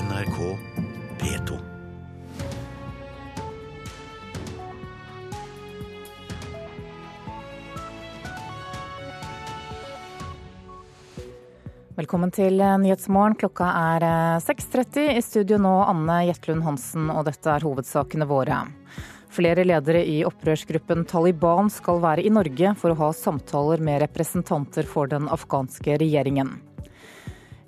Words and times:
NRK 0.00 0.36
P2. 1.20 1.56
Velkommen 11.98 12.32
til 12.32 12.56
Nyhetsmorgen. 12.56 13.36
Klokka 13.36 13.68
er 13.68 14.06
6.30. 14.40 15.18
I 15.18 15.20
studio 15.20 15.60
nå 15.60 15.74
Anne 15.84 16.22
Jetlund 16.30 16.64
Hansen, 16.64 17.12
og 17.12 17.26
dette 17.28 17.52
er 17.52 17.68
hovedsakene 17.68 18.28
våre. 18.30 18.62
Flere 19.30 19.66
ledere 19.68 20.00
i 20.08 20.22
opprørsgruppen 20.24 21.04
Taliban 21.12 21.68
skal 21.70 22.00
være 22.00 22.24
i 22.24 22.32
Norge 22.32 22.72
for 22.80 22.94
å 22.94 23.00
ha 23.04 23.12
samtaler 23.14 23.84
med 23.84 24.00
representanter 24.06 24.88
for 24.88 25.12
den 25.12 25.28
afghanske 25.28 26.00
regjeringen. 26.00 26.56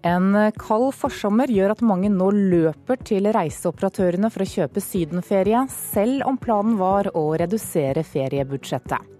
En 0.03 0.33
kald 0.59 0.89
forsommer 0.99 1.51
gjør 1.53 1.77
at 1.77 1.83
mange 1.87 2.09
nå 2.11 2.33
løper 2.35 2.99
til 3.07 3.29
reiseoperatørene 3.35 4.33
for 4.35 4.43
å 4.43 4.49
kjøpe 4.51 4.83
sydenferie, 4.83 5.61
selv 5.71 6.27
om 6.27 6.39
planen 6.43 6.75
var 6.81 7.13
å 7.15 7.29
redusere 7.39 8.03
feriebudsjettet. 8.03 9.13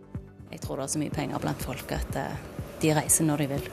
Jeg 0.51 0.65
tror 0.65 0.81
det 0.81 0.89
er 0.89 0.93
så 0.97 1.03
mye 1.05 1.15
penger 1.15 1.45
blant 1.45 1.63
folk 1.63 1.95
at 1.95 2.19
de 2.83 2.91
reiser 2.99 3.29
når 3.29 3.45
de 3.45 3.47
vil. 3.55 3.71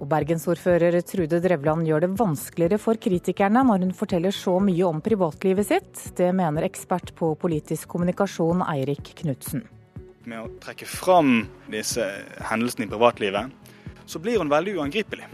Og 0.00 0.08
Bergensordfører 0.08 0.96
Trude 1.04 1.42
Drevland 1.44 1.84
gjør 1.84 2.06
det 2.06 2.14
vanskeligere 2.16 2.80
for 2.80 2.96
kritikerne 2.96 3.60
når 3.68 3.84
hun 3.84 3.92
forteller 3.96 4.32
så 4.32 4.56
mye 4.64 4.86
om 4.88 5.02
privatlivet 5.04 5.68
sitt. 5.68 6.00
Det 6.16 6.30
mener 6.32 6.64
ekspert 6.64 7.12
på 7.18 7.34
politisk 7.40 7.92
kommunikasjon 7.92 8.64
Eirik 8.64 9.12
Knutsen. 9.20 9.66
Med 10.24 10.40
å 10.40 10.48
trekke 10.64 10.88
fram 10.88 11.42
disse 11.68 12.08
hendelsene 12.48 12.88
i 12.88 12.90
privatlivet, 12.90 13.52
så 14.08 14.24
blir 14.24 14.40
hun 14.40 14.52
veldig 14.52 14.78
uangripelig. 14.80 15.28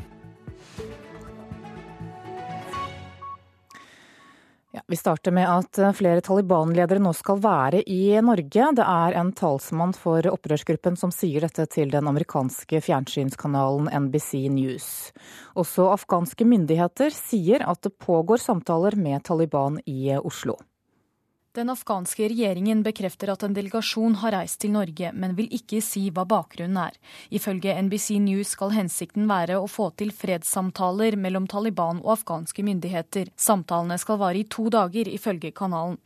Ja, 4.76 4.82
vi 4.86 4.96
starter 4.96 5.32
med 5.32 5.48
at 5.48 5.78
flere 5.96 6.20
Taliban-ledere 6.20 7.00
nå 7.00 7.14
skal 7.16 7.38
være 7.40 7.78
i 7.88 8.18
Norge. 8.20 8.66
Det 8.76 8.84
er 8.84 9.14
en 9.16 9.30
talsmann 9.32 9.94
for 9.96 10.28
opprørsgruppen 10.28 10.98
som 11.00 11.14
sier 11.16 11.46
dette 11.46 11.64
til 11.72 11.94
den 11.94 12.04
amerikanske 12.10 12.82
fjernsynskanalen 12.84 13.88
NBC 14.04 14.50
News. 14.52 14.90
Også 15.56 15.88
afghanske 15.94 16.44
myndigheter 16.44 17.08
sier 17.08 17.64
at 17.64 17.80
det 17.88 17.96
pågår 18.04 18.44
samtaler 18.44 19.00
med 19.00 19.24
Taliban 19.24 19.80
i 19.88 20.12
Oslo. 20.20 20.58
Den 21.56 21.70
afghanske 21.72 22.26
regjeringen 22.28 22.82
bekrefter 22.84 23.30
at 23.32 23.40
en 23.46 23.54
delegasjon 23.56 24.18
har 24.20 24.34
reist 24.34 24.58
til 24.60 24.74
Norge, 24.74 25.08
men 25.16 25.32
vil 25.38 25.48
ikke 25.56 25.78
si 25.80 26.02
hva 26.12 26.26
bakgrunnen 26.28 26.76
er. 26.82 26.96
Ifølge 27.32 27.72
NBC 27.86 28.18
News 28.20 28.50
skal 28.52 28.74
hensikten 28.74 29.24
være 29.30 29.56
å 29.56 29.70
få 29.70 29.86
til 29.96 30.10
fredssamtaler 30.12 31.14
mellom 31.16 31.46
Taliban 31.48 32.02
og 32.02 32.10
afghanske 32.18 32.60
myndigheter. 32.66 33.30
Samtalene 33.40 33.96
skal 34.02 34.20
vare 34.20 34.42
i 34.42 34.44
to 34.52 34.66
dager, 34.74 35.08
ifølge 35.08 35.54
kanalen. 35.56 35.96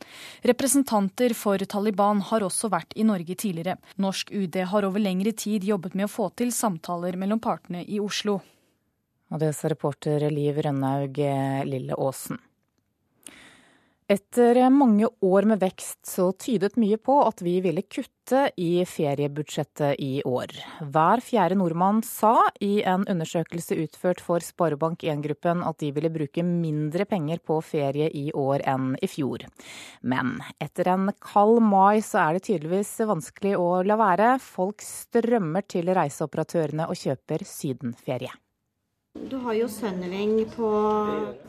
Representanter 0.47 1.35
for 1.35 1.59
Taliban 1.73 2.23
har 2.29 2.45
også 2.47 2.69
vært 2.71 2.95
i 2.95 3.03
Norge 3.09 3.35
tidligere. 3.35 3.75
Norsk 3.99 4.31
UD 4.31 4.55
har 4.71 4.87
over 4.87 5.03
lengre 5.03 5.33
tid 5.35 5.67
jobbet 5.67 5.97
med 5.99 6.07
å 6.07 6.13
få 6.13 6.29
til 6.31 6.53
samtaler 6.55 7.19
mellom 7.19 7.43
partene 7.43 7.83
i 7.83 7.99
Oslo. 7.99 8.37
Og 9.31 9.43
det 9.43 9.51
sa 9.59 9.67
reporter 9.71 10.29
Liv 10.31 10.63
Rønnaug 10.63 11.19
Lille 11.67 11.99
Aasen. 11.99 12.39
Etter 14.11 14.57
mange 14.75 15.07
år 15.23 15.45
med 15.47 15.61
vekst 15.61 16.01
så 16.09 16.25
tydet 16.35 16.73
mye 16.81 16.97
på 16.99 17.13
at 17.23 17.39
vi 17.45 17.53
ville 17.63 17.83
kutte 17.85 18.41
i 18.59 18.83
feriebudsjettet 18.83 20.01
i 20.03 20.17
år. 20.27 20.51
Hver 20.91 21.23
fjerde 21.23 21.55
nordmann 21.61 22.01
sa 22.03 22.33
i 22.59 22.81
en 22.83 23.05
undersøkelse 23.07 23.77
utført 23.85 24.19
for 24.25 24.43
Sparebank1-gruppen 24.43 25.63
at 25.63 25.79
de 25.79 25.93
ville 25.95 26.11
bruke 26.11 26.43
mindre 26.43 27.07
penger 27.07 27.39
på 27.39 27.61
ferie 27.63 28.11
i 28.11 28.27
år 28.35 28.65
enn 28.73 28.97
i 28.99 29.07
fjor. 29.07 29.47
Men 30.03 30.41
etter 30.59 30.91
en 30.91 31.13
kald 31.23 31.63
mai 31.63 32.03
så 32.03 32.25
er 32.25 32.35
det 32.35 32.45
tydeligvis 32.49 32.97
vanskelig 33.07 33.55
å 33.63 33.73
la 33.87 34.01
være. 34.01 34.33
Folk 34.43 34.83
strømmer 34.83 35.63
til 35.71 35.95
reiseoperatørene 35.95 36.91
og 36.91 36.99
kjøper 36.99 37.47
sydenferie. 37.47 38.35
Du 39.19 39.37
har 39.37 39.53
jo 39.53 39.67
Sønneving 39.67 40.45
på 40.55 40.67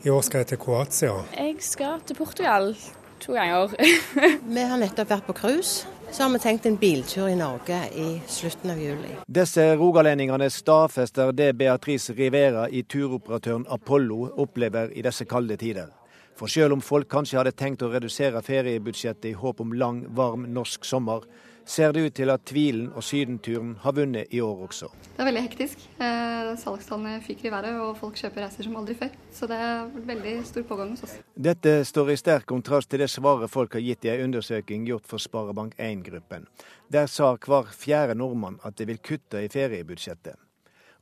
I 0.03 0.09
år 0.09 0.21
skal 0.21 0.41
jeg 0.43 0.47
til 0.47 0.57
Kroatia. 0.59 1.13
Jeg 1.31 1.55
skal 1.63 2.01
til 2.03 2.15
Portugal 2.15 2.75
to 3.23 3.33
ganger. 3.33 3.71
vi 4.55 4.65
har 4.67 4.81
nettopp 4.81 5.09
vært 5.13 5.29
på 5.29 5.35
cruise. 5.37 5.87
Så 6.11 6.25
har 6.25 6.33
vi 6.33 6.41
tenkt 6.43 6.67
en 6.67 6.75
biltur 6.77 7.29
i 7.31 7.37
Norge 7.39 7.77
i 7.95 8.07
slutten 8.27 8.73
av 8.75 8.81
juli. 8.83 9.15
Disse 9.39 9.63
rogalendingene 9.79 10.49
stadfester 10.51 11.31
det 11.31 11.53
Beatrice 11.57 12.11
Rivera 12.13 12.67
i 12.67 12.83
turoperatøren 12.83 13.63
Apollo 13.71 14.33
opplever 14.43 14.91
i 14.91 15.05
disse 15.07 15.23
kalde 15.23 15.55
tider. 15.55 15.87
For 16.35 16.51
selv 16.51 16.75
om 16.75 16.83
folk 16.83 17.07
kanskje 17.07 17.39
hadde 17.39 17.55
tenkt 17.55 17.87
å 17.87 17.93
redusere 17.93 18.43
feriebudsjettet 18.43 19.31
i 19.31 19.37
håp 19.39 19.63
om 19.63 19.71
lang, 19.71 20.03
varm 20.11 20.49
norsk 20.51 20.83
sommer, 20.83 21.23
ser 21.65 21.93
det 21.93 22.03
ut 22.05 22.15
til 22.15 22.31
at 22.33 22.43
tvilen 22.45 22.91
og 22.93 23.03
sydenturen 23.03 23.75
har 23.83 23.95
vunnet 23.95 24.31
i 24.33 24.41
år 24.43 24.65
også. 24.67 24.89
Det 25.13 25.21
er 25.21 25.29
veldig 25.29 25.43
hektisk. 25.45 25.85
Eh, 25.97 26.53
salgstallene 26.59 27.21
fyker 27.23 27.49
i 27.49 27.53
været, 27.53 27.79
og 27.81 27.97
folk 27.97 28.19
kjøper 28.19 28.45
reiser 28.45 28.67
som 28.67 28.77
aldri 28.79 28.95
før. 28.99 29.11
Så 29.33 29.49
det 29.49 29.57
er 29.57 29.89
veldig 30.11 30.35
stor 30.45 30.67
pågang 30.69 30.93
hos 30.93 31.03
oss. 31.07 31.17
Dette 31.49 31.75
står 31.87 32.13
i 32.13 32.19
sterk 32.19 32.47
kontrast 32.49 32.91
til 32.91 33.03
det 33.03 33.09
svaret 33.11 33.51
folk 33.51 33.73
har 33.77 33.83
gitt 33.85 34.05
i 34.05 34.13
en 34.13 34.29
undersøking 34.29 34.87
gjort 34.89 35.07
for 35.09 35.23
Sparebank1-gruppen. 35.23 36.47
Der 36.93 37.07
sa 37.07 37.35
hver 37.35 37.71
fjerde 37.73 38.17
nordmann 38.19 38.59
at 38.63 38.77
de 38.77 38.89
vil 38.89 39.01
kutte 39.01 39.43
i 39.43 39.51
feriebudsjettet. 39.51 40.37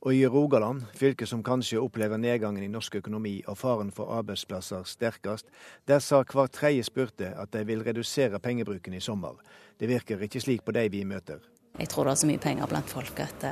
Og 0.02 0.14
i 0.14 0.26
Rogaland, 0.26 0.82
fylket 0.98 1.30
som 1.30 1.44
kanskje 1.46 1.78
opplever 1.78 2.18
nedgangen 2.18 2.64
i 2.64 2.70
norsk 2.70 2.96
økonomi 2.98 3.36
og 3.46 3.54
faren 3.60 3.92
for 3.94 4.10
arbeidsplasser 4.16 4.82
sterkest, 4.82 5.46
der 5.86 6.02
sa 6.02 6.24
hver 6.26 6.50
tredje 6.50 6.88
spurte 6.88 7.28
at 7.38 7.52
de 7.54 7.62
vil 7.68 7.84
redusere 7.86 8.40
pengebruken 8.42 8.96
i 8.98 9.00
sommer. 9.00 9.38
Det 9.78 9.86
virker 9.86 10.24
ikke 10.26 10.42
slik 10.42 10.64
på 10.66 10.74
de 10.74 10.88
vi 10.90 11.04
møter. 11.06 11.38
Jeg 11.78 11.88
tror 11.88 12.10
det 12.10 12.16
er 12.16 12.22
så 12.24 12.30
mye 12.32 12.42
penger 12.42 12.66
blant 12.66 12.90
folk 12.90 13.22
at 13.22 13.46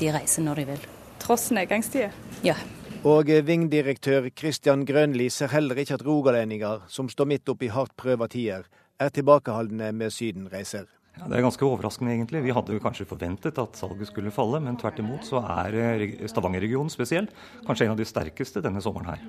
de 0.00 0.08
reiser 0.16 0.46
når 0.48 0.62
de 0.62 0.64
vil. 0.72 0.88
Tross 1.20 1.50
nedgangstider? 1.52 2.16
Ja. 2.42 2.56
Og 3.04 3.28
Ving-direktør 3.28 4.30
Kristian 4.34 4.86
Grønli 4.88 5.28
ser 5.30 5.52
heller 5.52 5.76
ikke 5.76 6.00
at 6.00 6.06
rogalendinger, 6.06 6.88
som 6.88 7.08
står 7.12 7.28
midt 7.28 7.52
oppi 7.52 7.68
hardt 7.68 7.92
prøva 8.00 8.30
tider, 8.32 8.64
er 8.98 9.12
tilbakeholdne 9.12 9.92
med 9.92 10.10
sydenreiser. 10.14 10.88
Ja, 11.18 11.28
det 11.28 11.36
er 11.38 11.44
ganske 11.44 11.66
overraskende, 11.66 12.14
egentlig. 12.14 12.40
Vi 12.46 12.54
hadde 12.56 12.80
kanskje 12.82 13.06
forventet 13.08 13.58
at 13.60 13.76
salget 13.78 14.08
skulle 14.08 14.32
falle, 14.32 14.62
men 14.64 14.78
tvert 14.80 15.00
imot 15.02 15.26
så 15.28 15.42
er 15.44 16.06
Stavanger-regionen 16.30 16.92
spesielt 16.92 17.34
kanskje 17.66 17.86
en 17.86 17.94
av 17.94 18.00
de 18.00 18.08
sterkeste 18.08 18.64
denne 18.64 18.80
sommeren 18.84 19.12
her. 19.12 19.26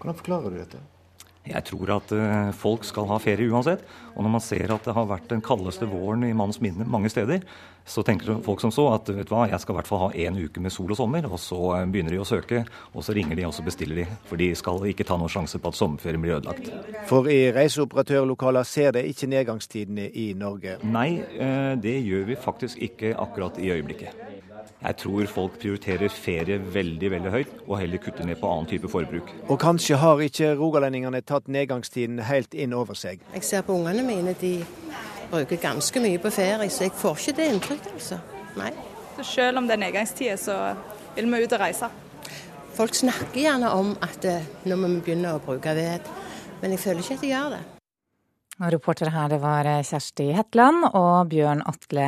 Hvordan 0.00 0.16
forklarer 0.16 0.54
du 0.54 0.60
dette? 0.60 0.80
Jeg 1.46 1.62
tror 1.68 1.92
at 1.98 2.12
uh, 2.16 2.50
folk 2.56 2.84
skal 2.86 3.08
ha 3.10 3.18
ferie 3.22 3.48
uansett. 3.52 3.84
Og 4.16 4.24
når 4.24 4.32
man 4.32 4.42
ser 4.42 4.72
at 4.72 4.86
det 4.86 4.94
har 4.96 5.08
vært 5.08 5.30
den 5.30 5.42
kaldeste 5.44 5.88
våren 5.90 6.24
i 6.26 6.34
manns 6.36 6.58
minne 6.64 6.86
mange 6.88 7.10
steder, 7.12 7.42
så 7.86 8.02
tenker 8.02 8.40
folk 8.42 8.62
som 8.64 8.72
så 8.74 8.88
at 8.96 9.10
vet 9.12 9.28
du 9.28 9.34
hva, 9.34 9.44
jeg 9.46 9.62
skal 9.62 9.76
i 9.76 9.78
hvert 9.78 9.90
fall 9.90 10.00
ha 10.06 10.08
én 10.26 10.38
uke 10.40 10.62
med 10.62 10.74
sol 10.74 10.90
og 10.90 10.98
sommer. 10.98 11.28
Og 11.30 11.38
så 11.42 11.58
uh, 11.76 11.82
begynner 11.86 12.16
de 12.16 12.22
å 12.22 12.28
søke, 12.28 12.64
og 12.92 13.06
så 13.06 13.14
ringer 13.16 13.38
de 13.38 13.46
og 13.46 13.54
så 13.54 13.66
bestiller 13.66 14.02
de. 14.02 14.06
For 14.26 14.40
de 14.40 14.50
skal 14.58 14.88
ikke 14.90 15.06
ta 15.06 15.18
noen 15.20 15.32
sjanse 15.32 15.60
på 15.62 15.70
at 15.70 15.78
sommerferien 15.78 16.24
blir 16.24 16.38
ødelagt. 16.40 16.72
For 17.10 17.30
i 17.30 17.52
reiseoperatørlokaler 17.54 18.66
ser 18.66 18.96
det 18.98 19.06
ikke 19.12 19.30
nedgangstidene 19.34 20.10
i 20.10 20.30
Norge? 20.38 20.80
Nei, 20.86 21.10
uh, 21.38 21.74
det 21.78 22.00
gjør 22.00 22.26
vi 22.32 22.40
faktisk 22.48 22.82
ikke 22.90 23.14
akkurat 23.20 23.60
i 23.62 23.70
øyeblikket. 23.76 24.26
Jeg 24.82 24.96
tror 25.02 25.28
folk 25.30 25.58
prioriterer 25.60 26.12
ferie 26.12 26.58
veldig 26.60 27.10
veldig 27.10 27.32
høyt, 27.32 27.54
og 27.66 27.78
heller 27.80 28.02
kutter 28.02 28.28
ned 28.28 28.38
på 28.40 28.50
annen 28.50 28.68
type 28.70 28.90
forbruk. 28.92 29.32
Og 29.48 29.58
kanskje 29.60 29.98
har 30.02 30.22
ikke 30.22 30.52
rogalendingene 30.60 31.22
tatt 31.26 31.48
nedgangstiden 31.48 32.20
helt 32.28 32.54
inn 32.54 32.76
over 32.76 32.98
seg? 32.98 33.22
Jeg 33.34 33.46
ser 33.46 33.64
på 33.66 33.76
ungene 33.76 34.04
mine, 34.06 34.36
de 34.40 34.58
bruker 35.30 35.60
ganske 35.62 36.02
mye 36.02 36.20
på 36.22 36.32
ferie, 36.34 36.70
så 36.70 36.86
jeg 36.86 36.96
får 36.96 37.22
ikke 37.22 37.36
det 37.40 37.48
inntrykket, 37.54 37.94
altså. 37.94 38.20
Nei. 38.56 38.72
Så 39.16 39.24
selv 39.30 39.62
om 39.62 39.68
det 39.68 39.76
er 39.76 39.84
nedgangstid, 39.86 40.36
så 40.40 40.58
vil 41.16 41.30
vi 41.32 41.44
ut 41.44 41.56
og 41.56 41.62
reise? 41.62 41.88
Folk 42.76 42.94
snakker 42.94 43.40
gjerne 43.40 43.70
om 43.72 43.94
at 44.04 44.28
når 44.28 44.68
nå 44.68 44.76
må 44.82 44.92
vi 44.98 45.06
begynne 45.08 45.32
å 45.32 45.40
bruke 45.40 45.72
ved, 45.76 46.12
men 46.60 46.76
jeg 46.76 46.84
føler 46.84 47.04
ikke 47.04 47.18
at 47.18 47.24
de 47.24 47.32
gjør 47.32 47.56
det. 47.56 47.64
Og 48.56 48.70
reportere 48.72 49.12
her 49.12 49.28
det 49.28 49.36
var 49.42 49.66
Kjersti 49.84 50.30
Hetland 50.32 50.86
og 50.88 51.28
Bjørn 51.28 51.60
Atle 51.68 52.06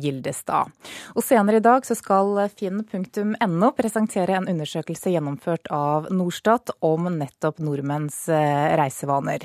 Gildestad. 0.00 0.70
Og 1.12 1.24
senere 1.24 1.60
i 1.60 1.64
dag 1.64 1.84
så 1.84 1.92
skal 1.98 2.38
finn.no 2.56 3.68
presentere 3.76 4.38
en 4.38 4.48
undersøkelse 4.48 5.12
gjennomført 5.12 5.68
av 5.76 6.08
Norstat 6.14 6.72
om 6.88 7.10
nettopp 7.18 7.60
nordmenns 7.60 8.22
eh, 8.32 8.70
reisevaner. 8.80 9.44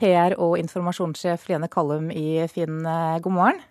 PR- 0.00 0.34
og 0.42 0.56
informasjonssjef 0.58 1.46
Lene 1.52 1.70
Kallum 1.70 2.10
i 2.10 2.48
Finn, 2.50 2.80
eh, 2.82 3.20
god 3.22 3.36
morgen. 3.36 3.62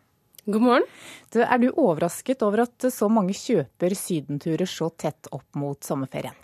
God 0.47 0.63
morgen. 0.63 0.87
Du, 1.35 1.41
er 1.43 1.59
du 1.59 1.67
overrasket 1.73 2.47
over 2.47 2.63
at 2.63 2.87
så 2.95 3.11
mange 3.11 3.35
kjøper 3.35 3.91
sydenturer 3.91 4.71
så 4.71 4.87
tett 4.95 5.27
opp 5.35 5.59
mot 5.59 5.83
sommerferien? 5.83 6.39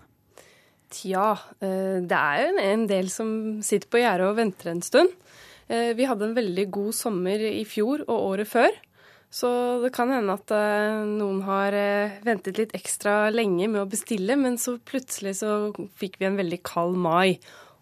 Tja, 0.91 1.31
eh, 1.59 2.03
det 2.03 2.19
er 2.19 2.43
jo 2.43 2.67
en 2.67 2.85
del 2.91 3.09
som 3.11 3.29
sitter 3.63 3.87
på 3.91 4.03
gjerdet 4.03 4.27
og 4.27 4.37
venter 4.37 4.71
en 4.71 4.83
stund. 4.83 5.15
Vi 5.67 6.05
hadde 6.07 6.29
en 6.29 6.35
veldig 6.37 6.63
god 6.71 6.95
sommer 6.95 7.41
i 7.43 7.65
fjor 7.67 8.05
og 8.05 8.15
året 8.15 8.47
før. 8.47 8.75
Så 9.29 9.49
det 9.83 9.91
kan 9.95 10.11
hende 10.11 10.37
at 10.37 10.51
uh, 10.55 11.03
noen 11.03 11.41
har 11.43 11.75
uh, 11.75 12.19
ventet 12.23 12.59
litt 12.61 12.75
ekstra 12.77 13.27
lenge 13.33 13.67
med 13.67 13.81
å 13.81 13.89
bestille, 13.89 14.37
men 14.39 14.55
så 14.61 14.77
plutselig 14.79 15.41
så 15.41 15.73
fikk 15.99 16.15
vi 16.21 16.29
en 16.29 16.39
veldig 16.39 16.61
kald 16.67 16.95
mai. 17.03 17.35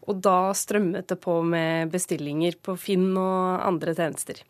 Og 0.10 0.22
da 0.26 0.54
strømmet 0.58 1.08
det 1.10 1.20
på 1.22 1.38
med 1.46 1.94
bestillinger 1.94 2.58
på 2.66 2.76
Finn 2.82 3.12
og 3.18 3.62
andre 3.66 3.94
tjenester. 3.98 4.42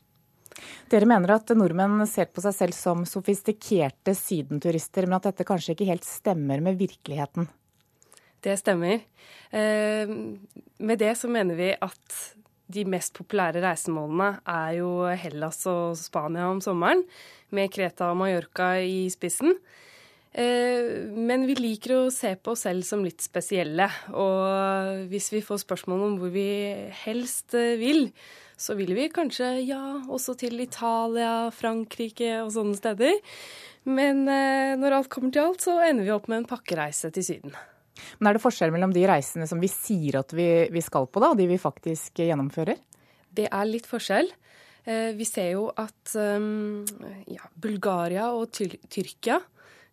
Dere 0.91 1.07
mener 1.09 1.35
at 1.35 1.51
nordmenn 1.55 2.03
ser 2.07 2.29
på 2.31 2.43
seg 2.43 2.55
selv 2.55 2.77
som 2.77 3.03
sofistikerte 3.07 4.15
sydenturister, 4.15 5.07
men 5.07 5.17
at 5.17 5.29
dette 5.29 5.47
kanskje 5.47 5.75
ikke 5.75 5.89
helt 5.89 6.07
stemmer 6.07 6.63
med 6.63 6.79
virkeligheten? 6.79 7.47
Det 8.43 8.55
stemmer. 8.59 9.01
Eh, 9.51 10.11
med 10.77 11.01
det 11.01 11.13
så 11.19 11.31
mener 11.31 11.57
vi 11.59 11.71
at 11.73 12.19
de 12.71 12.85
mest 12.89 13.13
populære 13.17 13.61
reisemålene 13.63 14.39
er 14.49 14.77
jo 14.79 14.91
Hellas 15.21 15.61
og 15.69 15.97
Spania 15.99 16.47
om 16.49 16.61
sommeren, 16.63 17.03
med 17.53 17.71
Kreta 17.73 18.09
og 18.11 18.19
Mallorca 18.19 18.73
i 18.81 19.05
spissen. 19.13 19.53
Eh, 20.35 21.05
men 21.15 21.45
vi 21.47 21.55
liker 21.55 21.93
å 21.95 21.99
se 22.11 22.33
på 22.35 22.55
oss 22.55 22.65
selv 22.65 22.83
som 22.87 23.05
litt 23.05 23.23
spesielle. 23.23 23.87
Og 24.11 25.05
hvis 25.11 25.29
vi 25.31 25.43
får 25.45 25.61
spørsmål 25.63 26.07
om 26.09 26.17
hvor 26.19 26.33
vi 26.33 26.49
helst 27.05 27.55
eh, 27.55 27.77
vil, 27.79 28.09
så 28.59 28.75
vil 28.75 28.91
vi 28.97 29.07
kanskje 29.13 29.51
ja, 29.67 29.83
også 30.11 30.35
til 30.39 30.59
Italia, 30.63 31.51
Frankrike 31.55 32.41
og 32.41 32.51
sånne 32.55 32.75
steder. 32.79 33.15
Men 33.87 34.25
eh, 34.27 34.73
når 34.81 34.99
alt 34.99 35.13
kommer 35.13 35.31
til 35.31 35.45
alt, 35.45 35.63
så 35.63 35.77
ender 35.85 36.07
vi 36.07 36.13
opp 36.15 36.27
med 36.31 36.43
en 36.43 36.51
pakkereise 36.51 37.13
til 37.15 37.29
Syden. 37.29 37.55
Men 38.19 38.29
Er 38.29 38.37
det 38.37 38.43
forskjell 38.43 38.73
mellom 38.75 38.93
de 38.95 39.05
reisene 39.07 39.47
som 39.49 39.61
vi 39.61 39.69
sier 39.71 40.19
at 40.21 40.33
vi, 40.35 40.67
vi 40.71 40.83
skal 40.83 41.07
på, 41.07 41.21
da, 41.23 41.31
og 41.31 41.39
de 41.39 41.47
vi 41.49 41.59
faktisk 41.61 42.21
gjennomfører? 42.23 42.79
Det 43.35 43.47
er 43.51 43.69
litt 43.69 43.87
forskjell. 43.89 44.29
Eh, 44.85 45.11
vi 45.17 45.27
ser 45.27 45.55
jo 45.55 45.69
at 45.71 46.15
um, 46.15 46.83
ja, 47.31 47.47
Bulgaria 47.55 48.29
og 48.35 48.51
Tyr 48.55 48.77
Tyrkia 48.91 49.41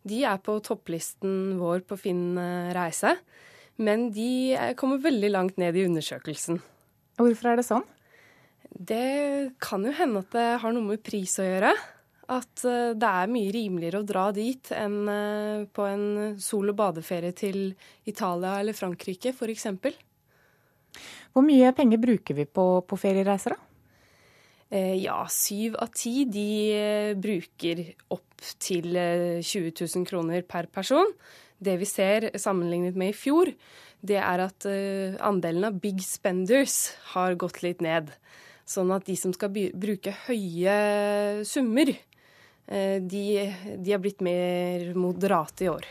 de 0.09 0.25
er 0.27 0.41
på 0.43 0.57
topplisten 0.65 1.57
vår 1.61 1.85
på 1.87 1.97
Finn 2.01 2.37
eh, 2.41 2.73
reise. 2.75 3.15
Men 3.83 4.11
de 4.15 4.75
kommer 4.79 5.01
veldig 5.03 5.31
langt 5.33 5.59
ned 5.61 5.79
i 5.79 5.87
undersøkelsen. 5.87 6.59
Hvorfor 7.21 7.53
er 7.53 7.59
det 7.59 7.67
sånn? 7.67 7.87
Det 8.73 9.55
kan 9.63 9.85
jo 9.87 9.95
hende 9.97 10.23
at 10.25 10.35
det 10.35 10.47
har 10.63 10.75
noe 10.75 10.93
med 10.93 11.03
pris 11.05 11.39
å 11.41 11.47
gjøre. 11.47 11.73
At 12.33 12.65
eh, 12.69 12.93
det 12.97 13.09
er 13.09 13.33
mye 13.33 13.53
rimeligere 13.53 14.01
å 14.01 14.07
dra 14.07 14.29
dit 14.35 14.71
enn 14.77 15.01
eh, 15.11 15.65
på 15.69 15.85
en 15.89 16.07
sol- 16.41 16.71
og 16.73 16.79
badeferie 16.79 17.35
til 17.37 17.75
Italia 18.09 18.59
eller 18.61 18.77
Frankrike 18.77 19.35
f.eks. 19.35 19.69
Hvor 21.33 21.45
mye 21.45 21.73
penger 21.77 22.01
bruker 22.01 22.39
vi 22.39 22.47
på, 22.47 22.67
på 22.87 22.99
feriereiser, 23.01 23.57
da? 23.57 23.69
Eh, 24.73 24.97
ja, 25.03 25.19
syv 25.29 25.77
av 25.83 25.91
ti 25.97 26.23
de 26.25 26.49
bruker 27.21 27.85
opp 28.15 28.45
til 28.63 28.97
20 28.97 29.75
000 29.77 30.07
kroner 30.09 30.45
per 30.49 30.71
person. 30.73 31.11
Det 31.63 31.77
vi 31.79 31.87
ser 31.87 32.31
sammenlignet 32.41 32.97
med 32.99 33.13
i 33.13 33.17
fjor, 33.17 33.53
det 34.03 34.17
er 34.19 34.41
at 34.43 34.67
andelen 35.23 35.69
av 35.69 35.77
big 35.79 36.01
spenders 36.03 36.97
har 37.13 37.37
gått 37.39 37.61
litt 37.63 37.85
ned. 37.85 38.11
Sånn 38.67 38.91
at 38.95 39.07
de 39.07 39.15
som 39.19 39.31
skal 39.37 39.53
bruke 39.53 40.17
høye 40.25 40.75
summer, 41.47 41.93
de, 42.73 43.25
de 43.79 43.93
har 43.93 44.01
blitt 44.01 44.23
mer 44.25 44.95
moderate 44.97 45.67
i 45.67 45.69
år. 45.69 45.89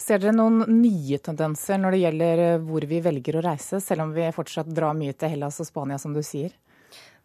Ser 0.00 0.20
dere 0.22 0.32
noen 0.32 0.62
nye 0.80 1.18
tendenser 1.20 1.80
når 1.80 1.94
det 1.94 2.02
gjelder 2.04 2.42
eh, 2.44 2.60
hvor 2.64 2.86
vi 2.88 3.02
velger 3.04 3.38
å 3.38 3.44
reise, 3.44 3.80
selv 3.84 4.06
om 4.06 4.14
vi 4.16 4.28
fortsatt 4.34 4.70
drar 4.72 4.96
mye 4.96 5.16
til 5.16 5.34
Hellas 5.34 5.60
og 5.60 5.68
Spania, 5.68 5.98
som 6.00 6.14
du 6.16 6.22
sier? 6.24 6.54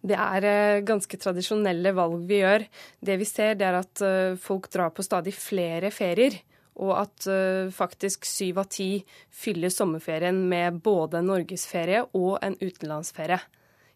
Det 0.04 0.18
er 0.20 0.48
eh, 0.50 0.82
ganske 0.84 1.20
tradisjonelle 1.20 1.94
valg 1.96 2.26
vi 2.28 2.42
gjør. 2.42 2.66
Det 3.00 3.20
vi 3.22 3.28
ser, 3.30 3.56
det 3.60 3.70
er 3.70 3.80
at 3.80 4.04
folk 4.44 4.68
drar 4.74 4.92
på 4.96 5.06
stadig 5.06 5.36
flere 5.38 5.94
ferier. 5.96 6.42
Og 6.74 6.90
at 6.98 7.28
faktisk 7.70 8.24
syv 8.26 8.64
av 8.64 8.66
ti 8.74 8.88
fyller 9.30 9.70
sommerferien 9.70 10.40
med 10.50 10.80
både 10.82 11.20
en 11.20 11.28
norgesferie 11.30 12.00
og 12.18 12.40
en 12.42 12.56
utenlandsferie. 12.58 13.38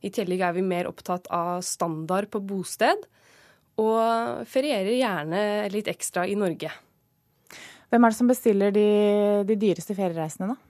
I 0.06 0.12
tillegg 0.14 0.44
er 0.46 0.54
vi 0.54 0.62
mer 0.62 0.86
opptatt 0.86 1.26
av 1.34 1.64
standard 1.66 2.30
på 2.30 2.44
bosted 2.46 3.08
og 3.78 4.46
ferierer 4.50 4.96
gjerne 4.98 5.42
litt 5.74 5.90
ekstra 5.92 6.26
i 6.28 6.38
Norge. 6.40 6.72
Hvem 7.88 8.04
er 8.04 8.12
det 8.12 8.18
som 8.18 8.30
bestiller 8.30 8.74
de, 8.76 8.88
de 9.48 9.60
dyreste 9.60 9.96
feriereisene, 9.96 10.52
da? 10.52 10.68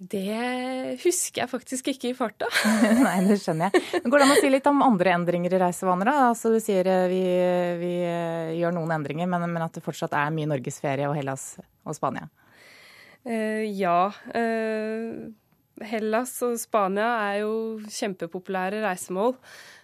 Det 0.00 0.96
husker 1.02 1.42
jeg 1.42 1.50
faktisk 1.50 1.90
ikke 1.92 2.08
i 2.08 2.14
farta. 2.16 2.46
Nei, 3.04 3.18
det 3.26 3.36
skjønner 3.42 3.68
jeg. 3.68 4.00
Går 4.06 4.22
det 4.22 4.26
an 4.26 4.32
å 4.32 4.38
si 4.40 4.52
litt 4.52 4.68
om 4.70 4.80
andre 4.86 5.12
endringer 5.12 5.52
i 5.52 5.60
reisevaner? 5.60 6.08
da? 6.08 6.30
Altså, 6.30 6.54
Du 6.54 6.56
sier 6.64 6.88
eh, 6.88 7.04
vi, 7.10 7.20
vi 7.82 7.90
eh, 8.08 8.54
gjør 8.62 8.78
noen 8.78 8.94
endringer, 8.96 9.28
men, 9.28 9.44
men, 9.44 9.66
at 9.66 9.76
det 9.76 9.84
fortsatt 9.84 10.16
er 10.16 10.32
mye 10.32 10.48
norgesferie 10.48 11.10
og 11.10 11.18
Hellas 11.18 11.52
og 11.84 11.98
Spania? 11.98 12.30
Uh, 13.28 13.60
ja. 13.76 14.08
Uh, 14.32 15.28
Hellas 15.84 16.32
og 16.48 16.56
Spania 16.62 17.10
er 17.26 17.42
jo 17.42 17.52
kjempepopulære 17.84 18.80
reisemål. 18.86 19.36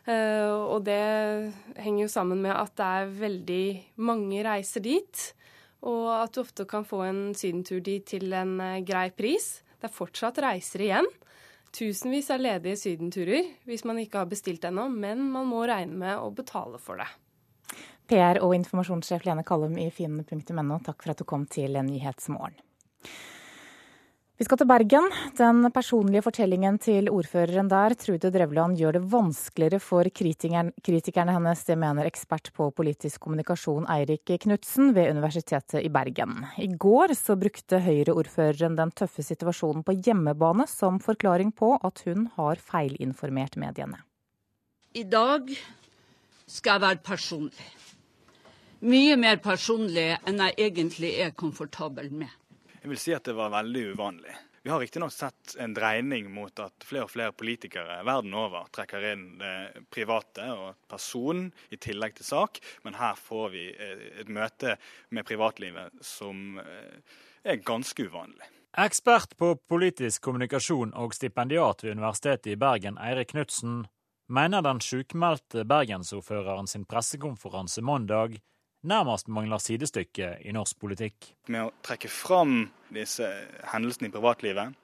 Eh, 0.07 0.47
og 0.47 0.85
det 0.87 1.03
henger 1.83 2.05
jo 2.05 2.13
sammen 2.13 2.43
med 2.45 2.55
at 2.55 2.75
det 2.79 2.87
er 3.01 3.15
veldig 3.21 3.67
mange 4.07 4.43
reiser 4.47 4.85
dit. 4.85 5.23
Og 5.87 6.09
at 6.15 6.35
du 6.35 6.43
ofte 6.43 6.67
kan 6.69 6.87
få 6.87 7.03
en 7.09 7.21
sydentur 7.37 7.83
dit 7.85 8.07
til 8.07 8.33
en 8.35 8.59
eh, 8.63 8.83
grei 8.87 9.09
pris. 9.15 9.61
Det 9.77 9.91
er 9.91 9.97
fortsatt 9.97 10.41
reiser 10.45 10.87
igjen. 10.87 11.11
Tusenvis 11.77 12.31
av 12.33 12.41
ledige 12.41 12.79
sydenturer 12.81 13.51
hvis 13.69 13.85
man 13.85 13.99
ikke 14.01 14.23
har 14.23 14.31
bestilt 14.31 14.65
ennå, 14.65 14.87
men 14.89 15.27
man 15.35 15.49
må 15.51 15.67
regne 15.69 15.99
med 16.07 16.23
å 16.23 16.31
betale 16.33 16.81
for 16.81 17.03
det. 17.03 17.11
PR- 18.07 18.41
og 18.41 18.55
informasjonssjef 18.55 19.27
Lene 19.27 19.43
Kallum 19.45 19.75
i 19.83 19.91
finn.no, 19.91 20.79
takk 20.87 21.03
for 21.03 21.13
at 21.13 21.21
du 21.21 21.27
kom 21.29 21.45
til 21.51 21.75
Nyhetsmorgen. 21.75 22.63
Vi 24.37 24.45
skal 24.45 24.59
til 24.61 24.69
Bergen. 24.69 25.07
Den 25.39 25.65
personlige 25.73 26.21
fortellingen 26.27 26.77
til 26.77 27.07
ordføreren 27.09 27.71
der, 27.73 27.95
Trude 27.97 28.29
Drevland, 28.29 28.77
gjør 28.77 28.99
det 28.99 29.09
vanskeligere 29.09 29.81
for 29.81 30.11
kritikerne, 30.13 31.33
hennes. 31.33 31.63
Det 31.65 31.79
mener 31.81 32.05
ekspert 32.05 32.51
på 32.53 32.67
politisk 32.77 33.25
kommunikasjon 33.25 33.89
Eirik 33.95 34.35
Knutsen 34.45 34.93
ved 34.93 35.09
Universitetet 35.17 35.81
i 35.81 35.89
Bergen. 35.89 36.45
I 36.61 36.69
går 36.69 37.17
så 37.17 37.39
brukte 37.41 37.81
Høyre-ordføreren 37.81 38.77
den 38.77 38.93
tøffe 38.93 39.25
situasjonen 39.25 39.81
på 39.81 39.97
hjemmebane 40.05 40.69
som 40.69 41.01
forklaring 41.01 41.57
på 41.57 41.73
at 41.81 42.05
hun 42.05 42.29
har 42.37 42.61
feilinformert 42.61 43.57
mediene. 43.57 44.05
I 44.93 45.09
dag 45.09 45.49
skal 46.45 46.77
jeg 46.77 46.89
være 46.91 47.07
personlig. 47.09 47.71
Mye 48.85 49.17
mer 49.17 49.41
personlig 49.41 50.11
enn 50.29 50.45
jeg 50.45 50.61
egentlig 50.69 51.17
er 51.25 51.33
komfortabel 51.33 52.13
med. 52.13 52.29
Jeg 52.87 52.93
vil 52.93 53.01
si 53.03 53.15
at 53.17 53.27
det 53.27 53.33
var 53.35 53.51
veldig 53.51 53.81
uvanlig. 53.97 54.33
Vi 54.63 54.71
har 54.71 54.79
riktignok 54.79 55.11
sett 55.11 55.57
en 55.59 55.73
dreining 55.75 56.29
mot 56.31 56.61
at 56.63 56.85
flere 56.87 57.09
og 57.09 57.11
flere 57.11 57.35
politikere 57.35 57.97
verden 58.07 58.31
over 58.39 58.69
trekker 58.71 59.09
inn 59.09 59.25
det 59.41 59.83
private 59.91 60.47
og 60.55 60.77
personen 60.87 61.49
i 61.75 61.81
tillegg 61.83 62.15
til 62.15 62.29
sak, 62.29 62.61
men 62.87 62.95
her 62.95 63.19
får 63.19 63.51
vi 63.57 63.65
eh, 63.75 64.07
et 64.23 64.31
møte 64.31 64.77
med 65.11 65.27
privatlivet 65.27 65.99
som 65.99 66.61
eh, 66.63 67.19
er 67.43 67.59
ganske 67.67 68.07
uvanlig. 68.07 68.47
Ekspert 68.79 69.35
på 69.35 69.57
politisk 69.67 70.23
kommunikasjon 70.29 70.95
og 70.95 71.19
stipendiat 71.19 71.83
ved 71.83 71.99
Universitetet 71.99 72.55
i 72.55 72.61
Bergen, 72.63 73.03
Eirik 73.03 73.35
Knutsen, 73.35 73.81
mener 74.31 74.63
den 74.63 74.79
sjukmeldte 74.79 75.67
bergensordføreren 75.67 76.71
sin 76.71 76.87
pressekonferanse 76.87 77.83
mandag 77.83 78.39
nærmest 78.87 79.29
mangler 79.29 79.61
sidestykke 79.63 80.37
i 80.47 80.55
norsk 80.55 80.79
politikk. 80.81 81.33
Med 81.53 81.69
å 81.69 81.75
trekke 81.85 82.11
fram 82.11 82.65
disse 82.95 83.29
hendelsene 83.73 84.11
i 84.11 84.15
privatlivet, 84.15 84.75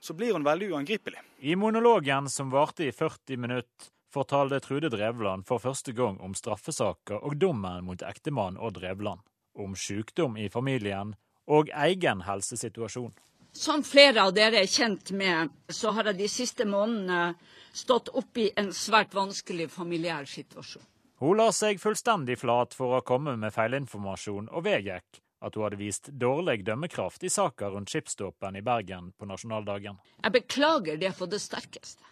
så 0.00 0.14
blir 0.14 0.32
hun 0.36 0.46
veldig 0.46 0.72
uangripelig. 0.72 1.22
I 1.38 1.56
monologen 1.58 2.28
som 2.30 2.50
varte 2.54 2.86
i 2.86 2.92
40 2.94 3.36
minutter, 3.36 3.92
fortalte 4.08 4.60
Trude 4.64 4.88
Drevland 4.88 5.44
for 5.46 5.60
første 5.60 5.92
gang 5.92 6.16
om 6.24 6.34
straffesaker 6.34 7.20
og 7.20 7.36
dommen 7.36 7.84
mot 7.84 8.02
ektemann 8.02 8.56
Odd 8.56 8.78
Drevland, 8.80 9.20
om 9.58 9.74
sykdom 9.76 10.38
i 10.40 10.48
familien 10.48 11.14
og 11.48 11.72
egen 11.74 12.22
helsesituasjon. 12.24 13.12
Som 13.52 13.82
flere 13.84 14.22
av 14.22 14.34
dere 14.36 14.62
er 14.62 14.70
kjent 14.70 15.10
med, 15.16 15.50
så 15.68 15.92
har 15.96 16.10
jeg 16.10 16.20
de 16.20 16.28
siste 16.30 16.66
månedene 16.68 17.34
stått 17.74 18.10
opp 18.16 18.38
i 18.38 18.50
en 18.56 18.70
svært 18.76 19.16
vanskelig 19.16 19.68
familiær 19.72 20.28
situasjon. 20.28 20.84
Hun 21.18 21.36
la 21.36 21.48
seg 21.50 21.80
fullstendig 21.82 22.36
flat 22.38 22.76
for 22.78 22.94
å 22.94 23.02
komme 23.02 23.32
med 23.42 23.50
feilinformasjon 23.50 24.52
og 24.54 24.62
vedgikk 24.68 25.18
at 25.42 25.56
hun 25.56 25.64
hadde 25.64 25.78
vist 25.80 26.10
dårlig 26.14 26.60
dømmekraft 26.66 27.24
i 27.26 27.30
saka 27.30 27.72
rundt 27.72 27.90
skipsdåpen 27.90 28.58
i 28.58 28.62
Bergen 28.62 29.10
på 29.18 29.26
nasjonaldagen. 29.26 29.98
Jeg 30.22 30.34
beklager 30.34 31.00
det 31.00 31.10
på 31.18 31.26
det 31.30 31.40
sterkeste. 31.42 32.06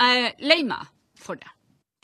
Jeg 0.00 0.24
er 0.24 0.40
lei 0.40 0.62
meg 0.64 0.88
for 1.20 1.36
det. 1.40 1.52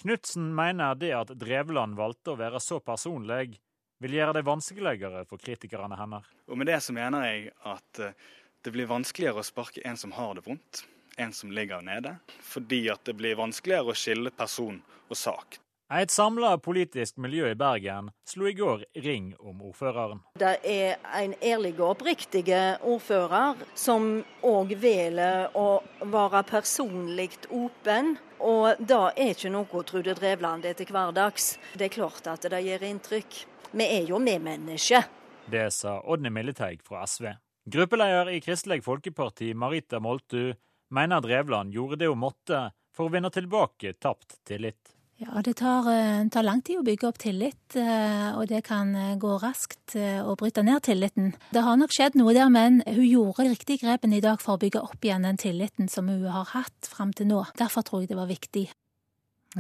Knutsen 0.03 0.51
mener 0.57 0.97
det 1.01 1.15
at 1.17 1.33
Drevland 1.41 1.97
valgte 1.97 2.35
å 2.35 2.41
være 2.41 2.61
så 2.61 2.83
personlig, 2.85 3.57
vil 4.03 4.19
gjøre 4.19 4.37
det 4.37 4.45
vanskeligere 4.45 5.25
for 5.31 5.41
kritikerne 5.41 5.97
hennes. 5.97 6.29
Og 6.53 6.59
Med 6.59 6.69
det 6.69 6.81
så 6.85 6.93
mener 6.93 7.29
jeg 7.31 7.53
at 7.65 8.01
eh, 8.03 8.17
det 8.61 8.77
blir 8.77 8.93
vanskeligere 8.93 9.41
å 9.41 9.47
sparke 9.47 9.85
en 9.89 9.97
som 9.97 10.13
har 10.19 10.37
det 10.37 10.45
vondt, 10.45 10.85
en 11.17 11.33
som 11.33 11.53
ligger 11.55 11.85
nede. 11.87 12.19
Fordi 12.45 12.89
at 12.93 13.07
det 13.09 13.17
blir 13.17 13.41
vanskeligere 13.41 13.95
å 13.95 13.97
skille 13.97 14.35
person 14.37 14.83
og 15.09 15.17
sak. 15.17 15.63
Et 15.93 16.11
samla 16.11 16.55
politisk 16.59 17.19
miljø 17.21 17.51
i 17.53 17.57
Bergen 17.59 18.07
slo 18.25 18.47
i 18.49 18.55
går 18.57 18.87
ring 19.05 19.27
om 19.45 19.59
ordføreren. 19.61 20.23
Det 20.41 20.55
er 20.65 20.95
en 21.19 21.35
ærlig 21.45 21.75
og 21.75 21.91
oppriktig 21.91 22.47
ordfører 22.81 23.61
som 23.77 24.07
òg 24.41 24.73
velger 24.81 25.53
å 25.53 25.83
være 26.15 26.41
personlig 26.49 27.29
åpen. 27.51 28.15
Og 28.41 28.81
det 28.81 29.01
er 29.11 29.35
ikke 29.35 29.53
noe 29.53 29.83
Trude 29.91 30.15
Drevland 30.17 30.65
er 30.65 30.79
til 30.79 30.89
hverdags. 30.89 31.59
Det 31.77 31.91
er 31.91 31.95
klart 31.99 32.31
at 32.33 32.49
det 32.49 32.63
gjør 32.65 32.89
inntrykk. 32.89 33.43
Vi 33.77 33.91
er 33.99 34.09
jo 34.09 34.23
medmennesker. 34.23 35.05
Det 35.53 35.69
sa 35.77 35.99
Odny 36.09 36.33
Militeig 36.33 36.81
fra 36.89 37.05
SV. 37.05 37.35
Gruppeleder 37.69 38.33
i 38.33 38.41
Kristelig 38.41 38.81
Folkeparti, 38.89 39.53
Marita 39.53 40.01
Moltu, 40.01 40.55
mener 40.89 41.21
Drevland 41.21 41.77
gjorde 41.77 42.01
det 42.01 42.09
hun 42.09 42.25
måtte 42.25 42.65
for 42.97 43.11
å 43.11 43.13
vinne 43.13 43.29
tilbake 43.35 43.93
tapt 44.01 44.41
tillit. 44.49 44.97
Ja, 45.23 45.43
det 45.43 45.55
tar, 45.55 45.87
eh, 45.93 46.29
tar, 46.29 46.43
lang 46.43 46.63
tid 46.67 46.81
å 46.81 46.83
bygge 46.83 47.07
opp 47.07 47.19
tillit, 47.23 47.77
eh, 47.79 48.35
og 48.35 48.49
det 48.51 48.65
kan 48.67 48.91
eh, 48.97 49.15
gå 49.17 49.37
raskt 49.39 49.95
å 49.95 50.35
bryte 50.35 50.65
ned 50.67 50.83
tilliten. 50.83 51.31
Det 51.55 51.63
har 51.63 51.77
nok 51.79 51.95
skjedd 51.95 52.17
noe 52.19 52.35
der, 52.35 52.49
men 52.51 52.81
hun 52.89 53.07
gjorde 53.07 53.45
de 53.47 53.53
riktige 53.53 53.85
grepene 53.85 54.19
i 54.19 54.25
dag 54.25 54.41
for 54.43 54.57
å 54.57 54.63
bygge 54.63 54.83
opp 54.83 54.99
igjen 55.05 55.23
den 55.23 55.39
tilliten 55.39 55.87
som 55.89 56.09
hun 56.11 56.27
har 56.27 56.49
hatt 56.57 56.91
fram 56.91 57.13
til 57.15 57.31
nå. 57.31 57.45
Derfor 57.55 57.87
tror 57.87 58.03
jeg 58.03 58.11
det 58.11 58.19
var 58.19 58.27
viktig. 58.27 58.67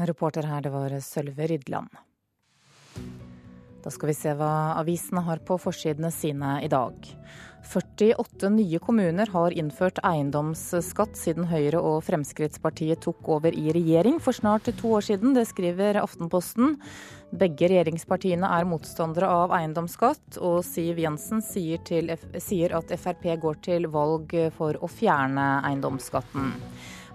Reporter 0.02 0.48
her, 0.50 0.64
det 0.66 0.72
var 0.74 0.96
Sølve 1.04 1.46
Rydland. 1.46 1.94
Da 3.82 3.90
skal 3.90 4.10
vi 4.10 4.18
se 4.18 4.34
hva 4.34 4.80
avisene 4.80 5.22
har 5.26 5.44
på 5.46 5.60
forsidene 5.62 6.10
sine 6.14 6.56
i 6.64 6.70
dag. 6.72 7.06
48 7.62 8.48
nye 8.48 8.78
kommuner 8.82 9.30
har 9.32 9.54
innført 9.54 10.00
eiendomsskatt 10.04 11.14
siden 11.16 11.46
Høyre 11.48 11.80
og 11.80 12.02
Fremskrittspartiet 12.04 13.00
tok 13.04 13.28
over 13.36 13.54
i 13.54 13.72
regjering 13.72 14.18
for 14.20 14.36
snart 14.36 14.66
to 14.80 14.94
år 14.98 15.06
siden. 15.06 15.32
Det 15.36 15.46
skriver 15.48 16.00
Aftenposten. 16.02 16.76
Begge 17.32 17.70
regjeringspartiene 17.70 18.50
er 18.58 18.68
motstandere 18.68 19.30
av 19.30 19.54
eiendomsskatt, 19.56 20.40
og 20.42 20.60
Siv 20.66 21.00
Jensen 21.00 21.40
sier, 21.44 21.80
til, 21.86 22.12
sier 22.42 22.74
at 22.76 22.92
Frp 23.00 23.30
går 23.40 23.62
til 23.64 23.88
valg 23.94 24.34
for 24.58 24.76
å 24.82 24.90
fjerne 24.90 25.62
eiendomsskatten. 25.70 26.52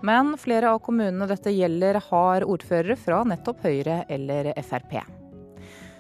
Men 0.08 0.36
flere 0.42 0.72
av 0.74 0.82
kommunene 0.86 1.28
dette 1.30 1.54
gjelder, 1.54 2.02
har 2.10 2.48
ordførere 2.48 2.98
fra 2.98 3.24
nettopp 3.28 3.66
Høyre 3.66 4.04
eller 4.10 4.54
Frp. 4.64 5.02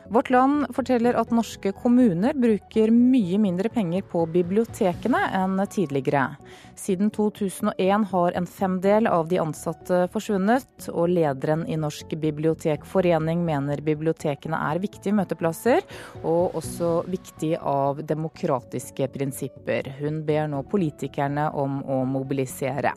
Vårt 0.10 0.30
Land 0.30 0.76
forteller 0.76 1.14
at 1.20 1.32
norske 1.36 1.72
kommuner 1.76 2.34
bruker 2.34 2.92
mye 2.96 3.38
mindre 3.44 3.68
penger 3.70 4.06
på 4.08 4.22
bibliotekene 4.32 5.20
enn 5.36 5.60
tidligere. 5.68 6.38
Siden 6.80 7.10
2001 7.12 8.06
har 8.12 8.38
en 8.40 8.48
femdel 8.48 9.10
av 9.12 9.28
de 9.28 9.42
ansatte 9.44 10.06
forsvunnet, 10.14 10.88
og 10.94 11.12
lederen 11.12 11.66
i 11.68 11.76
Norsk 11.76 12.16
bibliotekforening 12.22 13.44
mener 13.44 13.84
bibliotekene 13.84 14.62
er 14.70 14.80
viktige 14.80 15.18
møteplasser, 15.18 15.84
og 16.24 16.56
også 16.56 17.02
viktig 17.12 17.58
av 17.60 18.00
demokratiske 18.08 19.12
prinsipper. 19.12 19.92
Hun 20.00 20.24
ber 20.24 20.48
nå 20.48 20.64
politikerne 20.72 21.50
om 21.52 21.82
å 21.84 22.04
mobilisere. 22.08 22.96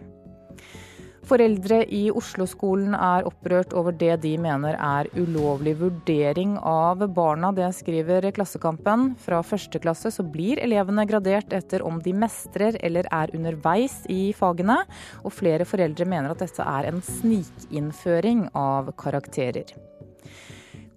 Foreldre 1.29 1.83
i 1.93 2.07
Oslo-skolen 2.11 2.95
er 2.97 3.27
opprørt 3.29 3.75
over 3.77 3.95
det 3.95 4.17
de 4.25 4.33
mener 4.41 4.77
er 4.77 5.11
ulovlig 5.19 5.77
vurdering 5.83 6.57
av 6.67 7.05
barna. 7.15 7.53
Det 7.55 7.69
skriver 7.77 8.31
Klassekampen. 8.35 9.11
Fra 9.21 9.43
første 9.47 9.83
klasse 9.83 10.13
så 10.15 10.25
blir 10.25 10.63
elevene 10.63 11.05
gradert 11.09 11.53
etter 11.57 11.85
om 11.87 12.01
de 12.03 12.15
mestrer 12.17 12.79
eller 12.81 13.09
er 13.13 13.35
underveis 13.37 14.01
i 14.11 14.33
fagene, 14.37 14.81
og 15.25 15.37
flere 15.37 15.69
foreldre 15.69 16.09
mener 16.09 16.33
at 16.33 16.43
dette 16.47 16.65
er 16.65 16.91
en 16.91 17.05
snikinnføring 17.05 18.49
av 18.57 18.93
karakterer. 19.01 19.90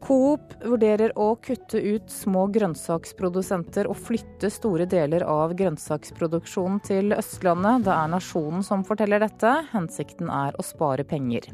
Coop 0.03 0.51
vurderer 0.59 1.13
å 1.15 1.29
kutte 1.39 1.79
ut 1.79 2.09
små 2.11 2.49
grønnsaksprodusenter 2.51 3.87
og 3.87 3.95
flytte 4.03 4.49
store 4.51 4.83
deler 4.89 5.23
av 5.23 5.53
grønnsaksproduksjonen 5.55 6.81
til 6.83 7.15
Østlandet. 7.15 7.85
Det 7.85 7.93
er 7.95 8.11
Nasjonen 8.11 8.65
som 8.67 8.83
forteller 8.83 9.23
dette. 9.23 9.53
Hensikten 9.71 10.27
er 10.27 10.59
å 10.59 10.65
spare 10.67 11.07
penger. 11.07 11.47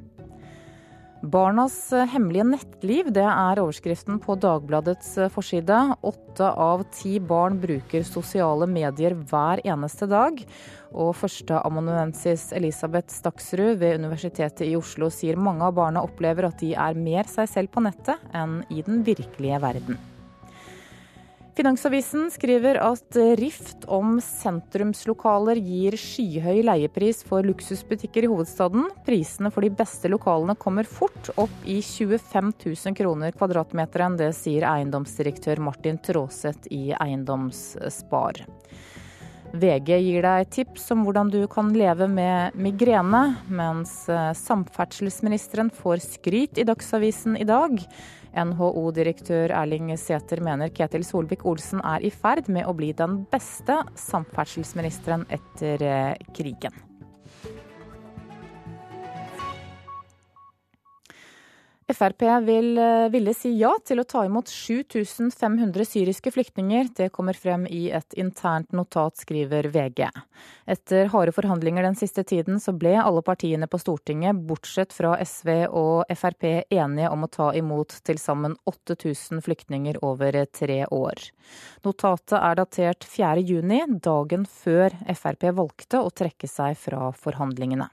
Barnas 1.20 1.76
hemmelige 2.14 2.48
nettliv, 2.48 3.10
det 3.12 3.26
er 3.28 3.60
overskriften 3.60 4.22
på 4.24 4.38
Dagbladets 4.40 5.18
forside. 5.34 5.78
Åtte 6.02 6.50
av 6.50 6.86
ti 6.96 7.18
barn 7.20 7.60
bruker 7.60 8.06
sosiale 8.08 8.66
medier 8.72 9.18
hver 9.30 9.60
eneste 9.68 10.08
dag. 10.10 10.40
Og 10.94 11.12
førsteamanuensis 11.18 12.50
Elisabeth 12.58 13.14
Staksrud 13.14 13.78
ved 13.82 14.00
Universitetet 14.02 14.66
i 14.68 14.76
Oslo 14.80 15.12
sier 15.14 15.38
mange 15.38 15.66
av 15.68 15.76
barna 15.78 16.04
opplever 16.06 16.50
at 16.50 16.62
de 16.62 16.74
er 16.74 16.98
mer 16.98 17.30
seg 17.30 17.50
selv 17.52 17.74
på 17.74 17.84
nettet 17.86 18.22
enn 18.34 18.64
i 18.74 18.82
den 18.86 19.04
virkelige 19.06 19.62
verden. 19.62 20.00
Finansavisen 21.60 22.30
skriver 22.32 22.78
at 22.80 23.18
rift 23.36 23.84
om 23.92 24.14
sentrumslokaler 24.24 25.60
gir 25.60 25.98
skyhøy 26.00 26.62
leiepris 26.64 27.20
for 27.28 27.44
luksusbutikker 27.44 28.24
i 28.24 28.30
hovedstaden. 28.32 28.86
Prisene 29.04 29.52
for 29.52 29.68
de 29.68 29.74
beste 29.82 30.08
lokalene 30.08 30.56
kommer 30.56 30.88
fort 30.88 31.34
opp 31.36 31.68
i 31.68 31.82
25 31.84 32.54
000 32.64 32.96
kroner 32.96 33.36
kvadratmeteren. 33.36 34.16
Det 34.16 34.32
sier 34.40 34.70
eiendomsdirektør 34.72 35.60
Martin 35.68 36.00
Tråseth 36.00 36.72
i 36.72 36.94
Eiendomsspar. 36.96 38.46
VG 39.54 39.96
gir 40.04 40.26
deg 40.26 40.50
tips 40.54 40.92
om 40.94 41.04
hvordan 41.06 41.32
du 41.34 41.40
kan 41.50 41.72
leve 41.74 42.06
med 42.12 42.58
migrene, 42.60 43.22
mens 43.50 43.94
eh, 44.12 44.32
samferdselsministeren 44.38 45.72
får 45.74 46.04
skryt 46.06 46.60
i 46.62 46.66
Dagsavisen 46.70 47.38
i 47.40 47.48
dag. 47.50 47.80
NHO-direktør 48.30 49.54
Erling 49.58 49.90
Sæther 49.98 50.44
mener 50.46 50.70
Ketil 50.70 51.06
Solvik-Olsen 51.08 51.82
er 51.82 52.06
i 52.06 52.14
ferd 52.14 52.52
med 52.54 52.70
å 52.70 52.76
bli 52.78 52.92
den 52.94 53.24
beste 53.32 53.82
samferdselsministeren 53.98 55.26
etter 55.34 55.82
eh, 55.82 56.30
krigen. 56.38 56.89
Frp 61.90 62.46
vil, 62.46 62.78
eh, 62.78 63.10
ville 63.10 63.34
si 63.34 63.50
ja 63.58 63.72
til 63.86 64.00
å 64.00 64.06
ta 64.06 64.22
imot 64.26 64.48
7500 64.48 65.86
syriske 65.86 66.32
flyktninger. 66.32 66.94
Det 66.96 67.10
kommer 67.12 67.34
frem 67.34 67.66
i 67.66 67.90
et 67.90 68.14
internt 68.14 68.72
notat, 68.72 69.18
skriver 69.18 69.72
VG. 69.74 70.06
Etter 70.68 71.10
harde 71.10 71.34
forhandlinger 71.34 71.84
den 71.84 71.96
siste 71.96 72.24
tiden, 72.24 72.60
så 72.62 72.78
ble 72.78 72.94
alle 73.02 73.24
partiene 73.26 73.68
på 73.68 73.82
Stortinget, 73.82 74.38
bortsett 74.46 74.94
fra 74.94 75.18
SV 75.18 75.66
og 75.74 76.06
Frp, 76.14 76.64
enige 76.70 77.10
om 77.10 77.26
å 77.26 77.32
ta 77.32 77.52
imot 77.58 78.04
til 78.06 78.22
sammen 78.22 78.56
8000 78.70 79.42
flyktninger 79.42 79.98
over 80.04 80.46
tre 80.46 80.86
år. 80.86 81.32
Notatet 81.84 82.38
er 82.38 82.56
datert 82.56 83.00
4.6, 83.02 84.00
dagen 84.00 84.46
før 84.46 84.94
Frp 85.16 85.50
valgte 85.58 86.04
å 86.06 86.14
trekke 86.14 86.48
seg 86.48 86.78
fra 86.78 87.10
forhandlingene. 87.12 87.90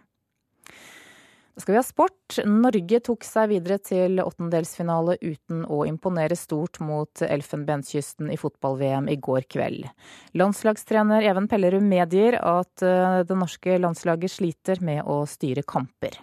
Skal 1.57 1.73
vi 1.73 1.79
ha 1.79 1.85
sport. 1.87 2.37
Norge 2.45 2.99
tok 3.01 3.25
seg 3.25 3.49
videre 3.55 3.79
til 3.81 4.21
åttendelsfinale 4.21 5.15
uten 5.23 5.63
å 5.73 5.87
imponere 5.89 6.37
stort 6.37 6.83
mot 6.85 7.23
Elfenbenskysten 7.25 8.29
i 8.29 8.37
fotball-VM 8.37 9.09
i 9.09 9.17
går 9.17 9.49
kveld. 9.49 9.89
Landslagstrener 10.37 11.25
Even 11.25 11.49
Pellerud 11.49 11.87
medgir 11.87 12.37
at 12.43 12.85
eh, 12.85 13.23
det 13.25 13.41
norske 13.41 13.79
landslaget 13.81 14.37
sliter 14.37 14.85
med 14.85 15.09
å 15.09 15.23
styre 15.25 15.65
kamper. 15.65 16.21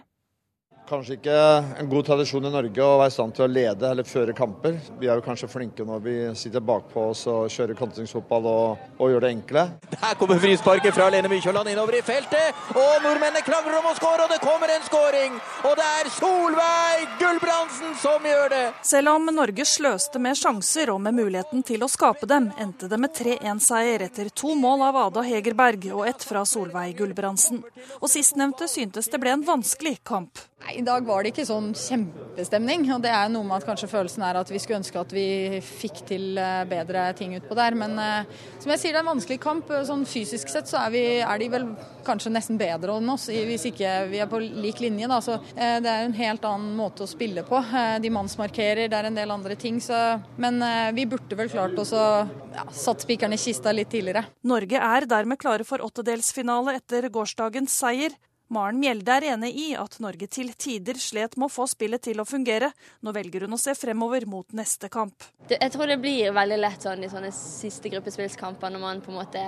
Kanskje 0.84 1.14
ikke 1.16 1.34
en 1.80 1.88
god 1.88 2.04
tradisjon 2.04 2.44
i 2.44 2.50
Norge 2.52 2.82
å 2.84 2.98
være 3.00 3.08
i 3.08 3.12
stand 3.14 3.32
til 3.32 3.46
å 3.46 3.48
lede 3.48 3.88
eller 3.88 4.04
føre 4.04 4.34
kamper. 4.36 4.74
Vi 5.00 5.08
er 5.08 5.16
jo 5.16 5.24
kanskje 5.24 5.48
flinke 5.48 5.86
når 5.88 6.02
vi 6.04 6.16
sitter 6.36 6.60
bakpå 6.60 7.06
oss 7.14 7.22
og 7.32 7.46
kjører 7.54 7.78
kontringsfotball 7.78 8.48
og, 8.50 8.82
og, 8.98 9.06
gjør 9.08 9.24
det 9.24 9.30
enkle. 9.32 9.62
Der 9.94 10.18
kommer 10.20 10.42
frisparket 10.42 10.92
fra 10.92 11.08
Lene 11.14 11.30
Mykjåland 11.32 11.72
innover 11.72 11.96
i 11.96 12.02
feltet, 12.04 12.60
og 12.76 13.00
nordmennene 13.00 13.40
krangler 13.46 13.78
om 13.78 13.88
å 13.88 13.94
skåre, 13.96 14.26
og 14.26 14.34
det 14.34 14.40
kommer 14.44 14.74
en 14.74 14.84
skåring! 14.84 15.40
Og 15.64 15.72
det 15.80 15.88
er 16.02 16.12
Solveig 16.18 17.18
Gulbrandsen 17.22 17.96
som 18.04 18.28
gjør 18.28 18.52
det! 18.52 18.64
Selv 18.84 19.16
om 19.16 19.32
Norge 19.32 19.64
sløste 19.68 20.20
med 20.20 20.36
sjanser 20.36 20.92
og 20.92 21.00
med 21.06 21.16
muligheten 21.16 21.64
til 21.64 21.86
å 21.86 21.88
skape 21.88 22.28
dem, 22.28 22.52
endte 22.60 22.92
det 22.92 23.00
med 23.00 23.16
3-1-seier 23.16 24.04
etter 24.10 24.28
to 24.36 24.52
mål 24.52 24.84
av 24.90 25.00
Ada 25.06 25.24
Hegerberg 25.24 25.88
og 25.94 26.04
ett 26.12 26.28
fra 26.28 26.44
Solveig 26.44 26.98
Gulbrandsen. 27.00 27.64
Og 28.02 28.10
sistnevnte 28.12 28.68
syntes 28.68 29.08
det 29.08 29.22
ble 29.22 29.32
en 29.32 29.48
vanskelig 29.48 30.02
kamp. 30.04 30.44
Nei, 30.64 30.78
I 30.80 30.84
dag 30.84 31.04
var 31.04 31.20
det 31.20 31.34
ikke 31.34 31.44
sånn 31.44 31.72
kjempestemning. 31.76 32.86
og 32.94 33.02
Det 33.04 33.10
er 33.12 33.28
noe 33.32 33.44
med 33.44 33.58
at 33.58 33.66
kanskje 33.68 33.88
følelsen 33.90 34.22
er 34.24 34.38
at 34.40 34.48
vi 34.48 34.60
skulle 34.62 34.80
ønske 34.80 35.00
at 35.00 35.12
vi 35.12 35.60
fikk 35.60 36.00
til 36.08 36.38
eh, 36.40 36.62
bedre 36.68 37.10
ting 37.18 37.34
utpå 37.36 37.56
der. 37.58 37.76
Men 37.76 37.98
uh, 38.00 38.24
som 38.62 38.72
jeg 38.72 38.80
sier, 38.80 38.94
det 38.94 39.02
er 39.02 39.04
en 39.04 39.10
vanskelig 39.10 39.38
kamp. 39.42 39.68
Sånn 39.84 40.06
Fysisk 40.08 40.48
sett 40.48 40.70
så 40.70 40.80
er, 40.80 40.94
vi, 40.94 41.04
er, 41.20 41.42
de 41.42 41.50
vel 41.52 41.68
kanskje 42.06 42.32
nesten 42.32 42.60
bedre 42.60 42.96
enn 42.96 43.12
oss, 43.12 43.28
hvis 43.28 43.68
ikke 43.68 43.92
vi 44.08 44.22
er 44.24 44.30
på 44.30 44.40
lik 44.40 44.80
linje. 44.80 45.10
Da. 45.10 45.20
Så 45.24 45.36
Det 45.52 45.90
er 45.90 46.06
en 46.06 46.16
helt 46.16 46.48
annen 46.48 46.72
måte 46.78 47.04
å 47.04 47.12
spille 47.12 47.44
på. 47.44 47.60
De 48.00 48.12
mannsmarkerer, 48.16 48.88
det 48.88 48.98
er 48.98 49.10
en 49.10 49.20
del 49.20 49.36
andre 49.36 49.58
ting. 49.60 49.82
Så, 49.84 49.98
men 50.40 50.62
vi 50.96 51.08
burde 51.10 51.36
vel 51.36 51.52
klart 51.52 51.76
å 51.76 51.84
ja, 51.84 52.68
satt 52.72 53.04
spikeren 53.04 53.36
i 53.36 53.40
kista 53.40 53.72
litt 53.74 53.92
tidligere. 53.92 54.24
Norge 54.48 54.80
er 54.80 55.08
dermed 55.10 55.40
klare 55.40 55.66
for 55.68 55.84
åttedelsfinale 55.84 56.78
etter 56.80 57.12
gårsdagens 57.12 57.82
seier. 57.84 58.16
Maren 58.54 58.78
Mjelde 58.78 59.14
er 59.16 59.24
enig 59.32 59.50
i 59.58 59.68
at 59.78 59.96
Norge 60.04 60.28
til 60.30 60.52
tider 60.54 60.98
slet 61.00 61.34
med 61.40 61.48
å 61.48 61.52
få 61.52 61.66
spillet 61.70 62.04
til 62.06 62.20
å 62.22 62.26
fungere. 62.28 62.68
Nå 63.02 63.14
velger 63.16 63.46
hun 63.46 63.56
å 63.56 63.58
se 63.58 63.74
fremover 63.74 64.28
mot 64.30 64.54
neste 64.54 64.90
kamp. 64.92 65.26
Jeg 65.50 65.72
tror 65.74 65.90
det 65.90 65.98
blir 66.02 66.34
veldig 66.36 66.58
lett 66.60 66.84
sånn 66.86 67.02
i 67.02 67.10
sånne 67.10 67.32
siste 67.34 67.90
gruppespillskamper 67.90 68.70
når 68.70 68.84
man 68.84 69.02
på 69.02 69.10
en 69.10 69.18
måte 69.18 69.42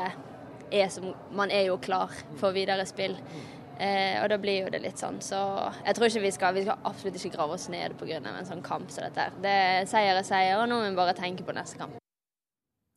er 0.75 0.89
som 0.91 1.13
Man 1.31 1.53
er 1.55 1.69
jo 1.69 1.77
klar 1.79 2.11
for 2.41 2.57
videre 2.57 2.87
spill. 2.89 3.15
Eh, 3.79 4.17
og 4.23 4.31
da 4.33 4.39
blir 4.43 4.65
jo 4.65 4.73
det 4.73 4.81
litt 4.83 4.99
sånn. 4.99 5.21
Så 5.23 5.39
jeg 5.85 5.95
tror 5.95 6.09
ikke 6.09 6.25
vi 6.25 6.33
skal 6.35 6.57
Vi 6.57 6.65
skal 6.67 6.89
absolutt 6.91 7.21
ikke 7.21 7.37
grave 7.37 7.55
oss 7.61 7.69
ned 7.69 7.95
pga. 8.01 8.19
en 8.19 8.51
sånn 8.51 8.63
kamp 8.63 8.91
som 8.91 9.05
dette. 9.05 9.31
Det 9.43 9.55
er 9.55 9.87
seier 9.87 10.17
er 10.17 10.27
seier, 10.27 10.59
og 10.59 10.69
nå 10.69 10.81
må 10.81 10.91
vi 10.91 10.97
bare 10.97 11.15
tenke 11.15 11.45
på 11.45 11.55
neste 11.55 11.79
kamp. 11.79 11.95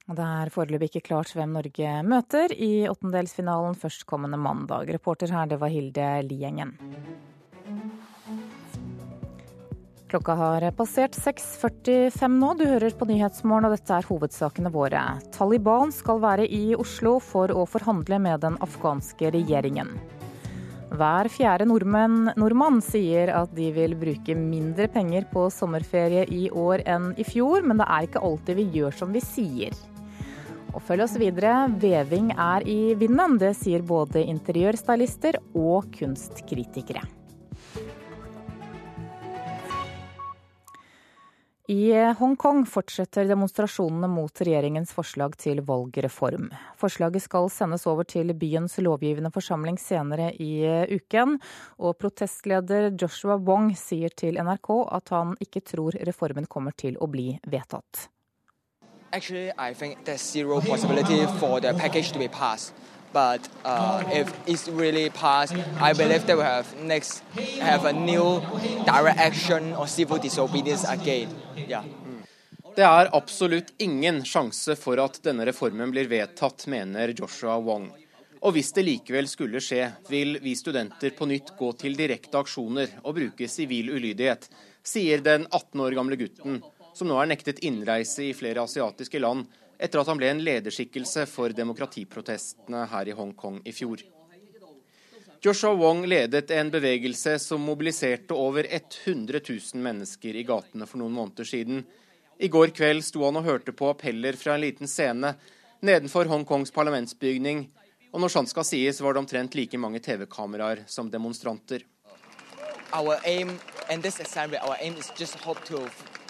Det 0.09 0.25
er 0.25 0.49
foreløpig 0.49 0.87
ikke 0.89 1.05
klart 1.11 1.29
hvem 1.37 1.51
Norge 1.53 1.89
møter 2.01 2.49
i 2.55 2.87
åttendelsfinalen 2.89 3.75
førstkommende 3.77 4.39
mandag. 4.41 4.89
Reporter 4.89 5.29
her, 5.29 5.45
det 5.51 5.59
var 5.61 5.69
Hilde 5.69 6.07
Liengen. 6.25 6.73
Klokka 10.09 10.33
har 10.33 10.63
passert 10.73 11.13
6.45 11.13 12.39
nå. 12.41 12.55
Du 12.57 12.63
hører 12.65 12.95
på 12.97 13.05
Nyhetsmorgen, 13.05 13.67
og 13.67 13.75
dette 13.75 13.99
er 13.99 14.07
hovedsakene 14.09 14.71
våre. 14.73 15.03
Taliban 15.35 15.93
skal 15.93 16.23
være 16.23 16.47
i 16.49 16.73
Oslo 16.73 17.19
for 17.21 17.53
å 17.53 17.67
forhandle 17.69 18.17
med 18.23 18.41
den 18.41 18.57
afghanske 18.65 19.29
regjeringen. 19.35 19.93
Hver 20.89 21.29
fjerde 21.29 21.67
nordmenn, 21.69 22.31
nordmann 22.33 22.81
sier 22.81 23.29
at 23.37 23.53
de 23.53 23.69
vil 23.75 23.93
bruke 23.93 24.33
mindre 24.33 24.89
penger 24.89 25.29
på 25.29 25.45
sommerferie 25.53 26.25
i 26.33 26.47
år 26.49 26.81
enn 26.89 27.11
i 27.21 27.27
fjor, 27.29 27.61
men 27.61 27.77
det 27.77 27.85
er 27.85 28.09
ikke 28.09 28.25
alltid 28.25 28.57
vi 28.57 28.69
gjør 28.79 28.97
som 29.03 29.13
vi 29.13 29.21
sier. 29.21 29.77
Og 30.73 30.81
følg 30.85 31.05
oss 31.05 31.15
videre. 31.19 31.67
Veving 31.81 32.33
er 32.35 32.65
i 32.69 32.93
vinden. 32.99 33.39
Det 33.41 33.55
sier 33.57 33.85
både 33.85 34.25
interiørstylister 34.25 35.39
og 35.57 35.89
kunstkritikere. 35.97 37.05
I 41.69 41.93
Hongkong 42.17 42.63
fortsetter 42.65 43.27
demonstrasjonene 43.29 44.07
mot 44.09 44.41
regjeringens 44.41 44.89
forslag 44.89 45.35
til 45.37 45.61
valgreform. 45.67 46.47
Forslaget 46.81 47.21
skal 47.21 47.45
sendes 47.53 47.85
over 47.85 48.07
til 48.09 48.33
byens 48.33 48.79
lovgivende 48.81 49.29
forsamling 49.29 49.77
senere 49.77 50.31
i 50.41 50.65
uken, 50.95 51.37
og 51.77 51.99
protestleder 52.01 52.89
Joshua 52.97 53.37
Wong 53.37 53.75
sier 53.77 54.09
til 54.17 54.41
NRK 54.41 54.71
at 54.97 55.13
han 55.13 55.37
ikke 55.45 55.61
tror 55.75 56.01
reformen 56.09 56.49
kommer 56.49 56.73
til 56.73 56.97
å 56.97 57.05
bli 57.05 57.35
vedtatt. 57.45 58.07
Actually, 59.11 59.51
I 59.57 59.73
think 59.73 60.05
there's 60.05 60.21
zero 60.21 60.61
possibility 60.61 61.25
for 61.39 61.59
the 61.59 61.73
package 61.73 62.11
to 62.11 62.19
be 62.19 62.27
passed. 62.27 62.73
But 63.11 63.41
uh, 63.65 64.03
if 64.11 64.31
it's 64.45 64.67
really 64.67 65.09
passed, 65.09 65.55
I 65.81 65.93
believe 65.93 66.27
they 66.27 66.35
will 66.35 66.43
have 66.43 66.67
next 66.83 67.23
have 67.59 67.85
a 67.85 67.93
new 67.93 68.41
direct 68.85 69.17
action 69.17 69.73
or 69.73 69.87
civil 69.87 70.19
disobedience 70.19 70.83
again. 70.83 71.29
Yeah. 71.55 71.83
Det 72.75 72.85
er 72.85 73.09
absolutt 73.11 73.73
ingen 73.77 74.21
sjanse 74.25 74.75
for 74.77 75.01
at 75.01 75.17
denne 75.25 75.43
reformen 75.49 75.89
blir 75.91 76.07
vedtatt, 76.07 76.67
mener 76.67 77.11
Joshua 77.17 77.57
Wong. 77.57 77.89
Og 78.39 78.53
hvis 78.55 78.69
det 78.71 78.85
likevel 78.85 79.27
skulle 79.27 79.59
skje, 79.59 79.89
vil 80.07 80.37
vi 80.39 80.53
studenter 80.55 81.11
på 81.17 81.27
nytt 81.27 81.55
gå 81.57 81.73
til 81.81 81.97
direkte 81.97 82.39
aksjoner 82.39 82.93
og 83.01 83.17
bruke 83.17 83.49
sivil 83.51 83.89
ulydighet, 83.97 84.47
sier 84.85 85.25
den 85.25 85.47
18 85.49 85.81
år 85.83 85.97
gamle 85.97 86.15
gutten 86.21 86.61
som 86.99 87.07
nå 87.07 87.17
er 87.21 87.31
nektet 87.31 87.63
innreise 87.63 88.27
i 88.27 88.35
flere 88.35 88.63
asiatiske 88.67 89.21
land 89.23 89.47
etter 89.79 90.01
at 90.01 90.09
han 90.11 90.19
ble 90.19 90.29
en 90.33 90.41
lederskikkelse 90.43 91.23
for 91.31 91.55
demokratiprotestene 91.55 92.83
her 92.91 93.07
i 93.07 93.15
Hongkong 93.15 93.61
i 93.63 93.73
fjor. 93.75 94.03
Joshua 95.39 95.71
Wong 95.79 96.03
ledet 96.11 96.51
en 96.51 96.71
bevegelse 96.71 97.37
som 97.39 97.63
mobiliserte 97.63 98.35
over 98.35 98.67
100 98.67 99.39
000 99.39 99.83
mennesker 99.85 100.35
i 100.35 100.43
gatene 100.43 100.87
for 100.89 100.99
noen 100.99 101.15
måneder 101.15 101.47
siden. 101.47 101.85
I 102.39 102.51
går 102.51 102.73
kveld 102.75 103.05
sto 103.07 103.23
han 103.23 103.39
og 103.39 103.47
hørte 103.47 103.71
på 103.71 103.87
appeller 103.93 104.35
fra 104.35 104.57
en 104.57 104.65
liten 104.65 104.91
scene 104.91 105.31
nedenfor 105.79 106.27
Hongkongs 106.27 106.75
parlamentsbygning, 106.75 107.69
og 108.11 108.19
når 108.19 108.35
sant 108.35 108.51
skal 108.51 108.67
sies, 108.67 108.99
var 108.99 109.15
det 109.15 109.23
omtrent 109.23 109.55
like 109.55 109.79
mange 109.79 110.03
TV-kameraer 110.03 110.83
som 110.91 111.07
demonstranter. 111.07 111.87
Our 112.91 113.19
aim, 113.23 113.59
and 113.89 114.03
this 114.03 114.19
assembly, 114.19 114.57
our 114.57 114.75
aim 114.81 114.95
is 114.99 115.11
just 115.15 115.39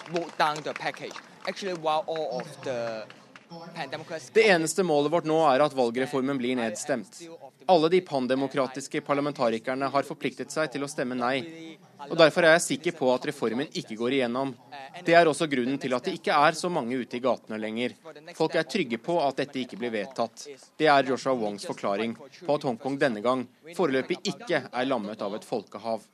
vote 0.08 0.36
down 0.38 0.56
the 0.56 0.74
package. 0.74 1.12
Actually, 1.46 1.74
while 1.74 2.04
all 2.06 2.40
of 2.40 2.64
the 2.64 3.04
det 4.32 4.48
eneste 4.48 4.82
målet 4.82 5.12
vårt 5.12 5.26
nå 5.26 5.36
er 5.50 5.62
at 5.64 5.74
valgreformen 5.74 6.38
blir 6.38 6.58
nedstemt. 6.58 7.22
Alle 7.70 7.88
de 7.90 8.00
pandemokratiske 8.06 9.00
parlamentarikerne 9.06 9.88
har 9.90 10.06
forpliktet 10.06 10.52
seg 10.54 10.70
til 10.72 10.86
å 10.86 10.90
stemme 10.90 11.18
nei. 11.18 11.40
Og 12.08 12.16
Derfor 12.18 12.46
er 12.46 12.54
jeg 12.56 12.64
sikker 12.66 12.94
på 12.96 13.10
at 13.12 13.26
reformen 13.28 13.68
ikke 13.76 13.98
går 13.98 14.16
igjennom. 14.20 14.54
Det 15.04 15.16
er 15.18 15.28
også 15.28 15.48
grunnen 15.50 15.78
til 15.82 15.94
at 15.96 16.06
det 16.06 16.14
ikke 16.18 16.36
er 16.46 16.56
så 16.58 16.70
mange 16.72 16.96
ute 16.96 17.18
i 17.18 17.22
gatene 17.24 17.58
lenger. 17.60 17.96
Folk 18.38 18.56
er 18.56 18.68
trygge 18.70 19.00
på 19.02 19.18
at 19.24 19.42
dette 19.42 19.60
ikke 19.64 19.78
blir 19.80 19.92
vedtatt. 19.94 20.46
Det 20.78 20.88
er 20.90 21.10
Joshua 21.10 21.34
Wongs 21.36 21.66
forklaring 21.68 22.16
på 22.16 22.56
at 22.56 22.66
Hongkong 22.70 22.96
denne 23.02 23.22
gang 23.24 23.44
foreløpig 23.76 24.22
ikke 24.32 24.64
er 24.70 24.88
lammet 24.88 25.22
av 25.26 25.36
et 25.36 25.46
folkehav. 25.46 26.06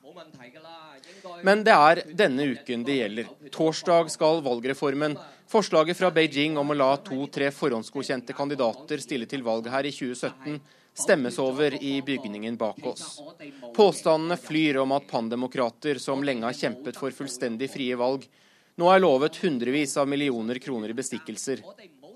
Men 1.45 1.63
det 1.65 1.73
er 1.73 2.03
denne 2.17 2.51
uken 2.53 2.83
det 2.87 2.99
gjelder. 2.99 3.33
Torsdag 3.53 4.11
skal 4.11 4.41
valgreformen, 4.45 5.17
forslaget 5.49 5.97
fra 5.97 6.11
Beijing 6.11 6.57
om 6.57 6.71
å 6.71 6.77
la 6.77 6.89
to-tre 7.03 7.51
forhåndsgodkjente 7.55 8.35
kandidater 8.35 9.01
stille 9.03 9.27
til 9.29 9.45
valg 9.45 9.69
her 9.71 9.87
i 9.87 9.93
2017, 9.95 10.59
stemmes 10.97 11.37
over 11.39 11.77
i 11.83 12.01
bygningen 12.01 12.57
bak 12.57 12.81
oss. 12.89 13.21
Påstandene 13.75 14.37
flyr 14.37 14.81
om 14.81 14.95
at 14.97 15.07
pandemokrater 15.09 16.01
som 16.01 16.23
lenge 16.25 16.47
har 16.47 16.57
kjempet 16.57 16.97
for 16.97 17.13
fullstendig 17.13 17.69
frie 17.71 17.95
valg, 17.99 18.25
nå 18.77 18.89
er 18.93 19.01
lovet 19.01 19.37
hundrevis 19.41 19.95
av 19.97 20.09
millioner 20.09 20.59
kroner 20.61 20.93
i 20.93 20.97
bestikkelser 20.97 21.63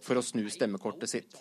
for 0.01 0.17
å 0.17 0.25
snu 0.25 0.43
stemmekortet 0.49 1.09
sitt. 1.09 1.37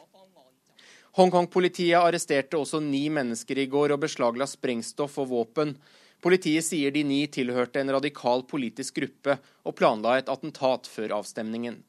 Hongkong-politiet 1.19 1.99
arresterte 1.99 2.59
også 2.61 2.79
ni 2.85 3.09
mennesker 3.11 3.59
i 3.59 3.67
går 3.71 3.97
og 3.97 4.05
beslagla 4.05 4.47
sprengstoff 4.47 5.19
og 5.19 5.33
våpen 5.33 5.75
Politiet 6.21 6.65
sier 6.65 6.93
de 6.93 7.03
ni 7.05 7.27
tilhørte 7.33 7.81
en 7.81 7.93
radikal 7.97 8.43
politisk 8.45 8.99
gruppe 9.01 9.39
og 9.65 9.75
planla 9.79 10.19
et 10.21 10.29
attentat 10.29 10.87
før 10.87 11.17
avstemningen. 11.21 11.83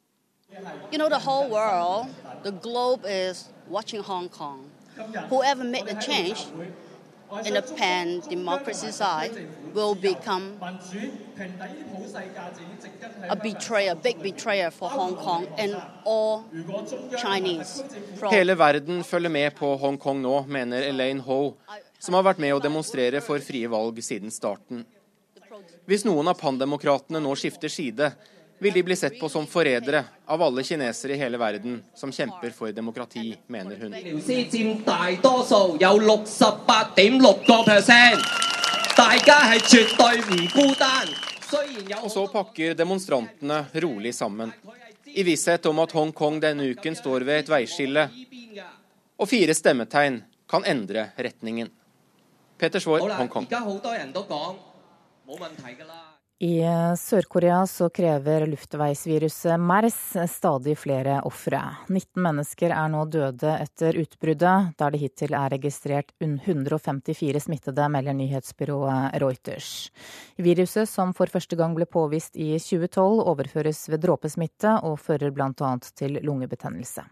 You 0.92 0.98
know, 0.98 1.10
the 1.10 1.20
whole 1.20 1.50
world, 1.50 2.08
the 2.44 2.52
globe 2.52 3.06
is 3.06 3.50
watching 3.70 4.02
Hong 4.04 4.30
Kong. 4.30 4.70
Whoever 5.30 5.64
made 5.64 5.88
the 5.88 5.96
change 6.02 6.48
in 7.46 7.54
the 7.54 7.62
pan-democracy 7.62 8.92
side 8.92 9.32
will 9.74 9.96
become 9.96 10.60
a 13.30 13.36
betrayer, 13.36 13.96
big 13.96 14.22
betrayer 14.22 14.70
for 14.70 14.90
Hong 14.90 15.16
Kong 15.16 15.48
and 15.58 15.76
all 16.06 16.44
Chinese. 17.18 17.84
Hele 18.32 18.58
verden 18.58 19.04
følger 19.04 19.30
med 19.30 19.56
på 19.56 19.76
Hongkong 19.78 20.22
nå, 20.22 20.46
mener 20.48 20.84
Elaine 20.90 21.22
Ho, 21.22 21.54
som 22.02 22.18
har 22.18 22.26
vært 22.26 22.42
med 22.42 22.56
å 22.56 22.62
demonstrere 22.64 23.22
for 23.22 23.40
frie 23.46 23.70
valg 23.70 24.02
siden 24.04 24.34
starten. 24.34 24.86
Hvis 25.86 26.06
noen 26.08 26.32
av 26.32 26.40
pandemokratene 26.40 27.22
nå 27.22 27.34
skifter 27.38 27.70
side, 27.70 28.12
vil 28.62 28.74
de 28.74 28.84
bli 28.86 28.96
sett 28.96 29.20
på 29.20 29.30
som 29.30 29.48
forrædere 29.50 30.04
av 30.26 30.42
alle 30.42 30.64
kinesere 30.66 31.14
i 31.16 31.22
hele 31.22 31.38
verden 31.42 31.80
som 31.98 32.12
kjemper 32.14 32.54
for 32.54 32.74
demokrati, 32.74 33.36
mener 33.48 33.76
hun. 33.82 33.94
Og 42.02 42.12
så 42.14 42.28
pakker 42.34 42.78
demonstrantene 42.78 43.66
rolig 43.86 44.14
sammen, 44.16 44.54
i 45.06 45.26
visshet 45.26 45.66
om 45.66 45.82
at 45.82 45.98
Hongkong 45.98 46.40
denne 46.42 46.70
uken 46.74 46.96
står 46.96 47.26
ved 47.28 47.44
et 47.44 47.50
veiskille, 47.50 48.08
og 49.18 49.30
fire 49.30 49.58
stemmetegn 49.58 50.22
kan 50.50 50.66
endre 50.70 51.10
retningen. 51.18 51.70
Peter 52.62 52.80
Svaar, 52.80 53.18
Hongkong. 53.18 53.48
I 56.42 56.62
Sør-Korea 56.98 57.64
så 57.70 57.88
krever 57.90 58.44
luftveisviruset 58.50 59.58
MERS 59.62 59.98
stadig 60.30 60.76
flere 60.78 61.16
ofre. 61.26 61.62
19 61.90 62.22
mennesker 62.22 62.74
er 62.74 62.92
nå 62.94 63.04
døde 63.14 63.56
etter 63.64 63.98
utbruddet, 64.04 64.76
der 64.78 64.94
det 64.94 65.02
hittil 65.02 65.34
er 65.38 65.56
registrert 65.56 66.14
154 66.22 67.42
smittede, 67.48 67.88
melder 67.90 68.18
nyhetsbyrået 68.18 69.18
Reuters. 69.24 69.72
Viruset, 70.38 70.90
som 70.90 71.16
for 71.18 71.34
første 71.34 71.58
gang 71.58 71.74
ble 71.78 71.90
påvist 71.90 72.38
i 72.38 72.52
2012, 72.60 73.24
overføres 73.34 73.88
ved 73.90 74.06
dråpesmitte 74.06 74.78
og 74.86 75.00
fører 75.02 75.34
bl.a. 75.34 75.72
til 75.98 76.22
lungebetennelse. 76.22 77.10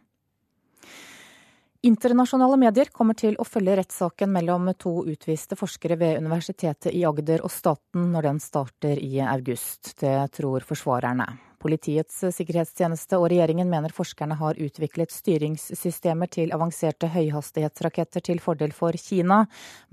Internasjonale 1.80 2.58
medier 2.60 2.90
kommer 2.92 3.16
til 3.16 3.38
å 3.40 3.46
følge 3.48 3.78
rettssaken 3.80 4.34
mellom 4.36 4.66
to 4.76 4.98
utviste 5.08 5.56
forskere 5.56 5.96
ved 5.96 6.18
Universitetet 6.20 6.92
i 6.92 7.06
Agder 7.08 7.40
og 7.48 7.54
staten 7.56 8.10
når 8.12 8.26
den 8.28 8.42
starter 8.44 9.00
i 9.00 9.22
august. 9.24 9.94
Det 10.02 10.18
tror 10.36 10.66
forsvarerne. 10.68 11.28
Politiets 11.60 12.18
sikkerhetstjeneste 12.36 13.16
og 13.16 13.30
regjeringen 13.32 13.72
mener 13.72 13.96
forskerne 13.96 14.36
har 14.42 14.60
utviklet 14.60 15.16
styringssystemer 15.16 16.28
til 16.36 16.52
avanserte 16.56 17.08
høyhastighetsraketter 17.16 18.28
til 18.28 18.44
fordel 18.44 18.76
for 18.76 19.00
Kina, 19.00 19.46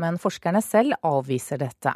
men 0.02 0.18
forskerne 0.18 0.64
selv 0.66 0.98
avviser 1.06 1.62
dette. 1.62 1.94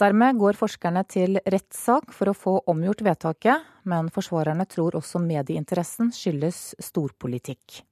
Dermed 0.00 0.36
går 0.44 0.60
forskerne 0.60 1.06
til 1.08 1.40
rettssak 1.48 2.12
for 2.12 2.28
å 2.28 2.36
få 2.36 2.58
omgjort 2.68 3.00
vedtaket, 3.08 3.72
men 3.88 4.12
forsvarerne 4.12 4.68
tror 4.68 5.00
også 5.00 5.24
medieinteressen 5.24 6.12
skyldes 6.12 6.74
storpolitikk. 6.92 7.84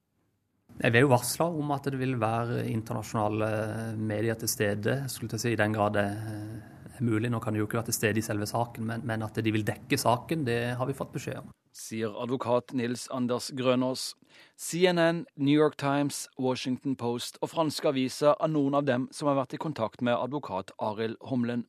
Jeg 0.81 0.97
er 0.97 1.05
jo 1.05 1.13
varsla 1.13 1.47
om 1.53 1.71
at 1.75 1.87
det 1.93 1.99
vil 2.01 2.17
være 2.21 2.65
internasjonale 2.71 3.49
medier 4.01 4.39
til 4.41 4.51
stede, 4.51 5.03
skulle 5.13 5.37
jeg 5.37 5.45
si, 5.45 5.53
i 5.53 5.61
den 5.61 5.75
grad 5.77 5.95
det 5.99 6.07
er 6.09 7.03
mulig. 7.05 7.31
Nå 7.31 7.41
kan 7.43 7.55
de 7.55 7.61
jo 7.61 7.67
ikke 7.69 7.81
være 7.81 7.91
til 7.91 7.99
stede 7.99 8.19
i 8.23 8.25
selve 8.25 8.49
saken, 8.49 8.87
men, 8.89 9.05
men 9.07 9.23
at 9.27 9.37
de 9.37 9.53
vil 9.53 9.67
dekke 9.67 9.99
saken, 9.99 10.47
det 10.49 10.61
har 10.79 10.89
vi 10.89 10.97
fått 10.97 11.13
beskjed 11.15 11.43
om. 11.43 11.53
Sier 11.73 12.13
advokat 12.21 12.75
Nils 12.77 13.07
Anders 13.13 13.51
Grønås. 13.57 14.13
CNN, 14.57 15.25
New 15.37 15.57
York 15.57 15.77
Times, 15.81 16.27
Washington 16.39 16.97
Post 16.97 17.39
og 17.41 17.53
franske 17.53 17.89
aviser 17.89 18.37
er 18.37 18.53
noen 18.53 18.77
av 18.77 18.87
dem 18.89 19.09
som 19.13 19.29
har 19.31 19.39
vært 19.41 19.57
i 19.57 19.61
kontakt 19.61 20.05
med 20.05 20.17
advokat 20.17 20.73
Arild 20.81 21.19
Homlen. 21.29 21.67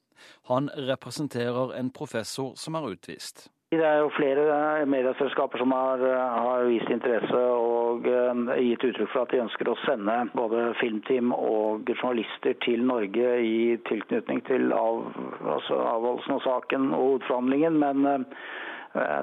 Han 0.52 0.70
representerer 0.76 1.76
en 1.80 1.92
professor 1.92 2.54
som 2.60 2.76
er 2.80 2.94
utvist. 2.96 3.50
Det 3.74 3.86
er 3.88 4.02
jo 4.04 4.10
flere 4.14 4.86
medieselskaper 4.86 5.62
som 5.62 5.72
har, 5.74 6.02
har, 6.38 6.66
vist 6.70 6.90
interesse 6.94 7.40
og 7.58 8.06
uh, 8.06 8.52
gitt 8.60 8.86
uttrykk 8.86 9.12
for 9.12 9.24
at 9.26 9.34
de 9.34 9.42
ønsker 9.44 9.72
å 9.72 9.78
sende 9.84 10.18
både 10.38 10.66
filmteam 10.82 11.34
og 11.36 11.90
journalister 11.90 12.58
til 12.66 12.86
Norge 12.86 13.38
i 13.42 13.78
tilknytning 13.90 14.44
til 14.50 14.70
av, 14.78 15.08
altså 15.56 15.80
avholdelsen 15.80 16.38
av 16.38 16.44
saken 16.46 16.92
og 16.92 17.08
hovedforhandlingen, 17.08 17.80
men 17.82 18.28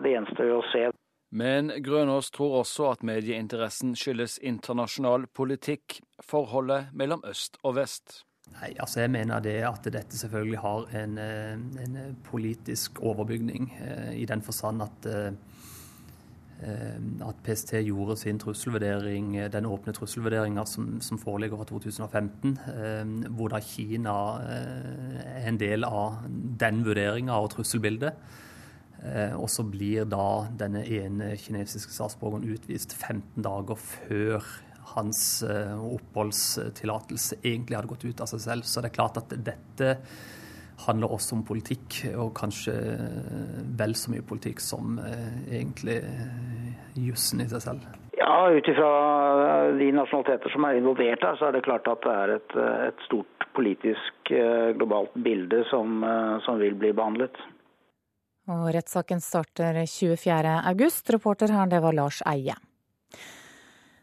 det 0.03 0.17
gjenstår 0.17 0.51
jo 0.51 0.59
å 0.59 0.71
se. 0.73 0.89
Men 1.31 1.71
Grønås 1.85 2.33
tror 2.35 2.57
også 2.65 2.89
at 2.91 3.05
medieinteressen 3.07 3.95
skyldes 3.95 4.41
internasjonal 4.43 5.29
politikk, 5.31 6.01
forholdet 6.27 6.91
mellom 6.91 7.23
øst 7.23 7.61
og 7.63 7.77
vest. 7.79 8.25
Nei, 8.59 8.75
altså 8.81 9.01
Jeg 9.01 9.11
mener 9.11 9.41
det 9.41 9.61
at 9.65 9.87
dette 9.93 10.19
selvfølgelig 10.19 10.59
har 10.59 10.91
en, 11.03 11.19
eh, 11.19 11.53
en 11.85 12.17
politisk 12.25 13.01
overbygning, 13.01 13.73
eh, 13.81 14.21
i 14.21 14.25
den 14.25 14.43
forstand 14.43 14.83
at, 14.83 15.07
eh, 15.07 15.33
at 17.29 17.35
PST 17.43 17.73
gjorde 17.87 18.19
sin 18.19 18.39
trusselvurdering, 18.39 19.51
den 19.53 19.65
åpne 19.65 19.95
trusselvurderinga 19.97 20.67
som, 20.67 21.01
som, 21.01 21.19
foreligger 21.19 21.57
fra 21.57 21.65
2015, 21.65 22.59
hvor 23.31 23.49
da 23.49 23.61
Kina 23.61 24.43
er 24.43 25.49
en 25.49 25.57
del 25.57 25.85
av 25.85 26.19
den 26.61 26.85
vurderinga 26.85 27.33
av 27.33 27.49
trusselbildet. 27.49 28.13
Og 29.41 29.49
så 29.49 29.65
blir 29.65 30.05
da 30.05 30.49
denne 30.59 30.85
ene 30.85 31.35
kinesiske 31.41 31.93
statsborgeren 31.93 32.45
utvist 32.45 32.93
15 32.93 33.43
dager 33.43 33.75
før 33.75 34.45
hans 34.95 35.43
eh, 35.43 35.79
oppholdstillatelse 35.97 37.41
egentlig 37.43 37.79
hadde 37.79 37.91
gått 37.93 38.07
ut 38.09 38.23
av 38.23 38.31
seg 38.31 38.45
selv. 38.45 38.69
Så 38.69 38.83
det 38.83 38.91
er 38.91 38.99
klart 38.99 39.21
at 39.21 39.33
dette 39.33 39.97
handler 40.87 41.13
også 41.13 41.37
om 41.37 41.45
politikk, 41.45 42.01
og 42.17 42.33
kanskje 42.39 42.75
vel 43.77 43.93
så 43.99 44.15
mye 44.15 44.25
politikk 44.27 44.63
som 44.65 44.99
eh, 45.05 45.43
egentlig 45.61 46.01
jussen 46.99 47.45
i 47.45 47.49
seg 47.51 47.65
selv. 47.67 47.87
Ja, 48.21 48.51
ut 48.53 48.67
ifra 48.69 48.91
de 49.79 49.93
nasjonaliteter 49.97 50.53
som 50.53 50.67
er 50.69 50.81
involvert 50.81 51.23
her, 51.25 51.39
så 51.41 51.49
er 51.49 51.57
det 51.57 51.65
klart 51.65 51.89
at 51.89 52.03
det 52.05 52.17
er 52.17 52.35
et, 52.37 52.57
et 52.91 53.07
stort 53.07 53.47
politisk 53.57 54.33
globalt 54.77 55.17
bilde 55.25 55.65
som, 55.71 56.05
som 56.45 56.61
vil 56.61 56.77
bli 56.79 56.93
behandlet. 56.97 57.41
Og 58.51 58.69
rettssaken 58.75 59.23
starter 59.25 59.81
24.8. 59.85 61.15
Reporter 61.17 61.55
her, 61.55 61.71
det 61.71 61.81
var 61.85 61.97
Lars 61.97 62.21
Eie. 62.29 62.57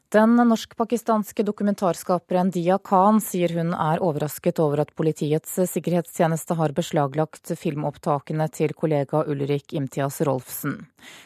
Den 0.09 0.35
norsk-pakistanske 0.35 1.43
dokumentarskaperen 1.43 2.47
Dia 2.55 2.77
Khan 2.79 3.17
sier 3.19 3.51
hun 3.57 3.73
er 3.75 3.99
overrasket 3.99 4.61
over 4.63 4.79
at 4.85 4.93
Politiets 4.95 5.57
sikkerhetstjeneste 5.67 6.55
har 6.55 6.71
beslaglagt 6.71 7.51
filmopptakene 7.59 8.47
til 8.55 8.71
kollega 8.71 9.25
Ulrik 9.27 9.75
Imtias 9.75 10.21
Rolfsen. 10.23 10.77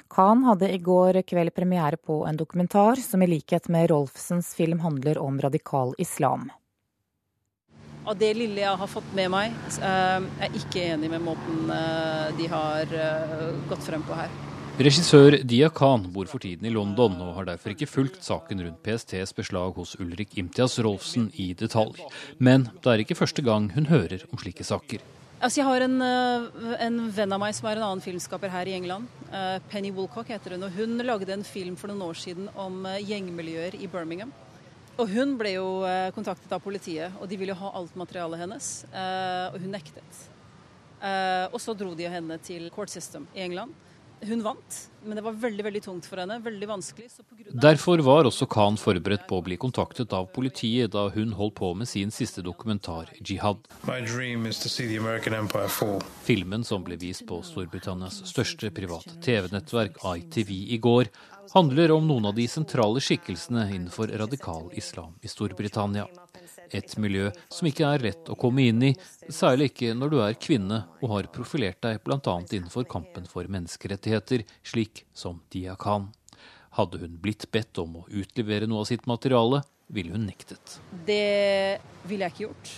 Khan 0.09 0.41
hadde 0.49 0.71
i 0.73 0.79
går 0.81 1.21
kveld 1.29 1.53
premiere 1.53 2.01
på 2.01 2.23
en 2.25 2.41
dokumentar 2.41 2.97
som 3.05 3.21
i 3.21 3.29
likhet 3.29 3.69
med 3.69 3.91
Rolfsens 3.93 4.49
film 4.57 4.81
handler 4.81 5.21
om 5.21 5.37
radikal 5.37 5.93
islam. 6.01 6.49
Av 8.09 8.17
det 8.17 8.33
lille 8.33 8.63
jeg 8.63 8.79
har 8.81 8.89
fått 8.89 9.13
med 9.13 9.29
meg, 9.29 9.53
er 9.77 10.25
jeg 10.41 10.63
ikke 10.63 10.87
enig 10.95 11.13
med 11.13 11.21
måten 11.21 11.69
eh, 11.69 12.31
de 12.33 12.49
har 12.49 12.97
eh, 12.97 13.51
gått 13.69 13.85
frem 13.85 14.01
på 14.09 14.17
her. 14.17 14.33
Regissør 14.79 15.35
Dia 15.43 15.67
Khan 15.67 16.05
bor 16.15 16.29
for 16.31 16.39
tiden 16.39 16.63
i 16.65 16.71
London 16.71 17.17
og 17.19 17.33
har 17.35 17.49
derfor 17.49 17.73
ikke 17.73 17.89
fulgt 17.89 18.21
saken 18.23 18.61
rundt 18.63 18.79
PSTs 18.85 19.33
beslag 19.35 19.75
hos 19.75 19.97
Ulrik 19.99 20.37
Imtias 20.39 20.77
Rolfsen 20.79 21.27
i 21.35 21.51
detalj. 21.59 21.99
Men 22.39 22.69
det 22.79 22.93
er 22.93 23.03
ikke 23.03 23.17
første 23.19 23.43
gang 23.43 23.67
hun 23.75 23.89
hører 23.91 24.23
om 24.31 24.39
slike 24.39 24.63
saker. 24.63 25.03
Altså, 25.41 25.59
jeg 25.59 25.67
har 25.67 25.83
en, 25.83 26.01
eh, 26.05 26.85
en, 26.85 26.97
venn 27.11 27.33
av 27.33 27.41
meg 27.43 27.53
som 27.57 27.67
er 27.67 27.81
en 27.81 27.87
annen 27.89 28.01
filmskaper 28.01 28.49
her 28.53 28.69
i 28.69 28.77
England. 28.77 29.11
Eh, 29.33 29.59
Penny 29.69 29.91
Woolcock 29.91 30.31
heter 30.31 30.55
hun. 30.55 30.63
og 30.63 30.71
Hun 30.71 30.97
lagde 31.03 31.33
en 31.33 31.43
film 31.43 31.75
for 31.75 31.87
noen 31.91 32.07
år 32.07 32.15
siden 32.15 32.47
om 32.55 32.85
eh, 32.85 33.01
gjengmiljøer 33.01 33.75
i 33.75 33.87
Birmingham. 33.91 34.31
Og 34.97 35.09
Hun 35.09 35.37
ble 35.37 35.55
jo 35.55 35.81
kontaktet 36.13 36.51
av 36.51 36.61
politiet, 36.61 37.11
og 37.19 37.27
de 37.27 37.37
ville 37.37 37.55
ha 37.57 37.71
alt 37.73 37.95
materialet 37.95 38.37
hennes. 38.37 38.85
Og 39.53 39.55
hun 39.57 39.71
nektet. 39.71 40.19
Og 41.49 41.57
så 41.57 41.73
dro 41.73 41.95
de 41.95 42.05
henne 42.05 42.37
til 42.43 42.69
court 42.69 42.91
system 42.91 43.25
i 43.33 43.41
England. 43.41 43.73
Hun 44.21 44.43
vant, 44.45 44.75
men 45.03 45.17
det 45.17 45.23
var 45.25 45.33
veldig 45.33 45.63
veldig 45.65 45.81
tungt 45.81 46.05
for 46.05 46.21
henne. 46.21 46.37
veldig 46.45 46.67
vanskelig. 46.69 47.07
Derfor 47.57 48.03
var 48.05 48.27
også 48.29 48.45
Khan 48.45 48.77
forberedt 48.77 49.23
på 49.27 49.39
å 49.39 49.43
bli 49.45 49.57
kontaktet 49.57 50.13
av 50.13 50.27
politiet 50.35 50.91
da 50.93 51.07
hun 51.09 51.33
holdt 51.33 51.55
på 51.57 51.71
med 51.73 51.89
sin 51.89 52.11
siste 52.11 52.43
dokumentar, 52.45 53.09
'Jihad'. 53.17 53.65
Filmen 56.23 56.63
som 56.63 56.83
ble 56.83 56.97
vist 56.97 57.25
på 57.25 57.41
Storbritannias 57.41 58.21
største 58.29 58.69
private 58.69 59.17
TV-nettverk, 59.25 59.97
ITV, 60.05 60.51
i 60.69 60.77
går, 60.77 61.09
handler 61.53 61.91
om 61.91 62.07
noen 62.07 62.25
av 62.25 62.35
de 62.35 62.47
sentrale 62.47 63.01
skikkelsene 63.01 63.65
innenfor 63.73 64.07
radikal 64.21 64.69
islam 64.77 65.17
i 65.21 65.27
Storbritannia. 65.27 66.05
Et 66.71 66.93
miljø 67.03 67.29
som 67.51 67.67
ikke 67.67 67.87
er 67.87 68.05
lett 68.05 68.29
å 68.31 68.37
komme 68.39 68.63
inn 68.69 68.83
i, 68.87 68.91
særlig 69.27 69.71
ikke 69.71 69.95
når 69.97 70.13
du 70.13 70.17
er 70.23 70.37
kvinne 70.39 70.83
og 71.01 71.15
har 71.15 71.29
profilert 71.35 71.81
deg 71.83 71.99
bl.a. 72.05 72.35
innenfor 72.47 72.87
kampen 72.91 73.27
for 73.29 73.47
menneskerettigheter, 73.51 74.45
slik 74.63 75.03
som 75.13 75.41
Dia 75.51 75.75
Khan. 75.79 76.09
Hadde 76.77 77.01
hun 77.01 77.17
blitt 77.19 77.49
bedt 77.51 77.81
om 77.83 77.99
å 77.99 78.05
utlevere 78.07 78.69
noe 78.69 78.85
av 78.85 78.87
sitt 78.91 79.03
materiale, 79.09 79.65
ville 79.91 80.15
hun 80.15 80.23
nektet. 80.29 80.79
Det 81.05 81.81
ville 82.07 82.23
jeg 82.27 82.35
ikke 82.35 82.45
gjort. 82.45 82.71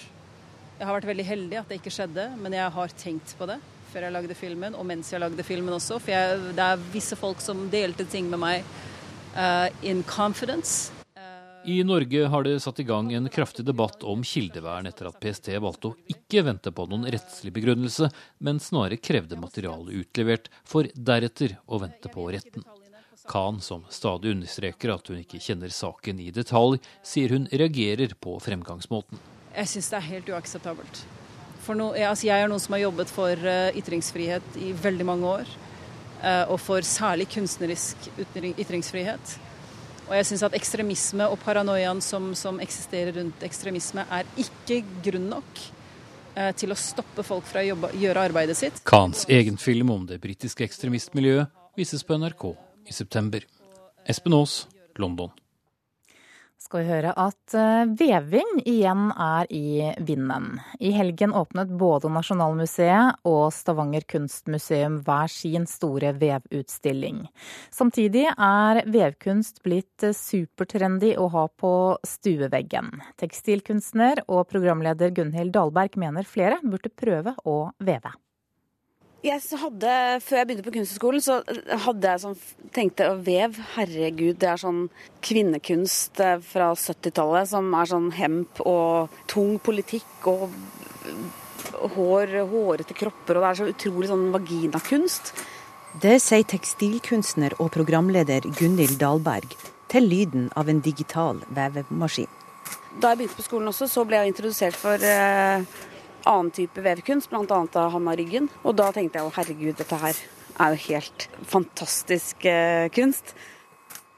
Jeg 0.80 0.90
har 0.90 0.98
vært 0.98 1.12
veldig 1.12 1.28
heldig 1.28 1.60
at 1.62 1.70
det 1.70 1.78
ikke 1.78 1.94
skjedde, 1.94 2.26
men 2.42 2.58
jeg 2.58 2.74
har 2.78 2.98
tenkt 2.98 3.36
på 3.38 3.48
det 3.50 3.60
før 3.94 4.08
jeg 4.08 4.16
lagde 4.16 4.38
filmen, 4.38 4.74
og 4.74 4.88
mens 4.90 5.12
jeg 5.14 5.22
lagde 5.22 5.46
filmen 5.46 5.76
også. 5.76 6.00
For 6.02 6.16
jeg, 6.16 6.42
det 6.58 6.66
er 6.66 6.90
visse 6.96 7.18
folk 7.20 7.44
som 7.46 7.68
delte 7.70 8.08
ting 8.10 8.26
med 8.32 8.42
meg 8.42 8.66
uh, 9.38 9.70
in 9.86 10.02
confidence. 10.10 11.03
I 11.66 11.84
Norge 11.84 12.26
har 12.28 12.44
det 12.44 12.60
satt 12.60 12.80
i 12.80 12.84
gang 12.84 13.14
en 13.14 13.30
kraftig 13.30 13.64
debatt 13.66 14.04
om 14.04 14.24
kildevern 14.24 14.88
etter 14.90 15.08
at 15.08 15.20
PST 15.24 15.48
valgte 15.64 15.94
å 15.94 15.96
ikke 16.12 16.42
vente 16.44 16.74
på 16.76 16.84
noen 16.92 17.08
rettslig 17.08 17.54
begrunnelse, 17.56 18.10
men 18.44 18.60
snarere 18.60 19.00
krevde 19.00 19.40
materialet 19.40 19.96
utlevert, 20.02 20.50
for 20.68 20.90
deretter 20.94 21.56
å 21.64 21.80
vente 21.80 22.12
på 22.12 22.26
retten. 22.36 22.66
Khan, 23.32 23.62
som 23.64 23.86
stadig 23.88 24.34
understreker 24.36 24.92
at 24.92 25.08
hun 25.08 25.22
ikke 25.22 25.40
kjenner 25.40 25.72
saken 25.72 26.20
i 26.20 26.34
detalj, 26.36 26.82
sier 27.00 27.32
hun 27.32 27.48
reagerer 27.48 28.12
på 28.20 28.36
fremgangsmåten. 28.44 29.24
Jeg 29.56 29.72
syns 29.72 29.90
det 29.94 30.00
er 30.02 30.08
helt 30.10 30.34
uakseptabelt. 30.36 31.06
No, 31.80 31.94
altså 31.96 32.28
jeg 32.28 32.44
er 32.44 32.52
noen 32.52 32.60
som 32.60 32.76
har 32.76 32.84
jobbet 32.84 33.08
for 33.08 33.40
uh, 33.48 33.72
ytringsfrihet 33.80 34.60
i 34.60 34.74
veldig 34.76 35.08
mange 35.08 35.32
år. 35.40 35.56
Uh, 36.20 36.44
og 36.52 36.60
for 36.60 36.84
særlig 36.84 37.30
kunstnerisk 37.32 38.12
ytringsfrihet. 38.20 39.38
Og 40.08 40.16
jeg 40.18 40.28
syns 40.30 40.44
at 40.48 40.58
ekstremisme 40.58 41.28
og 41.32 41.38
paranoiaen 41.44 42.02
som, 42.04 42.32
som, 42.38 42.60
eksisterer 42.64 43.16
rundt 43.20 43.46
ekstremisme, 43.46 44.06
er 44.12 44.28
ikke 44.40 44.82
grunn 45.06 45.30
nok 45.32 45.62
eh, 46.36 46.52
til 46.60 46.74
å 46.74 46.80
stoppe 46.80 47.26
folk 47.26 47.48
fra 47.50 47.64
å 47.64 47.70
jobbe, 47.72 47.94
gjøre 48.02 48.28
arbeidet 48.30 48.58
sitt. 48.60 48.84
Khans 48.90 49.28
egen 49.32 49.60
film 49.62 49.94
om 49.96 50.08
det 50.10 50.20
britiske 50.24 50.66
ekstremistmiljøet 50.68 51.54
vises 51.80 52.04
på 52.06 52.20
NRK 52.20 52.50
i 52.90 52.96
september. 52.96 53.48
Espen 54.10 54.36
Aas, 54.36 54.66
London 55.00 55.32
skal 56.74 56.88
vi 56.88 56.90
høre 56.90 57.12
at 57.22 57.54
eh, 57.54 57.90
veving 58.00 58.64
igjen 58.66 59.12
er 59.14 59.50
i 59.54 59.92
vinden. 60.02 60.56
I 60.82 60.90
helgen 60.96 61.36
åpnet 61.38 61.70
både 61.78 62.10
Nasjonalmuseet 62.10 63.22
og 63.30 63.54
Stavanger 63.54 64.02
kunstmuseum 64.10 64.98
hver 65.06 65.30
sin 65.30 65.68
store 65.70 66.16
vevutstilling. 66.18 67.28
Samtidig 67.70 68.26
er 68.32 68.82
vevkunst 68.90 69.62
blitt 69.62 70.08
supertrendy 70.18 71.14
å 71.14 71.30
ha 71.36 71.46
på 71.62 71.76
stueveggen. 72.10 72.90
Tekstilkunstner 73.22 74.26
og 74.26 74.48
programleder 74.50 75.14
Gunhild 75.14 75.54
Dahlberg 75.54 76.02
mener 76.02 76.26
flere 76.26 76.58
burde 76.66 76.90
prøve 76.90 77.38
å 77.46 77.68
veve. 77.86 78.18
Jeg 79.24 79.40
hadde, 79.56 79.92
Før 80.20 80.40
jeg 80.42 80.48
begynte 80.50 80.66
på 80.66 80.74
Kunsthøgskolen, 80.76 81.24
så 81.24 81.38
hadde 81.86 82.10
jeg 82.12 82.22
sånn, 82.26 82.36
tenkte 82.76 83.08
å 83.08 83.20
vev, 83.24 83.56
herregud, 83.78 84.36
det 84.42 84.50
er 84.52 84.60
sånn 84.60 84.82
kvinnekunst 85.24 86.20
eh, 86.20 86.42
fra 86.44 86.74
70-tallet 86.76 87.54
som 87.54 87.70
er 87.80 87.88
sånn 87.88 88.10
hemp 88.18 88.60
og 88.68 89.14
tung 89.32 89.56
politikk 89.64 90.28
og 90.28 90.52
hår, 91.96 92.36
hårete 92.52 92.98
kropper, 92.98 93.40
og 93.40 93.46
det 93.46 93.52
er 93.54 93.60
så 93.62 93.70
utrolig 93.72 94.12
sånn 94.12 94.28
vaginakunst. 94.36 95.32
Det 96.04 96.18
sier 96.20 96.44
tekstilkunstner 96.50 97.56
og 97.64 97.72
programleder 97.78 98.44
Gunhild 98.60 99.00
Dahlberg 99.00 99.56
til 99.94 100.10
lyden 100.10 100.50
av 100.60 100.68
en 100.68 100.84
digital 100.84 101.40
vevemaskin. 101.54 102.28
Da 103.00 103.14
jeg 103.14 103.24
begynte 103.24 103.40
på 103.40 103.48
skolen 103.48 103.72
også, 103.72 103.88
så 103.88 104.04
ble 104.10 104.20
jeg 104.20 104.34
introdusert 104.34 104.78
for 104.78 105.00
eh, 105.08 105.64
annen 106.30 106.52
type 106.52 106.84
vevkunst, 106.84 107.30
bl.a. 107.30 107.60
av 107.74 107.92
Hanna 107.96 108.16
Ryggen. 108.16 108.50
Og 108.64 108.78
da 108.80 108.92
tenkte 108.96 109.20
jeg 109.20 109.28
å 109.28 109.34
herregud, 109.36 109.76
dette 109.80 110.00
her 110.02 110.22
er 110.62 110.76
jo 110.76 110.86
helt 110.90 111.28
fantastisk 111.50 112.46
eh, 112.46 112.88
kunst. 112.94 113.34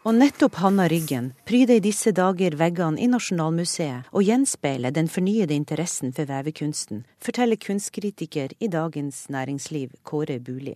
Og 0.05 0.13
nettopp 0.13 0.59
Hanna 0.61 0.85
Ryggen 0.91 1.31
pryder 1.49 1.79
i 1.79 1.81
disse 1.81 2.11
dager 2.13 2.53
veggene 2.59 3.01
i 3.01 3.07
Nasjonalmuseet 3.09 4.11
og 4.13 4.21
gjenspeiler 4.27 4.93
den 4.93 5.09
fornyede 5.09 5.57
interessen 5.57 6.13
for 6.13 6.29
vevekunsten, 6.29 7.07
forteller 7.17 7.57
kunstkritiker 7.57 8.53
i 8.59 8.69
Dagens 8.69 9.25
Næringsliv 9.33 9.97
Kåre 10.05 10.37
Buli. 10.37 10.75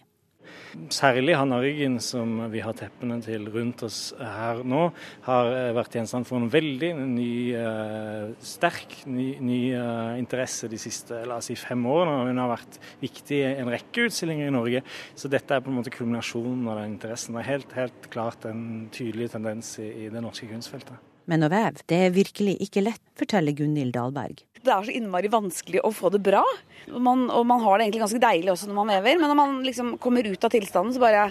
Særlig 0.94 1.34
Hanna 1.34 1.58
Ryggen, 1.64 1.98
som 2.04 2.36
vi 2.54 2.62
har 2.62 2.76
teppene 2.78 3.18
til 3.26 3.48
rundt 3.50 3.82
oss 3.88 4.14
her 4.20 4.62
nå, 4.62 4.84
har 5.26 5.50
eh, 5.50 5.72
vært 5.74 5.98
gjenstand 5.98 6.28
for 6.30 6.38
en 6.38 6.52
veldig 6.54 6.92
ny, 7.00 7.32
uh, 7.58 8.30
sterk 8.46 9.00
ny, 9.10 9.32
ny 9.42 9.60
uh, 9.74 10.14
interesse 10.22 10.70
de 10.70 10.78
siste 10.82 11.24
la 11.26 11.40
oss 11.42 11.50
si, 11.50 11.58
fem 11.58 11.84
årene. 11.90 12.22
og 12.22 12.30
Hun 12.30 12.44
har 12.44 12.54
vært 12.54 12.80
viktig 13.02 13.42
i 13.42 13.52
en 13.64 13.74
rekke 13.74 14.08
utstillinger 14.12 14.52
i 14.52 14.56
Norge. 14.56 14.86
Så 15.18 15.32
dette 15.32 15.58
er 15.58 15.66
på 15.66 15.74
en 15.74 15.80
måte 15.82 15.94
kulminasjonen 15.96 16.70
av 16.70 16.84
den 16.84 16.94
interessen. 16.94 17.34
Det 17.34 17.44
er 17.44 17.52
helt, 17.56 17.78
helt 17.80 18.10
klart 18.14 18.50
en 18.50 18.66
tydelig 18.94 19.32
tendens 19.34 19.76
i, 19.82 19.90
i 20.06 20.12
det 20.14 20.24
norske 20.26 20.50
kunstfeltet. 20.52 21.09
Men 21.30 21.46
å 21.46 21.52
veve, 21.52 21.84
det 21.92 22.00
er 22.08 22.16
virkelig 22.16 22.56
ikke 22.66 22.84
lett, 22.88 23.04
forteller 23.20 23.54
Gunhild 23.58 23.94
Dahlberg. 23.94 24.42
Det 24.60 24.72
er 24.74 24.88
så 24.88 24.96
innmari 24.96 25.30
vanskelig 25.32 25.84
å 25.86 25.92
få 25.96 26.12
det 26.12 26.24
bra. 26.26 26.42
Man, 26.90 27.28
og 27.32 27.46
man 27.48 27.62
har 27.64 27.78
det 27.78 27.86
egentlig 27.86 28.04
ganske 28.04 28.24
deilig 28.24 28.52
også 28.54 28.68
når 28.68 28.80
man 28.82 28.92
vever, 28.96 29.20
men 29.22 29.32
når 29.32 29.38
man 29.40 29.60
liksom 29.64 29.94
kommer 30.02 30.28
ut 30.28 30.44
av 30.44 30.52
tilstanden, 30.56 30.96
så 30.96 31.04
bare 31.04 31.30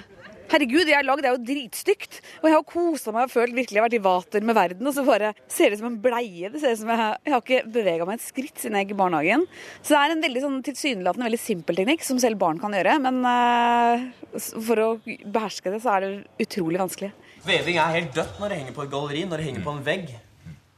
Herregud, 0.48 0.88
jeg 0.88 0.96
har 0.96 1.04
lagd 1.04 1.20
det 1.20 1.28
er 1.28 1.34
jo 1.34 1.44
dritstygt. 1.44 2.22
Og 2.40 2.46
jeg 2.48 2.54
har 2.54 2.62
kosa 2.64 3.12
meg 3.12 3.26
og 3.26 3.32
følt 3.34 3.52
virkelig 3.52 3.76
jeg 3.76 3.82
har 3.82 3.84
vært 3.84 3.96
i 3.98 4.06
vater 4.06 4.46
med 4.48 4.56
verden. 4.56 4.88
Og 4.88 4.94
så 4.96 5.04
bare 5.04 5.34
ser 5.44 5.68
det 5.68 5.76
ut 5.76 5.82
som 5.82 5.90
en 5.90 5.98
bleie. 6.00 6.48
Det 6.48 6.62
ser 6.62 6.72
ut 6.72 6.80
som 6.80 6.92
jeg, 6.94 7.18
jeg 7.26 7.34
har 7.34 7.42
ikke 7.44 7.72
bevega 7.74 8.06
meg 8.08 8.16
et 8.16 8.24
skritt 8.24 8.62
siden 8.62 8.78
jeg 8.78 8.86
gikk 8.86 8.94
i 8.94 9.00
barnehagen. 9.02 9.44
Så 9.82 9.92
det 9.92 10.00
er 10.00 10.14
en 10.14 10.24
veldig 10.24 10.44
sånn 10.46 10.58
tilsynelatende 10.64 11.28
veldig 11.28 11.42
simpel 11.42 11.82
teknikk 11.82 12.06
som 12.06 12.22
selv 12.22 12.40
barn 12.40 12.62
kan 12.62 12.72
gjøre. 12.78 12.96
Men 13.04 13.20
uh, 13.28 14.08
for 14.56 14.84
å 14.86 14.88
beherske 15.04 15.74
det, 15.74 15.82
så 15.84 15.98
er 15.98 16.06
det 16.06 16.46
utrolig 16.46 16.80
vanskelig. 16.80 17.12
Veving 17.46 17.78
er 17.78 17.94
helt 17.94 18.14
dødt 18.16 18.40
når 18.40 18.50
det 18.50 18.58
henger 18.62 18.74
på 18.76 18.84
et 18.84 18.90
galleri, 18.92 19.22
når 19.28 19.40
det 19.40 19.46
henger 19.48 19.64
på 19.64 19.74
en 19.76 19.86
vegg. 19.86 20.10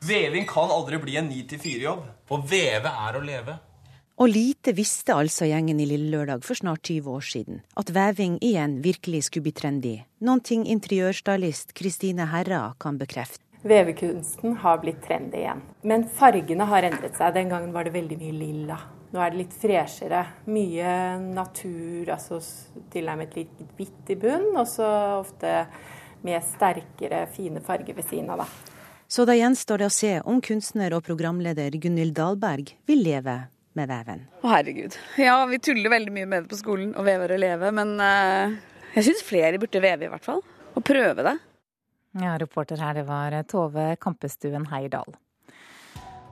Veving 0.04 0.46
kan 0.48 0.72
aldri 0.72 1.00
bli 1.00 1.16
en 1.20 1.28
9-4-jobb. 1.32 2.06
Å 2.30 2.38
veve 2.50 2.92
er 3.06 3.16
å 3.18 3.24
leve. 3.24 3.56
Og 4.20 4.28
lite 4.28 4.74
visste 4.76 5.14
altså 5.16 5.46
gjengen 5.48 5.80
i 5.80 5.86
Lille 5.88 6.10
Lørdag 6.12 6.44
for 6.44 6.58
snart 6.58 6.84
20 6.84 7.08
år 7.08 7.24
siden, 7.24 7.60
at 7.80 7.92
veving 7.96 8.36
igjen 8.44 8.82
virkelig 8.84 9.22
skulle 9.28 9.46
bli 9.48 9.54
trendy. 9.56 9.94
Noen 10.20 10.42
ting 10.44 10.66
interiørstylist 10.68 11.72
Kristine 11.76 12.28
Herra 12.28 12.74
kan 12.80 13.00
bekrefte. 13.00 13.40
Vevekunsten 13.64 14.58
har 14.60 14.80
blitt 14.80 15.00
trendy 15.04 15.40
igjen. 15.40 15.60
Men 15.84 16.04
fargene 16.16 16.68
har 16.68 16.84
endret 16.88 17.16
seg. 17.16 17.34
Den 17.36 17.52
gangen 17.52 17.72
var 17.72 17.88
det 17.88 17.92
veldig 17.96 18.16
mye 18.20 18.36
lilla. 18.36 18.78
Nå 19.10 19.20
er 19.20 19.32
det 19.32 19.40
litt 19.40 19.56
freshere. 19.56 20.20
Mye 20.52 20.92
natur, 21.20 22.12
altså 22.12 22.40
tilnærmet 22.92 23.36
litt 23.36 23.64
hvitt 23.76 24.12
i 24.14 24.16
bunn, 24.20 24.52
og 24.54 24.68
så 24.68 24.88
ofte 25.18 25.64
med 26.26 26.44
sterkere, 26.44 27.24
fine 27.34 27.62
farger 27.64 27.96
ved 27.96 28.06
siden 28.08 28.30
av, 28.34 28.44
da. 28.44 28.76
Så 29.10 29.24
da 29.26 29.34
gjenstår 29.34 29.82
det 29.82 29.88
å 29.90 29.94
se 29.94 30.12
om 30.22 30.38
kunstner 30.44 30.94
og 30.94 31.02
programleder 31.06 31.74
Gunhild 31.82 32.14
Dahlberg 32.14 32.76
vil 32.86 33.00
leve 33.02 33.36
med 33.74 33.90
veven. 33.90 34.26
Å 34.42 34.52
herregud. 34.52 34.94
Ja, 35.18 35.38
vi 35.50 35.58
tuller 35.58 35.90
veldig 35.90 36.14
mye 36.14 36.28
med 36.30 36.44
det 36.44 36.52
på 36.52 36.58
skolen, 36.60 36.92
å 36.94 37.02
veve 37.06 37.26
og 37.26 37.42
leve, 37.42 37.72
men 37.74 37.96
uh, 37.98 38.54
jeg 38.94 39.08
syns 39.08 39.24
flere 39.26 39.58
burde 39.62 39.82
veve, 39.82 40.06
i 40.06 40.12
hvert 40.12 40.26
fall. 40.26 40.44
Og 40.78 40.86
prøve 40.86 41.26
det. 41.26 41.36
Ja, 42.22 42.36
reporter 42.38 42.78
her, 42.82 42.94
det 42.98 43.06
var 43.06 43.34
Tove 43.50 43.92
Kampestuen 44.02 44.66
Heierdal. 44.70 45.14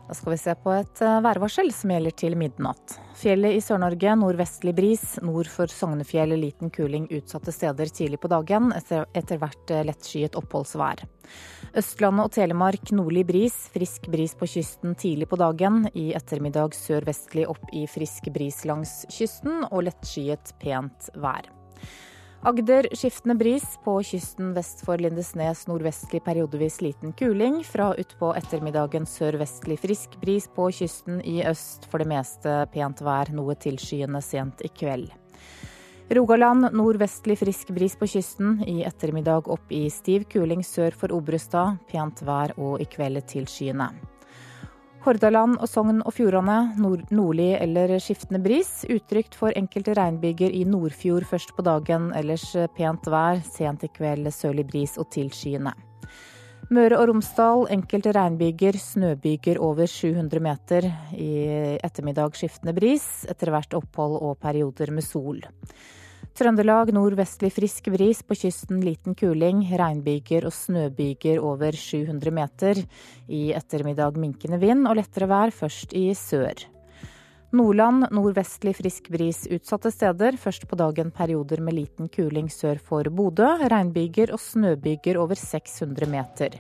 Da 0.09 0.15
skal 0.15 0.33
vi 0.33 0.39
se 0.41 0.55
på 0.57 0.73
et 0.73 1.01
eh, 1.05 1.19
værvarsel 1.21 1.69
som 1.77 1.91
gjelder 1.93 2.15
til 2.17 2.37
midnatt. 2.41 2.95
Fjellet 3.19 3.59
i 3.59 3.61
Sør-Norge 3.61 4.15
nordvestlig 4.17 4.73
bris. 4.79 5.03
Nord 5.21 5.51
for 5.53 5.69
Sognefjell 5.69 6.33
liten 6.39 6.73
kuling 6.73 7.11
utsatte 7.13 7.53
steder 7.53 7.93
tidlig 7.93 8.23
på 8.23 8.31
dagen. 8.33 8.71
Etter, 8.79 9.37
hvert 9.37 9.75
eh, 9.75 9.85
lettskyet 9.91 10.39
oppholdsvær. 10.41 11.05
Østlandet 11.77 12.25
og 12.25 12.33
Telemark 12.39 12.95
nordlig 12.97 13.27
bris. 13.29 13.59
Frisk 13.77 14.09
bris 14.09 14.33
på 14.39 14.49
kysten 14.49 14.97
tidlig 14.97 15.29
på 15.29 15.41
dagen. 15.45 15.85
I 15.93 16.15
ettermiddag 16.17 16.73
sørvestlig 16.79 17.45
opp 17.53 17.69
i 17.77 17.85
frisk 17.85 18.33
bris 18.33 18.65
langs 18.65 19.03
kysten 19.13 19.61
og 19.69 19.85
lettskyet 19.91 20.57
pent 20.65 21.13
vær. 21.21 21.53
Agder 22.43 22.87
skiftende 22.95 23.35
bris. 23.35 23.65
På 23.85 24.03
kysten 24.03 24.53
vest 24.55 24.85
for 24.87 24.99
Lindesnes 25.03 25.65
nordvestlig 25.67 26.21
periodevis 26.25 26.81
liten 26.81 27.13
kuling. 27.13 27.65
Fra 27.67 27.91
utpå 27.99 28.31
ettermiddagen 28.39 29.07
sørvestlig 29.11 29.81
frisk 29.83 30.15
bris. 30.23 30.47
På 30.55 30.69
kysten 30.71 31.19
i 31.27 31.41
øst 31.43 31.89
for 31.91 31.99
det 31.99 32.07
meste 32.07 32.61
pent 32.71 33.03
vær, 33.03 33.33
noe 33.35 33.57
tilskyende 33.59 34.23
sent 34.23 34.63
i 34.63 34.71
kveld. 34.71 35.11
Rogaland 36.15 36.71
nordvestlig 36.73 37.41
frisk 37.43 37.73
bris 37.75 37.99
på 37.99 38.07
kysten. 38.07 38.63
I 38.63 38.85
ettermiddag 38.87 39.51
opp 39.51 39.75
i 39.75 39.89
stiv 39.91 40.29
kuling 40.31 40.63
sør 40.63 40.95
for 40.95 41.13
Obrestad. 41.19 41.83
Pent 41.91 42.23
vær 42.23 42.55
og 42.55 42.79
i 42.79 42.87
kveld 42.87 43.19
tilskyende. 43.35 43.91
Hordaland 45.09 45.57
og 45.57 45.71
Sogn 45.71 46.03
og 46.05 46.13
Fjordane 46.13 46.75
nord 46.77 47.07
nordlig 47.15 47.55
eller 47.57 47.95
skiftende 48.03 48.43
bris. 48.45 48.83
Utrygt 48.93 49.39
for 49.39 49.57
enkelte 49.57 49.95
regnbyger 49.97 50.53
i 50.53 50.67
Nordfjord 50.69 51.25
først 51.31 51.55
på 51.57 51.65
dagen, 51.65 52.11
ellers 52.19 52.45
pent 52.77 53.09
vær. 53.09 53.41
Sent 53.47 53.87
i 53.87 53.89
kveld 53.89 54.29
sørlig 54.37 54.67
bris 54.69 54.99
og 55.01 55.09
tilskyende. 55.15 55.73
Møre 56.69 56.99
og 57.01 57.09
Romsdal 57.09 57.65
enkelte 57.73 58.13
regnbyger, 58.13 58.77
snøbyger 58.77 59.57
over 59.65 59.89
700 59.89 60.45
meter. 60.45 60.91
I 61.17 61.31
ettermiddag 61.81 62.37
skiftende 62.37 62.77
bris, 62.77 63.09
etter 63.33 63.55
hvert 63.55 63.79
opphold 63.81 64.19
og 64.21 64.37
perioder 64.45 64.93
med 64.93 65.09
sol. 65.09 65.41
Trøndelag 66.39 66.93
nordvestlig 66.95 67.49
frisk 67.51 67.89
bris, 67.91 68.21
på 68.23 68.37
kysten 68.39 68.79
liten 68.87 69.17
kuling. 69.19 69.65
Regnbyger 69.75 70.45
og 70.47 70.53
snøbyger 70.55 71.41
over 71.43 71.75
700 71.75 72.31
meter. 72.31 72.79
I 73.27 73.49
ettermiddag 73.59 74.15
minkende 74.23 74.61
vind 74.63 74.87
og 74.87 75.01
lettere 75.01 75.27
vær 75.27 75.51
først 75.51 75.97
i 75.99 76.13
sør. 76.15 76.63
Nordland 77.59 78.07
nordvestlig 78.15 78.77
frisk 78.79 79.11
bris 79.11 79.49
utsatte 79.51 79.91
steder. 79.91 80.39
Først 80.39 80.69
på 80.71 80.79
dagen 80.79 81.11
perioder 81.11 81.59
med 81.59 81.75
liten 81.75 82.07
kuling 82.07 82.53
sør 82.55 82.79
for 82.79 83.11
Bodø. 83.11 83.49
Regnbyger 83.75 84.31
og 84.31 84.39
snøbyger 84.39 85.19
over 85.19 85.35
600 85.35 86.07
meter. 86.07 86.55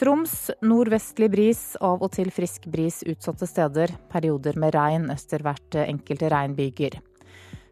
Troms 0.00 0.48
nordvestlig 0.64 1.28
bris, 1.36 1.62
av 1.76 2.00
og 2.00 2.14
til 2.16 2.32
frisk 2.32 2.70
bris 2.72 3.02
utsatte 3.04 3.52
steder. 3.52 3.92
Perioder 4.08 4.56
med 4.56 4.72
regn, 4.72 5.10
etter 5.12 5.44
hvert 5.44 5.82
enkelte 5.84 6.32
regnbyger. 6.32 7.00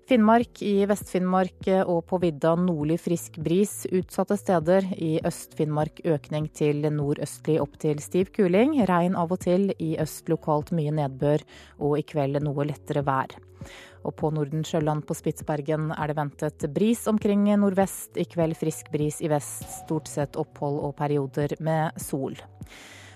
Finnmark 0.06 0.60
i 0.62 0.84
Vest-Finnmark 0.86 1.66
og 1.82 2.04
på 2.06 2.20
vidda 2.22 2.52
nordlig 2.62 3.00
frisk 3.02 3.40
bris. 3.42 3.88
Utsatte 3.90 4.36
steder. 4.38 4.84
I 5.02 5.16
Øst-Finnmark 5.26 5.98
økning 6.06 6.46
til 6.54 6.86
nordøstlig 6.94 7.56
opp 7.58 7.74
til 7.82 7.98
stiv 8.04 8.30
kuling. 8.36 8.76
Regn 8.86 9.18
av 9.18 9.34
og 9.34 9.40
til. 9.42 9.72
I 9.82 9.96
øst 9.98 10.30
lokalt 10.30 10.70
mye 10.70 10.92
nedbør, 10.94 11.42
og 11.82 11.98
i 11.98 12.04
kveld 12.06 12.38
noe 12.46 12.68
lettere 12.70 13.02
vær. 13.02 13.34
Og 14.06 14.14
på 14.14 14.30
Nordensjøland 14.30 15.02
på 15.08 15.16
Spitsbergen 15.18 15.90
er 15.90 16.12
det 16.12 16.18
ventet 16.20 16.68
bris 16.70 17.02
omkring 17.10 17.48
nordvest. 17.58 18.14
I 18.14 18.28
kveld 18.30 18.54
frisk 18.62 18.92
bris 18.94 19.18
i 19.18 19.32
vest. 19.32 19.66
Stort 19.82 20.06
sett 20.06 20.38
opphold 20.38 20.84
og 20.86 20.94
perioder 21.02 21.58
med 21.58 21.98
sol. 21.98 22.38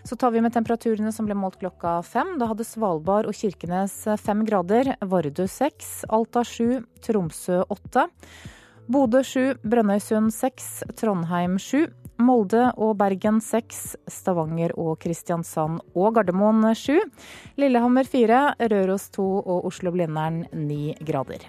Så 0.05 0.17
tar 0.17 0.33
vi 0.35 0.41
med 0.41 0.55
temperaturene 0.55 1.13
som 1.13 1.27
ble 1.29 1.37
målt 1.39 1.59
klokka 1.61 1.99
fem. 2.07 2.37
Da 2.41 2.49
hadde 2.51 2.67
Svalbard 2.67 3.29
og 3.29 3.37
Kirkenes 3.37 3.97
fem 4.23 4.45
grader, 4.49 4.95
Vardø 5.01 5.47
seks, 5.51 6.01
Alta 6.09 6.45
sju, 6.47 6.81
Tromsø 7.05 7.63
åtte. 7.69 8.09
Bodø 8.91 9.23
sju, 9.23 9.45
Brønnøysund 9.63 10.33
seks, 10.35 10.81
Trondheim 10.99 11.59
sju. 11.63 11.87
Molde 12.21 12.67
og 12.77 12.99
Bergen 13.01 13.39
seks, 13.41 13.95
Stavanger 14.11 14.75
og 14.77 14.99
Kristiansand 15.01 15.81
og 15.95 16.17
Gardermoen 16.19 16.67
sju. 16.77 16.99
Lillehammer 17.61 18.09
fire, 18.09 18.43
Røros 18.61 19.09
to 19.15 19.27
og 19.41 19.71
Oslo-Blindern 19.71 20.45
ni 20.53 20.97
grader. 21.01 21.49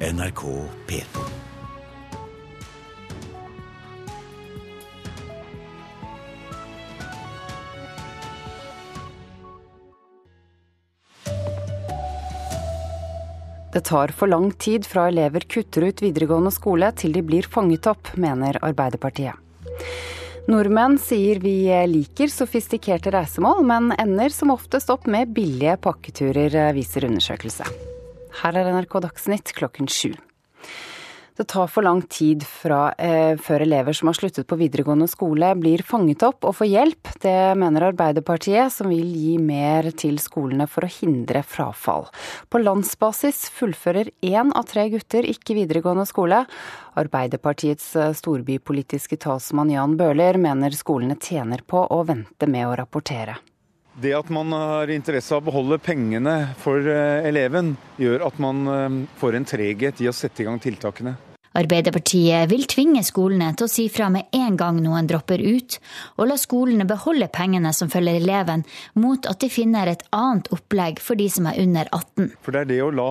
NRK 0.00 0.42
P2. 0.88 1.49
Det 13.72 13.80
tar 13.86 14.08
for 14.08 14.26
lang 14.26 14.50
tid 14.52 14.86
fra 14.86 15.06
elever 15.08 15.44
kutter 15.46 15.84
ut 15.86 16.02
videregående 16.02 16.50
skole 16.50 16.88
til 16.98 17.14
de 17.14 17.22
blir 17.22 17.46
fanget 17.46 17.86
opp, 17.86 18.10
mener 18.18 18.58
Arbeiderpartiet. 18.66 19.38
Nordmenn 20.50 20.96
sier 20.98 21.38
vi 21.38 21.68
liker 21.86 22.32
sofistikerte 22.32 23.12
reisemål, 23.14 23.62
men 23.66 23.92
ender 23.94 24.34
som 24.34 24.50
oftest 24.50 24.90
opp 24.90 25.06
med 25.06 25.30
billige 25.36 25.76
pakketurer, 25.84 26.56
viser 26.74 27.06
undersøkelse. 27.06 27.68
Her 28.40 28.58
er 28.58 28.72
NRK 28.74 28.98
Dagsnytt 29.06 29.54
klokken 29.54 29.86
sju. 29.90 30.16
Det 31.40 31.46
tar 31.48 31.70
for 31.72 31.80
lang 31.82 32.02
tid 32.02 32.42
fra, 32.44 32.92
eh, 32.98 33.36
før 33.40 33.62
elever 33.64 33.96
som 33.96 34.08
har 34.08 34.14
sluttet 34.14 34.44
på 34.44 34.58
videregående 34.60 35.06
skole 35.08 35.54
blir 35.56 35.80
fanget 35.80 36.20
opp 36.22 36.44
og 36.44 36.52
får 36.58 36.68
hjelp. 36.68 37.12
Det 37.18 37.56
mener 37.56 37.86
Arbeiderpartiet, 37.86 38.68
som 38.70 38.90
vil 38.90 39.08
gi 39.08 39.38
mer 39.38 39.88
til 39.96 40.18
skolene 40.20 40.68
for 40.68 40.84
å 40.84 40.90
hindre 40.92 41.40
frafall. 41.40 42.10
På 42.50 42.60
landsbasis 42.60 43.48
fullfører 43.56 44.10
én 44.20 44.52
av 44.54 44.66
tre 44.68 44.90
gutter 44.90 45.24
ikke 45.24 45.56
videregående 45.56 46.04
skole. 46.04 46.44
Arbeiderpartiets 46.94 47.96
eh, 47.96 48.12
storbypolitiske 48.12 49.16
talsmann 49.16 49.72
Jan 49.72 49.96
Bøhler 49.96 50.36
mener 50.36 50.76
skolene 50.76 51.16
tjener 51.16 51.64
på 51.64 51.88
å 51.88 52.04
vente 52.04 52.46
med 52.46 52.68
å 52.68 52.76
rapportere. 52.76 53.38
Det 53.96 54.12
at 54.12 54.28
man 54.28 54.52
har 54.52 54.92
interesse 54.92 55.32
av 55.32 55.40
å 55.40 55.48
beholde 55.48 55.80
pengene 55.80 56.52
for 56.60 56.84
eh, 56.84 57.24
eleven, 57.24 57.78
gjør 57.96 58.28
at 58.28 58.38
man 58.38 58.62
eh, 58.68 59.02
får 59.16 59.40
en 59.40 59.50
treghet 59.56 60.04
i 60.04 60.12
å 60.12 60.12
sette 60.12 60.44
i 60.44 60.44
gang 60.44 60.60
tiltakene. 60.60 61.16
Arbeiderpartiet 61.58 62.46
vil 62.50 62.66
tvinge 62.70 63.02
skolene 63.02 63.48
til 63.58 63.66
å 63.66 63.70
si 63.70 63.88
fra 63.90 64.06
med 64.12 64.30
en 64.36 64.58
gang 64.58 64.78
noen 64.82 65.08
dropper 65.10 65.42
ut, 65.42 65.78
og 66.18 66.30
la 66.30 66.36
skolene 66.38 66.86
beholde 66.86 67.26
pengene 67.34 67.72
som 67.74 67.90
følger 67.90 68.20
eleven, 68.20 68.62
mot 68.94 69.26
at 69.26 69.42
de 69.42 69.50
finner 69.50 69.90
et 69.90 70.04
annet 70.14 70.50
opplegg 70.54 71.02
for 71.02 71.18
de 71.18 71.26
som 71.32 71.48
er 71.50 71.58
under 71.62 71.90
18. 71.90 72.30
For 72.44 72.54
det 72.54 72.62
er 72.62 72.70
det 72.70 72.82
å 72.84 72.92
la 72.94 73.10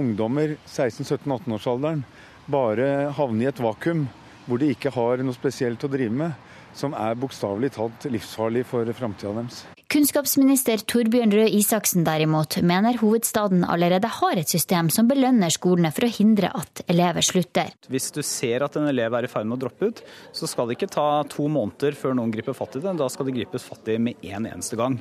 ungdommer 0.00 0.56
16-17-18-årsalderen 0.64 2.06
bare 2.48 2.88
havne 3.18 3.44
i 3.44 3.50
et 3.50 3.60
vakuum 3.60 4.06
hvor 4.48 4.60
de 4.60 4.72
ikke 4.72 4.92
har 4.94 5.20
noe 5.22 5.36
spesielt 5.36 5.84
å 5.84 5.90
drive 5.92 6.14
med, 6.24 6.48
som 6.78 6.94
er 6.96 7.16
bokstavelig 7.18 7.72
talt 7.74 8.06
livsfarlig 8.10 8.64
for 8.68 8.88
framtida 8.96 9.32
deres. 9.36 9.64
Kunnskapsminister 9.88 10.82
Torbjørn 10.84 11.32
Røe 11.32 11.48
Isaksen 11.58 12.04
derimot 12.04 12.58
mener 12.66 12.98
hovedstaden 13.00 13.64
allerede 13.64 14.10
har 14.18 14.40
et 14.40 14.52
system 14.52 14.90
som 14.92 15.08
belønner 15.08 15.52
skolene 15.54 15.90
for 15.96 16.06
å 16.06 16.12
hindre 16.12 16.52
at 16.54 16.84
elever 16.92 17.24
slutter. 17.24 17.72
Hvis 17.88 18.10
du 18.14 18.20
ser 18.26 18.66
at 18.66 18.76
en 18.76 18.88
elev 18.90 19.16
er 19.16 19.28
i 19.28 19.32
ferd 19.32 19.48
med 19.48 19.56
å 19.58 19.62
droppe 19.64 19.88
ut, 19.88 20.04
så 20.36 20.50
skal 20.50 20.68
det 20.68 20.78
ikke 20.78 20.92
ta 20.92 21.08
to 21.32 21.48
måneder 21.48 21.96
før 21.96 22.18
noen 22.20 22.34
griper 22.34 22.56
fatt 22.56 22.76
i 22.76 22.84
det. 22.84 22.98
Da 23.00 23.08
skal 23.12 23.28
det 23.28 23.38
gripes 23.40 23.64
fatt 23.64 23.88
i 23.88 23.96
med 24.02 24.28
en 24.28 24.48
eneste 24.52 24.76
gang. 24.78 25.00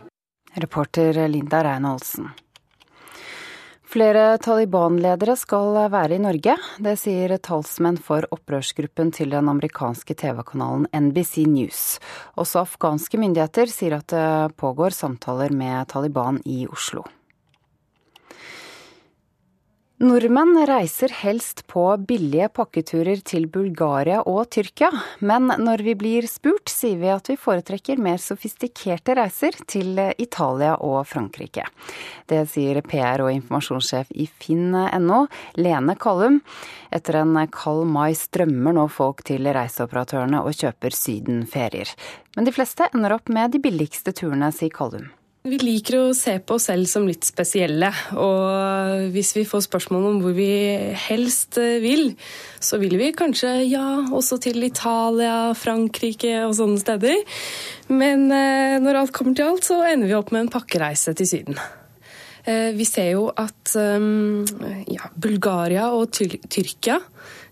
Reporter 0.58 1.28
Linda 1.28 1.60
Rein-Olsen. 1.68 2.32
Flere 3.88 4.36
Taliban-ledere 4.44 5.38
skal 5.40 5.78
være 5.88 6.18
i 6.18 6.20
Norge. 6.20 6.58
Det 6.84 6.96
sier 7.00 7.32
talsmenn 7.40 7.96
for 8.04 8.28
opprørsgruppen 8.36 9.14
til 9.16 9.32
den 9.32 9.48
amerikanske 9.48 10.12
TV-kanalen 10.20 10.90
NBC 10.92 11.46
News. 11.48 11.84
Også 12.36 12.66
afghanske 12.66 13.16
myndigheter 13.22 13.72
sier 13.72 14.02
at 14.02 14.12
det 14.12 14.58
pågår 14.60 14.92
samtaler 14.92 15.56
med 15.56 15.88
Taliban 15.94 16.42
i 16.44 16.66
Oslo. 16.68 17.06
Nordmenn 19.98 20.60
reiser 20.70 21.10
helst 21.24 21.64
på 21.66 21.82
billige 22.06 22.52
pakketurer 22.54 23.18
til 23.26 23.48
Bulgaria 23.50 24.20
og 24.30 24.44
Tyrkia, 24.54 24.92
men 25.26 25.50
når 25.50 25.82
vi 25.88 25.96
blir 25.98 26.28
spurt, 26.30 26.70
sier 26.70 27.00
vi 27.02 27.10
at 27.10 27.32
vi 27.32 27.38
foretrekker 27.42 27.98
mer 28.06 28.22
sofistikerte 28.22 29.16
reiser 29.18 29.58
til 29.66 29.98
Italia 30.22 30.76
og 30.86 31.00
Frankrike. 31.10 31.66
Det 32.30 32.44
sier 32.54 32.84
PR- 32.86 33.26
og 33.26 33.34
informasjonssjef 33.40 34.14
i 34.14 34.30
finn.no, 34.30 35.24
Lene 35.58 35.98
Kallum. 35.98 36.44
Etter 36.94 37.24
en 37.24 37.34
kald 37.50 37.90
mai 37.90 38.14
strømmer 38.14 38.78
nå 38.78 38.86
folk 38.94 39.26
til 39.26 39.50
reiseoperatørene 39.50 40.46
og 40.46 40.54
kjøper 40.62 40.94
sydenferier. 40.94 41.90
Men 42.38 42.46
de 42.46 42.54
fleste 42.54 42.86
ender 42.94 43.18
opp 43.18 43.34
med 43.34 43.58
de 43.58 43.66
billigste 43.66 44.14
turene, 44.14 44.54
sier 44.54 44.78
Kallum. 44.78 45.10
Vi 45.48 45.58
liker 45.62 45.96
å 46.02 46.16
se 46.18 46.34
på 46.44 46.58
oss 46.58 46.66
selv 46.68 46.90
som 46.92 47.06
litt 47.08 47.24
spesielle, 47.24 47.88
og 48.20 49.06
hvis 49.14 49.30
vi 49.38 49.46
får 49.48 49.64
spørsmål 49.64 50.08
om 50.10 50.18
hvor 50.20 50.36
vi 50.36 50.50
helst 51.08 51.56
eh, 51.62 51.78
vil, 51.80 52.10
så 52.60 52.80
vil 52.82 52.98
vi 53.00 53.14
kanskje 53.16 53.54
ja, 53.70 53.86
også 54.12 54.42
til 54.44 54.66
Italia, 54.68 55.54
Frankrike 55.56 56.42
og 56.44 56.58
sånne 56.60 56.82
steder. 56.82 57.40
Men 57.88 58.28
eh, 58.34 58.76
når 58.84 59.02
alt 59.06 59.16
kommer 59.16 59.38
til 59.38 59.48
alt, 59.48 59.64
så 59.70 59.80
ender 59.88 60.12
vi 60.12 60.20
opp 60.20 60.36
med 60.36 60.46
en 60.46 60.52
pakkereise 60.52 61.16
til 61.16 61.32
Syden. 61.32 61.64
Eh, 62.44 62.74
vi 62.76 62.88
ser 62.90 63.14
jo 63.14 63.30
at 63.32 63.78
ja, 63.78 65.12
Bulgaria 65.16 65.90
og 65.96 66.12
Tyrkia 66.12 67.00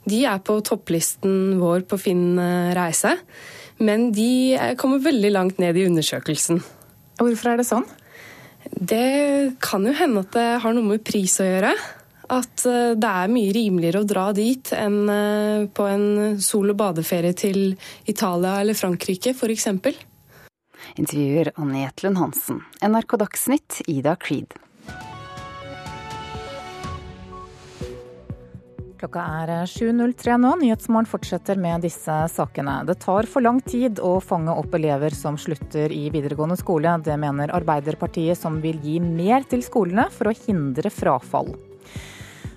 de 0.05 0.25
er 0.27 0.41
på 0.43 0.59
topplisten 0.67 1.61
vår 1.63 1.87
på 1.87 1.97
Finn 2.01 2.39
reise, 2.75 3.15
men 3.79 4.09
de 4.15 4.55
kommer 4.79 5.03
veldig 5.03 5.31
langt 5.31 5.63
ned 5.63 5.79
i 5.79 5.87
undersøkelsen. 5.87 6.59
Hvorfor 7.19 7.51
er 7.51 7.61
det 7.61 7.67
sånn? 7.67 7.85
Det 8.65 9.55
kan 9.63 9.85
jo 9.85 9.93
hende 9.95 10.25
at 10.25 10.33
det 10.35 10.47
har 10.63 10.73
noe 10.75 10.95
med 10.95 11.05
pris 11.05 11.37
å 11.39 11.47
gjøre. 11.47 11.75
At 12.33 12.65
eh, 12.65 12.95
det 12.97 13.11
er 13.11 13.31
mye 13.31 13.53
rimeligere 13.53 14.01
å 14.01 14.09
dra 14.09 14.25
dit 14.35 14.71
enn 14.73 14.99
eh, 15.13 15.67
på 15.69 15.87
en 15.89 16.39
sol- 16.41 16.73
og 16.73 16.79
badeferie 16.79 17.35
til 17.37 17.75
Italia 18.09 18.57
eller 18.63 18.77
Frankrike 18.77 19.35
f.eks. 19.35 19.69
Intervjuer 21.01 21.51
Annie 21.61 21.85
Jetlund 21.85 22.21
Hansen. 22.21 22.61
NRK 22.81 23.17
Dagsnytt, 23.21 23.81
Ida 23.91 24.15
Creed. 24.19 24.57
Klokka 29.05 29.21
er 29.43 29.49
7.03 29.69 30.33
nå. 30.41 30.51
Nyhetsmorgen 30.63 31.05
fortsetter 31.05 31.59
med 31.61 31.83
disse 31.85 32.13
sakene. 32.33 32.79
Det 32.87 32.95
tar 33.03 33.27
for 33.29 33.45
lang 33.45 33.59
tid 33.61 33.99
å 34.01 34.15
fange 34.17 34.49
opp 34.57 34.73
elever 34.73 35.13
som 35.13 35.37
slutter 35.37 35.93
i 35.93 36.07
videregående 36.09 36.57
skole. 36.57 36.95
Det 37.05 37.13
mener 37.21 37.53
Arbeiderpartiet, 37.53 38.39
som 38.39 38.57
vil 38.63 38.79
gi 38.81 38.95
mer 39.03 39.45
til 39.45 39.61
skolene 39.61 40.07
for 40.09 40.31
å 40.31 40.33
hindre 40.47 40.89
frafall. 40.89 41.53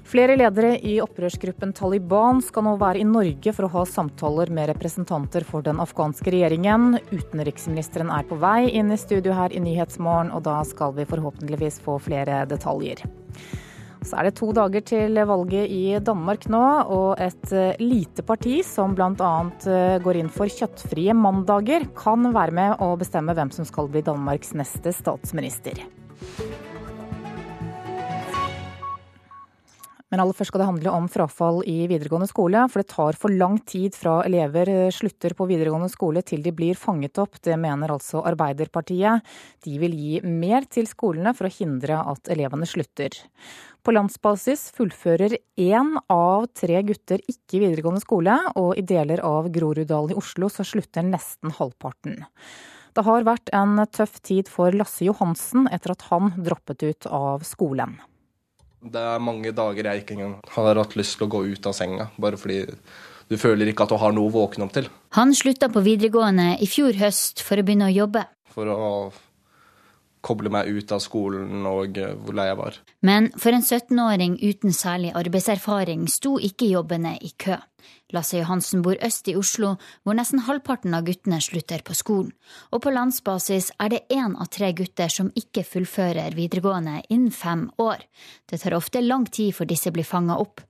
Flere 0.08 0.38
ledere 0.40 0.72
i 0.80 0.96
opprørsgruppen 1.04 1.76
Taliban 1.76 2.40
skal 2.40 2.64
nå 2.64 2.78
være 2.80 3.04
i 3.04 3.11
Norge 3.12 3.52
for 3.52 3.68
å 3.68 3.72
ha 3.76 3.84
samtaler 3.84 4.48
med 4.48 4.72
representanter 4.72 5.44
for 5.44 5.68
den 5.68 5.84
afghanske 5.84 6.32
regjeringen. 6.32 6.94
Utenriksministeren 7.12 8.08
er 8.08 8.24
på 8.24 8.40
vei 8.40 8.70
inn 8.72 8.88
i 8.88 8.96
studio 8.96 9.37
her 9.37 9.52
i 9.52 9.61
Nyhetsmorgen, 9.68 10.32
og 10.32 10.48
da 10.48 10.62
skal 10.64 10.96
vi 10.96 11.11
forhåpentligvis 11.12 11.82
få 11.84 12.00
flere 12.08 12.46
detaljer. 12.48 13.04
Så 14.09 14.16
er 14.16 14.29
det 14.29 14.38
to 14.38 14.49
dager 14.57 14.85
til 14.88 15.18
valget 15.29 15.68
i 15.68 15.83
Danmark 16.01 16.47
nå, 16.49 16.62
og 16.88 17.21
et 17.21 17.53
eh, 17.53 17.77
lite 17.83 18.25
parti 18.25 18.62
som 18.64 18.94
bl.a. 18.97 19.33
Eh, 19.68 19.99
går 20.01 20.21
inn 20.23 20.33
for 20.33 20.49
kjøttfrie 20.49 21.12
mandager, 21.12 21.85
kan 21.99 22.31
være 22.33 22.57
med 22.57 22.81
å 22.85 22.94
bestemme 23.01 23.37
hvem 23.37 23.53
som 23.53 23.68
skal 23.68 23.92
bli 23.92 24.05
Danmarks 24.07 24.55
neste 24.57 24.94
statsminister. 24.97 25.85
Men 30.09 30.23
aller 30.23 30.37
først 30.37 30.53
skal 30.53 30.62
det 30.62 30.68
handle 30.71 30.92
om 30.97 31.07
frafall 31.12 31.59
i 31.68 31.83
videregående 31.90 32.29
skole. 32.31 32.62
For 32.73 32.81
det 32.81 32.92
tar 32.94 33.18
for 33.21 33.33
lang 33.33 33.59
tid 33.68 33.97
fra 33.97 34.23
elever 34.25 34.71
eh, 34.73 34.92
slutter 34.94 35.35
på 35.37 35.49
videregående 35.51 35.90
skole 35.92 36.23
til 36.25 36.40
de 36.44 36.53
blir 36.57 36.79
fanget 36.81 37.21
opp. 37.21 37.37
Det 37.44 37.59
mener 37.61 37.92
altså 37.92 38.23
Arbeiderpartiet. 38.29 39.27
De 39.66 39.77
vil 39.83 39.97
gi 39.99 40.23
mer 40.25 40.64
til 40.73 40.88
skolene 40.88 41.35
for 41.37 41.49
å 41.49 41.53
hindre 41.53 42.01
at 42.14 42.33
elevene 42.33 42.68
slutter. 42.68 43.21
På 43.85 43.92
landsbasis 43.94 44.71
fullfører 44.77 45.37
én 45.61 45.94
av 46.12 46.49
tre 46.57 46.81
gutter 46.88 47.23
ikke 47.29 47.61
videregående 47.62 48.03
skole, 48.03 48.35
og 48.59 48.75
i 48.81 48.85
deler 48.85 49.23
av 49.25 49.53
Groruddalen 49.53 50.16
i 50.16 50.18
Oslo 50.18 50.51
så 50.53 50.66
slutter 50.66 51.07
nesten 51.07 51.55
halvparten. 51.61 52.25
Det 52.97 53.05
har 53.07 53.25
vært 53.29 53.53
en 53.55 53.79
tøff 53.92 54.18
tid 54.25 54.49
for 54.51 54.75
Lasse 54.75 55.07
Johansen 55.07 55.68
etter 55.71 55.94
at 55.94 56.09
han 56.11 56.33
droppet 56.42 56.83
ut 56.83 57.07
av 57.12 57.44
skolen. 57.47 58.01
Det 58.79 59.01
er 59.03 59.23
mange 59.23 59.51
dager 59.57 59.91
jeg 59.91 60.03
ikke 60.03 60.14
engang 60.14 60.35
har 60.55 60.79
hatt 60.79 60.97
lyst 60.99 61.19
til 61.19 61.27
å 61.27 61.33
gå 61.33 61.45
ut 61.51 61.67
av 61.67 61.75
senga, 61.75 62.11
bare 62.21 62.38
fordi 62.38 62.61
du 63.29 63.37
føler 63.37 63.69
ikke 63.69 63.85
at 63.85 63.93
du 63.93 63.99
har 64.01 64.14
noe 64.14 64.31
å 64.31 64.35
våkne 64.35 64.69
opp 64.69 64.75
til. 64.77 64.87
Han 65.19 65.35
slutta 65.37 65.69
på 65.73 65.83
videregående 65.85 66.55
i 66.62 66.69
fjor 66.71 66.97
høst 67.01 67.43
for 67.45 67.61
å 67.61 67.64
begynne 67.67 67.91
å 67.91 67.97
jobbe. 67.97 68.25
For 68.55 68.71
å 68.73 68.85
koble 70.25 70.51
meg 70.53 70.71
ut 70.71 70.93
av 70.95 71.03
skolen 71.03 71.67
og 71.69 71.99
eh, 72.01 72.14
hvor 72.19 72.37
lei 72.37 72.49
jeg 72.49 72.59
var. 72.59 72.79
Men 73.07 73.31
for 73.38 73.55
en 73.55 73.64
17-åring 73.64 74.38
uten 74.43 74.75
særlig 74.75 75.12
arbeidserfaring 75.19 76.09
sto 76.11 76.37
ikke 76.43 76.71
jobbene 76.73 77.17
i 77.23 77.33
kø. 77.38 77.59
Lasse 78.12 78.39
Johansen 78.39 78.80
bor 78.82 78.97
øst 79.05 79.28
i 79.28 79.35
Oslo, 79.37 79.74
hvor 80.03 80.16
nesten 80.16 80.41
halvparten 80.47 80.97
av 80.97 81.05
guttene 81.05 81.41
slutter 81.45 81.82
på 81.85 81.97
skolen. 81.97 82.30
Og 82.72 82.80
på 82.85 82.93
landsbasis 82.95 83.68
er 83.76 83.93
det 83.93 84.07
én 84.14 84.37
av 84.41 84.49
tre 84.55 84.70
gutter 84.72 85.12
som 85.12 85.28
ikke 85.37 85.66
fullfører 85.68 86.37
videregående 86.39 87.03
innen 87.09 87.35
fem 87.35 87.66
år. 87.76 88.01
Det 88.49 88.62
tar 88.62 88.78
ofte 88.78 89.05
lang 89.05 89.26
tid 89.28 89.53
for 89.59 89.68
disse 89.68 89.93
blir 89.93 90.09
fanga 90.09 90.39
opp. 90.41 90.62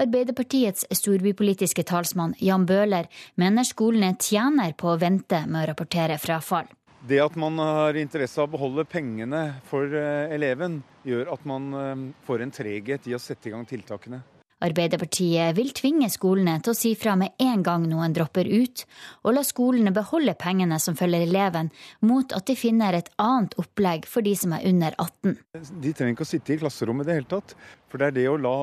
Arbeiderpartiets 0.00 0.88
storbypolitiske 0.98 1.84
talsmann 1.86 2.34
Jan 2.42 2.66
Bøhler 2.66 3.06
mener 3.38 3.68
skolene 3.68 4.16
tjener 4.18 4.74
på 4.74 4.90
å 4.90 4.98
vente 4.98 5.44
med 5.46 5.62
å 5.62 5.70
rapportere 5.70 6.18
frafall. 6.18 6.66
Det 7.06 7.20
at 7.22 7.36
man 7.38 7.56
har 7.62 7.96
interesse 7.96 8.40
av 8.42 8.50
å 8.50 8.56
beholde 8.56 8.84
pengene 8.84 9.44
for 9.70 9.88
eh, 9.88 10.34
eleven, 10.34 10.82
gjør 11.06 11.30
at 11.32 11.46
man 11.48 11.70
eh, 11.72 12.04
får 12.26 12.44
en 12.44 12.52
treghet 12.52 13.08
i 13.08 13.16
å 13.16 13.22
sette 13.22 13.48
i 13.48 13.54
gang 13.54 13.64
tiltakene. 13.68 14.20
Arbeiderpartiet 14.60 15.56
vil 15.56 15.70
tvinge 15.76 16.10
skolene 16.12 16.58
til 16.60 16.74
å 16.74 16.76
si 16.76 16.92
fra 16.98 17.14
med 17.16 17.32
en 17.40 17.62
gang 17.64 17.86
noen 17.88 18.12
dropper 18.16 18.48
ut, 18.48 18.84
og 19.24 19.36
la 19.36 19.44
skolene 19.46 19.92
beholde 19.96 20.34
pengene 20.40 20.76
som 20.82 20.98
følger 20.98 21.24
eleven, 21.24 21.70
mot 22.04 22.34
at 22.36 22.46
de 22.50 22.56
finner 22.60 22.98
et 22.98 23.08
annet 23.22 23.56
opplegg 23.60 24.08
for 24.10 24.26
de 24.26 24.34
som 24.36 24.52
er 24.56 24.66
under 24.68 24.96
18. 24.98 25.36
De 25.80 25.94
trenger 25.96 26.16
ikke 26.16 26.28
å 26.28 26.32
sitte 26.32 26.54
i 26.54 26.60
klasserommet 26.60 27.08
i 27.08 27.10
det 27.10 27.18
hele 27.20 27.32
tatt. 27.32 27.56
For 27.88 28.00
det 28.00 28.10
er 28.10 28.18
det 28.18 28.28
å 28.30 28.38
la 28.40 28.56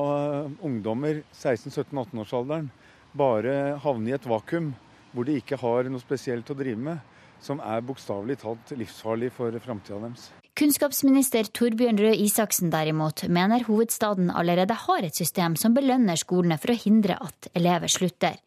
ungdommer 0.64 1.22
16-17-18-årsalderen 1.34 2.70
bare 3.18 3.54
havne 3.82 4.12
i 4.12 4.16
et 4.16 4.28
vakuum 4.28 4.72
hvor 5.12 5.26
de 5.26 5.38
ikke 5.40 5.58
har 5.58 5.88
noe 5.90 6.02
spesielt 6.02 6.50
å 6.52 6.56
drive 6.56 6.78
med, 6.78 6.98
som 7.42 7.62
er 7.64 7.82
bokstavelig 7.86 8.38
talt 8.42 8.74
livsfarlig 8.76 9.32
for 9.34 9.54
framtida 9.64 9.98
deres. 10.04 10.28
Kunnskapsminister 10.58 11.46
Torbjørn 11.54 12.00
Røe 12.02 12.16
Isaksen 12.18 12.72
derimot 12.72 13.22
mener 13.30 13.62
hovedstaden 13.68 14.32
allerede 14.34 14.74
har 14.74 15.04
et 15.06 15.14
system 15.14 15.54
som 15.54 15.76
belønner 15.76 16.18
skolene 16.18 16.56
for 16.58 16.72
å 16.72 16.80
hindre 16.80 17.14
at 17.22 17.46
elever 17.54 17.86
slutter. 17.86 18.40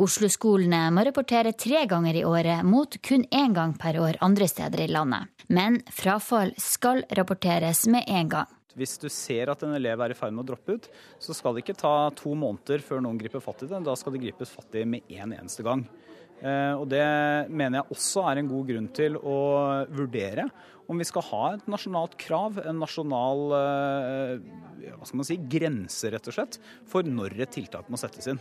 Oslo-skolene 0.00 0.86
må 0.96 1.04
rapportere 1.04 1.52
tre 1.52 1.82
ganger 1.90 2.16
i 2.16 2.24
året, 2.24 2.64
mot 2.64 2.96
kun 3.04 3.26
én 3.28 3.52
gang 3.52 3.76
per 3.76 4.00
år 4.00 4.16
andre 4.24 4.48
steder 4.48 4.86
i 4.86 4.88
landet. 4.94 5.28
Men 5.52 5.76
frafall 5.92 6.54
skal 6.56 7.04
rapporteres 7.12 7.84
med 7.92 8.08
en 8.08 8.32
gang. 8.32 8.58
Hvis 8.72 8.96
du 8.96 9.10
ser 9.12 9.52
at 9.52 9.60
en 9.66 9.76
elev 9.76 10.00
er 10.00 10.14
i 10.14 10.16
ferd 10.16 10.32
med 10.32 10.46
å 10.46 10.54
droppe 10.54 10.78
ut, 10.78 10.88
så 11.20 11.36
skal 11.36 11.52
det 11.52 11.66
ikke 11.66 11.76
ta 11.84 12.08
to 12.16 12.32
måneder 12.32 12.80
før 12.80 13.04
noen 13.04 13.20
griper 13.20 13.44
fatt 13.44 13.66
i 13.66 13.68
det. 13.68 13.84
Da 13.84 13.92
skal 14.00 14.16
det 14.16 14.24
gripes 14.24 14.56
fatt 14.56 14.80
i 14.80 14.88
med 14.88 15.04
en 15.20 15.36
eneste 15.36 15.68
gang. 15.68 15.84
Eh, 16.42 16.74
og 16.74 16.88
Det 16.90 17.06
mener 17.48 17.80
jeg 17.80 17.96
også 17.96 18.26
er 18.26 18.40
en 18.40 18.50
god 18.50 18.70
grunn 18.72 18.88
til 18.94 19.16
å 19.16 19.38
vurdere 19.94 20.48
om 20.90 20.98
vi 20.98 21.06
skal 21.06 21.24
ha 21.30 21.42
et 21.54 21.68
nasjonalt 21.70 22.16
krav, 22.20 22.58
en 22.66 22.80
nasjonal 22.82 23.54
eh, 23.56 24.32
hva 24.90 25.06
skal 25.06 25.20
man 25.20 25.28
si, 25.28 25.38
grense 25.38 26.10
rett 26.10 26.26
og 26.28 26.36
slett, 26.36 26.58
for 26.90 27.06
når 27.06 27.38
et 27.44 27.54
tiltak 27.54 27.88
må 27.88 28.00
settes 28.00 28.28
inn. 28.32 28.40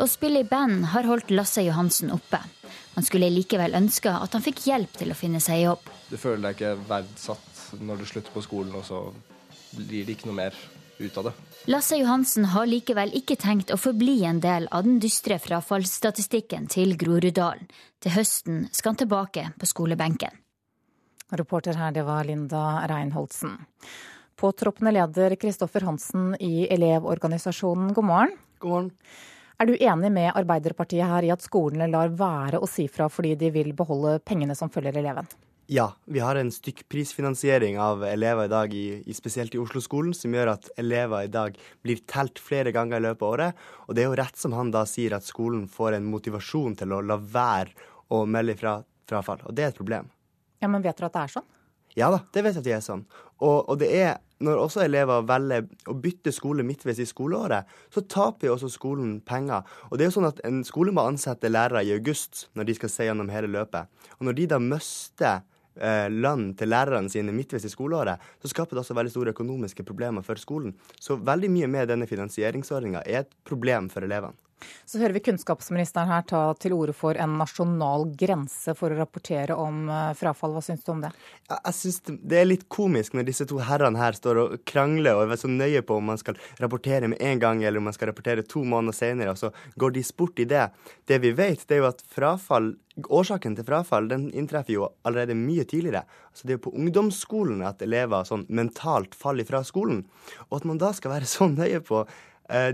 Å 0.00 0.06
spille 0.08 0.42
i 0.42 0.48
band 0.48 0.88
har 0.94 1.06
holdt 1.06 1.30
Lasse 1.32 1.62
Johansen 1.62 2.10
oppe. 2.14 2.40
Han 2.96 3.06
skulle 3.06 3.30
likevel 3.30 3.76
ønske 3.76 4.10
at 4.10 4.32
han 4.34 4.44
fikk 4.44 4.64
hjelp 4.66 4.96
til 4.98 5.12
å 5.12 5.16
finne 5.18 5.42
seg 5.44 5.62
jobb. 5.66 5.86
Du 6.10 6.16
føler 6.18 6.48
deg 6.48 6.56
ikke 6.56 6.88
verdsatt 6.88 7.80
når 7.84 8.00
du 8.00 8.08
slutter 8.08 8.34
på 8.34 8.42
skolen, 8.44 8.74
og 8.74 8.86
så 8.88 9.04
blir 9.76 10.08
det 10.08 10.16
ikke 10.16 10.30
noe 10.30 10.40
mer 10.40 10.56
ut 10.98 11.20
av 11.20 11.30
det. 11.30 11.34
Lasse 11.68 11.96
Johansen 11.96 12.46
har 12.54 12.64
likevel 12.64 13.10
ikke 13.12 13.34
tenkt 13.36 13.68
å 13.68 13.76
forbli 13.76 14.22
en 14.24 14.38
del 14.40 14.64
av 14.72 14.86
den 14.86 14.96
dystre 15.02 15.36
frafallsstatistikken 15.36 16.64
til 16.72 16.94
Groruddalen. 16.96 17.66
Til 18.00 18.14
høsten 18.14 18.62
skal 18.72 18.94
han 18.94 19.00
tilbake 19.02 19.42
på 19.60 19.68
skolebenken. 19.68 20.38
Reporter 21.36 21.76
her, 21.76 21.92
det 21.92 22.06
var 22.08 22.24
Linda 22.24 22.62
Reinholdsen. 22.88 23.58
Påtroppende 24.40 24.94
leder 24.96 25.36
Kristoffer 25.36 25.84
Hansen 25.84 26.32
i 26.40 26.64
Elevorganisasjonen, 26.72 27.92
god 27.92 28.08
morgen. 28.08 28.34
God 28.64 28.72
morgen. 28.72 28.90
Er 29.60 29.68
du 29.68 29.76
enig 29.76 30.08
med 30.16 30.32
Arbeiderpartiet 30.32 31.12
her 31.12 31.28
i 31.28 31.34
at 31.34 31.44
skolene 31.44 31.90
lar 31.92 32.08
være 32.16 32.56
å 32.56 32.70
si 32.72 32.88
fra 32.88 33.10
fordi 33.12 33.34
de 33.36 33.52
vil 33.52 33.74
beholde 33.76 34.16
pengene 34.24 34.56
som 34.56 34.72
følger 34.72 34.96
eleven? 34.96 35.28
Ja, 35.72 35.92
vi 36.04 36.18
har 36.18 36.34
en 36.34 36.48
stykkprisfinansiering 36.50 37.76
av 37.78 38.04
elever 38.04 38.44
i 38.44 38.48
dag, 38.48 38.72
i, 38.74 39.02
i 39.06 39.14
spesielt 39.14 39.54
i 39.54 39.58
Oslo-skolen, 39.62 40.10
som 40.18 40.32
gjør 40.34 40.48
at 40.56 40.64
elever 40.82 41.28
i 41.28 41.30
dag 41.30 41.58
blir 41.86 42.00
telt 42.10 42.40
flere 42.42 42.72
ganger 42.74 42.98
i 42.98 43.04
løpet 43.04 43.22
av 43.22 43.34
året. 43.36 43.60
Og 43.86 43.94
det 43.94 44.02
er 44.02 44.08
jo 44.08 44.16
rett 44.18 44.40
som 44.40 44.56
han 44.58 44.72
da 44.74 44.82
sier, 44.90 45.14
at 45.14 45.28
skolen 45.28 45.68
får 45.70 45.94
en 46.00 46.08
motivasjon 46.10 46.74
til 46.80 46.96
å 46.96 46.98
la 47.06 47.20
være 47.22 47.86
å 48.10 48.24
melde 48.26 48.56
fra 48.58 48.72
frafall. 49.06 49.44
Og 49.46 49.54
det 49.54 49.62
er 49.62 49.70
et 49.70 49.78
problem. 49.78 50.08
Ja, 50.58 50.66
Men 50.66 50.82
vet 50.82 50.98
dere 50.98 51.06
at 51.06 51.14
det 51.20 51.22
er 51.22 51.34
sånn? 51.36 51.46
Ja 52.00 52.08
da, 52.10 52.18
det 52.34 52.42
vet 52.42 52.58
jeg 52.58 52.64
at 52.64 52.66
det 52.66 52.74
er 52.74 52.82
sånn. 52.88 53.04
Og, 53.38 53.70
og 53.70 53.78
det 53.78 53.92
er 53.94 54.18
når 54.42 54.64
også 54.64 54.82
elever 54.82 55.22
velger 55.28 55.68
å 55.86 55.94
bytte 56.00 56.32
skole 56.34 56.64
midtveis 56.66 56.98
i 56.98 57.06
skoleåret, 57.06 57.70
så 57.94 58.02
taper 58.10 58.48
jo 58.48 58.56
også 58.56 58.72
skolen 58.72 59.18
penger. 59.22 59.62
Og 59.90 59.94
det 59.94 60.06
er 60.06 60.10
jo 60.10 60.16
sånn 60.18 60.30
at 60.32 60.42
En 60.48 60.64
skole 60.66 60.90
må 60.96 61.06
ansette 61.06 61.50
lærere 61.50 61.84
i 61.86 61.94
august 61.94 62.48
når 62.58 62.70
de 62.70 62.76
skal 62.80 62.90
se 62.90 63.06
gjennom 63.06 63.30
hele 63.30 63.52
løpet. 63.52 63.86
Og 64.18 64.26
når 64.26 64.38
de 64.40 64.50
da 64.54 64.58
mister 64.58 65.46
lønn 66.12 66.52
til 66.58 66.70
lærerne 66.70 67.10
sine 67.12 67.32
midtveis 67.32 67.64
i 67.64 67.72
skoleåret, 67.72 68.20
så 68.42 68.52
skaper 68.52 68.76
det 68.76 68.84
også 68.84 68.96
veldig 68.98 69.14
store 69.14 69.34
økonomiske 69.34 69.86
problemer 69.88 70.24
for 70.26 70.40
skolen. 70.40 70.74
Så 71.00 71.16
veldig 71.16 71.50
mye 71.52 71.70
med 71.70 71.90
denne 71.90 72.08
finansieringsordninga 72.10 73.02
er 73.06 73.24
et 73.24 73.34
problem 73.48 73.88
for 73.92 74.04
elevene. 74.04 74.36
Så 74.84 75.00
hører 75.00 75.14
vi 75.16 75.22
kunnskapsministeren 75.24 76.10
her 76.10 76.24
ta 76.28 76.42
til 76.60 76.74
orde 76.76 76.94
for 76.96 77.18
en 77.20 77.36
nasjonal 77.40 78.08
grense 78.18 78.74
for 78.78 78.92
å 78.92 78.98
rapportere 79.00 79.56
om 79.58 79.88
eh, 79.88 80.10
frafall. 80.18 80.56
Hva 80.56 80.64
syns 80.64 80.84
du 80.86 80.92
om 80.94 81.04
det? 81.04 81.12
Jeg 81.50 81.76
synes 81.78 82.00
Det 82.06 82.40
er 82.40 82.48
litt 82.48 82.66
komisk 82.72 83.16
når 83.16 83.28
disse 83.30 83.46
to 83.50 83.60
herrene 83.64 84.00
her 84.00 84.16
står 84.18 84.42
og 84.44 84.58
krangler 84.68 85.18
og 85.18 85.32
er 85.34 85.40
så 85.40 85.50
nøye 85.50 85.82
på 85.86 85.98
om 86.00 86.12
man 86.12 86.20
skal 86.20 86.38
rapportere 86.60 87.10
med 87.10 87.22
en 87.24 87.42
gang 87.42 87.64
eller 87.64 87.82
om 87.82 87.88
man 87.90 87.96
skal 87.96 88.10
rapportere 88.12 88.46
to 88.46 88.64
måneder 88.66 88.96
senere, 88.96 89.34
og 89.34 89.40
så 89.40 89.52
går 89.80 89.96
de 89.96 90.04
sport 90.06 90.42
i 90.42 90.48
det. 90.50 90.68
Det 91.08 91.20
vi 91.22 91.34
vet, 91.36 91.66
det 91.66 91.78
er 91.78 91.84
jo 91.84 91.90
at 91.90 92.06
frafall 92.06 92.74
Årsaken 93.00 93.54
til 93.56 93.64
frafall 93.64 94.08
den 94.10 94.26
inntreffer 94.36 94.74
jo 94.74 94.88
allerede 95.08 95.36
mye 95.38 95.64
tidligere. 95.64 96.02
Altså 96.28 96.46
Det 96.46 96.52
er 96.52 96.58
jo 96.58 96.64
på 96.66 96.74
ungdomsskolen 96.76 97.62
at 97.64 97.82
elever 97.86 98.26
sånn 98.28 98.44
mentalt 98.48 99.14
faller 99.16 99.46
fra 99.48 99.62
skolen. 99.64 100.02
Og 100.50 100.58
at 100.58 100.66
man 100.68 100.80
da 100.82 100.90
skal 100.96 101.14
være 101.14 101.28
så 101.30 101.48
nøye 101.48 101.80
på 101.86 102.02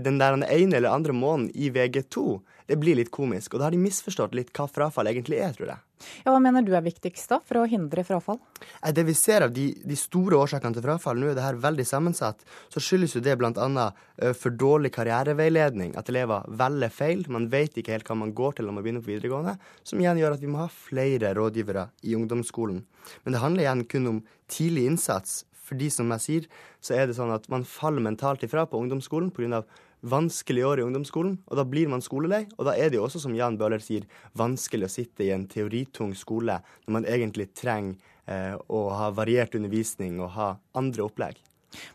den 0.01 0.17
der 0.17 0.33
ene 0.41 0.79
eller 0.79 0.89
andre 0.89 1.13
måneden 1.13 1.51
i 1.53 1.69
VG2, 1.69 2.39
det 2.67 2.75
blir 2.75 2.97
litt 2.99 3.11
komisk. 3.13 3.53
Og 3.53 3.61
da 3.61 3.67
har 3.67 3.75
de 3.75 3.79
misforstått 3.79 4.35
litt 4.35 4.49
hva 4.55 4.67
frafall 4.67 5.07
egentlig 5.09 5.39
er, 5.39 5.53
tror 5.55 5.69
jeg. 5.71 5.83
Ja, 6.25 6.33
Hva 6.33 6.39
mener 6.43 6.65
du 6.65 6.73
er 6.77 6.83
viktigst 6.85 7.31
da, 7.31 7.39
for 7.41 7.61
å 7.61 7.69
hindre 7.69 8.03
frafall? 8.05 8.37
Eh, 8.83 8.91
det 8.93 9.05
vi 9.07 9.15
ser 9.17 9.45
av 9.47 9.53
de, 9.55 9.69
de 9.87 9.97
store 9.97 10.37
årsakene 10.37 10.75
til 10.75 10.85
frafall, 10.85 11.17
nå 11.17 11.31
er 11.31 11.37
det 11.39 11.45
her 11.45 11.61
veldig 11.63 11.85
sammensatt, 11.87 12.43
så 12.73 12.83
skyldes 12.83 13.15
jo 13.15 13.23
det 13.23 13.37
bl.a. 13.39 13.87
Eh, 14.19 14.35
for 14.37 14.53
dårlig 14.53 14.91
karriereveiledning. 14.97 15.95
At 15.97 16.11
elever 16.11 16.45
velger 16.59 16.93
feil. 16.93 17.23
Man 17.33 17.47
vet 17.53 17.79
ikke 17.79 17.95
helt 17.95 18.11
hva 18.11 18.19
man 18.19 18.35
går 18.37 18.59
til 18.59 18.67
når 18.67 18.77
man 18.77 18.85
begynner 18.85 19.05
på 19.05 19.13
videregående. 19.13 19.57
Som 19.87 20.03
igjen 20.03 20.21
gjør 20.21 20.37
at 20.37 20.43
vi 20.43 20.51
må 20.51 20.61
ha 20.65 20.69
flere 20.71 21.33
rådgivere 21.39 21.87
i 22.03 22.17
ungdomsskolen. 22.19 22.83
Men 23.23 23.35
det 23.35 23.43
handler 23.43 23.65
igjen 23.65 23.87
kun 23.89 24.11
om 24.11 24.23
tidlig 24.51 24.89
innsats, 24.91 25.45
fordi 25.67 25.89
som 25.93 26.11
jeg 26.15 26.23
sier, 26.23 26.47
så 26.83 26.95
er 26.95 27.07
det 27.07 27.17
sånn 27.17 27.33
at 27.35 27.47
man 27.51 27.67
faller 27.67 28.03
mentalt 28.03 28.45
ifra 28.47 28.65
på 28.69 28.79
ungdomsskolen 28.79 29.33
pga. 29.35 29.65
vanskelige 30.07 30.67
år 30.67 30.79
i 30.79 30.83
ungdomsskolen, 30.85 31.39
og 31.49 31.57
da 31.57 31.63
blir 31.65 31.89
man 31.89 32.03
skolelei. 32.05 32.45
Og 32.57 32.67
da 32.67 32.75
er 32.77 32.91
det 32.91 32.99
jo 32.99 33.07
også, 33.07 33.19
som 33.19 33.33
Jan 33.35 33.57
Bøhler 33.57 33.81
sier, 33.81 34.05
vanskelig 34.37 34.85
å 34.85 34.93
sitte 34.93 35.25
i 35.25 35.31
en 35.33 35.47
teoritung 35.49 36.13
skole 36.15 36.59
når 36.85 36.93
man 36.93 37.07
egentlig 37.09 37.49
trenger 37.57 37.97
eh, 38.29 38.53
å 38.53 38.83
ha 38.93 39.09
variert 39.09 39.57
undervisning 39.57 40.21
og 40.21 40.35
ha 40.37 40.51
andre 40.77 41.03
opplegg. 41.03 41.41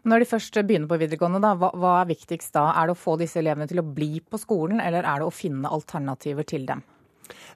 Men 0.02 0.12
når 0.12 0.24
de 0.24 0.30
først 0.32 0.58
begynner 0.66 0.90
på 0.90 0.98
videregående, 1.00 1.40
da, 1.42 1.54
hva, 1.56 1.70
hva 1.78 1.92
er 2.00 2.10
viktigst 2.10 2.52
da? 2.58 2.72
Er 2.74 2.90
det 2.90 2.96
å 2.96 3.02
få 3.02 3.16
disse 3.20 3.38
elevene 3.40 3.70
til 3.70 3.80
å 3.80 3.86
bli 3.86 4.18
på 4.20 4.40
skolen, 4.40 4.82
eller 4.82 5.06
er 5.06 5.22
det 5.22 5.30
å 5.30 5.34
finne 5.34 5.70
alternativer 5.70 6.46
til 6.48 6.66
dem? 6.68 6.82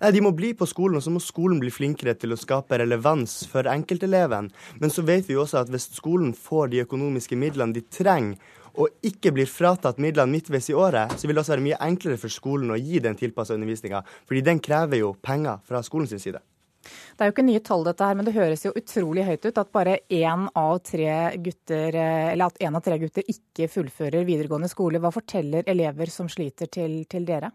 Nei, 0.00 0.12
De 0.14 0.22
må 0.24 0.32
bli 0.36 0.52
på 0.56 0.68
skolen, 0.68 0.98
og 0.98 1.04
så 1.04 1.12
må 1.14 1.22
skolen 1.22 1.60
bli 1.62 1.72
flinkere 1.72 2.16
til 2.18 2.34
å 2.34 2.40
skape 2.40 2.80
relevans 2.82 3.42
for 3.50 3.68
enkelteleven. 3.70 4.50
Men 4.80 4.92
så 4.92 5.04
vet 5.06 5.28
vi 5.28 5.38
også 5.38 5.62
at 5.62 5.72
hvis 5.72 5.90
skolen 5.96 6.34
får 6.36 6.72
de 6.74 6.84
økonomiske 6.86 7.38
midlene 7.38 7.76
de 7.76 7.84
trenger, 7.86 8.36
og 8.76 8.92
ikke 9.08 9.32
blir 9.32 9.48
fratatt 9.48 10.00
midlene 10.02 10.34
midtveis 10.34 10.68
i 10.68 10.76
året, 10.76 11.14
så 11.16 11.24
vil 11.24 11.36
det 11.36 11.42
også 11.42 11.54
være 11.54 11.64
mye 11.64 11.78
enklere 11.86 12.20
for 12.20 12.32
skolen 12.32 12.74
å 12.74 12.76
gi 12.76 13.00
den 13.00 13.16
tilpassa 13.16 13.56
undervisninga. 13.56 14.02
Fordi 14.28 14.42
den 14.44 14.60
krever 14.60 15.00
jo 15.00 15.14
penger 15.24 15.62
fra 15.64 15.80
skolens 15.86 16.12
side. 16.12 16.42
Det 16.86 17.24
er 17.24 17.30
jo 17.30 17.34
ikke 17.34 17.46
nye 17.46 17.62
tall 17.64 17.84
dette 17.86 18.06
her, 18.06 18.16
men 18.18 18.28
det 18.28 18.36
høres 18.36 18.62
jo 18.66 18.74
utrolig 18.76 19.24
høyt 19.26 19.46
ut 19.48 19.60
at 19.62 19.72
bare 19.74 19.98
én 20.12 20.46
av 20.54 20.74
tre 20.86 21.16
gutter, 21.42 21.96
eller 21.96 22.46
at 22.46 22.60
én 22.62 22.76
av 22.78 22.84
tre 22.84 22.98
gutter 23.02 23.26
ikke 23.32 23.70
fullfører 23.72 24.26
videregående 24.28 24.70
skole. 24.70 25.00
Hva 25.02 25.10
forteller 25.14 25.66
elever 25.66 26.12
som 26.12 26.30
sliter 26.30 26.70
til, 26.70 27.00
til 27.10 27.26
dere? 27.26 27.50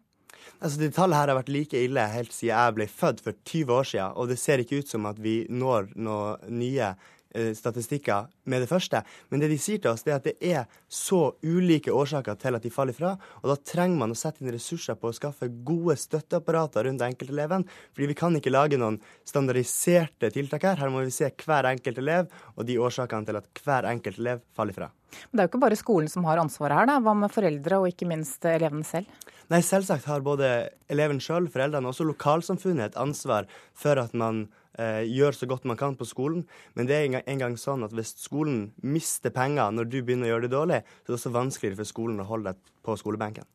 Altså, 0.60 0.80
De 0.82 0.92
tallene 0.94 1.22
her 1.22 1.32
har 1.32 1.40
vært 1.40 1.54
like 1.54 1.80
ille 1.86 2.04
helt 2.14 2.36
siden 2.36 2.54
jeg 2.54 2.76
ble 2.78 2.88
født 2.92 3.24
for 3.26 3.40
20 3.48 3.74
år 3.78 3.90
siden, 3.94 4.14
og 4.16 4.30
det 4.32 4.38
ser 4.42 4.62
ikke 4.62 4.82
ut 4.82 4.92
som 4.92 5.10
at 5.10 5.20
vi 5.22 5.42
når 5.50 5.92
noen 5.96 6.60
nye 6.62 6.92
eh, 6.92 7.52
statistikker 7.58 8.30
med 8.52 8.64
det 8.64 8.70
første. 8.70 9.02
Men 9.30 9.44
det 9.44 9.52
de 9.52 9.58
sier 9.62 9.82
til 9.82 9.92
oss, 9.94 10.06
det 10.06 10.14
er 10.14 10.20
at 10.20 10.30
det 10.30 10.36
er 10.54 10.80
så 10.92 11.22
ulike 11.42 11.94
årsaker 11.96 12.38
til 12.42 12.58
at 12.58 12.66
de 12.66 12.74
faller 12.74 12.98
fra. 12.98 13.16
Og 13.42 13.52
da 13.54 13.58
trenger 13.74 14.00
man 14.04 14.14
å 14.14 14.20
sette 14.20 14.44
inn 14.44 14.54
ressurser 14.54 15.00
på 15.00 15.10
å 15.10 15.18
skaffe 15.18 15.50
gode 15.68 15.98
støtteapparater 16.02 16.88
rundt 16.90 17.06
enkelteleven. 17.08 17.68
Fordi 17.96 18.12
vi 18.14 18.20
kan 18.22 18.38
ikke 18.38 18.54
lage 18.54 18.80
noen 18.82 19.02
standardiserte 19.28 20.32
tiltak 20.36 20.70
her. 20.70 20.82
Her 20.82 20.94
må 20.94 21.06
vi 21.06 21.16
se 21.16 21.32
hver 21.46 21.72
enkelt 21.74 22.02
elev 22.02 22.32
og 22.56 22.66
de 22.70 22.80
årsakene 22.82 23.30
til 23.30 23.42
at 23.42 23.64
hver 23.66 23.90
enkelt 23.96 24.22
elev 24.22 24.46
faller 24.58 24.78
fra. 24.78 24.94
Men 25.30 25.38
det 25.38 25.44
er 25.44 25.48
jo 25.48 25.52
ikke 25.54 25.66
bare 25.66 25.80
skolen 25.80 26.10
som 26.12 26.26
har 26.30 26.42
ansvaret 26.42 26.82
her, 26.82 26.90
da. 26.90 26.98
Hva 27.04 27.14
med 27.18 27.34
foreldre 27.34 27.82
og 27.82 27.92
ikke 27.92 28.08
minst 28.10 28.46
elevene 28.48 28.88
selv? 28.88 29.10
Nei, 29.52 29.60
selvsagt 29.66 30.08
har 30.08 30.24
både 30.24 30.48
eleven 30.92 31.20
sjøl, 31.20 31.50
foreldrene 31.52 31.90
og 31.90 31.92
også 31.92 32.08
lokalsamfunnet 32.08 32.92
et 32.92 33.00
ansvar 33.00 33.50
for 33.76 34.00
at 34.00 34.14
man 34.16 34.46
eh, 34.80 35.04
gjør 35.12 35.36
så 35.36 35.50
godt 35.52 35.68
man 35.68 35.80
kan 35.80 35.98
på 36.00 36.08
skolen. 36.08 36.46
Men 36.80 36.88
det 36.88 36.96
er 36.96 37.08
en 37.08 37.18
gang, 37.18 37.26
en 37.28 37.44
gang, 37.44 37.58
sånn 37.60 37.84
at 37.84 37.96
hvis 37.96 38.14
skolen 38.22 38.70
mister 38.80 39.34
penger 39.36 39.74
når 39.76 39.90
du 39.92 40.00
begynner 40.00 40.30
å 40.30 40.36
gjøre 40.36 40.48
det 40.48 40.56
dårlig, 40.56 40.84
så 40.88 41.10
er 41.10 41.12
det 41.12 41.20
også 41.20 41.34
vanskeligere 41.36 41.82
for 41.82 41.92
skolen 41.92 42.24
å 42.24 42.30
holde 42.32 42.54
deg 42.54 42.72
på 42.88 42.96
skolebenken. 43.02 43.50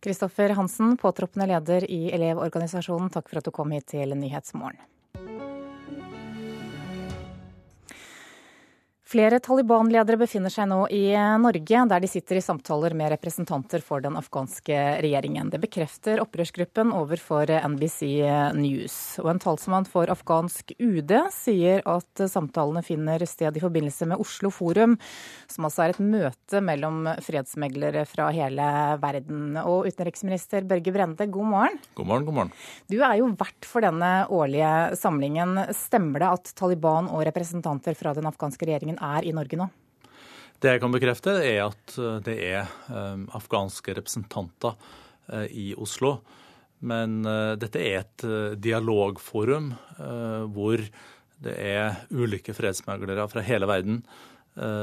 Kristoffer 0.00 0.56
Hansen, 0.56 0.96
påtroppende 0.96 1.46
leder 1.50 1.84
i 1.92 2.06
Elevorganisasjonen, 2.16 3.12
takk 3.12 3.28
for 3.28 3.38
at 3.38 3.46
du 3.46 3.52
kom 3.54 3.74
hit 3.76 3.90
til 3.92 4.16
Nyhetsmorgen. 4.16 4.80
Flere 9.10 9.40
Taliban-ledere 9.42 10.20
befinner 10.20 10.52
seg 10.54 10.68
nå 10.70 10.84
i 10.94 11.08
Norge, 11.42 11.78
der 11.90 12.02
de 12.02 12.06
sitter 12.06 12.38
i 12.38 12.42
samtaler 12.44 12.94
med 12.94 13.08
representanter 13.10 13.82
for 13.82 13.98
den 14.04 14.14
afghanske 14.14 14.76
regjeringen. 15.02 15.48
Det 15.50 15.58
bekrefter 15.58 16.20
opprørsgruppen 16.22 16.92
overfor 16.94 17.50
NBC 17.72 18.04
News. 18.54 18.98
Og 19.18 19.32
en 19.32 19.42
talsmann 19.42 19.88
for 19.90 20.06
afghansk 20.14 20.70
UD 20.78 21.10
sier 21.34 21.82
at 21.90 22.22
samtalene 22.30 22.84
finner 22.86 23.24
sted 23.26 23.58
i 23.58 23.64
forbindelse 23.64 24.06
med 24.12 24.22
Oslo 24.22 24.52
Forum, 24.54 24.94
som 25.50 25.66
altså 25.66 25.88
er 25.88 25.96
et 25.96 26.00
møte 26.06 26.62
mellom 26.62 27.10
fredsmeglere 27.26 28.06
fra 28.06 28.28
hele 28.36 28.68
verden. 29.02 29.58
Og 29.64 29.90
utenriksminister 29.90 30.70
Børge 30.70 30.94
Brende, 30.94 31.26
god 31.26 31.50
morgen. 31.56 31.82
God 31.98 32.10
morgen, 32.12 32.28
god 32.30 32.38
morgen. 32.38 32.54
Du 32.86 33.00
er 33.00 33.18
jo 33.24 33.32
vert 33.42 33.66
for 33.72 33.82
denne 33.82 34.14
årlige 34.30 34.94
samlingen. 35.02 35.64
Stemmer 35.74 36.22
det 36.22 36.32
at 36.38 36.54
Taliban 36.62 37.10
og 37.10 37.26
representanter 37.26 37.98
fra 37.98 38.14
den 38.14 38.30
afghanske 38.30 38.70
regjeringen 38.70 38.99
er 39.00 39.26
i 39.26 39.34
Norge 39.36 39.58
nå? 39.58 39.68
Det 40.60 40.74
jeg 40.74 40.82
kan 40.82 40.92
bekrefte, 40.92 41.34
er 41.40 41.62
at 41.70 41.96
eh, 41.96 42.18
det 42.26 42.36
er 42.50 42.72
um, 42.92 43.24
afghanske 43.36 43.94
representanter 43.96 44.76
uh, 44.76 45.46
i 45.48 45.72
Oslo. 45.78 46.18
Men 46.80 47.18
dette 47.60 47.76
er 47.76 47.98
et 47.98 48.22
dialogforum 48.56 49.66
hvor 50.48 50.80
det 51.44 51.52
er 51.60 51.98
ulike 52.08 52.54
fredsmeglere 52.56 53.26
fra 53.28 53.42
hele 53.44 53.68
verden 53.68 53.98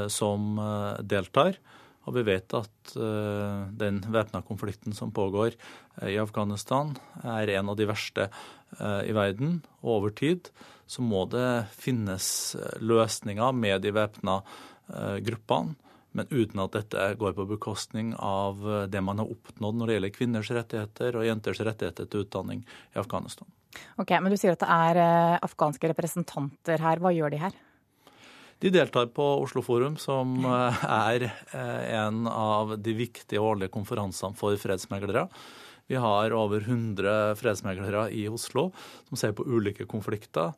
som 0.06 0.60
deltar. 1.02 1.58
Og 2.06 2.14
vi 2.14 2.22
vet 2.28 2.54
at 2.54 2.94
den 3.82 3.98
væpna 4.14 4.44
konflikten 4.46 4.94
som 4.94 5.10
pågår 5.10 5.58
i 6.06 6.14
Afghanistan, 6.22 6.94
er 7.18 7.50
en 7.58 7.74
av 7.74 7.80
de 7.82 7.90
verste 7.90 8.28
i 8.78 9.18
verden. 9.18 9.58
Over 9.82 10.14
tid 10.14 10.52
så 10.88 11.04
må 11.04 11.26
det 11.28 11.68
finnes 11.76 12.56
eh, 12.56 12.80
løsninger 12.80 13.52
med 13.52 13.84
de 13.84 13.92
væpna 13.92 14.40
eh, 14.40 15.18
gruppene, 15.26 15.76
men 16.16 16.30
uten 16.32 16.62
at 16.64 16.74
dette 16.78 17.10
går 17.20 17.34
på 17.36 17.44
bekostning 17.50 18.14
av 18.16 18.64
eh, 18.64 18.86
det 18.88 19.02
man 19.04 19.20
har 19.20 19.28
oppnådd 19.28 19.76
når 19.76 19.90
det 19.90 19.98
gjelder 19.98 20.14
kvinners 20.16 20.50
rettigheter 20.56 21.20
og 21.20 21.28
jenters 21.28 21.60
rettigheter 21.60 22.08
til 22.08 22.24
utdanning 22.24 22.64
i 22.64 23.00
Afghanistan. 23.02 23.48
Ok, 24.00 24.16
Men 24.16 24.32
du 24.32 24.38
sier 24.40 24.56
at 24.56 24.64
det 24.64 24.72
er 24.72 25.38
afghanske 25.44 25.92
representanter 25.92 26.80
her. 26.80 27.02
Hva 27.04 27.12
gjør 27.12 27.36
de 27.36 27.42
her? 27.42 27.58
De 28.58 28.72
deltar 28.74 29.12
på 29.14 29.26
Oslo 29.44 29.60
Forum, 29.62 30.00
som 30.00 30.40
er 30.48 31.28
en 31.52 32.24
av 32.26 32.72
de 32.80 32.96
viktige 32.96 33.44
årlige 33.44 33.70
konferansene 33.76 34.34
for 34.34 34.56
fredsmeglere. 34.58 35.28
Vi 35.88 36.00
har 36.00 36.34
over 36.36 36.64
100 36.64 37.36
fredsmeglere 37.38 38.08
i 38.12 38.26
Oslo 38.28 38.70
som 39.08 39.20
ser 39.20 39.36
på 39.36 39.46
ulike 39.46 39.86
konflikter. 39.88 40.56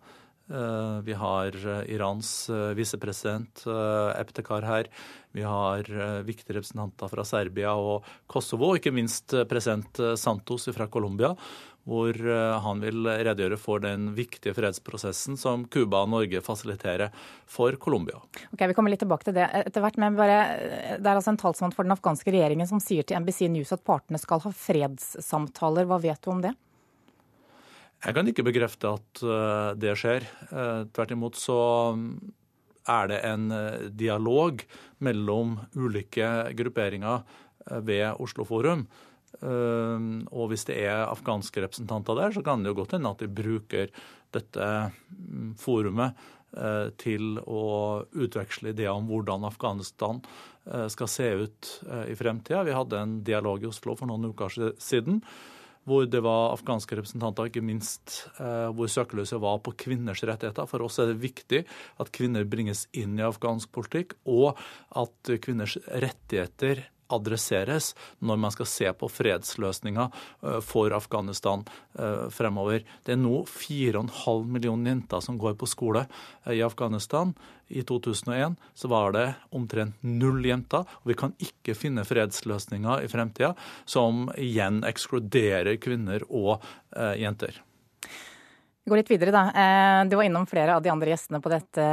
Eh, 0.50 1.00
vi 1.02 1.12
har 1.12 1.68
eh, 1.68 1.94
Irans 1.94 2.50
eh, 2.50 2.56
visepresident 2.56 3.64
Eptekar 4.18 4.62
her. 4.62 4.86
Vi 5.32 5.42
har 5.42 5.86
viktige 6.26 6.56
representanter 6.56 7.08
fra 7.08 7.24
Serbia 7.24 7.70
og 7.78 8.06
Kosovo, 8.26 8.72
og 8.72 8.80
ikke 8.80 8.90
minst 8.90 9.30
president 9.46 10.00
Santos 10.18 10.66
fra 10.74 10.88
Colombia, 10.90 11.28
hvor 11.86 12.16
han 12.64 12.82
vil 12.82 13.06
redegjøre 13.06 13.58
for 13.62 13.78
den 13.84 14.08
viktige 14.16 14.56
fredsprosessen 14.56 15.38
som 15.38 15.68
Cuba 15.70 16.00
og 16.02 16.10
Norge 16.10 16.42
fasiliterer 16.42 17.14
for 17.46 17.78
Colombia. 17.78 18.18
Ok, 18.50 18.66
Vi 18.66 18.74
kommer 18.74 18.90
litt 18.90 19.04
tilbake 19.04 19.28
til 19.28 19.38
det 19.38 19.46
etter 19.60 19.86
hvert, 19.86 20.00
men 20.02 20.18
bare, 20.18 20.40
det 20.98 21.06
er 21.06 21.14
altså 21.14 21.30
en 21.30 21.38
talsmann 21.44 21.76
for 21.76 21.86
den 21.86 21.94
afghanske 21.94 22.34
regjeringen 22.34 22.66
som 22.66 22.82
sier 22.82 23.06
til 23.06 23.22
NBC 23.22 23.46
News 23.54 23.70
at 23.70 23.86
partene 23.86 24.18
skal 24.18 24.42
ha 24.42 24.50
fredssamtaler. 24.50 25.86
Hva 25.86 26.02
vet 26.02 26.26
du 26.26 26.34
om 26.34 26.42
det? 26.42 26.56
Jeg 28.00 28.16
kan 28.16 28.28
ikke 28.30 28.46
bekrefte 28.46 28.94
at 28.96 29.20
eh, 29.20 29.70
det 29.80 29.92
skjer. 30.00 30.24
Eh, 30.48 30.86
tvert 30.94 31.12
imot 31.12 31.36
så 31.36 31.60
mm, 31.98 32.14
er 32.88 33.10
det 33.12 33.20
en 33.28 33.52
eh, 33.52 33.86
dialog 33.92 34.64
mellom 35.04 35.58
ulike 35.76 36.30
grupperinger 36.56 37.22
ved 37.84 38.16
Oslo 38.24 38.46
Forum. 38.48 38.86
Og 39.40 40.46
hvis 40.50 40.64
det 40.66 40.78
er 40.82 41.04
afghanske 41.04 41.62
representanter 41.62 42.16
der, 42.18 42.32
så 42.34 42.42
kan 42.44 42.64
det 42.64 42.72
jo 42.72 42.78
godt 42.80 42.96
hende 42.96 43.12
at 43.12 43.20
de 43.22 43.28
bruker 43.30 43.92
dette 44.34 44.66
mm, 45.12 45.52
forumet 45.60 46.18
til 46.98 47.38
å 47.44 47.62
utveksle 48.10 48.72
ideer 48.72 48.90
om 48.90 49.06
hvordan 49.06 49.46
Afghanistan 49.46 50.18
skal 50.90 51.12
se 51.12 51.28
ut 51.44 51.70
i 52.10 52.16
fremtida. 52.18 52.64
Vi 52.66 52.74
hadde 52.74 52.98
en 52.98 53.14
dialog 53.28 53.62
i 53.62 53.70
Oslo 53.70 53.94
for 54.00 54.10
noen 54.10 54.32
uker 54.32 54.72
siden 54.82 55.22
hvor 55.88 56.06
det 56.10 56.20
var 56.24 56.52
afghanske 56.54 56.98
representanter, 56.98 57.48
ikke 57.48 57.64
minst 57.64 58.24
eh, 58.36 58.68
hvor 58.76 58.90
søkelyset 58.90 59.40
var 59.42 59.60
på 59.64 59.74
kvinners 59.80 60.22
rettigheter. 60.28 60.68
For 60.70 60.84
oss 60.84 61.00
er 61.00 61.12
det 61.12 61.22
viktig 61.22 61.64
at 62.00 62.12
kvinner 62.14 62.46
bringes 62.48 62.86
inn 62.92 63.18
i 63.18 63.26
afghansk 63.26 63.72
politikk, 63.74 64.16
og 64.28 64.60
at 65.00 65.34
kvinners 65.42 65.78
rettigheter 65.88 66.84
adresseres 67.14 67.92
når 68.18 68.40
man 68.40 68.54
skal 68.54 68.68
se 68.68 68.90
på 68.96 69.08
fredsløsninger 69.10 70.08
eh, 70.08 70.58
for 70.64 70.92
Afghanistan 70.96 71.64
eh, 71.98 72.26
fremover. 72.34 72.84
Det 73.06 73.14
er 73.14 73.20
nå 73.20 73.42
4,5 73.48 74.44
millioner 74.46 74.94
jenter 74.94 75.24
som 75.24 75.38
går 75.40 75.56
på 75.60 75.68
skole 75.70 76.06
eh, 76.44 76.58
i 76.58 76.64
Afghanistan. 76.66 77.34
I 77.70 77.84
2001 77.86 78.56
så 78.74 78.90
var 78.90 79.14
det 79.14 79.26
omtrent 79.54 80.00
null 80.02 80.42
jenter. 80.46 80.86
og 81.02 81.12
Vi 81.12 81.18
kan 81.18 81.34
ikke 81.38 81.76
finne 81.78 82.06
fredsløsninger 82.06 83.04
i 83.04 83.10
fremtida 83.10 83.54
som 83.84 84.26
igjen 84.34 84.82
ekskluderer 84.88 85.78
kvinner 85.78 86.24
og 86.26 86.58
jenter. 87.14 87.60
Vi 88.82 88.90
går 88.90 89.02
litt 89.04 89.12
videre, 89.12 89.30
da. 89.30 90.02
Du 90.08 90.16
var 90.18 90.26
innom 90.26 90.48
flere 90.50 90.74
av 90.74 90.82
de 90.82 90.90
andre 90.90 91.12
gjestene 91.12 91.38
på 91.44 91.52
dette 91.52 91.84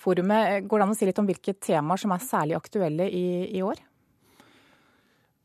forumet. 0.00 0.64
Går 0.64 0.80
det 0.80 0.86
an 0.86 0.94
å 0.94 0.96
si 0.96 1.08
litt 1.08 1.20
om 1.20 1.28
hvilke 1.28 1.52
temaer 1.60 2.00
som 2.00 2.14
er 2.16 2.24
særlig 2.24 2.56
aktuelle 2.56 3.10
i, 3.12 3.26
i 3.58 3.60
år? 3.66 3.82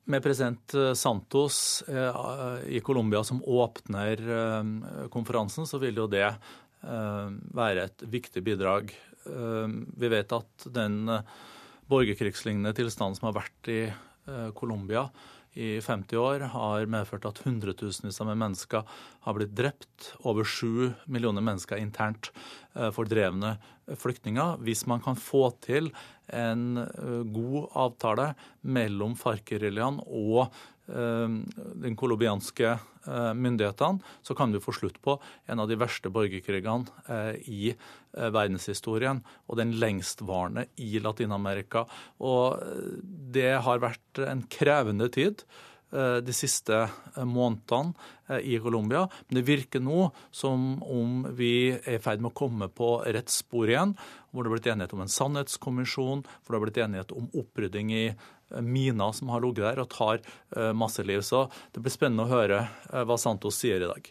Med 0.06 0.24
president 0.24 0.74
eh, 0.74 0.94
Santos 0.94 1.84
eh, 1.88 2.16
i 2.68 2.80
Colombia 2.80 3.24
som 3.24 3.44
åpner 3.44 4.30
eh, 4.30 5.08
konferansen, 5.10 5.68
så 5.68 5.78
vil 5.82 6.02
jo 6.04 6.10
det 6.12 6.28
være 6.82 7.84
et 7.86 8.02
viktig 8.10 8.42
bidrag. 8.42 8.88
Vi 9.22 10.08
vet 10.10 10.32
at 10.34 10.64
den 10.74 10.96
borgerkrigslignende 11.86 12.72
tilstanden 12.74 13.20
som 13.20 13.28
har 13.28 13.36
vært 13.36 13.70
i 13.70 13.84
Colombia 14.58 15.04
i 15.54 15.76
50 15.78 16.18
år, 16.18 16.48
har 16.56 16.90
medført 16.90 17.28
at 17.30 17.44
hundretusenvis 17.46 18.18
av 18.26 18.32
mennesker 18.34 18.98
har 19.28 19.38
blitt 19.38 19.54
drept. 19.54 20.10
Over 20.26 20.42
sju 20.42 20.90
millioner 21.06 21.46
mennesker 21.46 21.78
internt 21.78 22.32
fordrevne 22.74 23.60
flyktninger. 24.02 24.58
Hvis 24.66 24.88
man 24.90 25.06
kan 25.06 25.22
få 25.22 25.52
til 25.62 25.94
en 26.32 26.82
eh, 26.82 27.24
god 27.34 27.72
avtale 27.86 28.32
mellom 28.62 29.16
FARC-geriljaen 29.20 30.00
og 30.06 30.44
eh, 30.46 31.38
den 31.86 31.98
colombianske 32.00 32.70
eh, 32.72 33.32
myndighetene, 33.38 34.02
så 34.26 34.36
kan 34.38 34.54
vi 34.54 34.62
få 34.64 34.76
slutt 34.76 35.02
på 35.04 35.18
en 35.52 35.64
av 35.64 35.72
de 35.72 35.80
verste 35.80 36.12
borgerkrigene 36.14 37.36
i 37.48 37.74
verdenshistorien, 38.12 39.22
og 39.48 39.56
den 39.56 39.72
lengstvarende 39.80 40.66
i 40.84 41.00
Latin-Amerika. 41.00 41.86
Og 42.20 42.60
det 43.32 43.54
har 43.64 43.80
vært 43.80 44.20
en 44.28 44.44
krevende 44.52 45.08
tid. 45.16 45.46
Eh, 45.92 46.18
de 46.24 46.34
siste 46.34 46.76
eh, 47.18 47.26
månedene 47.28 47.94
eh, 48.30 48.38
i 48.38 48.60
Colombia. 48.64 49.02
Men 49.28 49.36
det 49.36 49.48
virker 49.48 49.84
nå 49.84 50.06
som 50.32 50.80
om 50.84 51.26
vi 51.36 51.74
er 51.74 51.98
i 51.98 52.00
ferd 52.00 52.24
med 52.24 52.32
å 52.32 52.38
komme 52.38 52.70
på 52.72 52.94
rett 53.04 53.32
spor 53.32 53.68
igjen. 53.68 53.98
Hvor 54.32 54.46
det 54.46 54.52
har 54.52 54.56
blitt 54.56 54.70
enighet 54.72 54.96
om 54.96 55.04
en 55.04 55.12
sannhetskommisjon, 55.12 56.24
hvor 56.24 56.48
det 56.48 56.60
har 56.60 56.64
blitt 56.64 56.82
enighet 56.86 57.12
om 57.12 57.28
opprydding 57.36 57.92
i 57.92 58.06
miner 58.64 59.12
som 59.16 59.34
har 59.36 59.44
ligget 59.44 59.66
der 59.66 59.84
og 59.84 59.92
tar 59.92 60.24
masse 60.76 61.04
liv. 61.04 61.20
Så 61.28 61.46
det 61.76 61.84
blir 61.84 61.92
spennende 61.92 62.24
å 62.24 62.32
høre 62.32 62.64
hva 62.88 63.18
Santos 63.20 63.60
sier 63.60 63.84
i 63.84 63.90
dag. 63.92 64.08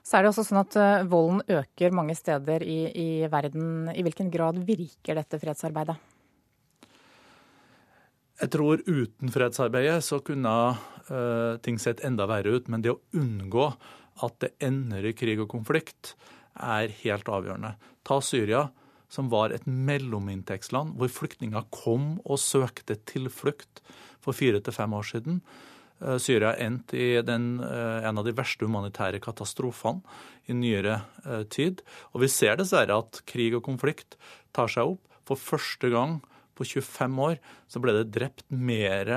Så 0.00 0.16
er 0.16 0.24
det 0.24 0.32
også 0.32 0.46
sånn 0.48 0.62
at 0.62 0.76
volden 1.08 1.44
øker 1.52 1.96
mange 1.96 2.16
steder 2.16 2.64
i, 2.64 2.78
i 2.88 3.08
verden. 3.28 3.90
I 3.92 4.04
hvilken 4.04 4.32
grad 4.32 4.60
virker 4.64 5.20
dette 5.20 5.40
fredsarbeidet? 5.40 5.98
Jeg 8.38 8.52
tror 8.54 8.82
uten 8.86 9.32
fredsarbeidet 9.34 9.98
så 10.06 10.20
kunne 10.22 10.50
uh, 11.10 11.58
ting 11.64 11.78
sett 11.82 12.04
enda 12.06 12.28
verre 12.30 12.54
ut. 12.54 12.68
Men 12.70 12.84
det 12.84 12.94
å 12.94 13.00
unngå 13.18 13.72
at 14.22 14.36
det 14.42 14.52
ender 14.62 15.08
i 15.10 15.14
krig 15.16 15.40
og 15.42 15.50
konflikt, 15.50 16.14
er 16.58 16.90
helt 17.04 17.28
avgjørende. 17.30 17.76
Ta 18.06 18.16
Syria, 18.24 18.64
som 19.10 19.28
var 19.30 19.52
et 19.54 19.66
mellominntektsland, 19.66 20.96
hvor 20.98 21.10
flyktninger 21.12 21.68
kom 21.70 22.16
og 22.24 22.40
søkte 22.42 22.96
tilflukt 23.06 23.82
for 24.22 24.34
fire 24.34 24.58
til 24.62 24.74
fem 24.74 24.94
år 24.98 25.06
siden. 25.10 25.42
Uh, 25.98 26.14
Syria 26.22 26.54
endte 26.62 26.98
i 26.98 27.10
den, 27.26 27.58
uh, 27.58 28.06
en 28.06 28.22
av 28.22 28.26
de 28.26 28.34
verste 28.38 28.66
humanitære 28.66 29.22
katastrofene 29.22 30.02
i 30.46 30.54
nyere 30.54 31.02
tid. 31.50 31.82
Og 32.14 32.22
vi 32.22 32.30
ser 32.32 32.58
dessverre 32.58 33.02
at 33.02 33.22
krig 33.28 33.58
og 33.58 33.66
konflikt 33.66 34.14
tar 34.54 34.70
seg 34.70 34.94
opp. 34.94 35.02
For 35.28 35.36
første 35.36 35.90
gang 35.92 36.20
på 36.58 36.66
25 36.66 37.20
år 37.24 37.38
så 37.70 37.82
ble 37.82 37.94
det 38.00 38.10
drept 38.14 38.44
mer 38.50 39.12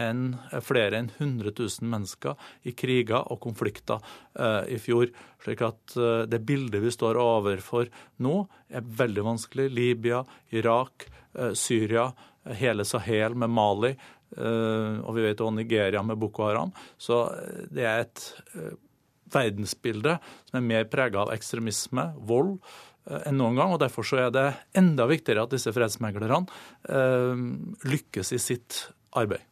enn 0.00 0.34
flere 0.64 0.98
enn 0.98 1.10
100 1.16 1.52
000 1.54 1.90
mennesker 1.90 2.38
i 2.66 2.74
kriger 2.76 3.30
og 3.30 3.40
konflikter 3.44 4.02
eh, 4.34 4.74
i 4.74 4.78
fjor. 4.82 5.10
Slik 5.44 5.62
at 5.66 5.96
eh, 5.98 6.24
det 6.30 6.42
bildet 6.46 6.82
vi 6.82 6.92
står 6.94 7.20
overfor 7.20 7.90
nå, 8.24 8.36
er 8.68 8.94
veldig 9.02 9.26
vanskelig. 9.28 9.68
Libya, 9.74 10.24
Irak, 10.54 11.06
eh, 11.38 11.52
Syria, 11.58 12.08
hele 12.58 12.84
Sahel 12.84 13.36
med 13.38 13.52
Mali, 13.54 13.92
eh, 13.94 14.96
og 15.00 15.14
vi 15.16 15.28
vet 15.28 15.40
også 15.40 15.58
Nigeria 15.60 16.02
med 16.02 16.18
Boko 16.20 16.48
Haram. 16.48 16.74
Så 16.98 17.24
eh, 17.34 17.68
det 17.74 17.86
er 17.88 18.04
et 18.04 18.26
eh, 18.54 18.74
verdensbilde 19.34 20.18
som 20.50 20.60
er 20.60 20.66
mer 20.66 20.90
prega 20.90 21.24
av 21.24 21.32
ekstremisme, 21.34 22.10
vold, 22.28 22.58
enn 23.04 23.36
noen 23.38 23.58
gang. 23.58 23.74
og 23.74 23.80
Derfor 23.82 24.06
så 24.06 24.20
er 24.26 24.30
det 24.34 24.46
enda 24.76 25.08
viktigere 25.10 25.44
at 25.44 25.54
disse 25.54 25.72
fredsmeglerne 25.74 26.44
eh, 26.88 27.42
lykkes 27.88 28.34
i 28.36 28.40
sitt 28.42 28.86
arbeid. 29.14 29.44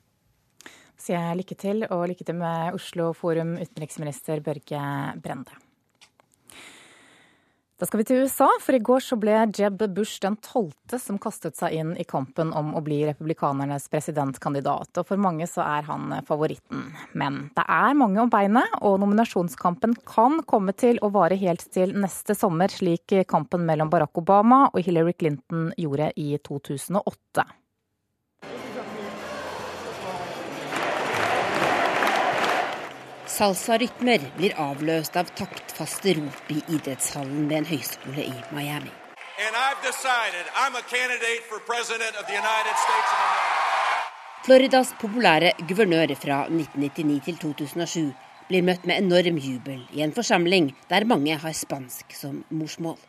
Sier 1.03 1.19
jeg 1.19 1.41
lykke 1.41 1.59
til, 1.59 1.85
og 1.91 2.07
lykke 2.13 2.25
til 2.29 2.39
med 2.39 2.79
Oslo 2.79 3.11
Forum 3.19 3.57
utenriksminister 3.59 4.43
Børge 4.45 4.83
Brende. 5.23 5.59
Da 7.81 7.87
skal 7.89 8.03
vi 8.03 8.05
til 8.07 8.23
USA, 8.23 8.47
for 8.63 8.77
i 8.77 8.83
går 8.85 9.03
så 9.03 9.17
ble 9.19 9.35
Jeb 9.59 9.81
Bush 9.97 10.21
den 10.23 10.37
tolvte 10.45 11.01
som 11.03 11.19
kastet 11.23 11.59
seg 11.59 11.75
inn 11.75 11.95
i 11.99 12.07
kampen 12.07 12.53
om 12.55 12.75
å 12.79 12.83
bli 12.85 13.01
republikanernes 13.09 13.89
presidentkandidat. 13.91 14.93
Og 15.01 15.09
for 15.09 15.21
mange 15.21 15.49
så 15.51 15.65
er 15.65 15.89
han 15.89 16.13
favoritten. 16.29 16.85
Men 17.19 17.49
det 17.57 17.65
er 17.67 17.97
mange 17.99 18.23
om 18.23 18.31
beinet, 18.31 18.77
og 18.85 19.01
nominasjonskampen 19.03 19.97
kan 20.07 20.43
komme 20.47 20.77
til 20.79 21.01
å 21.03 21.11
vare 21.15 21.39
helt 21.41 21.67
til 21.75 21.97
neste 21.99 22.37
sommer, 22.39 22.71
slik 22.71 23.17
kampen 23.27 23.67
mellom 23.67 23.91
Barack 23.91 24.21
Obama 24.21 24.69
og 24.71 24.79
Hillary 24.87 25.17
Clinton 25.19 25.73
gjorde 25.81 26.13
i 26.21 26.37
2008. 26.39 27.49
Salsarytmer 33.43 34.23
blir 34.37 34.53
avløst 34.63 35.17
av 35.19 35.31
taktfaste 35.35 36.13
rop 36.15 36.51
i 36.55 36.61
idrettshallen 36.77 37.49
ved 37.51 37.57
en 37.57 37.67
høyskole 37.67 38.23
i 38.23 38.35
Miami. 38.55 38.93
Floridas 44.47 44.95
populære 45.03 45.51
guvernør 45.59 46.15
fra 46.23 46.45
1999 46.47 47.21
til 47.27 47.41
2007 47.43 48.13
blir 48.53 48.69
møtt 48.71 48.87
med 48.87 49.03
enorm 49.03 49.43
jubel 49.43 49.83
i 49.91 50.07
en 50.07 50.15
forsamling 50.15 50.77
der 50.93 51.09
mange 51.15 51.35
har 51.35 51.63
spansk 51.67 52.15
som 52.15 52.45
morsmål. 52.51 53.01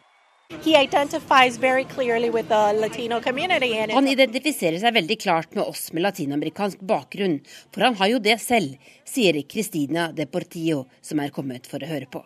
Han 3.94 4.08
identifiserer 4.08 4.80
seg 4.80 4.96
veldig 4.96 5.18
klart 5.20 5.56
med 5.58 5.64
oss 5.64 5.90
med 5.94 6.04
latinamerikansk 6.06 6.84
bakgrunn, 6.88 7.40
for 7.74 7.88
han 7.88 7.98
har 8.00 8.12
jo 8.14 8.20
det 8.24 8.38
selv, 8.44 8.76
sier 9.08 9.40
Cristina 9.50 10.12
de 10.16 10.28
Portillo, 10.30 10.86
som 11.02 11.20
er 11.24 11.34
kommet 11.36 11.68
for 11.68 11.84
å 11.84 11.90
høre 11.90 12.08
på. 12.12 12.22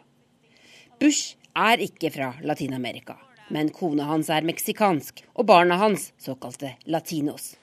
Bush 1.01 1.37
er 1.57 1.81
ikke 1.85 2.11
fra 2.13 2.33
Latin-Amerika, 2.41 3.17
men 3.53 3.71
kona 3.73 4.09
hans 4.09 4.29
er 4.33 4.45
meksikansk, 4.45 5.23
og 5.37 5.47
barna 5.49 5.77
hans 5.81 6.11
såkalte 6.21 6.75
latinos. 6.85 7.55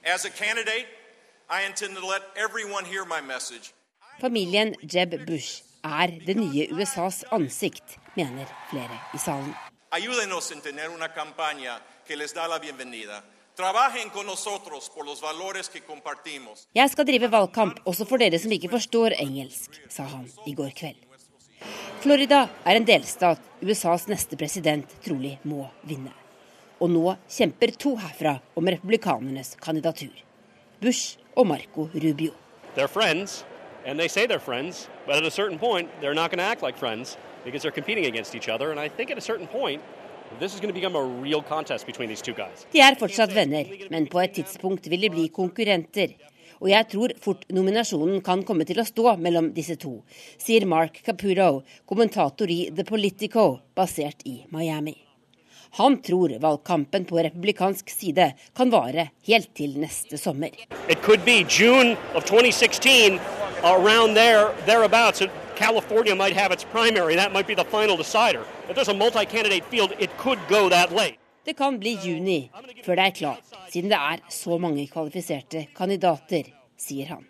Familien 4.19 4.75
Jeb 4.81 5.15
Bush 5.27 5.63
er 5.85 6.19
det 6.25 6.35
nye 6.39 6.67
USAs 6.73 7.23
ansikt, 7.35 7.99
mener 8.15 8.49
flere 8.71 8.99
i 9.13 9.21
salen. 9.21 9.53
Ayúdenos 9.95 10.51
en 10.51 10.59
tener 10.59 10.89
una 10.89 11.13
campaña 11.13 11.79
que 12.05 12.17
les 12.17 12.33
da 12.33 12.49
la 12.49 12.59
bienvenida. 12.59 13.23
Jeg 16.73 16.89
skal 16.91 17.05
drive 17.07 17.31
valgkamp 17.31 17.77
også 17.87 18.05
for 18.09 18.19
dere 18.19 18.39
som 18.43 18.51
ikke 18.51 18.67
forstår 18.73 19.15
engelsk, 19.23 19.77
sa 19.87 20.03
han 20.03 20.25
i 20.45 20.53
går 20.57 20.73
kveld. 20.75 20.99
Florida 22.03 22.41
er 22.65 22.75
en 22.75 22.87
delstat 22.89 23.39
USAs 23.63 24.09
neste 24.11 24.35
president 24.35 24.97
trolig 25.05 25.37
må 25.47 25.69
vinne. 25.87 26.11
Og 26.83 26.91
nå 26.91 27.15
kjemper 27.31 27.71
to 27.79 27.95
herfra 27.95 28.41
om 28.59 28.67
republikanernes 28.67 29.55
kandidatur. 29.63 30.11
Bush 30.81 31.15
og 31.37 31.47
Marco 31.47 31.87
Rubio. 31.93 32.33
They're 32.75 32.91
friends, 32.91 33.45
and 33.85 33.97
they 33.97 34.09
say 34.09 34.27
they're 34.27 34.43
friends, 34.43 34.89
but 35.05 35.15
at 35.15 35.23
a 35.23 35.31
certain 35.31 35.57
point, 35.57 35.87
they're 36.01 36.19
not 36.21 36.31
going 36.31 36.43
to 36.43 36.51
act 36.51 36.61
like 36.61 36.77
friends 36.77 37.15
because 37.45 37.61
they're 37.61 37.71
competing 37.81 38.05
against 38.05 38.35
each 38.35 38.49
other. 38.49 38.71
And 38.71 38.79
I 38.79 38.89
think 38.89 39.11
at 39.11 39.17
a 39.17 39.21
certain 39.21 39.47
point, 39.47 39.81
this 40.39 40.53
is 40.53 40.59
going 40.59 40.73
to 40.73 40.79
become 40.79 40.95
a 40.95 41.03
real 41.03 41.41
contest 41.41 41.85
between 41.85 42.09
these 42.09 42.21
two 42.21 42.33
guys. 42.33 42.65
De 42.71 42.81
er 42.81 42.97
fortsatt 42.99 43.31
venner, 43.31 43.69
men 43.89 44.07
på 44.07 44.19
et 44.19 44.33
tidspunkt 44.35 44.89
vil 44.91 45.05
de 45.05 45.09
bli 45.13 45.29
konkurrenter. 45.29 46.17
Og 46.63 46.69
jeg 46.71 46.87
tror 46.91 47.13
fort 47.21 47.43
nominasjonen 47.53 48.21
kan 48.25 48.43
komme 48.47 48.65
til 48.67 48.79
å 48.79 48.87
stå 48.87 49.15
mellom 49.21 49.51
disse 49.53 49.75
to, 49.79 49.99
sier 50.39 50.65
Mark 50.65 51.01
Caputo, 51.05 51.63
kommentator 51.85 52.49
i 52.49 52.69
The 52.75 52.85
Politico, 52.87 53.59
basert 53.75 54.23
i 54.25 54.39
Miami. 54.55 54.95
Han 55.75 55.97
tror 56.01 56.37
valgkampen 56.39 57.03
på 57.05 57.19
republikansk 57.19 57.89
side 57.91 58.29
kan 58.55 58.71
vare 58.71 59.09
helt 59.27 59.51
til 59.59 59.75
neste 59.81 60.17
sommer. 60.17 60.55
It 60.87 61.01
could 61.03 61.25
be 61.25 61.43
June 61.43 61.97
of 62.15 62.23
2016, 62.23 63.19
around 63.63 64.15
there, 64.15 64.53
thereabouts. 64.65 65.27
California 65.55 66.15
might 66.15 66.35
have 66.35 66.51
its 66.51 66.63
primary. 66.63 67.15
That 67.15 67.31
might 67.33 67.47
be 67.47 67.55
the 67.55 67.63
final 67.65 67.97
decider. 67.97 68.43
If 68.69 68.75
there's 68.75 68.89
a 68.89 68.93
multi-candidate 68.93 69.65
field, 69.65 69.93
it 69.99 70.09
could 70.17 70.39
go 70.49 70.69
that 70.69 70.91
late. 70.91 71.17
Det 71.45 71.53
kan 71.57 71.79
bli 71.79 71.97
juni 72.01 72.49
før 72.85 72.95
det 72.95 73.03
er 73.05 73.11
klart, 73.19 73.43
siden 73.69 73.89
det 73.91 73.97
er 73.97 74.21
så 74.29 74.57
mange 74.57 74.87
kvalifiserte 74.89 75.67
kandidater, 75.77 76.49
sier 76.77 77.05
han. 77.05 77.25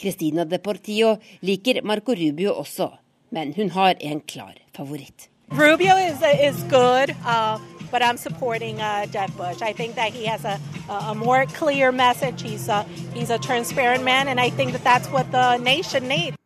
Cristina 0.00 0.44
de 0.44 0.58
Portillo 0.58 1.16
liker 1.40 1.80
Marco 1.82 2.12
Rubio 2.12 2.52
også, 2.60 2.90
men 3.30 3.54
hun 3.56 3.70
har 3.70 3.94
en 4.00 4.20
klar 4.20 4.54
favoritt. 4.76 5.28
Rubio 5.50 5.96
is, 5.96 6.20
is 6.48 6.62
good, 6.70 7.10
uh, 7.26 7.58
but 7.90 8.02
I'm 8.02 8.16
supporting 8.16 8.80
uh, 8.80 9.06
Jeb 9.10 9.30
Bush. 9.36 9.62
I 9.62 9.72
think 9.72 9.94
that 9.96 10.12
he 10.12 10.26
has 10.26 10.44
a, 10.44 10.60
a 10.88 11.14
more 11.14 11.44
clear 11.46 11.90
message. 11.92 12.42
He's 12.42 12.68
a, 12.68 12.84
he's 13.14 13.30
a 13.30 13.38
transparent 13.38 14.04
man, 14.04 14.28
and 14.28 14.38
I 14.38 14.50
think 14.50 14.72
that 14.72 14.84
that's 14.84 15.08
what 15.08 15.32
the 15.32 15.56
nation 15.56 16.08
needs. 16.08 16.36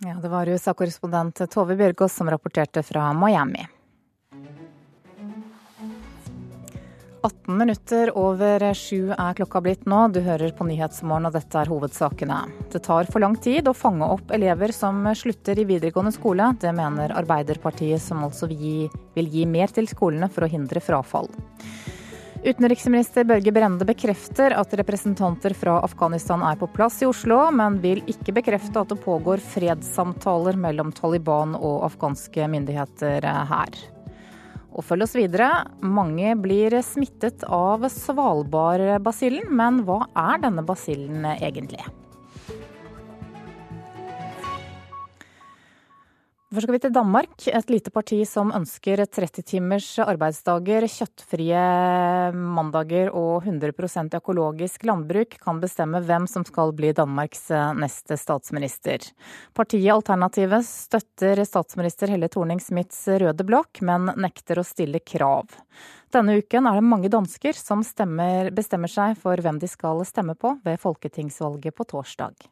Ja, 0.00 0.14
det 0.14 0.28
var 0.28 0.46
USA-korrespondent 0.46 1.40
Tove 1.50 1.74
Bjørgaas 1.74 2.14
som 2.14 2.30
rapporterte 2.30 2.84
fra 2.86 3.08
Miami. 3.12 3.64
18 7.22 7.56
minutter 7.58 8.12
over 8.14 8.62
sju 8.78 9.10
er 9.10 9.34
klokka 9.34 9.60
blitt 9.64 9.88
nå. 9.90 10.04
Du 10.14 10.20
hører 10.22 10.54
på 10.54 10.68
Nyhetsmorgen, 10.68 11.26
og 11.26 11.34
dette 11.34 11.58
er 11.58 11.72
hovedsakene. 11.72 12.38
Det 12.70 12.84
tar 12.86 13.10
for 13.10 13.24
lang 13.24 13.34
tid 13.42 13.66
å 13.66 13.74
fange 13.74 14.06
opp 14.06 14.30
elever 14.30 14.70
som 14.76 15.02
slutter 15.18 15.58
i 15.58 15.66
videregående 15.66 16.14
skole. 16.14 16.52
Det 16.62 16.70
mener 16.78 17.16
Arbeiderpartiet, 17.18 17.98
som 17.98 18.22
altså 18.22 18.46
vil 18.52 18.62
gi, 18.62 18.76
vil 19.18 19.32
gi 19.34 19.46
mer 19.50 19.74
til 19.74 19.90
skolene 19.90 20.30
for 20.30 20.46
å 20.46 20.52
hindre 20.52 20.84
frafall. 20.84 21.26
Utenriksminister 22.44 23.24
Børge 23.26 23.50
Brende 23.52 23.82
bekrefter 23.84 24.54
at 24.54 24.74
representanter 24.78 25.50
fra 25.58 25.80
Afghanistan 25.82 26.42
er 26.46 26.54
på 26.60 26.68
plass 26.70 27.00
i 27.02 27.08
Oslo, 27.08 27.40
men 27.50 27.80
vil 27.82 27.98
ikke 28.06 28.36
bekrefte 28.36 28.78
at 28.78 28.92
det 28.92 29.00
pågår 29.02 29.42
fredssamtaler 29.42 30.54
mellom 30.60 30.92
Taliban 30.94 31.56
og 31.58 31.82
afghanske 31.88 32.46
myndigheter 32.46 33.26
her. 33.26 33.80
Og 34.70 34.86
følg 34.86 35.08
oss 35.08 35.16
videre. 35.18 35.50
Mange 35.82 36.36
blir 36.38 36.78
smittet 36.86 37.42
av 37.42 37.88
svalbardbasillen, 37.90 39.50
men 39.50 39.82
hva 39.88 40.04
er 40.14 40.44
denne 40.46 40.62
basillen 40.62 41.26
egentlig? 41.34 41.82
Først 46.48 46.64
skal 46.64 46.78
vi 46.78 46.80
til 46.80 46.92
Danmark. 46.96 47.42
Et 47.44 47.66
lite 47.68 47.90
parti 47.92 48.22
som 48.24 48.48
ønsker 48.56 49.02
30 49.04 49.42
timers 49.50 49.88
arbeidsdager, 50.00 50.86
kjøttfrie 50.88 51.60
mandager 52.32 53.10
og 53.12 53.44
100% 53.44 54.16
økologisk 54.16 54.86
landbruk, 54.88 55.36
kan 55.44 55.60
bestemme 55.60 56.00
hvem 56.08 56.24
som 56.24 56.48
skal 56.48 56.72
bli 56.72 56.94
Danmarks 56.96 57.50
neste 57.76 58.16
statsminister. 58.16 59.10
Partiet 59.52 59.92
Alternativet 59.92 60.64
støtter 60.64 61.44
statsminister 61.44 62.16
Helle 62.16 62.32
Thorning-Smiths 62.32 63.04
røde 63.20 63.44
blokk, 63.44 63.84
men 63.84 64.08
nekter 64.16 64.62
å 64.62 64.64
stille 64.64 65.04
krav. 65.04 65.52
Denne 66.16 66.40
uken 66.40 66.64
er 66.64 66.80
det 66.80 66.90
mange 66.96 67.12
dansker 67.12 67.60
som 67.60 67.84
stemmer, 67.84 68.48
bestemmer 68.56 68.88
seg 68.88 69.20
for 69.20 69.36
hvem 69.36 69.60
de 69.60 69.68
skal 69.68 70.00
stemme 70.08 70.32
på 70.32 70.56
ved 70.64 70.80
folketingsvalget 70.80 71.76
på 71.76 71.92
torsdag. 71.92 72.48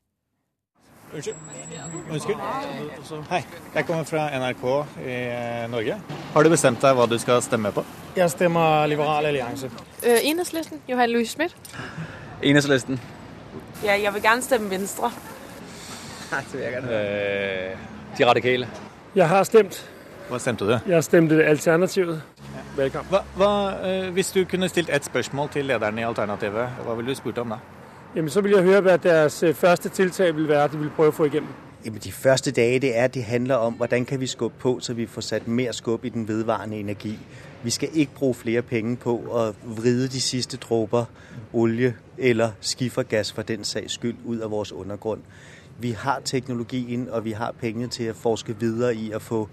Unnskyld. 1.17 1.37
Unnskyld. 2.11 2.37
Hei, 3.31 3.45
jeg 3.75 3.87
kommer 3.87 4.05
fra 4.05 4.27
NRK 4.39 4.65
i 5.01 5.15
eh, 5.15 5.71
Norge. 5.73 5.95
Har 6.35 6.45
du 6.45 6.51
bestemt 6.53 6.83
deg 6.85 6.99
hva 6.99 7.07
du 7.09 7.15
skal 7.19 7.41
stemme 7.41 7.71
på? 7.73 7.85
Jeg 8.19 8.29
stemmer 8.35 8.85
Liberal 8.91 9.25
Allianse. 9.25 9.71
Uh, 10.03 10.19
Enhedslisten. 10.29 10.83
Johan 10.89 11.11
Louis 11.11 11.33
Schmidt. 11.33 11.57
Enhedslisten. 12.43 13.01
Ja, 13.85 13.95
jeg 13.97 14.13
vil 14.13 14.23
gjerne 14.27 14.45
stemme 14.45 14.71
Venstre. 14.71 15.11
Eh, 16.37 17.79
de 18.19 18.29
radikale. 18.29 18.69
Jeg 19.15 19.29
har 19.29 19.49
stemt. 19.49 19.81
Hva 20.29 20.43
stemte 20.43 20.69
du? 20.69 20.77
Jeg 20.91 21.05
stemte 21.05 21.41
Alternativet. 21.47 22.21
Velkommen. 22.77 23.09
Hva, 23.09 23.23
hva, 23.41 23.51
eh, 23.89 24.11
hvis 24.13 24.35
du 24.37 24.45
kunne 24.45 24.69
stilt 24.69 24.93
ett 24.93 25.09
spørsmål 25.09 25.49
til 25.55 25.65
lederen 25.65 25.99
i 25.99 26.05
Alternativet, 26.05 26.77
hva 26.85 26.99
ville 26.99 27.15
du 27.15 27.17
spurt 27.17 27.39
om 27.39 27.57
da? 27.57 27.63
Jamen, 28.17 28.31
så 28.31 28.41
vil 28.41 28.53
jeg 28.53 28.63
høre 28.63 28.81
hva 28.81 28.97
deres 28.97 29.43
øh, 29.43 29.55
første 29.55 29.89
tiltag 29.89 30.37
vil 30.37 30.49
være 30.49 30.69
de 30.69 30.79
vil 30.79 30.91
prøve 30.97 31.13
å 31.13 31.13
få 31.13 31.27
igjennom. 31.29 31.51
Jamen, 31.85 32.01
de 32.05 32.13
første 32.13 32.51
dage 32.51 32.79
det 32.81 32.97
er, 32.99 33.07
det 33.07 33.25
handler 33.25 33.55
om, 33.55 33.73
hvordan 33.73 34.05
kan 34.05 34.21
vi 34.21 34.27
skubbe 34.27 34.55
på, 34.59 34.81
så 34.81 34.95
vi 34.95 35.07
får 35.07 35.21
sat 35.21 35.49
mer 35.49 35.73
skub 35.73 36.05
i 36.05 36.09
den 36.09 36.29
vedvarende 36.29 36.77
energi. 36.77 37.19
Vi 37.63 37.71
skal 37.71 37.89
ikke 37.93 38.13
bruke 38.15 38.39
flere 38.39 38.63
penger 38.63 38.97
på 38.97 39.13
å 39.29 39.43
vride 39.65 40.09
de 40.09 40.21
sidste 40.21 40.57
dråber 40.57 41.05
olje 41.53 41.95
eller 42.19 42.57
skifergas 42.61 43.33
for 43.33 43.43
den 43.43 43.65
sags 43.65 43.93
skyld 44.01 44.25
ut 44.25 44.41
av 44.41 44.51
vår 44.51 44.73
undergrunn. 44.73 45.21
Vi 45.79 45.91
har 45.91 46.21
teknologien, 46.25 47.09
og 47.11 47.25
vi 47.25 47.37
har 47.37 47.53
pengene 47.61 47.93
til 47.93 48.11
å 48.11 48.17
forske 48.17 48.57
videre 48.61 48.95
i 48.97 49.13
å 49.13 49.21
få 49.21 49.45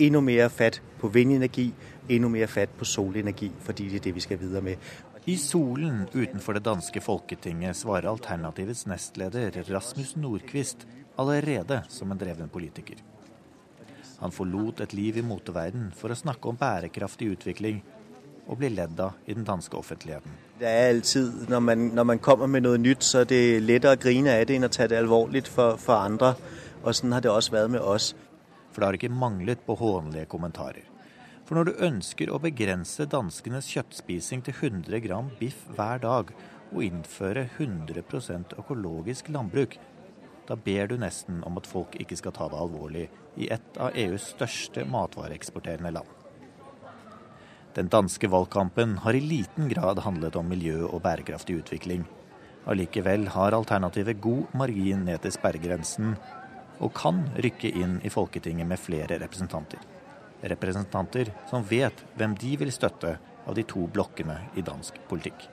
endnu 0.00 0.20
mer 0.20 0.48
fat 0.48 0.82
på 0.98 1.08
vindenergi, 1.08 1.74
endnu 2.10 2.28
mer 2.28 2.46
fat 2.46 2.68
på 2.78 2.84
solenergi, 2.84 3.52
fordi 3.60 3.88
det 3.88 3.96
er 3.96 4.08
det 4.10 4.14
vi 4.14 4.20
skal 4.20 4.40
videre 4.40 4.60
med. 4.62 4.76
I 5.28 5.36
solen 5.36 6.06
utenfor 6.12 6.56
det 6.56 6.62
danske 6.64 7.00
folketinget 7.04 7.76
svarer 7.76 8.08
Alternativets 8.08 8.86
nestleder 8.88 9.58
Rasmus 9.68 10.14
Nordquist 10.16 10.86
allerede 11.20 11.82
som 11.92 12.14
en 12.14 12.20
dreven 12.20 12.48
politiker. 12.48 13.02
Han 14.22 14.32
forlot 14.32 14.80
et 14.80 14.94
liv 14.96 15.18
i 15.20 15.26
moteverden 15.26 15.90
for 15.98 16.08
å 16.08 16.16
snakke 16.16 16.48
om 16.48 16.56
bærekraftig 16.56 17.28
utvikling, 17.34 17.82
og 18.48 18.56
bli 18.56 18.72
ledd 18.72 18.96
av 19.04 19.20
i 19.28 19.36
den 19.36 19.44
danske 19.44 19.76
offentligheten. 19.76 20.32
Det 20.62 20.70
er 20.72 20.94
alltid, 20.94 21.42
når 21.52 21.60
man, 21.60 21.88
når 21.98 22.08
man 22.14 22.24
kommer 22.24 22.48
med 22.48 22.64
noe 22.64 22.80
nytt, 22.80 23.04
så 23.04 23.26
er 23.26 23.28
det 23.28 23.42
lettere 23.68 23.98
å 23.98 24.00
grine 24.00 24.32
av 24.32 24.48
det 24.48 24.56
enn 24.56 24.64
å 24.64 24.72
ta 24.72 24.88
det 24.88 25.02
alvorlig 25.02 25.44
for, 25.44 25.76
for 25.76 26.08
andre. 26.08 26.38
Og 26.80 26.96
sånn 26.96 27.12
har 27.12 27.20
det 27.20 27.34
også 27.34 27.52
vært 27.52 27.74
med 27.76 27.84
oss. 27.84 28.14
For 28.72 28.80
det 28.80 28.88
har 28.88 28.96
ikke 28.96 29.12
manglet 29.12 29.60
på 29.68 29.76
hånlige 29.76 30.30
kommentarer. 30.32 30.88
For 31.48 31.56
når 31.56 31.64
du 31.70 31.78
ønsker 31.86 32.28
å 32.28 32.38
begrense 32.44 33.06
danskenes 33.08 33.70
kjøttspising 33.72 34.42
til 34.44 34.52
100 34.68 34.98
gram 35.06 35.30
biff 35.38 35.62
hver 35.78 36.02
dag, 36.02 36.34
og 36.68 36.82
innføre 36.84 37.46
100% 37.56 38.52
økologisk 38.60 39.30
landbruk, 39.32 39.78
da 40.44 40.58
ber 40.60 40.92
du 40.92 40.98
nesten 41.00 41.40
om 41.48 41.56
at 41.56 41.70
folk 41.70 41.96
ikke 42.04 42.20
skal 42.20 42.36
ta 42.36 42.50
det 42.52 42.60
alvorlig 42.60 43.06
i 43.40 43.48
et 43.56 43.80
av 43.80 43.96
EUs 43.96 44.28
største 44.34 44.84
matvareeksporterende 44.92 45.94
land. 45.96 46.12
Den 47.80 47.88
danske 47.96 48.28
valgkampen 48.28 48.98
har 49.06 49.16
i 49.16 49.24
liten 49.24 49.72
grad 49.72 50.04
handlet 50.04 50.36
om 50.36 50.52
miljø 50.52 50.82
og 50.90 51.00
bærekraftig 51.08 51.62
utvikling. 51.62 52.04
Allikevel 52.68 53.24
har 53.32 53.56
alternativet 53.56 54.20
god 54.20 54.52
margin 54.52 55.08
ned 55.08 55.24
til 55.24 55.32
sperregrensen, 55.32 56.12
og 56.84 56.92
kan 56.92 57.24
rykke 57.40 57.72
inn 57.72 58.02
i 58.04 58.12
Folketinget 58.12 58.68
med 58.68 58.84
flere 58.84 59.16
representanter. 59.24 59.80
Representanter 60.42 61.32
som 61.50 61.64
vet 61.66 62.04
hvem 62.16 62.36
de 62.38 62.56
vil 62.60 62.72
støtte 62.72 63.16
av 63.48 63.54
de 63.56 63.64
to 63.66 63.86
blokkene 63.92 64.36
i 64.56 64.62
dansk 64.62 65.00
politikk. 65.08 65.48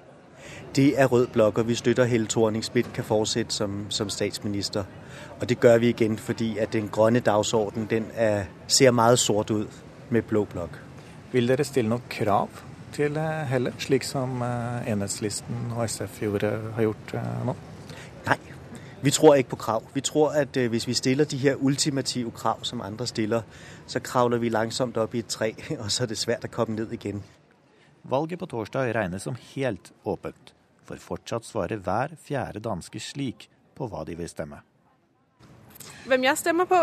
Det 0.75 0.93
er 0.99 1.07
rød 1.07 1.27
blokk, 1.33 1.57
og 1.57 1.67
vi 1.67 1.75
støtter 1.75 2.05
Helle 2.05 2.27
Thorning-Schmidt 2.27 2.91
kan 2.93 3.03
fortsette 3.03 3.53
som, 3.53 3.85
som, 3.89 4.09
statsminister. 4.09 4.83
Og 5.39 5.49
det 5.49 5.57
gjør 5.59 5.77
vi 5.77 5.89
igjen 5.89 6.17
fordi 6.17 6.57
at 6.59 6.73
den 6.73 6.89
grønne 6.89 7.19
dagsorden 7.19 7.87
den 7.89 8.05
er, 8.15 8.45
ser 8.67 8.91
meget 8.91 9.19
sort 9.19 9.51
ut 9.51 9.83
med 10.09 10.21
blå 10.21 10.45
blokk. 10.45 10.77
Vil 11.31 11.47
dere 11.47 11.63
stille 11.63 11.89
noen 11.89 12.05
krav 12.09 12.49
til 12.95 13.17
eh, 13.17 13.45
Helle, 13.49 13.73
slik 13.79 14.03
som 14.07 14.41
eh, 14.45 14.91
Enhetslisten 14.91 15.71
og 15.75 15.89
SF 15.89 16.21
gjorde, 16.21 16.51
har 16.75 16.87
gjort 16.87 17.15
eh, 17.17 17.31
nå? 17.47 17.55
Vi 19.05 19.11
tror 19.11 19.35
ikke 19.35 19.49
på 19.49 19.55
krav. 19.55 19.83
Vi 19.93 20.01
tror 20.01 20.31
at 20.33 20.57
hvis 20.57 20.87
vi 20.87 20.93
stiller 20.93 21.25
de 21.25 21.37
her 21.37 21.55
ultimative 21.55 22.31
krav 22.31 22.63
som 22.63 22.81
andre 22.81 23.07
stiller, 23.07 23.41
så 23.87 23.99
kravler 23.99 24.37
vi 24.37 24.49
langsomt 24.49 24.97
opp 24.97 25.13
i 25.13 25.19
et 25.19 25.27
tre, 25.29 25.53
og 25.83 25.91
så 25.91 26.03
er 26.03 26.07
det 26.07 26.17
svært 26.17 26.47
å 26.47 26.49
komme 26.49 26.73
ned 26.73 26.93
igjen. 26.97 27.21
Valget 28.03 28.41
på 28.41 28.49
torsdag 28.49 28.95
regnes 28.97 29.27
som 29.29 29.37
helt 29.53 29.91
åpent, 30.05 30.55
for 30.89 30.97
fortsatt 30.97 31.45
svarer 31.45 31.83
hver 31.85 32.17
fjerde 32.17 32.63
danske 32.65 32.99
slik 32.99 33.45
på 33.77 33.85
hva 33.91 34.01
de 34.09 34.17
vil 34.17 34.29
stemme. 34.29 34.63
Hvem 36.09 36.25
jeg 36.25 36.41
stemmer 36.41 36.65
på? 36.65 36.81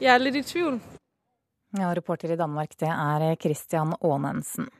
Jeg 0.00 0.14
er 0.14 0.24
litt 0.24 0.40
i 0.40 0.42
tvil. 0.42 0.80
Ja, 1.76 1.92
reporter 1.92 2.32
i 2.32 2.40
Danmark, 2.40 2.72
det 2.80 2.88
er 2.88 3.36
Christian 3.36 3.92
Aanensen. 4.00 4.72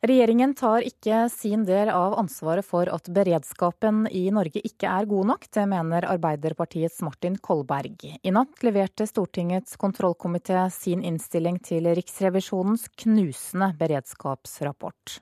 Regjeringen 0.00 0.54
tar 0.56 0.80
ikke 0.80 1.26
sin 1.28 1.66
del 1.68 1.90
av 1.92 2.14
ansvaret 2.16 2.64
for 2.64 2.88
at 2.88 3.08
beredskapen 3.12 4.06
i 4.08 4.22
Norge 4.32 4.62
ikke 4.64 4.88
er 4.88 5.08
god 5.10 5.28
nok. 5.28 5.44
Det 5.52 5.66
mener 5.68 6.06
Arbeiderpartiets 6.08 7.02
Martin 7.04 7.36
Kolberg. 7.36 8.06
I 8.24 8.32
natt 8.32 8.64
leverte 8.64 9.04
Stortingets 9.04 9.76
kontrollkomité 9.76 10.62
sin 10.72 11.04
innstilling 11.04 11.60
til 11.60 11.90
Riksrevisjonens 11.98 12.88
knusende 13.04 13.74
beredskapsrapport. 13.76 15.20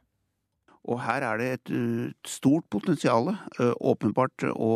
Og 0.89 1.03
her 1.03 1.26
er 1.26 1.43
det 1.43 1.49
et 1.57 1.76
stort 2.31 2.70
potensial, 2.70 3.35
åpenbart, 3.59 4.47
å 4.55 4.72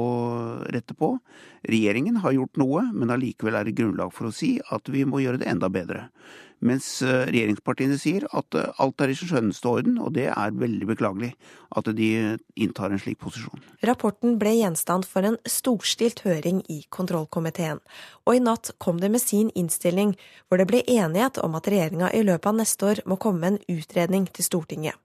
rette 0.67 0.99
på. 0.99 1.15
Regjeringen 1.71 2.19
har 2.27 2.35
gjort 2.35 2.59
noe, 2.59 2.89
men 2.91 3.15
allikevel 3.15 3.55
er 3.55 3.71
det 3.71 3.79
grunnlag 3.79 4.11
for 4.13 4.29
å 4.29 4.35
si 4.35 4.57
at 4.75 4.91
vi 4.91 5.07
må 5.07 5.23
gjøre 5.23 5.41
det 5.41 5.49
enda 5.55 5.71
bedre. 5.73 6.09
Mens 6.63 6.87
regjeringspartiene 7.03 7.99
sier 7.99 8.29
at 8.31 8.55
alt 8.55 9.03
er 9.03 9.11
i 9.11 9.17
skjønneste 9.19 9.67
orden, 9.67 9.97
og 9.99 10.13
det 10.15 10.29
er 10.31 10.55
veldig 10.55 10.87
beklagelig 10.93 11.33
at 11.75 11.89
de 11.97 12.11
inntar 12.55 12.93
en 12.93 13.01
slik 13.03 13.19
posisjon. 13.23 13.65
Rapporten 13.83 14.37
ble 14.39 14.55
gjenstand 14.61 15.09
for 15.09 15.27
en 15.27 15.39
storstilt 15.49 16.23
høring 16.27 16.61
i 16.71 16.83
kontrollkomiteen, 16.93 17.83
og 18.27 18.37
i 18.37 18.43
natt 18.43 18.73
kom 18.83 19.01
det 19.03 19.11
med 19.13 19.23
sin 19.23 19.51
innstilling, 19.59 20.15
hvor 20.49 20.61
det 20.61 20.69
ble 20.71 20.83
enighet 20.87 21.41
om 21.43 21.57
at 21.59 21.69
regjeringa 21.71 22.13
i 22.15 22.23
løpet 22.27 22.51
av 22.51 22.59
neste 22.61 22.89
år 22.93 23.03
må 23.09 23.19
komme 23.21 23.43
med 23.43 23.55
en 23.57 23.79
utredning 23.79 24.29
til 24.31 24.47
Stortinget. 24.47 24.99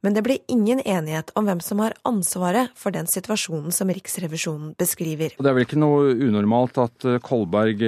Men 0.00 0.14
det 0.16 0.22
ble 0.24 0.38
ingen 0.48 0.80
enighet 0.80 1.30
om 1.36 1.44
hvem 1.46 1.60
som 1.62 1.82
har 1.84 1.94
ansvaret 2.08 2.72
for 2.78 2.94
den 2.94 3.10
situasjonen 3.10 3.74
som 3.74 3.90
Riksrevisjonen 3.92 4.72
beskriver. 4.80 5.34
Det 5.36 5.50
er 5.50 5.56
vel 5.56 5.66
ikke 5.66 5.80
noe 5.80 6.14
unormalt 6.16 6.80
at 6.80 7.08
Kolberg 7.26 7.84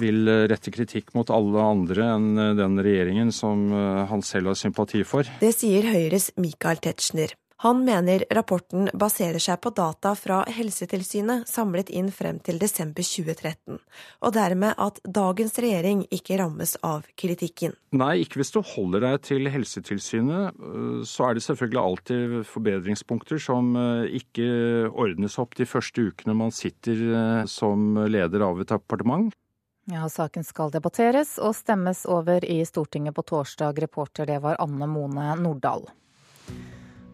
vil 0.00 0.34
rette 0.52 0.72
kritikk 0.74 1.10
mot 1.18 1.32
alle 1.34 1.64
andre 1.74 2.10
enn 2.14 2.30
den 2.60 2.78
regjeringen 2.78 3.34
som 3.34 3.66
han 3.74 4.22
selv 4.24 4.52
har 4.52 4.60
sympati 4.60 5.02
for. 5.08 5.26
Det 5.42 5.54
sier 5.56 5.90
Høyres 5.90 6.30
Michael 6.38 6.80
Tetzschner. 6.84 7.34
Han 7.64 7.80
mener 7.84 8.26
rapporten 8.36 8.90
baserer 8.92 9.40
seg 9.40 9.56
på 9.64 9.70
data 9.72 10.10
fra 10.20 10.42
Helsetilsynet 10.52 11.48
samlet 11.48 11.88
inn 11.88 12.10
frem 12.12 12.36
til 12.44 12.58
desember 12.60 13.00
2013, 13.00 13.78
og 14.20 14.34
dermed 14.36 14.76
at 14.76 15.00
dagens 15.08 15.56
regjering 15.64 16.02
ikke 16.12 16.36
rammes 16.42 16.74
av 16.84 17.08
kritikken. 17.16 17.72
Nei, 17.96 18.18
ikke 18.26 18.42
hvis 18.42 18.52
du 18.52 18.60
holder 18.60 19.06
deg 19.06 19.24
til 19.30 19.48
Helsetilsynet. 19.48 20.60
Så 21.08 21.24
er 21.24 21.38
det 21.38 21.46
selvfølgelig 21.46 21.80
alltid 21.80 22.36
forbedringspunkter 22.52 23.40
som 23.40 23.72
ikke 24.12 24.50
ordnes 24.92 25.40
opp 25.40 25.56
de 25.56 25.64
første 25.64 26.10
ukene 26.10 26.36
man 26.36 26.52
sitter 26.52 27.48
som 27.48 27.96
leder 28.04 28.44
av 28.44 28.60
et 28.60 28.76
departement. 28.76 29.32
Ja, 29.88 30.04
Saken 30.12 30.44
skal 30.44 30.68
debatteres 30.72 31.38
og 31.40 31.56
stemmes 31.56 32.04
over 32.04 32.44
i 32.44 32.60
Stortinget 32.68 33.16
på 33.16 33.24
torsdag. 33.24 33.80
Reporter 33.88 34.28
det 34.28 34.42
var 34.44 34.60
Anne 34.60 34.84
Mone 34.84 35.32
Nordahl. 35.40 35.88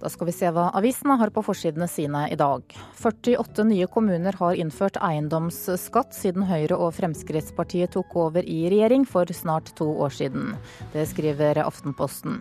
Da 0.01 0.09
skal 0.09 0.31
vi 0.31 0.33
se 0.33 0.49
hva 0.49 0.71
avisene 0.79 1.19
har 1.21 1.33
på 1.35 1.43
forsidene 1.45 1.85
sine 1.91 2.25
i 2.33 2.37
dag. 2.41 2.65
48 3.03 3.67
nye 3.69 3.89
kommuner 3.93 4.37
har 4.41 4.57
innført 4.57 4.97
eiendomsskatt 4.97 6.17
siden 6.17 6.47
Høyre 6.49 6.79
og 6.81 6.95
Fremskrittspartiet 6.97 7.93
tok 7.97 8.17
over 8.17 8.47
i 8.47 8.63
regjering 8.73 9.05
for 9.05 9.29
snart 9.37 9.75
to 9.77 9.91
år 10.01 10.17
siden. 10.17 10.55
Det 10.95 11.05
skriver 11.13 11.61
Aftenposten. 11.67 12.41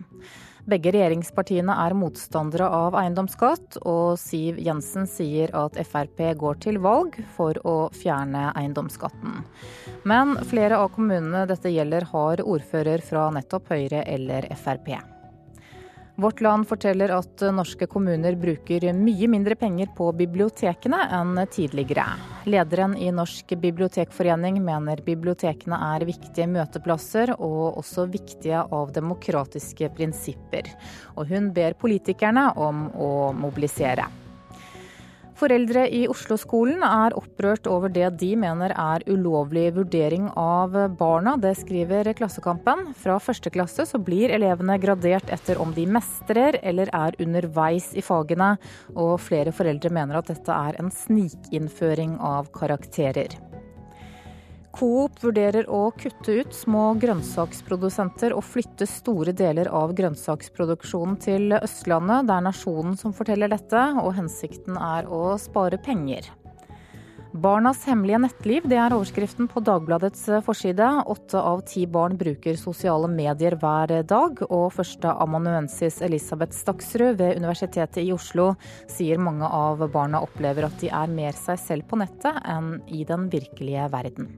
Begge 0.70 0.92
regjeringspartiene 0.94 1.74
er 1.84 1.96
motstandere 1.96 2.68
av 2.68 2.96
eiendomsskatt, 3.00 3.80
og 3.88 4.16
Siv 4.20 4.60
Jensen 4.60 5.08
sier 5.08 5.52
at 5.56 5.76
Frp 5.88 6.20
går 6.40 6.60
til 6.64 6.80
valg 6.80 7.16
for 7.36 7.60
å 7.66 7.76
fjerne 7.96 8.50
eiendomsskatten. 8.56 9.40
Men 10.08 10.36
flere 10.48 10.80
av 10.80 10.92
kommunene 10.96 11.46
dette 11.50 11.72
gjelder 11.72 12.08
har 12.12 12.44
ordfører 12.44 13.04
fra 13.04 13.30
nettopp 13.36 13.72
Høyre 13.72 14.04
eller 14.08 14.48
Frp. 14.56 14.94
Vårt 16.20 16.40
Land 16.40 16.68
forteller 16.68 17.08
at 17.14 17.40
norske 17.56 17.86
kommuner 17.88 18.34
bruker 18.36 18.84
mye 18.92 19.28
mindre 19.32 19.56
penger 19.56 19.88
på 19.96 20.10
bibliotekene 20.12 20.98
enn 21.16 21.40
tidligere. 21.48 22.04
Lederen 22.44 22.92
i 23.00 23.08
Norsk 23.14 23.54
bibliotekforening 23.62 24.58
mener 24.60 25.00
bibliotekene 25.06 25.78
er 25.94 26.04
viktige 26.04 26.44
møteplasser, 26.52 27.32
og 27.40 27.80
også 27.80 28.04
viktige 28.12 28.60
av 28.60 28.92
demokratiske 28.92 29.88
prinsipper. 29.96 30.68
Og 31.16 31.32
hun 31.32 31.54
ber 31.56 31.78
politikerne 31.80 32.50
om 32.68 32.90
å 33.00 33.12
mobilisere. 33.32 34.10
Foreldre 35.40 35.86
i 35.88 36.02
Oslo-skolen 36.10 36.82
er 36.84 37.14
opprørt 37.16 37.64
over 37.70 37.88
det 37.88 38.10
de 38.20 38.34
mener 38.36 38.74
er 38.76 39.04
ulovlig 39.08 39.70
vurdering 39.78 40.26
av 40.36 40.76
barna. 41.00 41.38
Det 41.40 41.54
skriver 41.62 42.10
Klassekampen. 42.18 42.90
Fra 43.00 43.16
første 43.24 43.48
klasse 43.54 43.86
så 43.88 44.00
blir 44.04 44.34
elevene 44.36 44.76
gradert 44.82 45.32
etter 45.32 45.60
om 45.62 45.72
de 45.72 45.86
mestrer 45.88 46.60
eller 46.60 46.92
er 46.92 47.16
underveis 47.24 47.94
i 47.96 48.04
fagene, 48.04 48.52
og 48.92 49.16
flere 49.24 49.54
foreldre 49.56 49.88
mener 49.96 50.20
at 50.20 50.28
dette 50.28 50.60
er 50.68 50.76
en 50.82 50.92
snikinnføring 50.92 52.18
av 52.20 52.52
karakterer. 52.52 53.40
Coop 54.70 55.18
vurderer 55.24 55.66
å 55.70 55.90
kutte 55.98 56.36
ut 56.40 56.54
små 56.54 56.92
grønnsaksprodusenter 57.02 58.34
og 58.36 58.44
flytte 58.46 58.86
store 58.88 59.34
deler 59.36 59.68
av 59.74 59.92
grønnsaksproduksjonen 59.98 61.18
til 61.20 61.56
Østlandet. 61.58 62.28
Det 62.28 62.36
er 62.36 62.46
Nasjonen 62.46 62.94
som 63.00 63.14
forteller 63.16 63.50
dette, 63.50 63.82
og 63.98 64.14
hensikten 64.16 64.78
er 64.78 65.10
å 65.10 65.34
spare 65.42 65.80
penger. 65.82 66.30
Barnas 67.32 67.84
hemmelige 67.86 68.18
nettliv, 68.24 68.64
det 68.66 68.74
er 68.74 68.90
overskriften 68.90 69.46
på 69.46 69.60
Dagbladets 69.62 70.24
forside. 70.42 70.86
Åtte 71.06 71.38
av 71.38 71.60
ti 71.62 71.84
barn 71.86 72.16
bruker 72.18 72.58
sosiale 72.58 73.06
medier 73.06 73.54
hver 73.60 74.00
dag, 74.02 74.42
og 74.48 74.72
førsteamanuensis 74.74 76.00
Elisabeth 76.02 76.58
Staksrud 76.58 77.20
ved 77.20 77.38
Universitetet 77.38 78.02
i 78.02 78.10
Oslo 78.10 78.48
sier 78.90 79.22
mange 79.22 79.46
av 79.46 79.86
barna 79.94 80.24
opplever 80.26 80.66
at 80.66 80.82
de 80.82 80.90
er 80.90 81.14
mer 81.14 81.38
seg 81.38 81.62
selv 81.62 81.86
på 81.86 82.00
nettet 82.02 82.42
enn 82.50 82.80
i 82.90 83.06
den 83.06 83.30
virkelige 83.30 83.86
verden. 83.94 84.32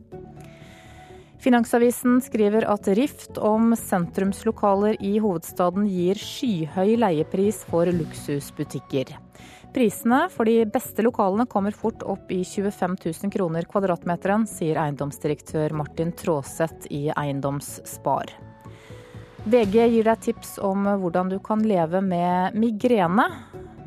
Finansavisen 1.43 2.21
skriver 2.23 2.69
at 2.69 2.93
rift 2.93 3.41
om 3.41 3.73
sentrumslokaler 3.73 5.01
i 5.01 5.17
hovedstaden 5.17 5.89
gir 5.89 6.21
skyhøy 6.21 6.99
leiepris 7.01 7.65
for 7.73 7.89
luksusbutikker. 7.89 9.17
Prisene 9.73 10.27
for 10.29 10.45
de 10.45 10.67
beste 10.69 11.01
lokalene 11.01 11.47
kommer 11.49 11.73
fort 11.73 12.03
opp 12.05 12.33
i 12.33 12.43
25 12.45 12.97
000 13.05 13.33
kroner 13.33 13.65
kvadratmeteren, 13.65 14.45
sier 14.47 14.77
eiendomsdirektør 14.83 15.73
Martin 15.73 16.13
Tråseth 16.13 16.91
i 16.93 17.07
Eiendomsspar. 17.17 18.35
VG 19.49 19.79
gir 19.95 20.05
deg 20.07 20.21
tips 20.23 20.59
om 20.63 20.85
hvordan 21.01 21.33
du 21.33 21.39
kan 21.43 21.65
leve 21.65 22.03
med 22.05 22.55
migrene, 22.55 23.25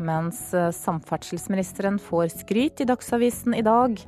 mens 0.02 0.42
samferdselsministeren 0.76 2.02
får 2.02 2.34
skryt 2.34 2.82
i 2.82 2.90
Dagsavisen 2.90 3.56
i 3.56 3.64
dag. 3.64 4.02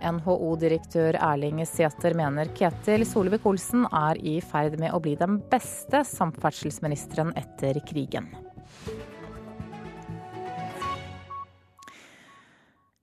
NHO-direktør 0.00 1.18
Erling 1.18 1.60
Sæther 1.68 2.14
mener 2.16 2.48
Ketil 2.56 3.04
Solvik-Olsen 3.10 3.84
er 3.90 4.22
i 4.22 4.38
ferd 4.40 4.78
med 4.80 4.94
å 4.94 5.02
bli 5.02 5.18
den 5.20 5.42
beste 5.50 6.06
samferdselsministeren 6.14 7.34
etter 7.42 7.82
krigen. 7.90 8.30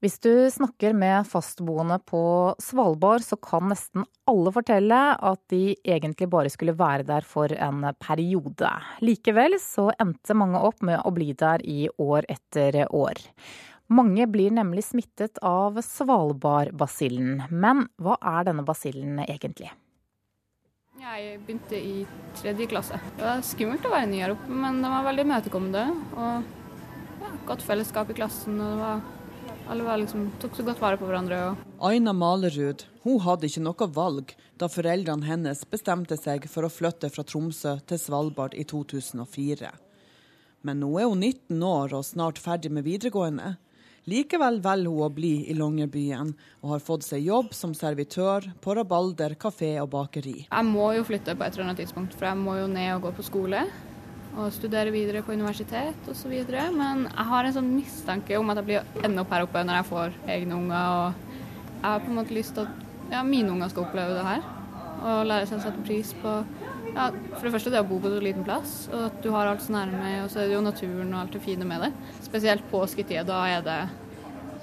Hvis 0.02 0.18
du 0.18 0.49
snakker 0.49 0.95
med 0.97 1.28
fastboende 1.30 1.99
på 2.10 2.22
Svalbard, 2.58 3.22
så 3.22 3.38
kan 3.38 3.68
nesten 3.70 4.08
alle 4.26 4.49
fortelle 4.56 4.97
at 5.14 5.41
de 5.54 5.76
egentlig 5.86 6.26
bare 6.32 6.49
skulle 6.49 6.74
være 6.74 7.06
der 7.06 7.22
for 7.22 7.54
en 7.54 7.86
periode. 8.02 8.72
Likevel 9.06 9.60
så 9.62 9.91
endte 10.02 10.34
mange 10.34 10.58
opp 10.58 10.82
med 10.82 11.04
å 11.06 11.14
bli 11.14 11.36
der 11.38 11.62
i 11.62 11.86
år 12.02 12.26
etter 12.34 12.80
år. 12.89 13.22
Mange 13.93 14.26
blir 14.26 14.58
nemlig 14.58 14.88
smittet 14.89 15.38
av 15.45 15.78
svalbardbasillen. 15.86 17.45
Men 17.54 17.86
hva 18.02 18.18
er 18.34 18.49
denne 18.49 18.66
basillen 18.66 19.22
egentlig? 19.28 19.70
Jeg 20.97 21.39
begynte 21.45 21.78
i 21.78 21.95
tredje 22.41 22.72
klasse. 22.74 22.97
Det 23.22 23.30
var 23.30 23.45
skummelt 23.45 23.86
å 23.86 23.93
være 23.93 24.10
ny 24.10 24.26
her 24.26 24.34
oppe, 24.34 24.49
men 24.66 24.82
det 24.82 24.95
var 24.97 25.10
veldig 25.12 25.30
imøtekommende. 25.30 25.88
Og 26.18 27.18
ja, 27.22 27.34
godt 27.54 27.70
fellesskap 27.70 28.10
i 28.10 28.18
klassen. 28.18 28.58
og 28.58 28.72
det 28.74 28.86
var 28.86 29.10
alle 29.72 29.97
liksom, 30.03 30.32
tok 30.39 30.55
så 30.55 30.63
godt 30.67 30.82
vare 30.82 30.97
på 30.99 31.07
hverandre. 31.07 31.55
Aina 31.80 32.11
Malerud 32.13 32.84
hun 33.05 33.22
hadde 33.24 33.47
ikke 33.47 33.63
noe 33.63 33.88
valg 33.95 34.34
da 34.59 34.67
foreldrene 34.69 35.26
hennes 35.26 35.63
bestemte 35.72 36.17
seg 36.19 36.45
for 36.51 36.67
å 36.67 36.72
flytte 36.72 37.09
fra 37.09 37.24
Tromsø 37.24 37.78
til 37.88 38.01
Svalbard 38.01 38.53
i 38.53 38.65
2004. 38.67 39.72
Men 40.67 40.82
nå 40.84 40.91
er 40.99 41.07
hun 41.09 41.24
19 41.24 41.63
år 41.65 41.95
og 41.97 42.05
snart 42.05 42.41
ferdig 42.41 42.69
med 42.76 42.86
videregående. 42.86 43.55
Likevel 44.11 44.59
velger 44.61 44.91
hun 44.91 45.05
å 45.05 45.09
bli 45.13 45.34
i 45.49 45.55
Longyearbyen, 45.57 46.34
og 46.61 46.74
har 46.76 46.84
fått 46.84 47.05
seg 47.05 47.24
jobb 47.26 47.53
som 47.55 47.74
servitør 47.78 48.49
på 48.61 48.76
Rabalder 48.76 49.38
kafé 49.39 49.76
og 49.82 49.91
bakeri. 49.93 50.36
Jeg 50.49 50.67
må 50.67 50.91
jo 50.97 51.05
flytte 51.07 51.38
på 51.38 51.45
et 51.45 51.55
eller 51.55 51.69
annet 51.69 51.84
tidspunkt, 51.86 52.17
for 52.17 52.28
jeg 52.28 52.41
må 52.41 52.57
jo 52.59 52.67
ned 52.69 52.95
og 52.97 53.07
gå 53.07 53.15
på 53.22 53.28
skole 53.30 53.63
og 54.38 54.53
studere 54.55 54.93
videre 54.93 55.23
på 55.25 55.34
universitet 55.36 56.07
osv. 56.11 56.34
Men 56.75 57.05
jeg 57.07 57.27
har 57.32 57.47
en 57.47 57.55
sånn 57.57 57.73
mistanke 57.75 58.39
om 58.39 58.51
at 58.51 58.61
jeg 58.61 58.69
blir 58.69 59.05
enda 59.05 59.25
opp 59.25 59.36
her 59.36 59.45
oppe 59.47 59.63
når 59.67 59.82
jeg 59.82 59.89
får 59.91 60.17
egne 60.38 60.57
unger. 60.57 60.95
Og 60.97 61.38
jeg 61.75 61.88
har 61.89 62.03
på 62.03 62.11
en 62.11 62.19
måte 62.21 62.38
lyst 62.38 62.55
til 62.57 62.67
at 62.67 63.11
ja, 63.11 63.23
mine 63.27 63.51
unger 63.51 63.71
skal 63.71 63.88
oppleve 63.88 64.17
det 64.17 64.27
her. 64.27 64.45
Og 65.01 65.25
lære 65.27 65.49
seg 65.49 65.59
å 65.59 65.65
sette 65.65 65.86
pris 65.86 66.13
på 66.21 66.36
ja, 66.91 67.07
for 67.38 67.47
det 67.47 67.53
første 67.53 67.71
det 67.71 67.79
å 67.82 67.88
bo 67.88 68.01
på 68.03 68.11
så 68.11 68.19
liten 68.19 68.43
plass, 68.43 68.73
og 68.91 69.05
at 69.07 69.21
du 69.23 69.29
har 69.32 69.47
alt 69.47 69.63
så 69.63 69.75
nærme. 69.75 70.13
Og 70.25 70.32
så 70.32 70.41
er 70.41 70.49
det 70.49 70.57
jo 70.57 70.63
naturen 70.65 71.13
og 71.13 71.23
alt 71.23 71.36
det 71.36 71.43
fine 71.45 71.67
med 71.67 71.86
det. 71.88 71.91
Spesielt 72.25 72.67
påsketida. 72.71 73.23
Da 73.27 73.41
er 73.47 73.65
det 73.65 73.79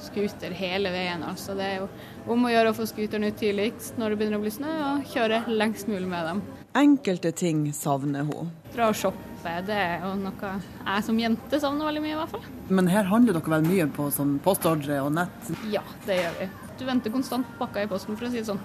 scooter 0.04 0.54
hele 0.54 0.92
veien. 0.94 1.24
altså. 1.26 1.56
Det 1.58 1.66
er 1.66 1.76
jo 1.82 1.88
om 2.30 2.46
å 2.46 2.52
gjøre 2.52 2.72
å 2.72 2.76
få 2.76 2.86
scooteren 2.88 3.28
ut 3.28 3.40
tidligst 3.40 3.98
når 3.98 4.14
det 4.14 4.20
begynner 4.20 4.40
å 4.40 4.44
bli 4.44 4.54
snø, 4.54 4.78
og 4.92 5.12
kjøre 5.14 5.44
lengst 5.48 5.90
mulig 5.90 6.08
med 6.10 6.32
dem. 6.32 6.42
Enkelte 6.76 7.32
ting 7.32 7.72
savner 7.72 8.26
hun. 8.28 8.52
Dra 8.74 8.90
og 8.92 8.96
shoppe. 8.98 9.24
Det 9.64 9.74
er 9.74 10.02
jo 10.02 10.12
noe 10.18 10.48
jeg 10.52 11.04
som 11.06 11.18
jente 11.18 11.60
savner 11.62 11.88
veldig 11.88 12.02
mye, 12.04 12.12
i 12.12 12.18
hvert 12.18 12.32
fall. 12.34 12.46
Men 12.68 12.90
her 12.90 13.06
handler 13.08 13.38
dere 13.38 13.52
vel 13.54 13.66
mye 13.68 13.86
på 13.96 14.08
sånn 14.12 14.36
postordre 14.44 15.00
og 15.04 15.12
nett? 15.16 15.52
Ja, 15.72 15.82
det 16.06 16.18
gjør 16.20 16.40
vi. 16.42 16.48
Du 16.78 16.84
venter 16.86 17.14
konstant 17.14 17.48
på 17.48 17.64
pakka 17.64 17.86
i 17.86 17.90
posten, 17.90 18.18
for 18.18 18.28
å 18.28 18.32
si 18.32 18.42
det 18.42 18.48
sånn. 18.50 18.60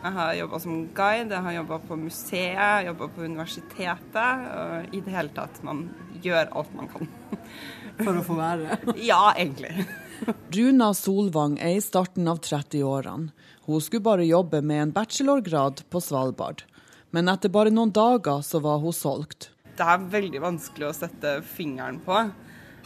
Jeg 0.00 0.12
har 0.16 0.34
jobba 0.38 0.60
som 0.62 0.76
guide, 0.96 1.34
jeg 1.34 1.44
har 1.46 1.56
jobba 1.56 1.78
på 1.88 1.98
museet, 2.00 2.86
jobba 2.86 3.08
på 3.14 3.24
universitetet. 3.24 4.46
Og 4.56 4.96
I 4.96 5.02
det 5.04 5.14
hele 5.14 5.34
tatt, 5.36 5.62
man 5.66 5.86
gjør 6.24 6.52
alt 6.56 6.74
man 6.76 6.90
kan. 6.92 7.10
For 8.00 8.16
å 8.16 8.24
få 8.24 8.36
være? 8.38 8.78
ja, 9.10 9.22
egentlig. 9.36 9.86
Runa 10.56 10.92
Solvang 10.96 11.58
er 11.60 11.76
i 11.76 11.84
starten 11.84 12.28
av 12.32 12.40
30-årene. 12.44 13.32
Hun 13.66 13.84
skulle 13.84 14.04
bare 14.04 14.26
jobbe 14.26 14.62
med 14.64 14.82
en 14.82 14.94
bachelorgrad 14.96 15.84
på 15.92 16.00
Svalbard. 16.02 16.64
Men 17.10 17.28
etter 17.32 17.50
bare 17.50 17.72
noen 17.74 17.90
dager 17.94 18.44
så 18.46 18.60
var 18.62 18.78
hun 18.82 18.94
solgt 18.94 19.50
det 19.80 19.86
er 19.88 20.08
veldig 20.12 20.42
vanskelig 20.42 20.88
å 20.90 20.96
sette 20.96 21.38
fingeren 21.46 22.00
på. 22.04 22.18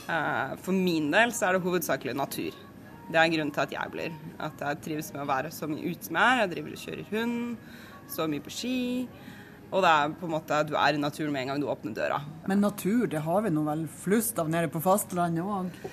Eh, 0.06 0.54
for 0.62 0.76
min 0.76 1.10
del 1.14 1.34
så 1.34 1.48
er 1.48 1.56
det 1.56 1.64
hovedsakelig 1.64 2.14
natur. 2.16 2.54
Det 3.10 3.20
er 3.20 3.32
grunnen 3.32 3.52
til 3.54 3.64
at 3.64 3.74
jeg 3.74 3.92
blir. 3.92 4.14
At 4.40 4.62
jeg 4.62 4.82
trives 4.84 5.10
med 5.14 5.24
å 5.24 5.28
være 5.28 5.50
så 5.52 5.68
mye 5.70 5.90
ute 5.90 6.08
som 6.08 6.18
jeg 6.20 6.24
er. 6.24 6.42
Jeg 6.44 6.52
driver 6.54 6.76
og 6.76 6.84
kjører 6.84 7.10
hund, 7.10 7.70
så 8.14 8.28
mye 8.30 8.44
på 8.44 8.54
ski. 8.54 8.78
Og 9.74 9.82
det 9.82 9.90
er 9.90 10.14
på 10.20 10.28
en 10.28 10.34
måte, 10.36 10.60
du 10.68 10.74
er 10.78 10.94
i 10.94 11.02
naturen 11.02 11.34
med 11.34 11.44
en 11.44 11.52
gang 11.52 11.64
du 11.64 11.70
åpner 11.72 11.96
døra. 11.96 12.20
Men 12.46 12.62
natur, 12.62 13.08
det 13.10 13.24
har 13.26 13.42
vi 13.42 13.50
nå 13.50 13.64
vel 13.66 13.86
flust 14.04 14.38
av 14.38 14.52
nede 14.52 14.70
på 14.70 14.82
fastlandet 14.84 15.42
òg? 15.42 15.88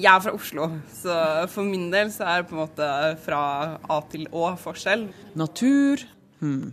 Jeg 0.00 0.08
er 0.08 0.22
fra 0.24 0.32
Oslo, 0.34 0.70
så 0.88 1.14
for 1.52 1.68
min 1.68 1.90
del 1.92 2.10
så 2.10 2.24
er 2.24 2.42
det 2.42 2.48
på 2.48 2.56
en 2.56 2.62
måte 2.64 2.86
fra 3.22 3.42
A 3.92 3.98
til 4.10 4.24
Å 4.32 4.54
forskjell. 4.58 5.04
Natur, 5.38 6.02
hmm. 6.40 6.72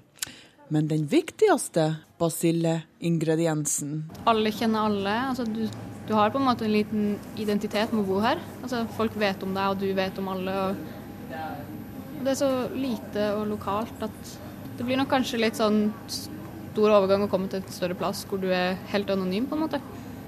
Men 0.70 0.88
den 0.88 1.08
viktigste 1.10 1.96
basilleingrediensen 2.22 4.04
Alle 4.30 4.52
kjenner 4.54 4.90
alle. 4.90 5.16
Altså, 5.32 5.46
du, 5.50 5.64
du, 6.08 6.14
har 6.14 6.30
på 6.30 6.38
en 6.38 6.46
måte 6.46 6.68
en 6.68 6.76
liten 6.76 7.16
identitet 7.42 7.94
med 7.94 8.04
å 8.04 8.10
bo 8.10 8.20
her. 8.24 8.42
Altså, 8.62 8.84
folk 8.98 9.18
vet 9.18 9.42
om 9.46 9.56
deg, 9.58 9.74
og 9.74 9.82
du 9.82 9.90
vet 9.98 10.22
om 10.22 10.30
alle. 10.36 10.58
Og 10.70 12.22
det 12.26 12.36
er 12.36 12.38
så 12.38 12.52
lite 12.76 13.32
og 13.38 13.48
lokalt 13.54 14.06
at 14.06 14.36
det 14.78 14.86
blir 14.88 15.00
nok 15.00 15.10
kanskje 15.12 15.42
litt 15.42 15.58
sånn 15.60 15.90
stor 16.12 16.94
overgang 17.00 17.26
å 17.26 17.32
komme 17.32 17.50
til 17.52 17.64
et 17.64 17.74
større 17.74 17.98
plass 17.98 18.22
hvor 18.30 18.40
du 18.40 18.48
er 18.54 18.78
helt 18.94 19.10
anonym, 19.12 19.48
på 19.50 19.58
en 19.58 19.66
måte 19.66 19.82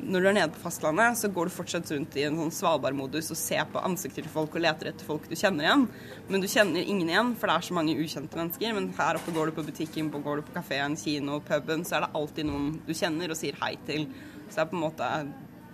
når 0.04 0.24
du 0.24 0.28
er 0.30 0.36
nede 0.36 0.54
på 0.54 0.62
fastlandet, 0.64 1.18
så 1.20 1.30
går 1.32 1.47
du 1.47 1.54
fortsatt 1.54 1.91
rundt 1.93 2.16
i 2.18 2.24
en 2.28 2.38
sånn 2.39 2.54
Svalbard-modus 2.56 3.32
og 3.34 3.39
ser 3.39 3.68
på 3.72 3.82
ansikter 3.86 4.26
til 4.26 4.34
folk 4.34 4.56
og 4.58 4.64
leter 4.66 4.89
etter 4.91 5.08
folk 5.08 5.28
du 5.30 5.36
kjenner 5.38 5.68
igjen. 5.68 5.86
Men 6.30 6.43
du 6.43 6.47
kjenner 6.52 6.82
ingen 6.82 7.10
igjen, 7.12 7.32
for 7.39 7.52
det 7.52 7.56
er 7.58 7.68
så 7.68 7.78
mange 7.78 7.95
ukjente 7.99 8.39
mennesker. 8.39 8.76
Men 8.78 8.89
her 8.97 9.20
oppe 9.20 9.34
går 9.36 9.52
du 9.52 9.58
på 9.60 9.66
butikken, 9.70 10.12
går 10.12 10.41
du 10.41 10.45
på 10.47 10.56
kafeen, 10.58 10.97
kino, 10.99 11.39
puben, 11.47 11.86
så 11.88 11.97
er 11.97 12.06
det 12.06 12.12
alltid 12.20 12.49
noen 12.49 12.74
du 12.88 12.93
kjenner 12.97 13.34
og 13.34 13.39
sier 13.39 13.58
hei 13.62 13.74
til. 13.89 14.08
Så 14.47 14.58
det 14.58 14.66
er 14.66 14.72
på 14.74 14.80
en 14.80 14.86
måte 14.88 15.12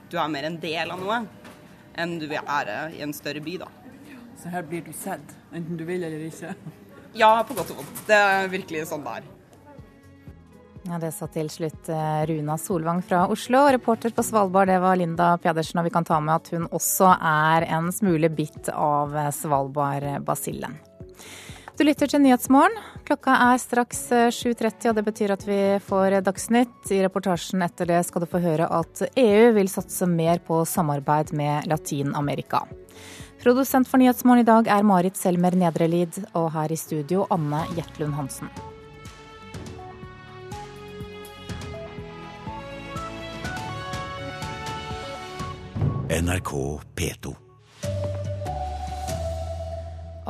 Du 0.07 0.15
er 0.15 0.29
mer 0.31 0.45
en 0.47 0.59
del 0.61 0.91
av 0.93 1.01
noe 1.01 1.23
enn 1.97 2.19
du 2.21 2.27
vil 2.29 2.45
være 2.45 2.93
i 2.95 3.01
en 3.03 3.15
større 3.15 3.41
by, 3.43 3.57
da. 3.63 3.71
Så 4.37 4.51
her 4.53 4.63
blir 4.69 4.85
du 4.85 4.93
sett, 4.95 5.33
enten 5.51 5.79
du 5.79 5.83
vil 5.87 6.05
eller 6.05 6.21
ikke? 6.29 6.53
Ja, 7.17 7.41
på 7.43 7.57
godt 7.57 7.73
og 7.73 7.81
vondt. 7.81 8.03
Det 8.07 8.15
er 8.15 8.51
virkelig 8.53 8.85
sånn 8.91 9.03
det 9.03 9.17
er. 9.17 9.33
Ja, 10.85 10.99
Det 10.99 11.11
sa 11.11 11.27
til 11.31 11.49
slutt 11.49 11.89
eh, 11.89 12.25
Runa 12.29 12.57
Solvang 12.57 13.01
fra 13.01 13.25
Oslo. 13.31 13.65
Reporter 13.73 14.13
på 14.15 14.23
Svalbard 14.23 14.69
det 14.69 14.77
var 14.83 14.99
Linda 14.99 15.33
Pedersen, 15.41 15.81
og 15.81 15.87
vi 15.87 15.93
kan 15.95 16.05
ta 16.07 16.19
med 16.19 16.35
at 16.35 16.51
hun 16.53 16.67
også 16.69 17.15
er 17.17 17.67
en 17.67 17.89
smule 17.91 18.29
bitt 18.29 18.69
av 18.73 19.15
Svalbardbasillen. 19.35 20.77
Du 21.77 21.83
lytter 21.85 22.09
til 22.09 22.23
Nyhetsmorgen. 22.23 22.73
Klokka 23.05 23.35
er 23.51 23.59
straks 23.61 23.99
7.30, 24.09 24.65
eh, 24.65 24.89
og 24.89 24.95
det 24.97 25.03
betyr 25.05 25.33
at 25.35 25.43
vi 25.45 25.59
får 25.85 26.15
Dagsnytt. 26.25 26.89
I 26.89 27.03
reportasjen 27.05 27.61
etter 27.61 27.89
det 27.91 27.99
skal 28.07 28.23
du 28.23 28.29
få 28.31 28.41
høre 28.41 28.65
at 28.79 29.03
EU 29.13 29.51
vil 29.53 29.69
satse 29.69 30.07
mer 30.09 30.41
på 30.47 30.63
samarbeid 30.65 31.35
med 31.37 31.69
Latin-Amerika. 31.69 32.63
Produsent 33.43 33.85
for 33.85 34.01
Nyhetsmorgen 34.01 34.41
i 34.41 34.49
dag 34.49 34.71
er 34.73 34.89
Marit 34.89 35.21
Selmer 35.21 35.53
Nedrelid, 35.53 36.17
og 36.33 36.49
her 36.57 36.73
i 36.73 36.79
studio 36.81 37.29
Anne 37.29 37.61
Gjertlund 37.77 38.17
Hansen. 38.17 38.49
NRK 46.07 46.79
P2. 46.95 47.33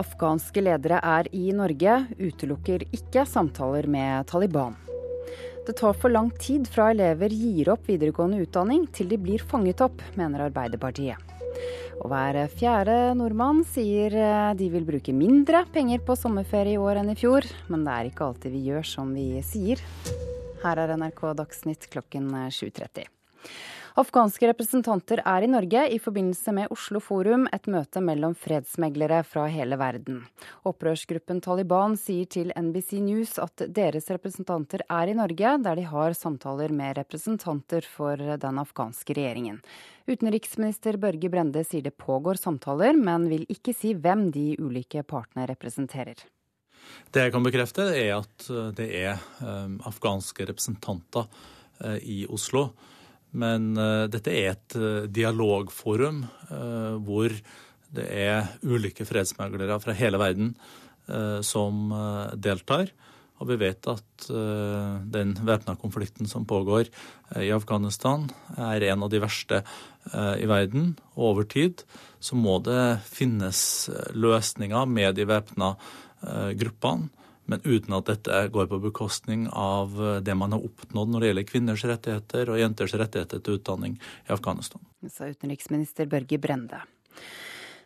Afghanske 0.01 0.63
ledere 0.63 0.97
er 1.05 1.27
i 1.37 1.51
Norge, 1.53 1.99
utelukker 2.17 2.81
ikke 2.97 3.21
samtaler 3.29 3.85
med 3.85 4.25
Taliban. 4.31 4.73
Det 5.67 5.75
tar 5.77 5.93
for 6.01 6.09
lang 6.09 6.31
tid 6.41 6.65
fra 6.65 6.87
elever 6.95 7.29
gir 7.29 7.69
opp 7.75 7.85
videregående 7.85 8.41
utdanning 8.41 8.87
til 8.89 9.11
de 9.11 9.21
blir 9.21 9.45
fanget 9.45 9.83
opp, 9.85 10.01
mener 10.17 10.47
Arbeiderpartiet. 10.47 11.21
Og 12.01 12.09
hver 12.09 12.39
fjerde 12.57 12.97
nordmann 13.21 13.61
sier 13.69 14.17
de 14.57 14.73
vil 14.73 14.85
bruke 14.87 15.13
mindre 15.13 15.61
penger 15.77 16.01
på 16.01 16.17
sommerferie 16.17 16.73
i 16.73 16.81
år 16.81 17.03
enn 17.03 17.13
i 17.13 17.19
fjor, 17.21 17.45
men 17.69 17.85
det 17.85 17.93
er 17.93 18.09
ikke 18.09 18.31
alltid 18.31 18.57
vi 18.57 18.65
gjør 18.71 18.93
som 18.97 19.13
vi 19.13 19.29
sier. 19.45 19.85
Her 20.65 20.81
er 20.87 20.97
NRK 20.97 21.27
Dagsnytt 21.37 21.91
klokken 21.93 22.33
7.30. 22.49 23.05
Afghanske 23.97 24.45
representanter 24.45 25.23
er 25.25 25.41
i 25.41 25.47
Norge 25.49 25.81
i 25.89 25.95
forbindelse 25.97 26.51
med 26.53 26.69
Oslo 26.69 26.99
Forum, 27.01 27.47
et 27.49 27.65
møte 27.65 27.97
mellom 28.05 28.35
fredsmeglere 28.37 29.23
fra 29.25 29.47
hele 29.49 29.73
verden. 29.81 30.19
Opprørsgruppen 30.69 31.39
Taliban 31.41 31.95
sier 31.97 32.27
til 32.29 32.51
NBC 32.53 32.99
News 33.01 33.31
at 33.41 33.63
deres 33.73 34.11
representanter 34.13 34.83
er 34.85 35.09
i 35.09 35.15
Norge, 35.17 35.53
der 35.65 35.79
de 35.79 35.85
har 35.89 36.13
samtaler 36.13 36.69
med 36.77 36.99
representanter 36.99 37.87
for 37.89 38.21
den 38.21 38.59
afghanske 38.61 39.15
regjeringen. 39.17 39.57
Utenriksminister 40.05 40.99
Børge 41.01 41.31
Brende 41.33 41.63
sier 41.65 41.87
det 41.87 41.95
pågår 41.97 42.37
samtaler, 42.37 42.93
men 42.93 43.25
vil 43.31 43.47
ikke 43.49 43.73
si 43.73 43.95
hvem 43.97 44.27
de 44.35 44.51
ulike 44.61 45.01
partene 45.09 45.47
representerer. 45.49 46.21
Det 47.09 47.25
jeg 47.25 47.33
kan 47.33 47.49
bekrefte, 47.49 47.87
er 47.97 48.13
at 48.19 48.45
det 48.77 48.91
er 48.93 49.25
afghanske 49.89 50.45
representanter 50.51 51.25
eh, 51.81 51.97
i 51.97 52.19
Oslo 52.29 52.67
men 53.35 53.73
uh, 53.77 54.05
dette 54.11 54.33
er 54.33 54.53
et 54.53 54.77
uh, 54.79 55.07
dialogforum 55.11 56.23
uh, 56.51 56.95
hvor 57.03 57.33
det 57.97 58.05
er 58.11 58.49
ulike 58.67 59.07
fredsmeglere 59.07 59.79
fra 59.83 59.95
hele 59.95 60.19
verden 60.21 60.53
som 61.47 61.85
deltar. 62.35 62.89
Og 63.39 63.47
vi 63.47 63.55
vet 63.61 63.87
at 63.87 64.25
den 64.27 65.29
væpna 65.47 65.77
konflikten 65.79 66.27
som 66.27 66.43
pågår 66.43 66.89
i 67.39 67.47
Afghanistan, 67.55 68.25
er 68.59 68.83
en 68.89 69.05
av 69.07 69.13
de 69.13 69.21
verste 69.23 69.61
i 70.11 70.49
verden. 70.51 70.97
Og 71.15 71.29
over 71.29 71.47
tid 71.47 71.85
så 72.19 72.35
må 72.35 72.57
det 72.59 72.99
finnes 73.07 73.61
løsninger 74.19 74.91
med 74.91 75.15
de 75.15 75.29
væpna 75.31 75.77
gruppene 76.59 77.07
men 77.47 77.63
uten 77.65 77.95
at 77.97 78.11
dette 78.11 78.43
går 78.53 78.69
på 78.71 78.81
bekostning 78.83 79.47
av 79.51 79.95
det 80.23 80.35
man 80.37 80.55
har 80.55 80.63
oppnådd 80.67 81.13
når 81.13 81.23
det 81.23 81.31
gjelder 81.31 81.49
kvinners 81.49 81.87
rettigheter 81.87 82.53
og 82.53 82.61
jenters 82.61 82.95
rettigheter 82.99 83.43
til 83.43 83.59
utdanning 83.59 83.97
i 84.27 84.35
Afghanistan. 84.35 84.83
Sa 85.07 85.31
utenriksminister 85.31 86.09
Børge 86.11 86.39
Brende. 86.41 86.83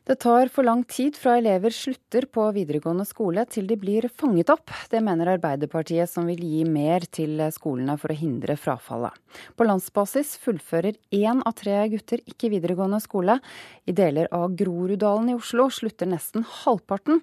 Det 0.02 0.16
tar 0.16 0.50
for 0.50 0.66
lang 0.66 0.82
tid 0.90 1.14
fra 1.14 1.36
elever 1.38 1.70
slutter 1.70 2.26
på 2.26 2.48
videregående 2.56 3.06
skole 3.06 3.44
til 3.46 3.68
de 3.70 3.76
blir 3.78 4.08
fanget 4.10 4.50
opp. 4.50 4.74
Det 4.90 4.98
mener 5.06 5.30
Arbeiderpartiet, 5.36 6.10
som 6.10 6.26
vil 6.26 6.42
gi 6.42 6.64
mer 6.66 7.06
til 7.06 7.38
skolene 7.54 8.00
for 8.02 8.10
å 8.10 8.18
hindre 8.18 8.56
frafallet. 8.58 9.14
På 9.54 9.68
landsbasis 9.70 10.34
fullfører 10.42 10.98
én 11.14 11.44
av 11.46 11.54
tre 11.60 11.78
gutter 11.94 12.26
ikke 12.26 12.50
videregående 12.56 12.98
skole. 13.04 13.38
I 13.86 13.94
deler 13.94 14.32
av 14.34 14.56
Groruddalen 14.58 15.30
i 15.30 15.38
Oslo 15.38 15.70
slutter 15.70 16.10
nesten 16.10 16.50
halvparten. 16.64 17.22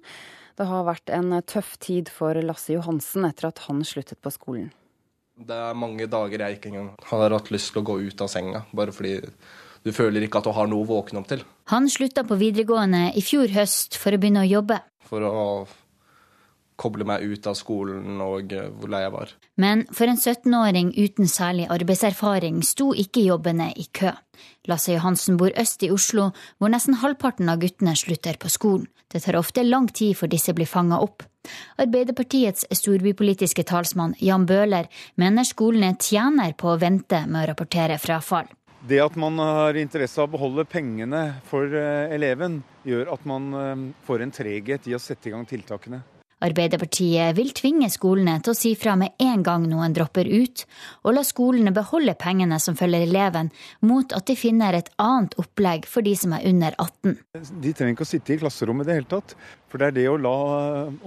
Det 0.59 0.67
har 0.67 0.83
vært 0.89 1.13
en 1.15 1.37
tøff 1.47 1.77
tid 1.79 2.11
for 2.11 2.35
Lasse 2.43 2.75
Johansen 2.75 3.29
etter 3.29 3.53
at 3.53 3.63
han 3.69 3.85
sluttet 3.87 4.19
på 4.19 4.33
skolen. 4.35 4.73
Det 5.39 5.55
er 5.55 5.77
mange 5.79 6.09
dager 6.11 6.43
jeg 6.43 6.57
ikke 6.57 6.73
engang 6.73 6.89
har 7.13 7.31
hatt 7.31 7.53
lyst 7.55 7.71
til 7.71 7.85
å 7.85 7.87
gå 7.87 7.99
ut 8.09 8.25
av 8.25 8.31
senga, 8.33 8.65
bare 8.75 8.91
fordi 8.95 9.21
du 9.87 9.93
føler 9.95 10.27
ikke 10.27 10.41
at 10.41 10.49
du 10.49 10.57
har 10.57 10.67
noe 10.67 10.83
å 10.83 10.89
våkne 10.89 11.23
opp 11.23 11.29
til. 11.31 11.45
Han 11.71 11.87
slutta 11.87 12.25
på 12.27 12.41
videregående 12.41 13.13
i 13.15 13.23
fjor 13.23 13.55
høst 13.55 13.95
for 14.03 14.11
å 14.11 14.19
begynne 14.19 14.43
å 14.43 14.51
jobbe. 14.51 14.81
For 15.07 15.23
å 15.23 15.45
koble 16.79 17.07
meg 17.09 17.25
ut 17.27 17.47
av 17.51 17.57
skolen 17.59 18.21
og 18.25 18.53
eh, 18.55 18.71
hvor 18.79 18.93
lei 18.93 19.03
jeg 19.05 19.15
var. 19.15 19.35
Men 19.61 19.85
for 19.93 20.11
en 20.11 20.21
17-åring 20.21 20.93
uten 20.97 21.31
særlig 21.31 21.69
arbeidserfaring 21.75 22.63
sto 22.67 22.93
ikke 22.95 23.27
jobbene 23.27 23.73
i 23.77 23.89
kø. 23.93 24.15
Lasse 24.71 24.95
Johansen 24.95 25.39
bor 25.41 25.55
øst 25.59 25.83
i 25.83 25.91
Oslo, 25.91 26.31
hvor 26.59 26.71
nesten 26.73 27.01
halvparten 27.03 27.51
av 27.51 27.63
guttene 27.63 27.97
slutter 27.99 28.39
på 28.39 28.51
skolen. 28.53 28.87
Det 29.09 29.23
tar 29.25 29.39
ofte 29.39 29.65
lang 29.65 29.89
tid 29.89 30.19
før 30.19 30.31
disse 30.35 30.53
blir 30.55 30.69
fanga 30.69 30.99
opp. 31.01 31.25
Arbeiderpartiets 31.81 32.67
storbypolitiske 32.77 33.65
talsmann 33.65 34.15
Jan 34.21 34.45
Bøhler 34.47 34.91
mener 35.17 35.49
skolene 35.49 35.95
tjener 35.97 36.53
på 36.59 36.75
å 36.75 36.81
vente 36.81 37.23
med 37.27 37.43
å 37.43 37.47
rapportere 37.53 37.97
frafall. 38.03 38.51
Det 38.89 39.01
at 39.03 39.17
man 39.19 39.41
har 39.43 39.79
interesse 39.81 40.21
av 40.21 40.29
å 40.29 40.37
beholde 40.37 40.67
pengene 40.69 41.23
for 41.49 41.67
eh, 41.67 42.13
eleven, 42.15 42.61
gjør 42.87 43.11
at 43.17 43.25
man 43.27 43.49
eh, 43.59 43.83
får 44.07 44.23
en 44.23 44.35
treghet 44.37 44.87
i 44.87 44.95
å 44.95 45.03
sette 45.03 45.31
i 45.31 45.35
gang 45.35 45.49
tiltakene. 45.49 46.05
Arbeiderpartiet 46.45 47.35
vil 47.35 47.51
tvinge 47.57 47.89
skolene 47.91 48.37
til 48.43 48.53
å 48.53 48.57
si 48.57 48.75
fra 48.79 48.95
med 48.99 49.17
en 49.23 49.43
gang 49.43 49.65
noen 49.67 49.95
dropper 49.97 50.29
ut, 50.31 50.65
og 51.03 51.17
la 51.17 51.25
skolene 51.27 51.73
beholde 51.75 52.15
pengene 52.21 52.61
som 52.63 52.77
følger 52.79 53.09
eleven, 53.09 53.51
mot 53.83 54.15
at 54.15 54.29
de 54.31 54.37
finner 54.39 54.79
et 54.79 54.91
annet 55.03 55.35
opplegg 55.43 55.89
for 55.91 56.07
de 56.07 56.15
som 56.19 56.37
er 56.37 56.47
under 56.47 56.77
18. 56.79 57.17
De 57.59 57.75
trenger 57.75 57.97
ikke 57.97 58.07
å 58.07 58.13
sitte 58.13 58.37
i 58.37 58.41
klasserommet 58.43 58.87
i 58.87 58.91
det 58.91 58.99
hele 59.01 59.11
tatt. 59.11 59.35
For 59.69 59.83
det 59.83 59.91
er 59.91 59.99
det 59.99 60.09
å 60.13 60.19
la 60.21 60.37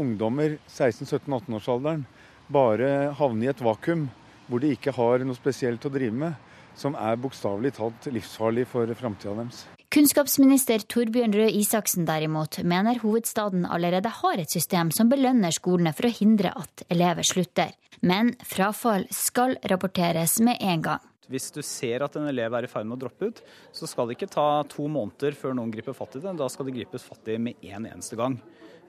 ungdommer 0.04 0.58
16-17-18-årsalderen 0.68 2.04
bare 2.52 3.12
havne 3.16 3.48
i 3.48 3.52
et 3.54 3.64
vakuum 3.64 4.10
hvor 4.52 4.60
de 4.60 4.74
ikke 4.76 4.92
har 4.98 5.24
noe 5.24 5.40
spesielt 5.40 5.86
å 5.88 5.94
drive 5.94 6.26
med, 6.26 6.36
som 6.76 6.98
er 7.00 7.20
bokstavelig 7.20 7.78
talt 7.80 8.12
livsfarlig 8.12 8.68
for 8.68 8.92
framtida 9.00 9.38
deres. 9.38 9.64
Kunnskapsminister 9.92 10.86
Torbjørn 10.88 11.34
Røe 11.36 11.50
Isaksen 11.60 12.06
derimot 12.08 12.62
mener 12.64 13.02
hovedstaden 13.02 13.66
allerede 13.68 14.08
har 14.22 14.39
et 14.39 14.54
system 14.54 14.88
som 14.96 15.10
belønner 15.12 15.52
skolene 15.52 15.92
for 15.92 16.08
å 16.08 16.12
hindre 16.16 16.54
at 16.56 16.86
elever 16.88 17.28
slutter. 17.28 17.74
Men 18.00 18.32
frafall 18.48 19.04
skal 19.12 19.58
rapporteres 19.68 20.38
med 20.48 20.64
en 20.64 20.86
gang. 20.86 21.04
Hvis 21.28 21.52
du 21.52 21.60
ser 21.60 22.06
at 22.08 22.16
en 22.16 22.30
elev 22.32 22.56
er 22.56 22.70
i 22.70 22.72
ferd 22.72 22.88
med 22.88 23.02
å 23.02 23.02
droppe 23.04 23.34
ut, 23.34 23.44
så 23.76 23.89
skal 23.89 24.08
det 24.08 24.16
ikke 24.16 24.32
ta 24.32 24.48
to 24.72 24.88
måneder 24.88 25.36
før 25.36 25.60
noen 25.60 25.76
griper 25.76 25.98
fatt 25.98 26.16
i 26.16 26.24
det. 26.24 26.38
Da 26.39 26.48
skal 26.48 26.70
det 26.70 26.78
gripes 26.80 27.04
fatt 27.12 27.28
i 27.28 27.36
med 27.50 27.60
en 27.60 27.92
eneste 27.92 28.16
gang. 28.20 28.39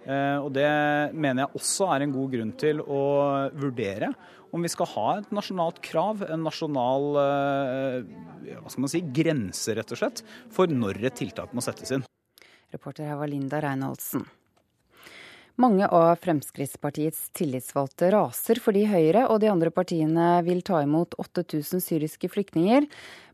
Eh, 0.03 0.39
og 0.43 0.51
Det 0.55 0.69
mener 1.15 1.45
jeg 1.45 1.61
også 1.61 1.91
er 1.95 2.05
en 2.05 2.15
god 2.15 2.33
grunn 2.35 2.55
til 2.59 2.83
å 2.83 3.03
vurdere 3.55 4.13
om 4.53 4.61
vi 4.61 4.69
skal 4.69 4.91
ha 4.93 5.07
et 5.17 5.31
nasjonalt 5.33 5.79
krav, 5.85 6.27
en 6.29 6.43
nasjonal 6.45 7.07
eh, 7.23 8.59
hva 8.59 8.69
skal 8.69 8.85
man 8.85 8.93
si, 8.93 9.01
grense 9.17 9.77
rett 9.79 9.95
og 9.95 10.01
slett, 10.03 10.21
for 10.53 10.69
når 10.69 11.01
et 11.09 11.17
tiltak 11.23 11.55
må 11.57 11.65
settes 11.65 11.95
inn. 11.97 12.05
Reporter 12.73 13.09
her 13.09 13.21
var 13.21 13.31
Linda 13.33 13.63
Reinholdsen. 13.65 14.27
Mange 15.61 15.85
av 15.89 16.17
Fremskrittspartiets 16.17 17.27
tillitsvalgte 17.37 18.09
raser 18.15 18.57
fordi 18.63 18.87
Høyre 18.89 19.27
og 19.29 19.43
de 19.43 19.51
andre 19.53 19.69
partiene 19.75 20.39
vil 20.47 20.63
ta 20.65 20.81
imot 20.81 21.13
8000 21.21 21.83
syriske 21.85 22.31
flyktninger. 22.33 22.87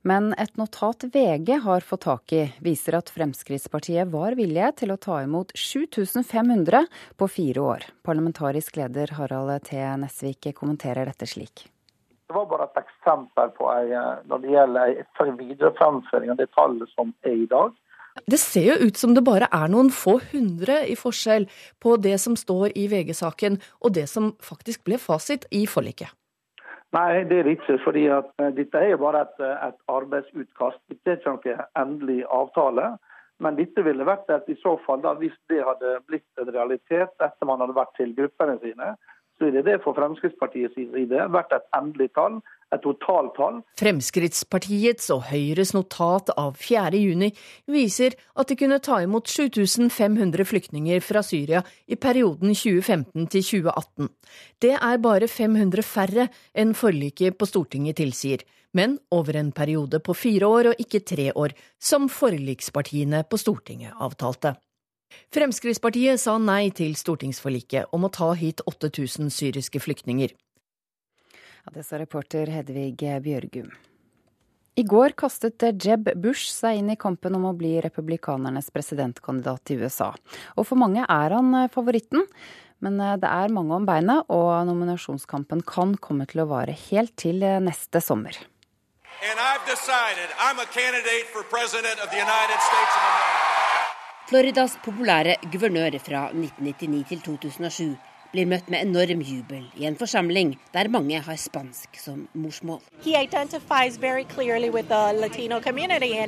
Men 0.02 0.32
et 0.34 0.58
notat 0.58 1.06
VG 1.14 1.60
har 1.62 1.86
fått 1.86 2.08
tak 2.08 2.34
i, 2.34 2.42
viser 2.58 2.98
at 2.98 3.12
Fremskrittspartiet 3.14 4.10
var 4.10 4.34
villige 4.34 4.72
til 4.82 4.90
å 4.90 4.98
ta 4.98 5.20
imot 5.22 5.54
7500 5.54 6.88
på 7.14 7.30
fire 7.30 7.66
år. 7.76 7.86
Parlamentarisk 8.02 8.80
leder 8.82 9.14
Harald 9.14 9.54
T. 9.70 9.78
Nesvik 9.78 10.50
kommenterer 10.58 11.06
dette 11.06 11.26
slik. 11.30 11.68
Det 12.26 12.34
var 12.34 12.50
bare 12.50 12.66
et 12.66 12.82
eksempel 12.82 13.54
på 13.54 13.70
ei, 13.72 13.94
når 14.26 14.42
det 14.42 14.56
gjelder 14.56 14.90
ei, 14.90 15.36
videre 15.38 15.70
fremføring 15.78 16.34
av 16.34 16.42
det 16.42 16.50
tallet 16.58 16.90
som 16.98 17.14
er 17.22 17.44
i 17.46 17.46
dag. 17.48 17.78
Det 18.26 18.38
ser 18.40 18.70
jo 18.72 18.86
ut 18.88 18.96
som 18.96 19.14
det 19.14 19.24
bare 19.26 19.48
er 19.52 19.68
noen 19.72 19.90
få 19.94 20.18
hundre 20.32 20.80
i 20.88 20.96
forskjell 20.98 21.48
på 21.82 21.96
det 22.02 22.16
som 22.22 22.36
står 22.36 22.74
i 22.74 22.88
VG-saken 22.90 23.58
og 23.80 23.94
det 23.94 24.08
som 24.10 24.32
faktisk 24.42 24.84
ble 24.88 24.98
fasit 24.98 25.46
i 25.54 25.66
forliket. 25.66 26.10
Nei, 26.96 27.24
det 27.28 27.42
er 27.42 27.50
ikke. 27.52 27.76
at 28.16 28.30
uh, 28.40 28.48
Dette 28.56 28.80
er 28.80 28.94
jo 28.94 29.02
bare 29.02 29.26
et, 29.26 29.42
eh, 29.44 29.66
et, 29.68 29.76
arbeidsutkast. 29.92 30.80
Dette 30.88 31.10
er 31.10 31.18
ikke 31.20 31.34
noen 31.36 31.66
endelig 31.76 32.22
avtale. 32.32 32.96
Men 33.38 33.54
dette 33.54 33.84
ville 33.84 34.06
vært 34.08 34.30
et, 34.34 34.48
i 34.48 34.56
så 34.62 34.78
fall, 34.86 35.02
da, 35.04 35.12
hvis 35.14 35.36
det 35.52 35.60
hadde 35.62 36.00
blitt 36.08 36.40
en 36.40 36.48
realitet 36.50 37.12
etter 37.22 37.46
man 37.46 37.60
hadde 37.62 37.76
vært 37.76 37.92
til 38.00 38.14
gruppene 38.16 38.56
sine, 38.64 38.94
så 39.38 39.44
ville 39.46 39.62
det 39.62 39.76
for 39.84 39.94
Fremskrittspartiets 39.94 40.74
side 40.74 41.28
vært 41.30 41.52
et 41.54 41.68
endelig 41.76 42.10
tall 42.18 42.40
et 42.74 42.82
totaltall. 42.84 43.62
Fremskrittspartiets 43.80 45.08
og 45.14 45.24
Høyres 45.30 45.72
notat 45.76 46.32
av 46.36 46.58
4.6 46.60 47.32
viser 47.72 48.16
at 48.38 48.50
de 48.50 48.58
kunne 48.60 48.80
ta 48.84 49.00
imot 49.04 49.30
7500 49.30 50.48
flyktninger 50.48 51.02
fra 51.04 51.22
Syria 51.24 51.62
i 51.86 51.96
perioden 52.00 52.52
2015 52.52 53.28
til 53.32 53.46
2018. 53.50 54.12
Det 54.60 54.74
er 54.76 55.02
bare 55.02 55.30
500 55.30 55.86
færre 55.86 56.28
enn 56.54 56.76
forliket 56.76 57.38
på 57.38 57.48
Stortinget 57.48 58.00
tilsier, 58.02 58.44
men 58.76 58.98
over 59.14 59.38
en 59.40 59.52
periode 59.52 60.00
på 60.04 60.14
fire 60.14 60.48
år 60.48 60.72
og 60.72 60.80
ikke 60.82 61.04
tre 61.08 61.30
år, 61.32 61.54
som 61.80 62.08
forlikspartiene 62.12 63.24
på 63.24 63.40
Stortinget 63.40 63.96
avtalte. 63.96 64.58
Fremskrittspartiet 65.32 66.20
sa 66.20 66.34
nei 66.36 66.68
til 66.76 66.92
stortingsforliket 66.98 67.94
om 67.96 68.04
å 68.04 68.12
ta 68.12 68.28
hit 68.36 68.60
8000 68.68 69.32
syriske 69.32 69.80
flyktninger. 69.80 70.34
Ja, 71.64 71.74
det 71.74 71.84
sa 71.86 71.98
reporter 71.98 72.50
Hedvig 72.52 72.96
Bjørgum. 73.24 73.70
I 74.78 74.84
går 74.86 75.16
kastet 75.18 75.64
Jeb 75.82 76.06
Bush 76.22 76.52
seg 76.54 76.78
inn 76.78 76.92
i 76.92 76.98
kampen 77.00 77.34
om 77.34 77.48
å 77.48 77.56
bli 77.58 77.80
republikanernes 77.82 78.70
presidentkandidat 78.70 79.72
i 79.74 79.78
USA. 79.80 80.12
Og 80.54 80.68
for 80.68 80.78
mange 80.78 81.02
er 81.02 81.34
han 81.34 81.48
eh, 81.58 81.70
favoritten. 81.74 82.22
Men 82.84 83.00
eh, 83.02 83.16
det 83.18 83.26
er 83.26 83.54
mange 83.54 83.74
om 83.74 83.88
beinet, 83.88 84.30
og 84.30 84.52
nominasjonskampen 84.68 85.64
kan 85.66 85.96
komme 85.98 86.28
til 86.30 86.44
å 86.44 86.50
vare 86.52 86.76
helt 86.86 87.16
til 87.18 87.42
eh, 87.42 87.58
neste 87.58 87.98
sommer. 88.04 88.38
Floridas 94.28 94.78
populære 94.84 95.40
guvernør 95.50 95.98
fra 96.04 96.28
1999 96.30 97.02
til 97.10 97.26
2007 97.26 98.07
blir 98.32 98.48
møtt 98.48 98.68
med 98.72 98.84
enorm 98.84 99.22
jubel 99.24 99.64
i 99.78 99.86
en 99.88 99.96
forsamling 99.98 100.54
der 100.74 100.90
mange 100.92 101.20
har 101.24 101.38
spansk 101.40 101.98
som 102.00 102.26
morsmål. 102.36 102.80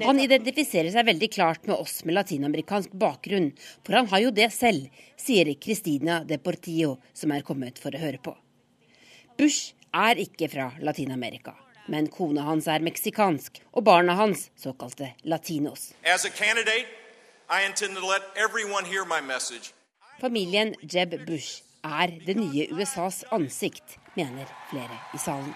Han 0.07 0.22
identifiserer 0.24 0.90
seg 0.94 1.09
veldig 1.11 1.30
klart 1.32 1.66
med 1.68 1.76
oss 1.76 2.01
med 2.05 2.16
latinamerikansk 2.16 2.94
bakgrunn, 3.05 3.51
for 3.84 3.98
han 3.98 4.09
har 4.12 4.24
jo 4.26 4.34
det 4.34 4.51
selv, 4.55 4.88
sier 5.20 5.53
Cristina 5.61 6.22
Deportillo, 6.24 6.96
som 7.12 7.32
er 7.36 7.44
kommet 7.46 7.80
for 7.82 7.94
å 7.94 8.03
høre 8.03 8.20
på. 8.22 8.36
Bush 9.38 9.74
er 9.96 10.20
ikke 10.20 10.48
fra 10.53 10.70
Latin-Amerika, 10.80 11.55
men 11.90 12.09
kona 12.12 12.44
hans 12.46 12.68
er 12.70 12.84
meksikansk, 12.84 13.61
og 13.74 13.84
barna 13.88 14.16
hans 14.18 14.48
såkalte 14.59 15.14
latinos. 15.24 15.90
Familien 20.20 20.74
Jeb 20.84 21.16
Bush 21.26 21.69
er 21.85 22.12
det 22.26 22.37
nye 22.37 22.66
USAs 22.74 23.24
ansikt, 23.33 23.99
mener 24.16 24.47
flere 24.70 24.97
i 25.14 25.18
salen. 25.18 25.55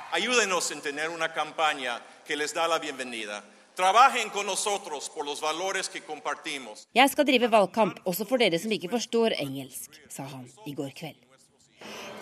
Jeg 6.95 7.11
skal 7.11 7.27
drive 7.27 7.51
valgkamp 7.51 8.01
også 8.07 8.29
for 8.29 8.39
dere 8.39 8.59
som 8.63 8.73
ikke 8.77 8.93
forstår 8.93 9.37
engelsk, 9.39 10.01
sa 10.09 10.23
han 10.31 10.49
i 10.67 10.75
går 10.75 10.95
kveld. 10.97 11.21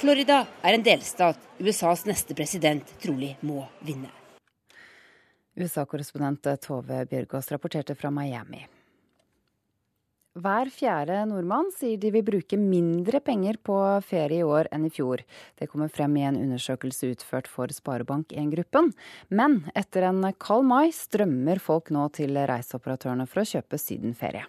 Florida 0.01 0.47
er 0.65 0.75
en 0.75 0.83
delstat 0.83 1.39
USAs 1.61 2.07
neste 2.09 2.35
president 2.35 2.97
trolig 3.03 3.37
må 3.47 3.63
vinne. 3.87 4.11
USA-korrespondent 5.53 6.49
Tove 6.65 7.05
Bjørgaas 7.11 7.53
rapporterte 7.53 7.95
fra 7.95 8.11
Miami. 8.11 8.65
Hver 10.33 10.71
fjerde 10.73 11.19
nordmann 11.29 11.67
sier 11.77 11.99
de 12.01 12.09
vil 12.15 12.23
bruke 12.25 12.57
mindre 12.57 13.19
penger 13.21 13.59
på 13.61 13.75
ferie 14.01 14.41
i 14.41 14.47
år 14.49 14.71
enn 14.73 14.87
i 14.89 14.91
fjor. 14.91 15.21
Det 15.61 15.67
kommer 15.69 15.91
frem 15.93 16.15
i 16.17 16.23
en 16.25 16.39
undersøkelse 16.41 17.11
utført 17.13 17.51
for 17.53 17.69
Sparebank1-gruppen. 17.69 18.89
Men 19.29 19.59
etter 19.77 20.07
en 20.09 20.25
kald 20.41 20.65
mai 20.65 20.89
strømmer 20.97 21.61
folk 21.61 21.93
nå 21.93 22.07
til 22.17 22.41
reiseoperatørene 22.49 23.27
for 23.29 23.43
å 23.43 23.45
kjøpe 23.51 23.77
sydenferie. 23.77 24.47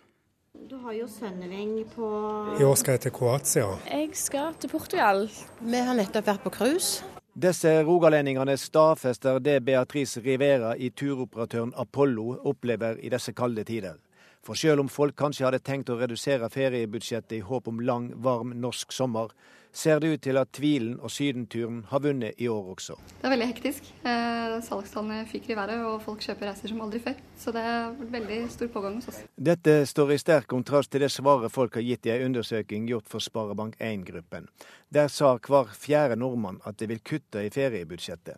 Du 0.56 0.78
har 0.86 0.96
jo 0.96 1.10
Sønneveng 1.12 1.76
på 1.92 2.14
I 2.56 2.64
år 2.64 2.80
skal 2.80 2.96
jeg 2.96 3.04
til 3.10 3.16
Kroatia. 3.20 3.68
Jeg 3.90 4.16
skal 4.16 4.56
til 4.56 4.72
Portugal. 4.72 5.28
Vi 5.60 5.84
har 5.84 6.00
nettopp 6.00 6.32
vært 6.32 6.48
på 6.48 6.56
cruise. 6.62 7.04
Disse 7.36 7.76
rogalendingene 7.84 8.56
stadfester 8.62 9.44
det 9.44 9.60
Beatrice 9.68 10.24
Rivera 10.24 10.78
i 10.80 10.94
turoperatøren 10.96 11.76
Apollo 11.76 12.38
opplever 12.48 13.04
i 13.04 13.12
disse 13.12 13.36
kalde 13.36 13.68
tider. 13.68 14.00
For 14.44 14.60
selv 14.60 14.84
om 14.84 14.90
folk 14.92 15.16
kanskje 15.16 15.46
hadde 15.48 15.64
tenkt 15.64 15.92
å 15.94 15.96
redusere 15.96 16.50
feriebudsjettet 16.52 17.38
i 17.38 17.44
håp 17.48 17.70
om 17.72 17.80
lang, 17.80 18.10
varm 18.20 18.52
norsk 18.60 18.92
sommer, 18.92 19.32
ser 19.74 20.02
det 20.04 20.10
ut 20.12 20.22
til 20.22 20.38
at 20.38 20.52
tvilen 20.54 20.98
og 21.00 21.12
sydenturen 21.12 21.80
har 21.90 22.04
vunnet 22.04 22.42
i 22.44 22.50
år 22.52 22.74
også. 22.76 22.98
Det 23.22 23.26
er 23.26 23.34
veldig 23.34 23.48
hektisk. 23.50 23.88
Eh, 24.04 24.60
salgstallene 24.68 25.24
fyker 25.32 25.56
i 25.56 25.58
været, 25.58 25.82
og 25.88 26.04
folk 26.04 26.22
kjøper 26.22 26.52
reiser 26.52 26.70
som 26.70 26.84
aldri 26.86 27.02
før. 27.08 27.18
Så 27.40 27.56
det 27.56 27.64
er 27.72 27.96
veldig 28.18 28.40
stor 28.54 28.72
pågang 28.76 29.00
hos 29.00 29.10
oss. 29.10 29.24
Dette 29.50 29.80
står 29.90 30.14
i 30.14 30.22
sterk 30.22 30.52
kontrast 30.52 30.92
til 30.94 31.08
det 31.08 31.12
svaret 31.16 31.56
folk 31.56 31.80
har 31.80 31.88
gitt 31.88 32.06
i 32.06 32.14
en 32.18 32.28
undersøking 32.30 32.86
gjort 32.92 33.10
for 33.10 33.24
Sparebank1-gruppen. 33.24 34.52
Der 34.94 35.08
sa 35.08 35.38
hver 35.40 35.72
fjerde 35.74 36.20
nordmann 36.20 36.62
at 36.68 36.78
de 36.84 36.92
vil 36.92 37.02
kutte 37.02 37.48
i 37.48 37.54
feriebudsjettet. 37.54 38.38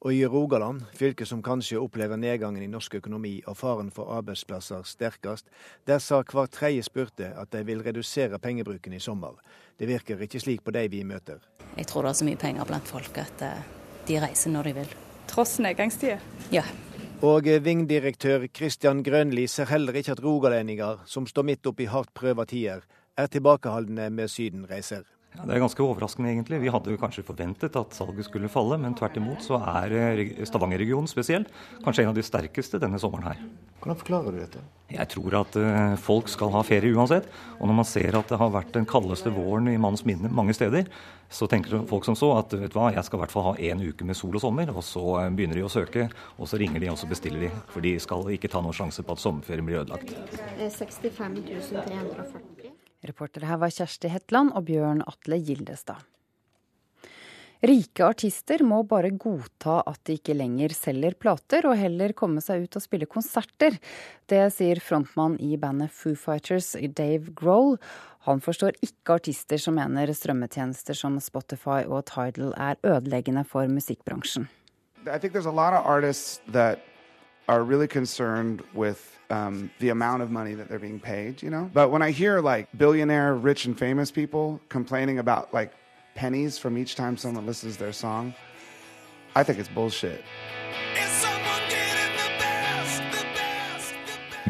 Og 0.00 0.14
i 0.14 0.26
Rogaland, 0.26 0.86
fylket 0.96 1.28
som 1.28 1.42
kanskje 1.44 1.76
opplever 1.76 2.16
nedgangen 2.16 2.62
i 2.64 2.70
norsk 2.72 2.94
økonomi 3.02 3.34
og 3.44 3.58
faren 3.60 3.90
for 3.92 4.08
arbeidsplasser 4.16 4.86
sterkest, 4.88 5.50
der 5.84 6.00
sa 6.00 6.22
hver 6.24 6.48
tredje 6.48 6.86
spurte 6.86 7.28
at 7.36 7.52
de 7.52 7.60
vil 7.68 7.82
redusere 7.84 8.40
pengebruken 8.40 8.96
i 8.96 9.00
sommer. 9.00 9.36
Det 9.76 9.88
virker 9.90 10.22
ikke 10.24 10.40
slik 10.40 10.64
på 10.64 10.72
de 10.72 10.86
vi 10.88 11.02
møter. 11.04 11.44
Jeg 11.76 11.86
tror 11.92 12.08
det 12.08 12.14
er 12.14 12.20
så 12.22 12.30
mye 12.30 12.40
penger 12.40 12.64
blant 12.64 12.88
folk 12.88 13.20
at 13.20 13.44
eh, 13.44 13.60
de 14.08 14.18
reiser 14.24 14.56
når 14.56 14.70
de 14.70 14.74
vil. 14.80 14.96
Tross 15.28 15.58
nedgangstider? 15.60 16.24
Ja. 16.50 16.64
Og 17.20 17.44
Ving-direktør 17.44 18.48
Kristian 18.48 19.04
Grønli 19.04 19.44
ser 19.52 19.68
heller 19.68 20.00
ikke 20.00 20.16
at 20.16 20.24
rogalendinger, 20.24 21.04
som 21.04 21.28
står 21.28 21.44
midt 21.44 21.68
oppi 21.68 21.84
hardt 21.92 22.14
prøva 22.16 22.48
tider, 22.48 22.88
er 23.20 23.28
tilbakeholdne 23.28 24.08
med 24.08 24.32
sydenreiser. 24.32 25.04
Ja, 25.36 25.44
det 25.46 25.54
er 25.54 25.62
ganske 25.62 25.84
overraskende, 25.84 26.32
egentlig. 26.32 26.58
Vi 26.64 26.72
hadde 26.74 26.96
kanskje 26.98 27.22
forventet 27.26 27.76
at 27.78 27.94
salget 27.94 28.26
skulle 28.26 28.50
falle, 28.50 28.80
men 28.82 28.96
tvert 28.98 29.18
imot 29.20 29.44
så 29.46 29.60
er 29.62 29.94
eh, 29.94 30.22
Stavanger-regionen 30.48 31.10
spesielt 31.10 31.52
kanskje 31.84 32.04
en 32.04 32.10
av 32.10 32.16
de 32.18 32.24
sterkeste 32.26 32.80
denne 32.82 32.98
sommeren 32.98 33.30
her. 33.30 33.44
Hvordan 33.80 33.96
forklarer 33.96 34.34
du 34.34 34.40
dette? 34.42 34.62
Jeg 34.90 35.08
tror 35.08 35.36
at 35.38 35.56
uh, 35.56 35.94
folk 35.96 36.28
skal 36.28 36.50
ha 36.52 36.60
ferie 36.66 36.92
uansett. 36.92 37.30
Og 37.56 37.70
når 37.70 37.78
man 37.78 37.88
ser 37.88 38.18
at 38.18 38.28
det 38.28 38.40
har 38.42 38.50
vært 38.52 38.74
den 38.74 38.88
kaldeste 38.90 39.32
våren 39.32 39.70
i 39.70 39.78
manns 39.80 40.02
minne 40.04 40.28
mange 40.34 40.52
steder, 40.56 40.90
så 41.30 41.46
tenker 41.48 41.86
folk 41.88 42.04
som 42.04 42.18
så 42.18 42.32
at 42.40 42.52
vet 42.58 42.74
du 42.74 42.76
hva, 42.76 42.90
jeg 42.92 43.06
skal 43.06 43.20
i 43.20 43.22
hvert 43.22 43.32
fall 43.32 43.46
ha 43.52 43.54
én 43.70 43.80
uke 43.80 44.04
med 44.04 44.18
sol 44.18 44.36
og 44.36 44.44
sommer. 44.44 44.74
Og 44.74 44.84
så 44.84 45.04
eh, 45.22 45.30
begynner 45.30 45.62
de 45.62 45.64
å 45.64 45.72
søke, 45.72 46.10
og 46.36 46.50
så 46.50 46.60
ringer 46.60 46.82
de 46.82 46.90
og 46.92 46.98
så 47.00 47.08
bestiller 47.08 47.46
de. 47.46 47.52
For 47.70 47.86
de 47.86 47.94
skal 48.02 48.28
ikke 48.34 48.50
ta 48.52 48.60
noen 48.60 48.76
sjanse 48.76 49.06
på 49.06 49.16
at 49.16 49.22
sommerferien 49.22 49.70
blir 49.70 49.80
ødelagt. 49.84 50.12
65 50.58 51.40
340. 51.46 52.69
Reportere 53.06 53.48
her 53.48 53.60
var 53.60 53.72
Kjersti 53.72 54.10
Hetland 54.12 54.52
og 54.54 54.66
Bjørn 54.68 55.04
Atle 55.08 55.40
Gildestad. 55.40 56.02
Rike 57.60 58.06
artister 58.06 58.62
må 58.64 58.78
bare 58.88 59.10
godta 59.20 59.82
at 59.84 60.00
de 60.08 60.14
ikke 60.16 60.32
lenger 60.32 60.72
selger 60.72 61.12
plater, 61.20 61.66
og 61.68 61.76
heller 61.76 62.14
komme 62.16 62.40
seg 62.40 62.64
ut 62.64 62.78
og 62.78 62.84
spille 62.84 63.08
konserter. 63.08 63.76
Det 64.24 64.46
sier 64.54 64.80
frontmann 64.80 65.36
i 65.44 65.58
bandet 65.60 65.92
Foo 65.92 66.16
Fighters, 66.16 66.72
Dave 66.96 67.34
Grohl. 67.36 67.76
Han 68.24 68.40
forstår 68.40 68.80
ikke 68.80 69.18
artister 69.20 69.60
som 69.60 69.76
mener 69.76 70.08
strømmetjenester 70.08 70.96
som 70.96 71.20
Spotify 71.20 71.84
og 71.84 72.06
Tidal 72.08 72.54
er 72.56 72.80
ødeleggende 72.80 73.44
for 73.44 73.68
musikkbransjen. 73.68 74.48
I 75.04 75.18
think 75.18 75.34
there's 75.34 75.48
a 75.48 75.52
lot 75.52 75.76
of 75.76 75.84
artists 75.84 76.40
that 76.52 76.80
are 77.46 77.62
really 77.62 77.88
concerned 77.88 78.64
um, 79.30 79.70
the 79.78 79.90
amount 79.90 80.22
of 80.22 80.30
money 80.30 80.54
that 80.54 80.68
they're 80.68 80.78
being 80.78 81.00
paid, 81.00 81.42
you 81.42 81.50
know. 81.50 81.70
But 81.72 81.90
when 81.90 82.02
I 82.02 82.10
hear 82.10 82.40
like 82.40 82.68
billionaire, 82.76 83.34
rich, 83.34 83.66
and 83.66 83.78
famous 83.78 84.10
people 84.10 84.60
complaining 84.68 85.18
about 85.18 85.54
like 85.54 85.72
pennies 86.14 86.58
from 86.58 86.76
each 86.76 86.94
time 86.96 87.16
someone 87.16 87.46
listens 87.46 87.76
to 87.76 87.84
their 87.84 87.92
song, 87.92 88.34
I 89.34 89.44
think 89.44 89.58
it's 89.58 89.68
bullshit. 89.68 90.22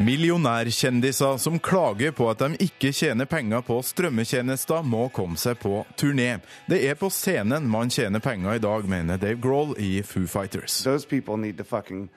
Millionærkjendiser 0.01 1.37
som 1.37 1.59
klager 1.59 2.11
på 2.11 2.29
at 2.29 2.39
de 2.39 2.57
ikke 2.59 2.89
tjener 2.91 3.25
penger 3.25 3.61
på 3.61 3.81
strømmetjenester, 3.85 4.81
må 4.81 5.09
komme 5.13 5.37
seg 5.37 5.59
på 5.61 5.83
turné. 5.99 6.39
Det 6.65 6.79
er 6.89 6.97
på 6.97 7.11
scenen 7.13 7.67
man 7.69 7.91
tjener 7.93 8.19
penger 8.19 8.57
i 8.57 8.63
dag, 8.63 8.87
mener 8.89 9.17
Dave 9.21 9.37
Grohl 9.41 9.75
i 9.77 10.01
Foo 10.01 10.25
Fighters. 10.25 10.83
Those 10.83 11.05
people 11.05 11.37
need 11.37 11.57
to 11.57 11.63
fucking 11.63 12.09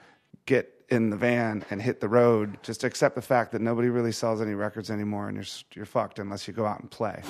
get 0.47 0.74
in 0.89 1.09
the 1.09 1.17
van 1.17 1.63
and 1.69 1.81
hit 1.81 1.99
the 1.99 2.07
road. 2.07 2.57
Just 2.63 2.83
accept 2.83 3.15
the 3.15 3.21
fact 3.21 3.51
that 3.51 3.61
nobody 3.61 3.89
really 3.89 4.11
sells 4.11 4.41
any 4.41 4.53
records 4.53 4.89
anymore, 4.89 5.27
and 5.27 5.37
you're 5.37 5.45
you're 5.75 5.85
fucked 5.85 6.19
unless 6.19 6.47
you 6.47 6.53
go 6.53 6.65
out 6.65 6.79
and 6.81 6.91
play. 6.91 7.21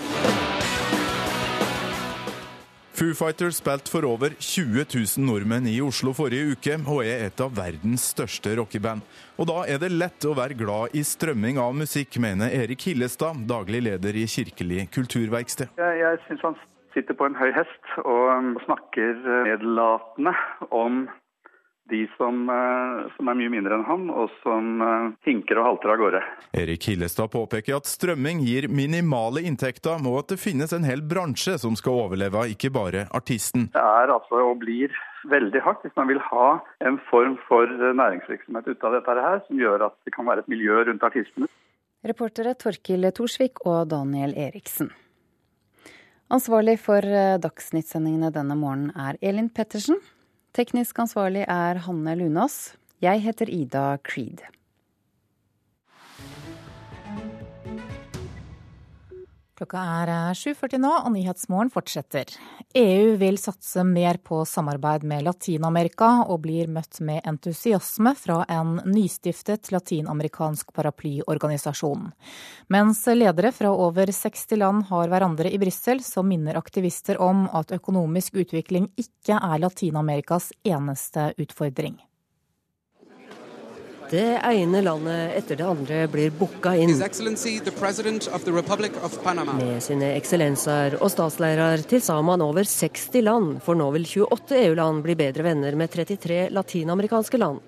Foo 2.95 3.13
Fighters 3.13 3.57
spilte 3.59 3.89
for 3.89 4.05
over 4.05 4.29
20 4.29 4.85
000 4.87 5.25
nordmenn 5.27 5.65
i 5.67 5.81
Oslo 5.83 6.13
forrige 6.15 6.53
uke, 6.53 6.77
og 6.87 7.01
er 7.03 7.25
et 7.25 7.41
av 7.43 7.51
verdens 7.57 8.05
største 8.13 8.53
rockeband. 8.55 9.03
Og 9.35 9.49
da 9.49 9.65
er 9.67 9.81
det 9.81 9.89
lett 9.91 10.23
å 10.23 10.31
være 10.37 10.55
glad 10.55 10.95
i 10.95 11.03
strømming 11.03 11.59
av 11.59 11.75
musikk, 11.75 12.15
mener 12.23 12.55
Erik 12.55 12.87
Hillestad, 12.87 13.43
daglig 13.49 13.83
leder 13.89 14.15
i 14.15 14.23
Kirkelig 14.31 14.87
kulturverksted. 14.95 15.75
Jeg, 15.75 15.99
jeg 16.05 16.21
syns 16.29 16.47
han 16.47 16.55
sitter 16.95 17.19
på 17.19 17.27
en 17.27 17.35
høy 17.35 17.51
hest 17.51 17.91
og 18.05 18.63
snakker 18.63 19.19
nedlatende 19.49 20.31
om 20.71 21.09
de 21.89 22.07
som, 22.17 22.49
eh, 22.49 23.11
som, 23.15 23.27
er 23.29 23.37
mye 23.37 23.51
mindre 23.53 23.77
enn 23.77 23.85
han, 23.85 24.05
og 24.09 24.31
som 24.41 24.81
eh, 24.81 25.09
hinker 25.27 25.59
og 25.61 25.67
halter 25.69 25.93
av 25.93 25.99
gårde. 26.01 26.21
Erik 26.57 26.87
Hillestad 26.89 27.29
påpeker 27.33 27.77
at 27.77 27.89
strømming 27.89 28.41
gir 28.45 28.67
minimale 28.71 29.43
inntekter, 29.45 30.01
og 30.01 30.23
at 30.23 30.33
det 30.33 30.39
finnes 30.41 30.73
en 30.73 30.87
hel 30.87 31.03
bransje 31.05 31.57
som 31.61 31.77
skal 31.77 31.99
overleve, 32.05 32.47
ikke 32.55 32.73
bare 32.73 33.05
artisten. 33.13 33.69
Det 33.75 33.83
er 33.83 34.13
altså 34.13 34.41
og 34.45 34.57
blir 34.63 34.93
veldig 35.29 35.61
hardt 35.65 35.85
hvis 35.85 35.95
man 35.97 36.09
vil 36.09 36.21
ha 36.31 36.49
en 36.85 36.97
form 37.09 37.37
for 37.47 37.69
næringsvirksomhet 37.69 38.67
ut 38.71 38.89
av 38.89 38.97
dette 38.97 39.17
her, 39.27 39.39
som 39.45 39.61
gjør 39.61 39.87
at 39.89 39.97
det 40.05 40.13
kan 40.17 40.27
være 40.29 40.45
et 40.45 40.51
miljø 40.51 40.81
rundt 40.89 41.05
artistene. 41.05 41.49
Reportere 42.05 42.53
Torkil 42.61 43.09
Torsvik 43.17 43.63
og 43.65 43.89
Daniel 43.89 44.35
Eriksen. 44.37 44.91
Ansvarlig 46.33 46.79
for 46.81 47.05
dagsnyttsendingene 47.05 47.41
Dagsnytt-sendingene 47.41 48.31
denne 48.33 48.57
morgenen 48.57 48.93
er 48.97 49.17
Elin 49.21 49.49
Pettersen. 49.53 49.97
Teknisk 50.55 50.99
ansvarlig 51.03 51.41
er 51.51 51.81
Hanne 51.83 52.13
Lunås. 52.15 52.77
Jeg 53.03 53.19
heter 53.25 53.49
Ida 53.51 53.97
Creed. 54.07 54.39
Klokka 59.55 59.79
er 59.79 60.09
7.40 60.35 60.73
eh, 60.75 60.79
nå, 60.83 60.89
og 60.91 61.13
Nyhetsmorgen 61.13 61.69
fortsetter. 61.71 62.27
EU 62.75 63.13
vil 63.15 63.37
satse 63.39 63.85
mer 63.87 64.17
på 64.19 64.41
samarbeid 64.43 65.05
med 65.07 65.23
Latin-Amerika, 65.23 66.09
og 66.27 66.41
blir 66.43 66.67
møtt 66.67 66.99
med 66.99 67.23
entusiasme 67.23 68.11
fra 68.19 68.41
en 68.51 68.81
nystiftet 68.83 69.71
latinamerikansk 69.71 70.73
paraplyorganisasjon. 70.75 72.09
Mens 72.75 73.05
ledere 73.15 73.53
fra 73.55 73.71
over 73.71 74.11
60 74.11 74.59
land 74.59 74.89
har 74.89 75.13
hverandre 75.13 75.47
i 75.47 75.61
Brussel, 75.61 76.03
så 76.03 76.25
minner 76.27 76.59
aktivister 76.59 77.21
om 77.23 77.45
at 77.55 77.71
økonomisk 77.79 78.35
utvikling 78.43 78.89
ikke 78.99 79.39
er 79.39 79.63
Latin-Amerikas 79.63 80.51
eneste 80.67 81.29
utfordring. 81.39 81.95
Det 84.09 84.37
ene 84.37 84.81
landet 84.85 85.33
etter 85.39 85.57
det 85.57 85.65
andre 85.65 86.01
blir 86.11 86.33
booka 86.37 86.75
inn. 86.77 86.93
Med 89.57 89.83
sine 89.83 90.09
eksellenser 90.13 90.97
og 90.99 91.09
statsleirer 91.09 91.85
til 91.89 92.03
sammen 92.05 92.43
over 92.45 92.67
60 92.69 93.23
land, 93.25 93.47
for 93.65 93.77
nå 93.79 93.87
vil 93.95 94.05
28 94.05 94.59
EU-land 94.67 95.01
bli 95.05 95.15
bedre 95.17 95.47
venner 95.47 95.79
med 95.79 95.89
33 95.95 96.49
latinamerikanske 96.53 97.41
land. 97.41 97.63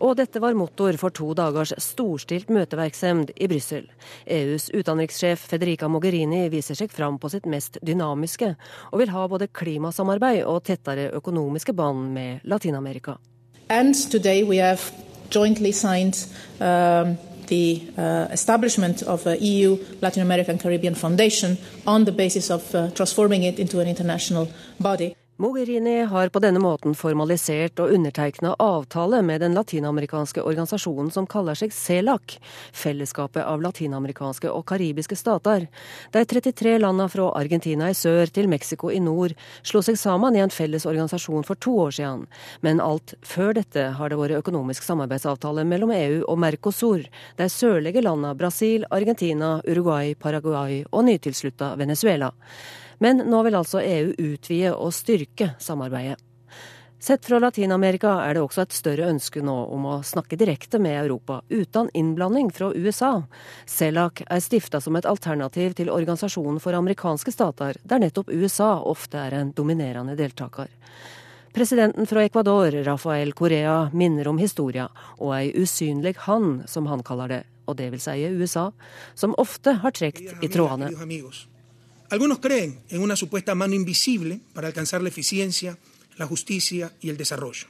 Og 0.00 0.16
dette 0.18 0.40
var 0.42 0.56
motor 0.58 0.96
for 1.00 1.14
to 1.14 1.32
dagers 1.36 1.74
storstilt 1.82 2.50
møteverksemd 2.52 3.32
i 3.36 3.48
Brussel. 3.50 3.86
EUs 4.26 4.70
utenrikssjef 4.74 5.46
Federica 5.52 5.88
Mogherini 5.92 6.46
viser 6.52 6.78
seg 6.78 6.92
fram 6.92 7.20
på 7.22 7.30
sitt 7.32 7.46
mest 7.50 7.78
dynamiske, 7.84 8.54
og 8.90 9.02
vil 9.02 9.14
ha 9.14 9.26
både 9.30 9.52
klimasamarbeid 9.52 10.44
og 10.48 10.64
tettere 10.66 11.10
økonomiske 11.16 11.76
bånd 11.76 12.10
med 12.16 12.46
Latin-Amerika. 12.48 13.18
And 13.68 13.94
today 14.10 14.44
we 14.44 14.58
have 14.62 14.92
jointly 15.30 15.72
signed 15.72 16.26
um, 16.60 17.18
the 17.46 17.82
uh, 17.96 18.28
establishment 18.30 19.02
of 19.02 19.26
a 19.26 19.38
EU 19.38 19.78
Latin 20.00 20.22
American 20.22 20.58
Caribbean 20.58 20.94
Foundation 20.94 21.58
on 21.86 22.04
the 22.04 22.12
basis 22.12 22.50
of 22.50 22.74
uh, 22.74 22.90
transforming 22.90 23.44
it 23.44 23.58
into 23.58 23.80
an 23.80 23.88
international 23.88 24.48
body. 24.80 25.16
Mogherini 25.38 26.04
har 26.04 26.28
på 26.28 26.40
denne 26.40 26.60
måten 26.64 26.94
formalisert 26.96 27.76
og 27.84 27.90
undertegna 27.92 28.54
avtale 28.62 29.18
med 29.20 29.42
den 29.44 29.52
latinamerikanske 29.52 30.40
organisasjonen 30.40 31.10
som 31.12 31.26
kaller 31.28 31.58
seg 31.60 31.74
CELAC, 31.76 32.38
fellesskapet 32.72 33.44
av 33.44 33.60
latinamerikanske 33.60 34.48
og 34.48 34.64
karibiske 34.70 35.18
stater. 35.20 35.66
De 36.14 36.22
33 36.24 36.78
landa 36.80 37.04
fra 37.12 37.26
Argentina 37.36 37.90
i 37.92 37.98
sør 37.98 38.32
til 38.32 38.48
Mexico 38.48 38.88
i 38.88 39.02
nord 39.04 39.34
slo 39.60 39.82
seg 39.84 40.00
sammen 40.00 40.38
i 40.38 40.40
en 40.40 40.54
felles 40.54 40.88
organisasjon 40.88 41.44
for 41.44 41.60
to 41.60 41.76
år 41.84 41.92
siden. 41.98 42.24
Men 42.64 42.80
alt 42.80 43.12
før 43.20 43.52
dette 43.60 43.90
har 44.00 44.08
det 44.08 44.20
vært 44.22 44.38
økonomisk 44.40 44.88
samarbeidsavtale 44.88 45.66
mellom 45.68 45.92
EU 45.98 46.24
og 46.24 46.40
Mercosur, 46.46 47.04
de 47.36 47.50
sørlige 47.52 48.00
landa 48.08 48.32
Brasil, 48.32 48.88
Argentina, 48.88 49.58
Uruguay, 49.68 50.16
Paraguay 50.16 50.80
og 50.88 51.04
nytilslutta 51.10 51.74
Venezuela. 51.76 52.32
Men 52.98 53.24
nå 53.28 53.42
vil 53.46 53.58
altså 53.58 53.82
EU 53.82 54.14
utvide 54.16 54.72
og 54.74 54.94
styrke 54.96 55.54
samarbeidet. 55.60 56.20
Sett 56.98 57.26
fra 57.28 57.38
Latin-Amerika 57.38 58.14
er 58.24 58.34
det 58.34 58.40
også 58.42 58.62
et 58.64 58.72
større 58.74 59.10
ønske 59.12 59.42
nå 59.44 59.54
om 59.70 59.84
å 59.84 59.98
snakke 60.02 60.38
direkte 60.40 60.80
med 60.80 60.96
Europa, 60.96 61.42
uten 61.52 61.90
innblanding 61.94 62.48
fra 62.56 62.70
USA. 62.72 63.10
CELAC 63.68 64.22
er 64.24 64.40
stifta 64.40 64.80
som 64.80 64.96
et 64.96 65.06
alternativ 65.06 65.76
til 65.76 65.92
Organisasjonen 65.92 66.56
for 66.64 66.74
amerikanske 66.74 67.34
stater, 67.36 67.76
der 67.84 68.00
nettopp 68.00 68.32
USA 68.32 68.78
ofte 68.80 69.20
er 69.20 69.36
en 69.36 69.52
dominerende 69.52 70.16
deltaker. 70.16 70.72
Presidenten 71.56 72.08
fra 72.08 72.24
Ecuador, 72.24 72.72
Rafael 72.84 73.32
Correa, 73.32 73.90
minner 73.92 74.28
om 74.28 74.40
historia 74.40 74.88
og 75.18 75.34
ei 75.36 75.52
usynlig 75.52 76.16
han, 76.26 76.64
som 76.66 76.88
han 76.88 77.04
kaller 77.04 77.32
det, 77.32 77.42
og 77.68 77.76
det 77.76 77.92
vil 77.92 78.02
si 78.02 78.24
USA, 78.40 78.70
som 79.14 79.36
ofte 79.38 79.78
har 79.84 79.94
trukket 79.96 80.42
i 80.44 80.50
trådene. 80.52 80.90
Algunos 82.10 82.38
creen 82.38 82.80
en 82.88 83.02
una 83.02 83.16
supuesta 83.16 83.54
mano 83.54 83.74
invisible 83.74 84.40
para 84.52 84.68
alcanzar 84.68 85.02
la 85.02 85.08
eficiencia, 85.08 85.76
la 86.16 86.26
justicia 86.26 86.92
y 87.00 87.10
el 87.10 87.16
desarrollo. 87.16 87.66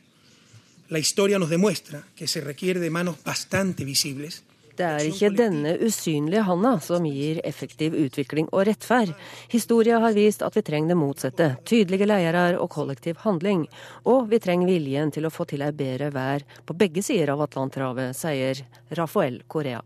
La 0.89 0.99
historia 0.99 1.39
nos 1.39 1.51
demuestra 1.51 2.07
que 2.15 2.29
se 2.29 2.41
requiere 2.41 2.79
de 2.81 2.91
manos 2.91 3.17
bastante 3.25 3.85
visibles 3.85 4.45
Det 4.77 4.85
er 4.85 5.07
ikke 5.09 5.31
denne 5.33 5.71
usynlige 5.87 6.43
handa 6.45 6.75
som 6.85 7.07
gir 7.09 7.39
effektiv 7.49 7.95
utvikling 7.97 8.51
og 8.53 8.67
rettferd. 8.69 9.15
Historia 9.49 10.01
har 10.03 10.13
vist 10.17 10.45
at 10.45 10.57
vi 10.57 10.63
trenger 10.67 10.93
det 10.93 10.99
motsatte. 11.01 11.47
Tydelige 11.65 12.09
ledere 12.09 12.59
og 12.61 12.69
kollektiv 12.75 13.23
handling. 13.25 13.65
Og 14.05 14.29
vi 14.29 14.41
trenger 14.43 14.69
viljen 14.69 15.13
til 15.15 15.25
å 15.25 15.33
få 15.33 15.49
til 15.49 15.65
ei 15.65 15.73
bedre 15.77 16.11
vær 16.13 16.45
på 16.69 16.77
begge 16.77 17.05
sider 17.07 17.33
av 17.33 17.47
Atlanterhavet, 17.47 18.13
sier 18.19 18.61
Rafael 18.89 19.43
Correa. 19.49 19.83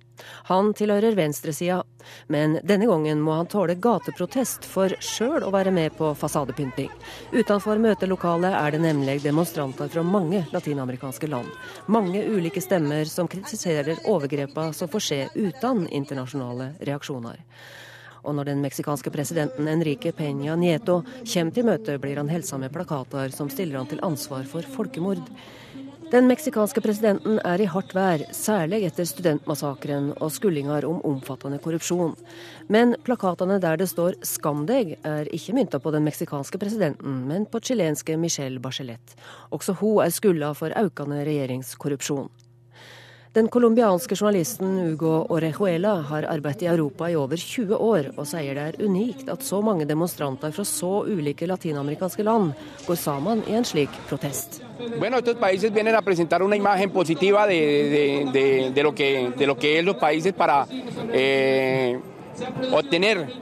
Han 0.51 0.75
tilhører 0.75 1.17
venstresida, 1.17 1.83
men 2.29 2.59
denne 2.65 2.87
gangen 2.91 3.21
må 3.25 3.33
han 3.39 3.49
tåle 3.49 3.75
gateprotest 3.81 4.67
for 4.69 4.93
sjøl 5.01 5.45
å 5.47 5.53
være 5.55 5.73
med 5.73 5.97
på 5.97 6.13
fasadepynting. 6.19 6.91
Utenfor 7.33 7.81
møtelokalet 7.81 8.57
er 8.57 8.77
det 8.77 8.83
nemlig 8.85 9.21
demonstranter 9.25 9.89
fra 9.93 10.05
mange 10.05 10.45
latinamerikanske 10.53 11.31
land. 11.31 11.49
Mange 11.87 12.25
ulike 12.29 12.61
stemmer 12.61 13.09
som 13.09 13.29
kritiserer 13.31 14.05
overgrepene 14.11 14.77
som 14.77 14.91
får 14.93 15.07
skje 15.07 15.23
uten 15.37 15.87
internasjonale 15.89 16.75
reaksjoner. 16.81 17.41
Og 18.21 18.37
når 18.37 18.51
den 18.51 18.61
meksikanske 18.61 19.11
presidenten 19.13 19.69
Enrique 19.71 20.13
Peña 20.13 20.57
Nieto 20.59 21.01
kommer 21.25 21.55
til 21.57 21.65
møtet, 21.65 22.01
blir 22.03 22.21
han 22.21 22.29
helsa 22.29 22.59
med 22.61 22.73
plakater 22.75 23.33
som 23.33 23.49
stiller 23.49 23.81
han 23.81 23.89
til 23.89 24.03
ansvar 24.05 24.45
for 24.51 24.67
folkemord. 24.77 25.25
Den 26.11 26.27
meksikanske 26.27 26.83
presidenten 26.83 27.37
er 27.47 27.63
i 27.63 27.69
hardt 27.71 27.93
vær, 27.95 28.25
særlig 28.35 28.81
etter 28.89 29.07
studentmassakren 29.07 30.09
og 30.17 30.33
skullinger 30.35 30.83
om 30.89 30.99
omfattende 31.07 31.61
korrupsjon. 31.63 32.17
Men 32.67 32.97
plakatene 33.07 33.61
der 33.63 33.79
det 33.79 33.87
står 33.93 34.19
'Skam 34.19 34.67
deg', 34.67 34.97
er 35.07 35.31
ikke 35.31 35.55
mynta 35.55 35.79
på 35.79 35.93
den 35.95 36.03
meksikanske 36.03 36.59
presidenten, 36.59 37.29
men 37.29 37.47
på 37.47 37.63
chilenske 37.63 38.17
Michelle 38.19 38.59
Bachelet. 38.59 39.15
Også 39.53 39.73
hun 39.79 40.03
er 40.03 40.11
skylda 40.11 40.53
for 40.53 40.75
økende 40.75 41.23
regjeringskorrupsjon. 41.23 42.29
Den 43.31 43.47
colombianske 43.47 44.17
journalisten 44.19 44.73
Hugo 44.83 45.11
Orejuela 45.31 45.93
har 46.09 46.25
arbeidet 46.27 46.65
i 46.65 46.67
Europa 46.67 47.07
i 47.07 47.15
over 47.15 47.39
20 47.39 47.77
år, 47.79 48.09
og 48.19 48.27
sier 48.27 48.59
det 48.59 48.65
er 48.73 48.79
unikt 48.83 49.29
at 49.31 49.45
så 49.47 49.61
mange 49.63 49.87
demonstranter 49.87 50.51
fra 50.51 50.65
så 50.67 51.05
ulike 51.07 51.47
latinamerikanske 51.47 52.27
land 52.27 52.51
går 52.89 52.99
sammen 52.99 53.45
i 53.47 53.55
en 53.55 53.65
slik 53.65 53.95
protest. 54.09 54.59
Bueno, 54.99 55.21
estos 55.23 55.39
países 55.39 55.71
vienen 55.71 55.95
a 55.95 56.03
presentar 56.03 56.43
una 56.43 56.57
imagen 56.57 56.91
positiva 56.91 57.47
de, 57.47 57.61
de, 57.95 58.03
de, 58.33 58.71
de, 58.75 59.31
de 59.39 59.47
lo 59.47 59.57
que 59.57 59.79
es 59.79 59.85
los 59.85 59.97
países 59.97 60.35
eh, 61.13 62.01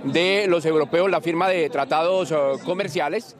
de 0.04 0.46
los 0.48 0.66
europeos 0.66 1.10
la 1.10 1.22
firma 1.22 1.48
de 1.48 1.70
comerciales. 2.66 3.36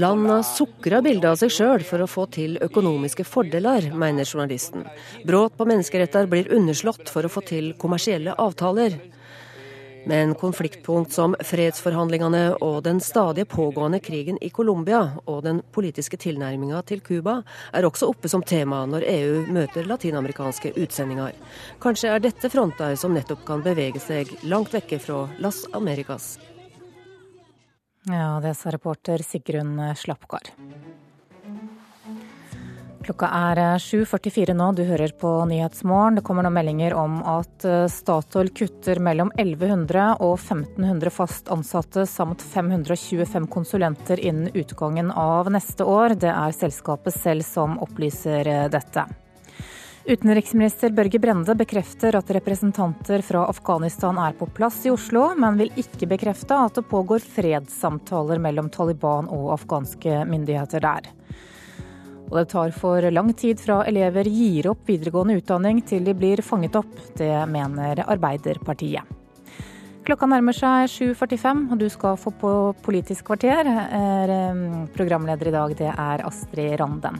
Landa 0.00 0.38
sukrer 0.46 1.02
bildet 1.02 1.28
av 1.30 1.40
seg 1.40 1.52
sjøl 1.56 1.84
for 1.86 2.04
å 2.04 2.08
få 2.10 2.28
til 2.36 2.56
økonomiske 2.62 3.26
fordeler, 3.26 3.90
mener 3.94 4.24
journalisten. 4.28 4.86
Brudd 5.26 5.56
på 5.58 5.66
menneskeretter 5.68 6.30
blir 6.30 6.52
underslått 6.54 7.10
for 7.12 7.26
å 7.26 7.32
få 7.32 7.44
til 7.50 7.74
kommersielle 7.80 8.36
avtaler. 8.38 8.98
Men 10.06 10.36
konfliktpunkt 10.38 11.10
som 11.10 11.34
fredsforhandlingene 11.42 12.42
og 12.62 12.76
den 12.86 13.00
stadig 13.02 13.48
pågående 13.50 13.98
krigen 13.98 14.38
i 14.38 14.52
Colombia 14.54 15.00
og 15.26 15.42
den 15.42 15.64
politiske 15.74 16.20
tilnærminga 16.22 16.84
til 16.86 17.02
Cuba 17.02 17.40
er 17.74 17.88
også 17.88 18.12
oppe 18.12 18.30
som 18.30 18.44
tema 18.46 18.84
når 18.86 19.02
EU 19.10 19.42
møter 19.50 19.90
latinamerikanske 19.90 20.76
utsendinger. 20.78 21.34
Kanskje 21.82 22.14
er 22.14 22.22
dette 22.22 22.54
fronter 22.54 22.94
som 22.94 23.18
nettopp 23.18 23.42
kan 23.48 23.66
bevege 23.66 23.98
seg 23.98 24.30
langt 24.46 24.78
vekke 24.78 25.02
fra 25.02 25.24
Las 25.42 25.64
Americas. 25.74 26.36
Ja, 28.06 28.40
det 28.42 28.54
sa 28.54 28.70
reporter 28.70 29.18
Sigrun 29.18 29.80
Slappgard. 29.98 30.52
Klokka 33.06 33.28
er 33.30 33.58
7.44 33.78 34.54
nå, 34.58 34.72
du 34.74 34.82
hører 34.86 35.12
på 35.14 35.30
Nyhetsmorgen. 35.46 36.16
Det 36.18 36.24
kommer 36.26 36.42
nå 36.42 36.50
meldinger 36.54 36.94
om 36.98 37.20
at 37.22 37.66
eh, 37.66 37.84
Statoil 37.90 38.50
kutter 38.54 38.98
mellom 39.02 39.30
1100 39.38 40.16
og 40.26 40.34
1500 40.40 41.14
fast 41.14 41.50
ansatte 41.54 42.02
samt 42.10 42.42
525 42.42 43.46
konsulenter 43.50 44.18
innen 44.18 44.50
utgangen 44.54 45.10
av 45.10 45.52
neste 45.54 45.86
år. 45.86 46.16
Det 46.18 46.32
er 46.32 46.58
selskapet 46.58 47.14
selv 47.14 47.46
som 47.46 47.78
opplyser 47.86 48.50
eh, 48.50 48.66
dette. 48.74 49.06
Utenriksminister 50.06 50.92
Børge 50.94 51.18
Brende 51.18 51.54
bekrefter 51.58 52.14
at 52.14 52.28
representanter 52.30 53.24
fra 53.26 53.40
Afghanistan 53.50 54.14
er 54.22 54.36
på 54.38 54.46
plass 54.54 54.84
i 54.86 54.90
Oslo, 54.94 55.32
men 55.34 55.56
vil 55.58 55.72
ikke 55.82 56.06
bekrefte 56.12 56.54
at 56.54 56.76
det 56.78 56.84
pågår 56.86 57.24
fredssamtaler 57.26 58.38
mellom 58.38 58.68
Taliban 58.70 59.26
og 59.34 59.48
afghanske 59.56 60.20
myndigheter 60.30 60.84
der. 60.84 61.08
Og 62.28 62.36
det 62.38 62.44
tar 62.52 62.70
for 62.78 63.02
lang 63.10 63.32
tid 63.34 63.58
fra 63.58 63.80
elever 63.90 64.30
gir 64.30 64.68
opp 64.70 64.86
videregående 64.86 65.40
utdanning 65.40 65.82
til 65.82 66.06
de 66.06 66.14
blir 66.14 66.38
fanget 66.38 66.78
opp. 66.78 66.94
Det 67.18 67.32
mener 67.50 68.04
Arbeiderpartiet. 68.06 69.02
Klokka 70.06 70.28
nærmer 70.30 70.54
seg 70.54 70.86
7.45, 70.86 71.64
og 71.74 71.82
du 71.82 71.88
skal 71.90 72.14
få 72.14 72.30
på 72.30 72.52
Politisk 72.86 73.26
kvarter. 73.26 73.66
Programleder 74.94 75.50
i 75.50 75.56
dag, 75.58 75.76
det 75.82 75.90
er 75.90 76.24
Astrid 76.30 76.78
Randen. 76.78 77.18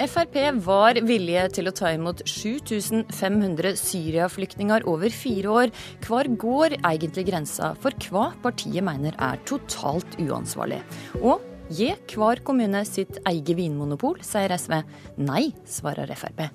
Frp 0.00 0.36
var 0.64 0.96
villige 1.04 1.42
til 1.58 1.68
å 1.68 1.74
ta 1.76 1.90
imot 1.92 2.22
7500 2.24 3.76
Syria-flyktninger 3.76 4.86
over 4.88 5.12
fire 5.12 5.52
år. 5.52 5.72
Hvor 6.06 6.28
går 6.40 6.78
egentlig 6.78 7.26
grensa 7.28 7.74
for 7.82 7.92
hva 8.08 8.30
partiet 8.42 8.84
mener 8.84 9.16
er 9.20 9.42
totalt 9.48 10.16
uansvarlig? 10.22 10.80
Og 11.20 11.44
gi 11.72 11.92
hver 12.14 12.40
kommune 12.44 12.82
sitt 12.88 13.20
eget 13.28 13.54
vinmonopol, 13.58 14.18
sier 14.24 14.56
SV. 14.56 14.80
Nei, 15.28 15.50
svarer 15.68 16.08
Frp. 16.16 16.48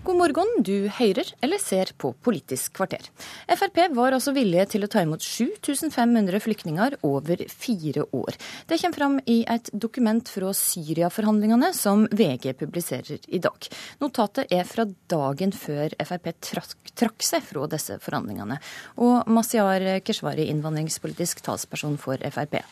God 0.00 0.16
morgen, 0.16 0.48
du 0.64 0.88
hører 0.96 1.28
eller 1.44 1.60
ser 1.60 1.90
på 2.00 2.14
Politisk 2.24 2.72
kvarter. 2.78 3.04
Frp 3.52 3.82
var 3.92 4.14
altså 4.16 4.32
villige 4.32 4.64
til 4.72 4.86
å 4.86 4.88
ta 4.88 5.02
imot 5.04 5.20
7500 5.20 6.40
flyktninger 6.40 6.96
over 7.04 7.42
fire 7.52 8.06
år. 8.16 8.38
Det 8.64 8.78
kommer 8.80 8.96
fram 8.96 9.18
i 9.28 9.42
et 9.44 9.68
dokument 9.76 10.24
fra 10.24 10.54
Syria-forhandlingene 10.56 11.68
som 11.76 12.06
VG 12.16 12.54
publiserer 12.62 13.28
i 13.28 13.42
dag. 13.44 13.68
Notatet 14.00 14.48
er 14.48 14.64
fra 14.64 14.88
dagen 14.88 15.52
før 15.52 15.92
Frp 16.00 16.32
trakk, 16.48 16.94
trakk 16.96 17.28
seg 17.28 17.44
fra 17.44 17.68
disse 17.68 18.00
forhandlingene. 18.00 18.56
Og 19.04 19.28
Masiar 19.28 19.84
Keshvari, 20.00 20.48
innvandringspolitisk 20.48 21.44
talsperson 21.44 22.00
for 22.00 22.16
Frp. 22.32 22.62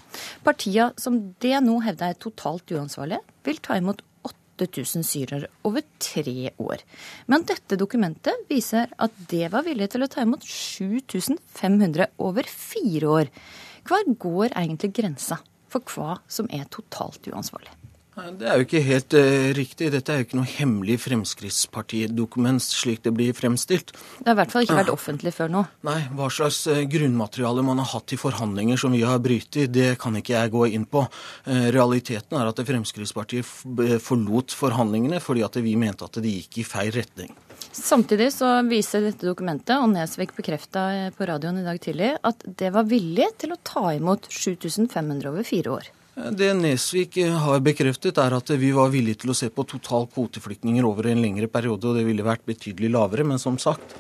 Partiene 0.48 0.94
som 0.96 1.20
det 1.44 1.58
nå 1.60 1.76
hevder 1.84 2.16
er 2.16 2.22
totalt 2.24 2.72
uansvarlige, 2.72 3.20
vil 3.44 3.60
ta 3.64 3.76
imot 3.76 4.00
8000 4.66 5.06
syrere 5.06 5.50
over 5.68 5.84
tre 6.02 6.50
år. 6.58 6.82
Men 7.30 7.46
dette 7.48 7.78
dokumentet 7.80 8.46
viser 8.50 8.90
at 8.98 9.14
det 9.30 9.52
var 9.54 9.66
villig 9.68 9.90
til 9.92 10.04
å 10.04 10.10
ta 10.10 10.24
imot 10.26 10.46
7500 10.46 12.10
over 12.24 12.48
fire 12.50 13.12
år. 13.20 13.32
Hva 13.88 14.02
går 14.04 14.52
egentlig 14.52 14.94
grensa 14.98 15.40
for 15.68 15.84
hva 15.94 16.18
som 16.28 16.48
er 16.50 16.66
totalt 16.72 17.28
uansvarlig? 17.30 17.77
Det 18.18 18.48
er 18.48 18.58
jo 18.58 18.66
ikke 18.66 18.82
helt 18.82 19.14
uh, 19.14 19.48
riktig. 19.56 19.90
Dette 19.94 20.12
er 20.12 20.20
jo 20.20 20.26
ikke 20.26 20.38
noe 20.40 20.50
hemmelig 20.50 20.98
Fremskrittspartidokument 21.04 22.64
slik 22.64 23.04
det 23.04 23.12
blir 23.14 23.36
fremstilt. 23.36 23.92
Det 24.18 24.26
har 24.26 24.34
i 24.34 24.40
hvert 24.40 24.54
fall 24.54 24.66
ikke 24.66 24.78
vært 24.80 24.92
offentlig 24.92 25.32
før 25.36 25.52
nå. 25.54 25.64
Nei, 25.86 25.98
hva 26.18 26.28
slags 26.32 26.64
uh, 26.70 26.82
grunnmateriale 26.90 27.64
man 27.66 27.82
har 27.82 27.92
hatt 27.94 28.14
i 28.14 28.20
forhandlinger 28.20 28.80
som 28.80 28.94
vi 28.96 29.04
har 29.06 29.20
brytt 29.22 29.60
i, 29.62 29.68
det 29.70 29.92
kan 30.02 30.18
ikke 30.18 30.34
jeg 30.34 30.54
gå 30.54 30.64
inn 30.74 30.86
på. 30.90 31.04
Uh, 31.46 31.68
realiteten 31.74 32.40
er 32.40 32.50
at 32.50 32.62
Fremskrittspartiet 32.68 34.00
forlot 34.02 34.54
forhandlingene 34.56 35.22
fordi 35.22 35.44
at 35.46 35.60
vi 35.62 35.76
mente 35.78 36.08
at 36.08 36.18
det 36.22 36.32
gikk 36.40 36.62
i 36.62 36.66
feil 36.66 36.90
retning. 36.96 37.30
Samtidig 37.74 38.30
så 38.32 38.50
viser 38.66 39.04
dette 39.04 39.26
dokumentet, 39.26 39.76
og 39.78 39.92
Nesvik 39.92 40.32
bekrefta 40.34 41.10
på 41.14 41.26
radioen 41.28 41.60
i 41.60 41.66
dag 41.66 41.78
tidlig, 41.82 42.14
at 42.26 42.42
det 42.58 42.72
var 42.74 42.88
villig 42.88 43.28
til 43.38 43.54
å 43.54 43.60
ta 43.62 43.92
imot 43.94 44.26
7500 44.32 45.30
over 45.30 45.46
fire 45.46 45.76
år. 45.78 45.92
Det 46.18 46.48
Nesvik 46.58 47.14
har 47.44 47.60
bekreftet, 47.62 48.18
er 48.18 48.34
at 48.34 48.50
vi 48.58 48.72
var 48.74 48.90
villige 48.90 49.22
til 49.22 49.30
å 49.30 49.36
se 49.38 49.48
på 49.54 49.62
total 49.70 50.08
kvoteflyktninger 50.10 50.86
over 50.86 51.06
en 51.12 51.20
lengre 51.22 51.46
periode, 51.46 51.86
og 51.86 51.98
det 51.98 52.06
ville 52.08 52.26
vært 52.26 52.46
betydelig 52.48 52.90
lavere. 52.90 53.26
Men 53.28 53.38
som 53.38 53.58
sagt, 53.62 53.94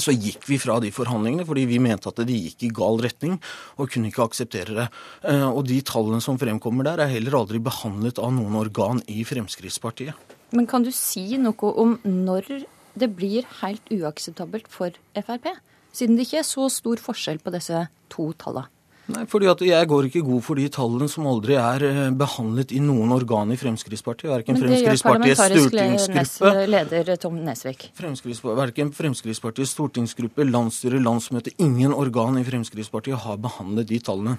så 0.00 0.14
gikk 0.14 0.46
vi 0.46 0.60
fra 0.62 0.78
de 0.82 0.92
forhandlingene 0.94 1.44
fordi 1.48 1.66
vi 1.68 1.80
mente 1.82 2.08
at 2.08 2.22
de 2.26 2.36
gikk 2.36 2.64
i 2.68 2.72
gal 2.74 3.00
retning 3.02 3.36
og 3.76 3.90
kunne 3.90 4.12
ikke 4.12 4.28
akseptere 4.28 4.76
det. 4.78 4.86
Eh, 5.26 5.46
og 5.48 5.64
de 5.68 5.80
tallene 5.86 6.22
som 6.24 6.38
fremkommer 6.40 6.86
der, 6.86 7.02
er 7.02 7.14
heller 7.16 7.40
aldri 7.42 7.60
behandlet 7.62 8.22
av 8.22 8.32
noen 8.36 8.56
organ 8.60 9.02
i 9.10 9.24
Fremskrittspartiet. 9.26 10.14
Men 10.54 10.70
kan 10.70 10.86
du 10.86 10.92
si 10.94 11.34
noe 11.38 11.74
om 11.82 11.98
når 12.06 12.62
det 12.98 13.10
blir 13.16 13.46
helt 13.60 13.90
uakseptabelt 13.90 14.70
for 14.70 14.94
Frp? 15.18 15.50
Siden 15.94 16.14
det 16.14 16.28
ikke 16.28 16.44
er 16.44 16.46
så 16.46 16.70
stor 16.70 17.02
forskjell 17.02 17.42
på 17.42 17.52
disse 17.54 17.88
to 18.12 18.30
tallene. 18.38 18.70
Nei, 19.10 19.24
fordi 19.30 19.48
at 19.50 19.62
Jeg 19.64 19.88
går 19.90 20.08
ikke 20.08 20.22
god 20.26 20.42
for 20.44 20.60
de 20.60 20.66
tallene 20.72 21.08
som 21.10 21.26
aldri 21.30 21.56
er 21.58 21.84
eh, 21.86 22.00
behandlet 22.14 22.74
i 22.76 22.80
noen 22.84 23.12
organ 23.14 23.50
i 23.50 23.58
Fremskrittspartiet. 23.58 24.30
Verken 24.30 24.60
Fremskrittspartiets 24.60 25.40
stortingsgruppe 25.40 26.66
leder 26.70 27.10
Tom 27.22 27.40
Nesvik. 27.46 27.88
Verken 27.96 28.92
Fremskrittspartiets 28.94 29.74
stortingsgruppe, 29.74 30.46
landsstyre, 30.46 31.00
landsmøte, 31.02 31.54
ingen 31.58 31.94
organ 31.96 32.38
i 32.40 32.46
Fremskrittspartiet 32.46 33.24
har 33.24 33.40
behandlet 33.42 33.90
de 33.90 34.00
tallene. 34.04 34.38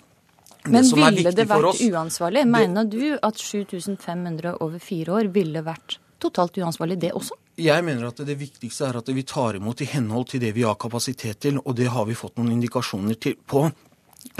Men 0.63 0.85
det 0.85 0.93
ville 0.93 1.33
det 1.33 1.47
vært 1.49 1.71
oss, 1.71 1.81
uansvarlig? 1.81 2.45
Mener 2.45 2.85
du 2.85 3.17
at 3.17 3.39
7500 3.41 4.59
over 4.61 4.81
fire 4.81 5.17
år 5.17 5.31
ville 5.33 5.63
vært 5.65 5.97
totalt 6.21 6.59
uansvarlig, 6.61 6.99
det 7.01 7.15
også? 7.17 7.37
Jeg 7.61 7.83
mener 7.85 8.11
at 8.11 8.21
det 8.25 8.37
viktigste 8.39 8.87
er 8.87 8.99
at 9.01 9.09
vi 9.09 9.23
tar 9.27 9.57
imot 9.57 9.81
i 9.81 9.89
henhold 9.89 10.29
til 10.31 10.41
det 10.43 10.53
vi 10.55 10.65
har 10.67 10.77
kapasitet 10.79 11.41
til, 11.41 11.57
og 11.65 11.75
det 11.77 11.89
har 11.91 12.05
vi 12.05 12.17
fått 12.17 12.37
noen 12.37 12.53
indikasjoner 12.53 13.17
til, 13.21 13.39
på 13.41 13.65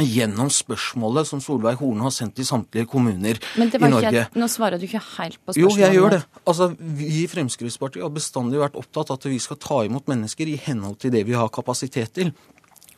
gjennom 0.02 0.50
spørsmålet 0.54 1.30
som 1.30 1.42
Solveig 1.44 1.80
Horne 1.82 2.06
har 2.06 2.14
sendt 2.16 2.36
til 2.38 2.48
samtlige 2.48 2.88
kommuner 2.90 3.38
i 3.38 3.66
Norge. 3.82 4.12
Ikke, 4.12 4.26
nå 4.40 4.50
svarer 4.52 4.82
du 4.82 4.86
ikke 4.88 5.02
helt 5.18 5.40
på 5.42 5.56
spørsmålet. 5.56 5.62
Jo, 5.62 5.72
jeg 5.82 5.98
gjør 5.98 6.16
det. 6.16 6.22
Altså, 6.46 6.70
Vi 7.02 7.10
i 7.24 7.28
Fremskrittspartiet 7.32 8.04
har 8.06 8.14
bestandig 8.14 8.62
vært 8.62 8.78
opptatt 8.80 9.12
av 9.12 9.20
at 9.20 9.30
vi 9.30 9.40
skal 9.42 9.60
ta 9.62 9.82
imot 9.88 10.10
mennesker 10.12 10.50
i 10.50 10.58
henhold 10.66 11.00
til 11.02 11.14
det 11.14 11.26
vi 11.28 11.38
har 11.38 11.52
kapasitet 11.54 12.14
til. 12.18 12.34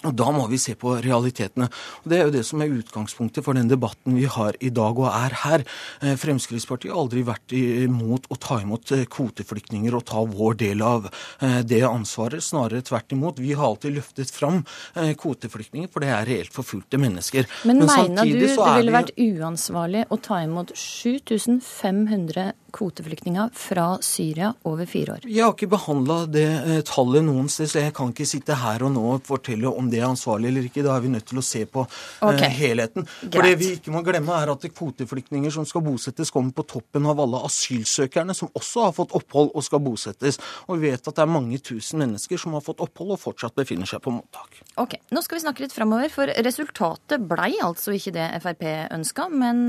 Og 0.04 0.16
Da 0.16 0.30
må 0.36 0.48
vi 0.52 0.60
se 0.62 0.76
på 0.80 0.96
realitetene. 1.04 1.70
Og 2.04 2.10
Det 2.10 2.18
er 2.18 2.26
jo 2.28 2.34
det 2.36 2.46
som 2.46 2.62
er 2.62 2.74
utgangspunktet 2.74 3.46
for 3.46 3.54
den 3.58 3.70
debatten 3.72 4.16
vi 4.18 4.26
har 4.26 4.54
i 4.60 4.70
dag 4.70 5.00
og 5.00 5.10
er 5.10 5.36
her. 5.44 5.66
Eh, 6.02 6.16
Fremskrittspartiet 6.20 6.92
har 6.92 7.00
aldri 7.00 7.24
vært 7.24 7.56
imot 7.56 8.28
å 8.30 8.40
ta 8.40 8.60
imot 8.62 8.92
eh, 8.92 9.06
kvoteflyktninger 9.06 9.96
og 9.96 10.06
ta 10.10 10.24
vår 10.24 10.60
del 10.60 10.84
av 10.86 11.08
eh, 11.42 11.62
det 11.64 11.84
ansvaret. 11.88 12.44
Snarere 12.44 12.84
tvert 12.86 13.16
imot. 13.16 13.40
Vi 13.40 13.54
har 13.54 13.66
alltid 13.74 13.98
løftet 13.98 14.32
fram 14.34 14.64
kvoteflyktninger, 14.94 15.90
for 15.92 16.04
det 16.04 16.12
er 16.14 16.28
reelt 16.28 16.54
forfulgte 16.54 17.00
mennesker. 17.02 17.48
Men, 17.68 17.84
Men 17.84 17.88
mener 17.92 18.28
du 18.28 18.38
det 18.44 18.56
ville 18.58 18.94
vært 18.96 19.14
uansvarlig 19.18 20.06
å 20.12 20.20
ta 20.22 20.42
imot 20.44 20.74
7500 20.78 22.54
kvoteflyktninger 22.74 23.52
fra 23.58 23.88
Syria 24.04 24.52
over 24.70 24.90
fire 24.90 25.18
år? 25.18 25.28
Jeg 25.30 25.46
har 25.46 25.54
ikke 25.54 25.70
behandla 25.72 26.18
det 26.32 26.48
tallet 26.90 27.26
noen 27.26 27.50
sted, 27.52 27.70
så 27.72 27.84
jeg 27.84 27.94
kan 27.96 28.12
ikke 28.14 28.28
sitte 28.28 28.58
her 28.60 28.84
og 28.88 28.94
nå 28.96 29.04
og 29.14 29.28
fortelle 29.28 29.70
om 29.70 29.90
det 29.92 30.02
er 30.02 30.08
ansvarlig 30.10 30.50
eller 30.50 30.68
ikke. 30.68 30.84
Da 30.86 30.96
er 30.96 31.06
vi 31.06 31.12
nødt 31.14 31.28
til 31.30 31.42
å 31.42 31.46
se 31.46 31.64
på 31.70 31.86
eh, 31.86 32.28
okay. 32.30 32.50
helheten. 32.58 33.08
Greit. 33.22 33.36
For 33.36 33.48
det 33.48 33.54
vi 33.62 33.70
ikke 33.78 33.94
må 33.94 34.04
glemme, 34.06 34.40
er 34.40 34.54
at 34.54 34.68
kvoteflyktninger 34.74 35.54
som 35.54 35.68
skal 35.70 35.86
bosettes, 35.86 36.34
kommer 36.34 36.56
på 36.56 36.66
toppen 36.76 37.08
av 37.10 37.22
alle 37.24 37.44
asylsøkerne 37.48 38.36
som 38.38 38.52
også 38.58 38.88
har 38.88 38.98
fått 38.98 39.16
opphold 39.20 39.54
og 39.54 39.66
skal 39.66 39.84
bosettes. 39.86 40.40
Og 40.68 40.80
vi 40.80 40.92
vet 40.92 41.08
at 41.08 41.14
det 41.14 41.26
er 41.26 41.32
mange 41.32 41.62
tusen 41.64 42.04
mennesker 42.04 42.42
som 42.42 42.58
har 42.58 42.66
fått 42.66 42.84
opphold 42.84 43.16
og 43.16 43.22
fortsatt 43.22 43.58
befinner 43.60 43.90
seg 43.90 44.04
på 44.04 44.14
mottak. 44.16 44.62
Ok, 44.82 44.98
Nå 45.14 45.22
skal 45.24 45.38
vi 45.38 45.46
snakke 45.46 45.66
litt 45.66 45.76
framover, 45.76 46.10
for 46.14 46.32
resultatet 46.46 47.26
blei 47.30 47.54
altså 47.64 47.94
ikke 47.96 48.16
det 48.16 48.30
Frp 48.44 48.64
ønska, 48.96 49.30
men 49.30 49.68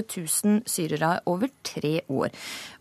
8000 0.00 0.56
eh, 0.56 0.62
syrere 0.66 1.12
over 1.30 1.52
tre 1.66 2.00
år. 2.08 2.32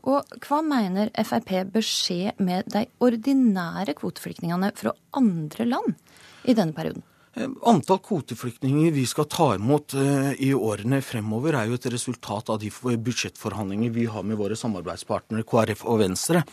Og 0.08 0.40
hva 0.46 0.62
mener 0.66 1.12
Frp 1.26 1.52
bør 1.74 1.86
skje 1.86 2.36
med 2.40 2.72
de 2.72 2.86
ordinære 3.04 3.98
kvoteflyktningene 4.00 4.72
fra 4.78 4.96
andre 5.20 5.68
land? 5.68 6.00
i 6.44 6.56
denne 6.58 6.76
perioden? 6.76 7.04
Eh, 7.34 7.48
antall 7.70 8.02
kvoteflyktninger 8.04 8.92
vi 8.96 9.06
skal 9.08 9.30
ta 9.32 9.54
imot 9.56 9.96
eh, 9.96 10.34
i 10.44 10.52
årene 10.54 11.02
fremover, 11.06 11.56
er 11.56 11.70
jo 11.70 11.78
et 11.80 11.88
resultat 11.94 12.52
av 12.52 12.60
de 12.62 12.72
budsjettforhandlinger 12.72 13.94
vi 13.96 14.08
har 14.12 14.26
med 14.28 14.40
våre 14.42 14.58
samarbeidspartnere 14.60 15.48
KrF 15.48 15.86
og 15.88 16.02
Venstre. 16.04 16.44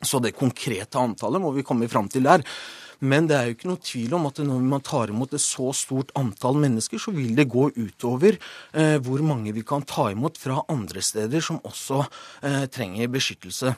Så 0.00 0.20
det 0.20 0.36
konkrete 0.36 1.00
antallet 1.00 1.42
må 1.42 1.52
vi 1.56 1.64
komme 1.66 1.88
fram 1.92 2.08
til 2.08 2.24
der. 2.28 2.44
Men 3.00 3.28
det 3.30 3.36
er 3.36 3.48
jo 3.48 3.56
ikke 3.56 3.70
noe 3.70 3.82
tvil 3.84 4.16
om 4.18 4.26
at 4.28 4.40
når 4.44 4.64
man 4.72 4.84
tar 4.84 5.12
imot 5.12 5.32
et 5.36 5.42
så 5.42 5.70
stort 5.76 6.12
antall 6.18 6.58
mennesker, 6.60 7.00
så 7.00 7.14
vil 7.16 7.32
det 7.38 7.48
gå 7.50 7.70
utover 7.76 8.36
eh, 8.36 8.96
hvor 9.00 9.24
mange 9.24 9.54
vi 9.56 9.64
kan 9.66 9.84
ta 9.88 10.10
imot 10.12 10.40
fra 10.40 10.60
andre 10.68 11.04
steder 11.04 11.44
som 11.44 11.62
også 11.64 12.02
eh, 12.44 12.66
trenger 12.72 13.12
beskyttelse. 13.12 13.72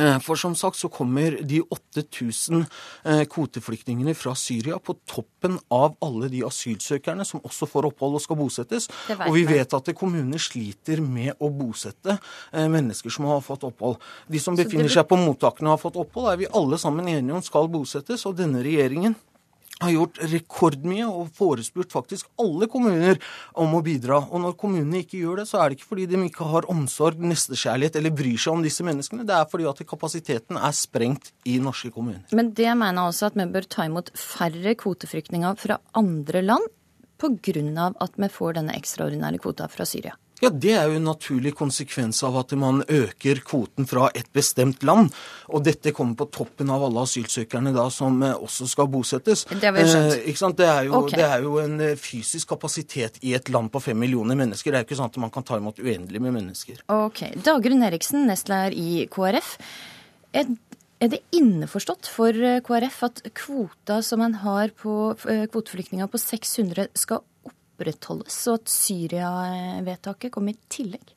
Eh, 0.00 0.18
for 0.24 0.40
som 0.40 0.54
sagt 0.56 0.78
så 0.80 0.88
kommer 0.88 1.36
de 1.44 1.60
8000 1.60 2.64
eh, 3.04 3.24
kvoteflyktningene 3.28 4.14
fra 4.16 4.32
Syria 4.38 4.78
på 4.78 4.94
toppen 5.08 5.58
av 5.68 5.98
alle 6.00 6.30
de 6.32 6.40
asylsøkerne 6.46 7.26
som 7.28 7.42
også 7.44 7.68
får 7.68 7.90
opphold 7.90 8.16
og 8.16 8.24
skal 8.24 8.38
bosettes. 8.40 8.88
Og 9.26 9.36
vi 9.36 9.44
vet 9.48 9.76
at 9.76 9.92
kommuner 9.98 10.40
sliter 10.40 11.02
med 11.04 11.36
å 11.40 11.50
bosette 11.52 12.16
eh, 12.16 12.68
mennesker 12.72 13.12
som 13.12 13.28
har 13.28 13.44
fått 13.44 13.66
opphold. 13.68 14.00
De 14.32 14.40
som 14.40 14.56
befinner 14.56 14.88
seg 14.92 15.04
på 15.10 15.20
mottakene 15.20 15.74
har 15.74 15.82
fått 15.82 16.00
opphold, 16.00 16.32
er 16.32 16.40
vi 16.40 16.52
alle 16.56 16.80
sammen 16.80 17.12
enige 17.12 17.36
om 17.36 17.44
skal 17.44 17.68
bosettes. 17.72 18.24
Og 18.28 18.38
denne 18.40 18.64
regjeringen 18.64 19.18
har 19.82 19.94
gjort 19.94 20.20
rekordmye 20.32 21.06
og 21.08 21.30
forespurt 21.36 21.92
faktisk 21.94 22.30
alle 22.42 22.68
kommuner 22.70 23.20
om 23.58 23.74
å 23.76 23.82
bidra. 23.84 24.20
Og 24.30 24.42
når 24.44 24.56
kommunene 24.60 25.02
ikke 25.02 25.20
gjør 25.20 25.42
det, 25.42 25.48
så 25.50 25.60
er 25.60 25.70
det 25.70 25.78
ikke 25.78 25.90
fordi 25.92 26.08
de 26.10 26.20
ikke 26.26 26.48
har 26.52 26.68
omsorg, 26.72 27.22
nestekjærlighet 27.22 27.98
eller 28.00 28.14
bryr 28.16 28.38
seg 28.40 28.56
om 28.56 28.64
disse 28.64 28.86
menneskene. 28.86 29.26
Det 29.28 29.36
er 29.36 29.48
fordi 29.50 29.68
at 29.70 29.82
kapasiteten 29.88 30.60
er 30.60 30.76
sprengt 30.76 31.32
i 31.48 31.58
norske 31.62 31.92
kommuner. 31.94 32.24
Men 32.32 32.52
det 32.56 32.70
mener 32.78 33.08
også 33.08 33.30
at 33.30 33.38
vi 33.38 33.48
bør 33.52 33.68
ta 33.68 33.88
imot 33.88 34.12
færre 34.18 34.76
kvoteflyktninger 34.78 35.58
fra 35.60 35.80
andre 35.98 36.44
land 36.46 36.70
pga. 37.22 37.92
at 38.00 38.12
vi 38.18 38.28
får 38.28 38.58
denne 38.58 38.74
ekstraordinære 38.74 39.38
kvota 39.38 39.68
fra 39.70 39.86
Syria? 39.86 40.16
Ja, 40.42 40.50
Det 40.50 40.72
er 40.74 40.88
jo 40.90 40.96
en 40.98 41.04
naturlig 41.06 41.52
konsekvens 41.54 42.18
av 42.26 42.34
at 42.40 42.50
man 42.58 42.80
øker 42.90 43.38
kvoten 43.46 43.86
fra 43.86 44.08
et 44.18 44.26
bestemt 44.34 44.82
land. 44.82 45.12
Og 45.54 45.62
dette 45.62 45.92
kommer 45.94 46.18
på 46.18 46.26
toppen 46.34 46.72
av 46.74 46.82
alle 46.82 47.04
asylsøkerne 47.06 47.70
da 47.76 47.84
som 47.94 48.18
eh, 48.26 48.34
også 48.34 48.66
skal 48.72 48.88
bosettes. 48.90 49.44
Det 49.52 49.62
har 49.62 49.76
vi 49.76 49.86
skjønt. 49.86 50.16
Eh, 50.16 50.26
ikke 50.32 50.42
sant? 50.42 50.58
Det 50.58 50.66
er, 50.66 50.88
jo, 50.88 50.96
okay. 51.04 51.20
det 51.20 51.28
er 51.28 51.46
jo 51.46 51.54
en 51.62 51.78
eh, 51.86 51.94
fysisk 51.94 52.50
kapasitet 52.56 53.22
i 53.22 53.36
et 53.38 53.52
land 53.54 53.70
på 53.70 53.84
fem 53.86 54.02
millioner 54.02 54.38
mennesker. 54.42 54.74
Det 54.74 54.80
er 54.80 54.82
jo 54.82 54.90
ikke 54.90 55.00
sånn 55.04 55.14
at 55.14 55.22
man 55.22 55.34
kan 55.38 55.46
ta 55.46 55.62
imot 55.62 55.78
uendelig 55.78 56.26
med 56.26 56.34
mennesker. 56.40 56.82
Ok. 56.90 57.22
Dagrun 57.46 57.86
Eriksen, 57.86 58.26
nestleder 58.26 58.74
i 58.74 59.06
KrF. 59.14 59.54
Er, 60.34 60.50
er 60.98 61.14
det 61.14 61.22
innforstått 61.38 62.10
for 62.10 62.34
eh, 62.34 62.58
KrF 62.66 63.02
at 63.12 63.28
kvota 63.30 64.02
som 64.02 64.26
man 64.26 64.40
har 64.42 64.74
på 64.74 65.14
kvoteflyktninger 65.22 66.10
på 66.10 66.18
600 66.18 66.90
skal 66.98 67.22
opprettholdes, 67.82 68.38
og 68.48 68.60
at 68.60 68.70
Syria-vedtaket 68.70 70.32
kommer 70.32 70.54
i 70.54 70.70
tillegg? 70.72 71.12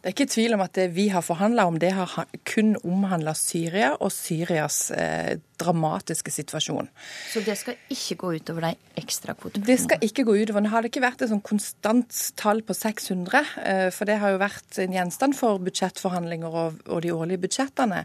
Det 0.00 0.08
er 0.08 0.14
ikke 0.14 0.32
tvil 0.32 0.56
om 0.56 0.62
at 0.64 0.72
det 0.78 0.86
vi 0.96 1.10
har 1.12 1.20
forhandla 1.20 1.66
om, 1.68 1.76
det 1.78 1.92
har 1.92 2.08
kun 2.48 2.72
omhandla 2.80 3.34
Syria 3.36 3.92
og 4.00 4.08
Syrias 4.14 4.90
eh, 4.96 5.36
dramatiske 5.60 6.32
situasjon. 6.34 6.88
Så 7.32 7.42
det 7.46 7.56
skal 7.60 7.78
ikke 7.92 8.16
gå 8.22 8.32
utover 8.40 8.66
de 8.68 9.00
ekstra 9.00 9.34
kvotene? 9.38 9.66
Det 9.66 9.78
skal 9.82 10.04
ikke 10.04 10.24
gå 10.28 10.36
utover. 10.40 10.64
Det 10.64 10.72
har 10.72 10.88
ikke 10.88 11.04
vært 11.04 11.24
et 11.24 11.32
sånn 11.32 11.44
konstant 11.44 12.20
tall 12.40 12.62
på 12.66 12.76
600, 12.76 13.52
eh, 13.64 13.88
for 13.94 14.08
det 14.08 14.18
har 14.22 14.34
jo 14.34 14.40
vært 14.42 14.80
en 14.82 14.96
gjenstand 14.96 15.36
for 15.38 15.60
budsjettforhandlinger 15.66 16.58
og, 16.62 16.80
og 16.88 17.04
de 17.04 17.12
årlige 17.14 17.44
budsjettene. 17.44 18.02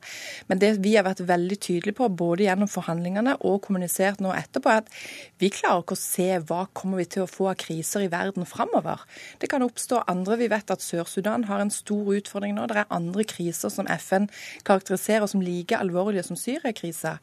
Men 0.50 0.62
det 0.62 0.76
vi 0.84 0.96
har 0.98 1.08
vært 1.08 1.24
veldig 1.26 1.60
tydelige 1.60 1.98
på, 2.00 2.10
både 2.10 2.48
gjennom 2.48 2.72
forhandlingene 2.72 3.38
og 3.48 3.62
kommunisert 3.66 4.22
nå 4.24 4.34
etterpå, 4.36 4.72
er 4.72 4.84
at 4.84 4.92
vi 5.42 5.52
klarer 5.54 5.84
ikke 5.84 5.98
å 5.98 6.02
se 6.02 6.30
hva 6.48 6.66
kommer 6.76 7.02
vi 7.02 7.08
til 7.16 7.26
å 7.26 7.30
få 7.30 7.50
av 7.52 7.60
kriser 7.62 8.06
i 8.06 8.12
verden 8.12 8.48
framover. 8.50 9.04
Det 9.42 9.50
kan 9.52 9.66
oppstå 9.66 10.04
andre. 10.12 10.40
Vi 10.42 10.52
vet 10.52 10.72
at 10.74 10.84
Sør-Sudan 10.84 11.48
har 11.50 11.64
en 11.64 11.74
stor 11.74 12.12
utfordring 12.16 12.56
nå. 12.58 12.68
Det 12.70 12.82
er 12.82 12.94
andre 12.94 13.26
kriser 13.28 13.72
som 13.74 13.90
FN 13.92 14.30
karakteriserer 14.68 15.28
som 15.30 15.44
like 15.44 15.78
alvorlige 15.78 16.26
som 16.28 16.40
Syria-krisa. 16.40 17.18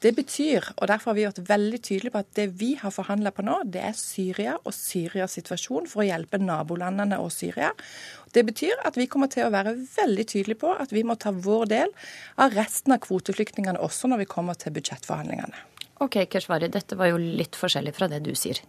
Det 0.00 0.12
betyr, 0.16 0.70
og 0.76 0.88
derfor 0.88 1.10
har 1.10 1.18
vi 1.18 1.26
vært 1.26 1.42
veldig 1.48 1.80
tydelige 1.84 2.14
på 2.14 2.22
at 2.22 2.30
det 2.38 2.46
vi 2.60 2.70
har 2.80 2.94
forhandla 2.94 3.32
på 3.36 3.44
nå, 3.46 3.58
det 3.68 3.82
er 3.84 3.96
Syria 3.98 4.56
og 4.62 4.72
Syrias 4.76 5.36
situasjon 5.38 5.88
for 5.90 6.04
å 6.04 6.08
hjelpe 6.08 6.40
nabolandene 6.40 7.20
og 7.20 7.32
Syria. 7.34 7.72
Det 8.32 8.46
betyr 8.46 8.80
at 8.86 8.96
vi 8.96 9.08
kommer 9.10 9.30
til 9.32 9.46
å 9.46 9.52
være 9.52 9.76
veldig 9.76 10.26
tydelige 10.32 10.62
på 10.62 10.72
at 10.72 10.94
vi 10.94 11.04
må 11.06 11.18
ta 11.20 11.34
vår 11.34 11.70
del 11.72 11.94
av 12.40 12.54
resten 12.56 12.96
av 12.96 13.02
kvoteflyktningene 13.04 13.82
også 13.82 14.10
når 14.10 14.24
vi 14.24 14.30
kommer 14.30 14.58
til 14.58 14.74
budsjettforhandlingene. 14.76 15.66
Ok, 16.00 16.22
Keshvari, 16.32 16.70
dette 16.72 16.96
var 16.96 17.10
jo 17.10 17.20
litt 17.20 17.58
forskjellig 17.60 17.92
fra 17.96 18.08
det 18.08 18.22
du 18.24 18.32
sier. 18.38 18.62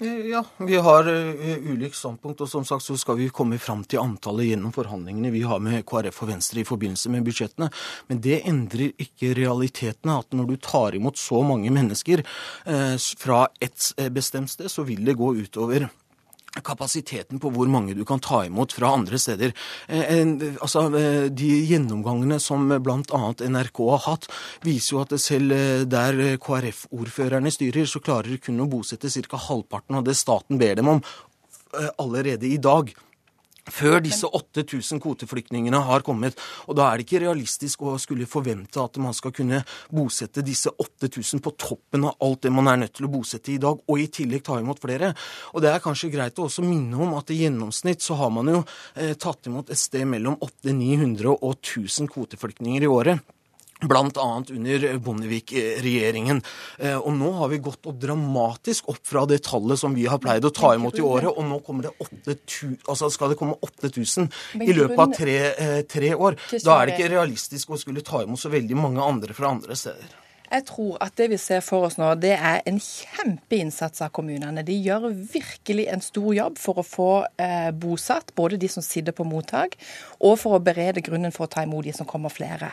Eh, 0.00 0.26
Ja, 0.30 0.44
vi 0.56 0.76
har 0.76 1.08
uh, 1.08 1.70
ulikt 1.72 1.96
standpunkt, 1.96 2.40
og 2.40 2.48
som 2.48 2.64
sagt 2.64 2.84
så 2.84 2.96
skal 2.98 3.16
vi 3.18 3.28
komme 3.34 3.58
fram 3.58 3.82
til 3.84 3.98
antallet 3.98 4.52
gjennom 4.52 4.74
forhandlingene 4.74 5.32
vi 5.34 5.42
har 5.42 5.58
med 5.62 5.82
KrF 5.88 6.22
og 6.22 6.30
Venstre 6.30 6.62
i 6.62 6.66
forbindelse 6.68 7.10
med 7.10 7.26
budsjettene. 7.26 7.70
Men 8.06 8.20
det 8.22 8.42
endrer 8.46 8.92
ikke 8.94 9.34
realitetene. 9.38 10.20
At 10.22 10.36
når 10.36 10.52
du 10.52 10.56
tar 10.62 10.94
imot 10.94 11.18
så 11.18 11.42
mange 11.42 11.72
mennesker 11.74 12.22
eh, 12.22 12.96
fra 13.18 13.46
et 13.60 13.90
eh, 13.98 14.10
bestemt 14.14 14.52
sted, 14.54 14.70
så 14.70 14.86
vil 14.86 15.02
det 15.08 15.18
gå 15.18 15.32
utover 15.42 15.88
kapasiteten 16.64 17.40
på 17.42 17.50
hvor 17.54 17.70
mange 17.70 17.96
du 17.96 18.04
kan 18.08 18.20
ta 18.22 18.44
imot 18.46 18.74
fra 18.76 18.92
andre 18.98 19.18
steder. 19.18 19.54
Eh, 19.88 20.34
altså, 20.60 20.86
eh, 20.96 21.28
De 21.30 21.50
gjennomgangene 21.68 22.40
som 22.40 22.68
bl.a. 22.68 23.32
NRK 23.48 23.82
har 23.90 24.04
hatt, 24.06 24.28
viser 24.66 24.96
jo 24.96 25.02
at 25.02 25.16
selv 25.20 25.52
eh, 25.56 25.84
der 25.88 26.20
eh, 26.24 26.38
KrF-ordførerne 26.42 27.52
styrer, 27.54 27.86
så 27.86 28.02
klarer 28.04 28.32
de 28.32 28.40
kun 28.42 28.60
å 28.64 28.70
bosette 28.70 29.10
ca. 29.28 29.40
halvparten 29.48 29.98
av 29.98 30.06
det 30.06 30.16
staten 30.16 30.58
ber 30.58 30.74
dem 30.78 30.88
om 30.96 31.02
eh, 31.02 31.90
allerede 31.98 32.46
i 32.46 32.58
dag. 32.58 32.94
Før 33.74 34.00
disse 34.04 34.26
8000 34.26 35.00
kvoteflyktningene 35.02 35.80
har 35.88 36.04
kommet. 36.06 36.38
Og 36.66 36.78
da 36.78 36.88
er 36.88 36.98
det 36.98 37.06
ikke 37.06 37.22
realistisk 37.24 37.84
å 37.84 37.96
skulle 38.00 38.28
forvente 38.30 38.80
at 38.82 38.98
man 39.02 39.16
skal 39.16 39.34
kunne 39.36 39.62
bosette 39.94 40.44
disse 40.46 40.72
8000 40.72 41.42
på 41.44 41.54
toppen 41.60 42.08
av 42.08 42.18
alt 42.24 42.44
det 42.46 42.52
man 42.54 42.70
er 42.70 42.82
nødt 42.84 42.96
til 42.98 43.08
å 43.08 43.12
bosette 43.12 43.54
i 43.54 43.60
dag, 43.62 43.78
og 43.78 44.02
i 44.02 44.08
tillegg 44.12 44.44
ta 44.46 44.58
imot 44.60 44.82
flere. 44.82 45.12
Og 45.54 45.64
det 45.64 45.72
er 45.72 45.84
kanskje 45.84 46.12
greit 46.12 46.38
å 46.38 46.48
også 46.48 46.64
minne 46.66 46.98
om 46.98 47.16
at 47.18 47.32
i 47.32 47.40
gjennomsnitt 47.44 48.04
så 48.04 48.18
har 48.20 48.32
man 48.34 48.50
jo 48.52 48.62
eh, 48.94 49.14
tatt 49.18 49.50
imot 49.50 49.72
et 49.72 49.80
sted 49.80 50.06
mellom 50.08 50.38
800-900 50.40 51.34
og 51.34 51.58
1000 51.58 52.10
kvoteflyktninger 52.12 52.86
i 52.86 52.92
året. 52.92 53.37
Annet 53.80 54.50
under 54.50 54.98
Bondevik-regjeringen. 54.98 56.42
Eh, 56.78 56.96
Og 56.98 57.12
nå 57.14 57.32
har 57.38 57.48
vi 57.48 57.58
gått 57.62 57.86
opp 57.86 57.98
dramatisk 58.00 58.88
opp 58.88 58.98
fra 59.06 59.24
det 59.26 59.42
tallet 59.46 59.78
som 59.78 59.94
vi 59.94 60.06
har 60.06 60.18
pleid 60.18 60.44
å 60.44 60.50
ta 60.54 60.74
imot 60.74 60.98
i 60.98 61.02
året, 61.02 61.30
og 61.30 61.44
nå 61.46 61.60
kommer 61.64 61.82
det 61.86 61.92
8000, 62.00 62.78
altså 62.88 63.10
skal 63.10 63.30
det 63.30 63.38
komme 63.38 63.54
8000 63.62 64.30
i 64.62 64.72
løpet 64.74 64.98
av 64.98 65.14
tre, 65.14 65.38
eh, 65.54 65.82
tre 65.82 66.14
år. 66.14 66.36
Da 66.64 66.82
er 66.82 66.86
det 66.86 66.98
ikke 66.98 67.12
realistisk 67.14 67.68
å 67.70 67.78
skulle 67.78 68.02
ta 68.02 68.22
imot 68.22 68.38
så 68.38 68.50
veldig 68.50 68.76
mange 68.76 69.00
andre 69.00 69.32
fra 69.34 69.48
andre 69.54 69.76
steder. 69.76 70.27
Jeg 70.48 70.64
tror 70.70 70.96
at 71.04 71.12
det 71.20 71.28
vi 71.32 71.36
ser 71.40 71.60
for 71.64 71.84
oss 71.88 71.98
nå, 72.00 72.08
det 72.20 72.32
er 72.34 72.62
en 72.68 72.78
kjempeinnsats 72.80 74.00
av 74.04 74.12
kommunene. 74.16 74.64
De 74.64 74.72
gjør 74.72 75.10
virkelig 75.12 75.84
en 75.92 76.02
stor 76.04 76.30
jobb 76.36 76.56
for 76.60 76.80
å 76.80 76.84
få 76.86 77.08
eh, 77.36 77.68
bosatt 77.76 78.32
både 78.38 78.56
de 78.60 78.70
som 78.72 78.84
sitter 78.84 79.12
på 79.12 79.26
mottak, 79.28 79.76
og 80.24 80.38
for 80.40 80.56
å 80.56 80.62
berede 80.64 81.04
grunnen 81.04 81.34
for 81.34 81.46
å 81.46 81.52
ta 81.52 81.66
imot 81.66 81.84
de 81.84 81.92
som 81.96 82.08
kommer 82.08 82.32
flere. 82.32 82.70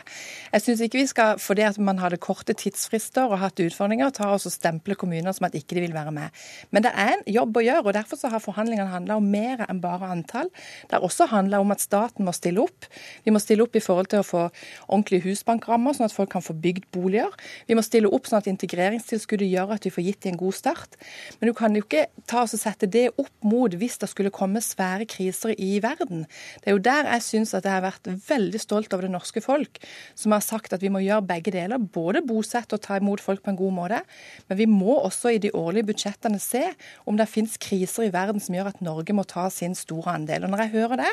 Jeg 0.54 0.64
syns 0.64 0.82
ikke 0.86 1.02
vi 1.02 1.08
skal, 1.10 1.42
fordi 1.42 1.66
at 1.68 1.80
man 1.82 2.00
hadde 2.00 2.20
korte 2.22 2.56
tidsfrister 2.56 3.28
og 3.28 3.42
hatt 3.42 3.60
utfordringer, 3.60 4.14
ta 4.16 4.30
oss 4.32 4.48
og 4.48 4.56
stemple 4.56 4.96
kommuner 4.96 5.36
som 5.36 5.48
at 5.50 5.58
ikke 5.58 5.76
de 5.76 5.84
vil 5.84 5.96
være 5.96 6.14
med. 6.16 6.42
Men 6.72 6.86
det 6.86 6.94
er 6.96 7.12
en 7.18 7.26
jobb 7.36 7.60
å 7.60 7.66
gjøre, 7.66 7.84
og 7.84 7.98
derfor 7.98 8.20
så 8.20 8.32
har 8.32 8.44
forhandlingene 8.44 8.88
handla 8.94 9.20
om 9.20 9.28
mer 9.36 9.66
enn 9.68 9.82
bare 9.84 10.10
antall. 10.16 10.48
Det 10.88 10.96
har 10.96 11.04
også 11.04 11.28
handla 11.28 11.60
om 11.60 11.76
at 11.76 11.84
staten 11.84 12.24
må 12.24 12.32
stille 12.36 12.64
opp. 12.64 12.88
Vi 13.26 13.34
må 13.34 13.42
stille 13.42 13.66
opp 13.66 13.76
i 13.76 13.84
forhold 13.84 14.08
til 14.14 14.24
å 14.24 14.26
få 14.26 14.46
ordentlige 14.86 15.28
husbankrammer, 15.28 15.96
sånn 15.96 16.08
at 16.08 16.16
folk 16.16 16.32
kan 16.32 16.44
få 16.44 16.56
bygd 16.56 16.88
boliger. 16.96 17.36
Vi 17.66 17.74
må 17.74 17.82
stille 17.82 18.10
opp 18.14 18.28
sånn 18.28 18.38
at 18.38 18.48
integreringstilskuddet 18.50 19.48
gjør 19.50 19.74
at 19.74 19.86
vi 19.86 19.92
får 19.94 20.04
gitt 20.06 20.20
dem 20.22 20.34
en 20.34 20.40
god 20.44 20.54
start. 20.54 20.96
Men 21.40 21.50
du 21.50 21.54
kan 21.58 21.74
jo 21.74 21.82
ikke 21.82 22.04
ta 22.30 22.44
og 22.44 22.52
sette 22.52 22.88
det 22.90 23.08
opp 23.18 23.32
mot 23.46 23.74
hvis 23.74 23.98
det 24.02 24.08
skulle 24.12 24.32
komme 24.34 24.62
svære 24.62 25.08
kriser 25.10 25.54
i 25.58 25.80
verden. 25.82 26.24
Det 26.62 26.70
er 26.70 26.76
jo 26.76 26.84
der 26.86 27.10
jeg 27.10 27.24
syns 27.26 27.54
at 27.58 27.66
jeg 27.66 27.74
har 27.74 27.84
vært 27.84 28.10
veldig 28.28 28.60
stolt 28.62 28.94
over 28.94 29.08
det 29.08 29.14
norske 29.14 29.42
folk, 29.42 29.80
som 30.14 30.34
har 30.36 30.44
sagt 30.46 30.76
at 30.76 30.84
vi 30.84 30.92
må 30.94 31.02
gjøre 31.02 31.26
begge 31.26 31.54
deler. 31.56 31.82
Både 31.82 32.22
bosette 32.26 32.78
og 32.78 32.84
ta 32.86 33.00
imot 33.00 33.24
folk 33.24 33.42
på 33.42 33.52
en 33.52 33.58
god 33.58 33.74
måte. 33.80 34.02
Men 34.46 34.60
vi 34.62 34.68
må 34.70 35.00
også 35.00 35.34
i 35.34 35.42
de 35.42 35.50
årlige 35.56 35.90
budsjettene 35.90 36.38
se 36.42 36.62
om 37.06 37.18
det 37.18 37.28
finnes 37.30 37.58
kriser 37.62 38.06
i 38.06 38.14
verden 38.14 38.42
som 38.42 38.54
gjør 38.54 38.70
at 38.70 38.82
Norge 38.84 39.16
må 39.16 39.26
ta 39.26 39.48
sin 39.50 39.74
store 39.78 40.14
andel. 40.14 40.46
Og 40.46 40.54
når 40.54 40.66
jeg 40.66 40.74
hører 40.78 41.02
det, 41.02 41.12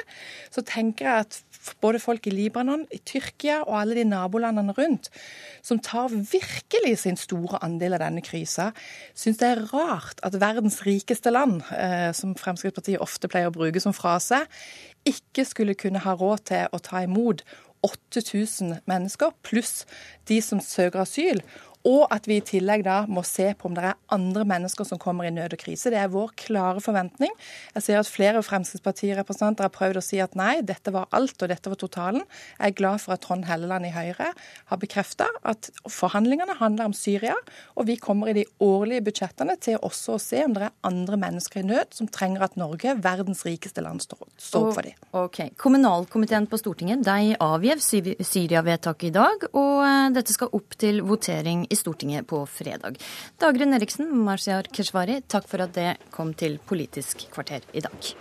så 0.53 0.61
tenker 0.61 1.09
jeg 1.09 1.25
at 1.25 1.41
både 1.81 2.01
folk 2.03 2.27
i 2.29 2.33
Libanon, 2.35 2.85
i 2.93 2.99
Tyrkia 3.01 3.61
og 3.63 3.77
alle 3.79 3.97
de 3.97 4.05
nabolandene 4.05 4.75
rundt, 4.77 5.09
som 5.65 5.79
tar 5.81 6.11
virkelig 6.13 6.42
sin 6.97 7.17
store 7.17 7.59
andel 7.63 7.95
av 7.97 8.03
denne 8.03 8.21
krisa, 8.25 8.71
syns 9.15 9.39
det 9.41 9.49
er 9.49 9.65
rart 9.73 10.19
at 10.23 10.39
verdens 10.41 10.81
rikeste 10.85 11.31
land, 11.31 11.61
eh, 11.71 12.11
som 12.13 12.35
Fremskrittspartiet 12.35 13.01
ofte 13.01 13.27
pleier 13.27 13.51
å 13.51 13.55
bruke 13.55 13.79
som 13.79 13.93
frase, 13.93 14.43
ikke 15.05 15.45
skulle 15.45 15.75
kunne 15.75 16.03
ha 16.03 16.15
råd 16.15 16.45
til 16.51 16.67
å 16.71 16.79
ta 16.79 17.03
imot 17.03 17.43
8000 17.83 18.79
mennesker, 18.87 19.33
pluss 19.43 19.85
de 20.29 20.39
som 20.41 20.61
søker 20.63 21.03
asyl. 21.03 21.41
Og 21.89 22.05
at 22.15 22.27
vi 22.29 22.37
i 22.39 22.45
tillegg 22.45 22.85
da 22.85 23.01
må 23.11 23.25
se 23.27 23.49
på 23.59 23.67
om 23.67 23.75
det 23.75 23.83
er 23.89 23.97
andre 24.15 24.45
mennesker 24.47 24.87
som 24.87 24.99
kommer 25.01 25.27
i 25.27 25.33
nød 25.33 25.57
og 25.57 25.59
krise. 25.59 25.91
Det 25.91 25.99
er 25.99 26.11
vår 26.11 26.31
klare 26.39 26.79
forventning. 26.83 27.33
Jeg 27.75 27.85
ser 27.87 27.99
at 27.99 28.09
flere 28.09 28.43
Fremskrittspartirepresentanter 28.43 29.67
har 29.67 29.73
prøvd 29.73 29.99
å 29.99 30.05
si 30.05 30.21
at 30.23 30.37
nei, 30.39 30.61
dette 30.63 30.93
var 30.95 31.09
alt 31.15 31.35
og 31.43 31.51
dette 31.51 31.71
var 31.71 31.79
totalen. 31.81 32.23
Jeg 32.55 32.71
er 32.71 32.77
glad 32.77 33.03
for 33.03 33.15
at 33.15 33.23
Trond 33.25 33.47
Helleland 33.49 33.87
i 33.89 33.91
Høyre 33.93 34.29
har 34.71 34.79
bekrefta 34.79 35.27
at 35.43 35.69
forhandlingene 35.91 36.55
handler 36.59 36.87
om 36.87 36.95
Syria, 36.95 37.35
og 37.75 37.89
vi 37.89 37.97
kommer 37.99 38.31
i 38.31 38.37
de 38.37 38.45
årlige 38.63 39.03
budsjettene 39.09 39.57
til 39.59 39.79
også 39.83 40.15
å 40.15 40.21
se 40.21 40.43
om 40.45 40.55
det 40.55 40.67
er 40.69 40.75
andre 40.87 41.19
mennesker 41.19 41.63
i 41.63 41.67
nød 41.67 41.97
som 41.97 42.07
trenger 42.07 42.47
at 42.47 42.57
Norge, 42.59 42.95
verdens 43.03 43.43
rikeste 43.47 43.83
land, 43.83 44.03
står, 44.03 44.23
opp 44.61 44.71
for 44.77 44.87
dem. 44.87 44.95
Ok. 45.19 45.41
Kommunalkomiteen 45.59 46.47
på 46.47 46.59
Stortinget 46.61 47.03
de 47.03 47.35
avgjev 47.43 47.83
Syria-vedtaket 47.83 49.09
i 49.09 49.13
dag, 49.15 49.47
og 49.51 49.83
eh, 49.83 50.09
dette 50.15 50.35
skal 50.35 50.53
opp 50.55 50.79
til 50.79 51.03
votering 51.07 51.65
i 51.73 51.79
Stortinget 51.79 52.29
på 52.29 52.43
fredag. 52.49 53.01
Dagrun 53.41 53.75
Eriksen, 53.75 54.11
Marciar 54.23 54.69
Keshvari, 54.73 55.21
takk 55.27 55.49
for 55.49 55.65
at 55.65 55.75
det 55.75 55.95
kom 56.13 56.35
til 56.37 56.59
Politisk 56.69 57.27
kvarter 57.33 57.65
i 57.73 57.83
dag. 57.83 58.13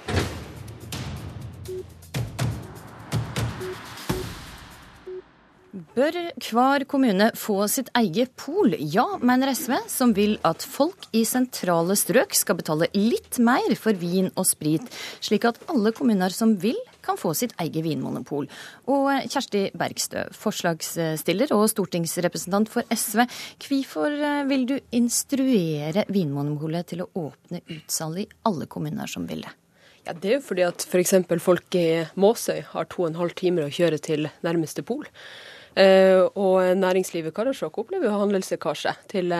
Bør 5.73 6.17
hver 6.37 6.83
kommune 6.85 7.31
få 7.33 7.63
sitt 7.73 7.87
eget 7.97 8.35
pol? 8.37 8.75
Ja, 8.77 9.07
mener 9.25 9.55
SV, 9.57 9.79
som 9.89 10.13
vil 10.13 10.35
at 10.45 10.65
folk 10.69 11.07
i 11.17 11.23
sentrale 11.29 11.97
strøk 11.97 12.37
skal 12.37 12.59
betale 12.59 12.91
litt 12.93 13.39
mer 13.41 13.73
for 13.81 13.97
vin 13.97 14.29
og 14.35 14.45
sprit, 14.51 14.85
slik 15.25 15.49
at 15.49 15.61
alle 15.73 15.95
kommuner 15.97 16.33
som 16.33 16.53
vil, 16.61 16.77
kan 17.05 17.19
få 17.21 17.35
sitt 17.37 17.55
eget 17.63 17.85
vinmonopol. 17.85 18.49
Og 18.93 19.09
Kjersti 19.31 19.65
Bergstø, 19.79 20.27
forslagsstiller 20.37 21.53
og 21.57 21.69
stortingsrepresentant 21.73 22.71
for 22.73 22.87
SV. 22.91 23.25
Hvorfor 23.67 24.15
vil 24.51 24.69
du 24.69 24.77
instruere 24.95 26.07
Vinmonopolet 26.13 26.93
til 26.93 27.05
å 27.05 27.11
åpne 27.29 27.63
utsalg 27.73 28.25
i 28.25 28.31
alle 28.49 28.69
kommuner 28.71 29.11
som 29.11 29.27
vil 29.29 29.45
det? 29.47 29.53
Ja, 30.03 30.13
Det 30.13 30.29
er 30.29 30.39
jo 30.41 30.47
fordi 30.47 30.65
at 30.67 30.83
f.eks. 30.83 31.15
folk 31.43 31.75
i 31.79 32.05
Måsøy 32.19 32.63
har 32.73 32.89
to 32.91 33.05
og 33.05 33.13
en 33.13 33.21
halv 33.21 33.37
timer 33.39 33.69
å 33.69 33.75
kjøre 33.75 34.01
til 34.03 34.29
nærmeste 34.43 34.83
pol. 34.83 35.07
Uh, 35.73 36.29
og 36.37 36.77
næringslivet 36.77 37.31
i 37.31 37.37
Karasjok 37.37 37.79
opplever 37.81 38.11
jo 38.11 38.19
handelslekkasje 38.21 38.93
til 39.09 39.33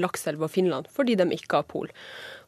Lakselv 0.00 0.46
og 0.46 0.48
Finland 0.54 0.88
fordi 0.88 1.18
de 1.20 1.26
ikke 1.36 1.60
har 1.60 1.66
pol. 1.68 1.90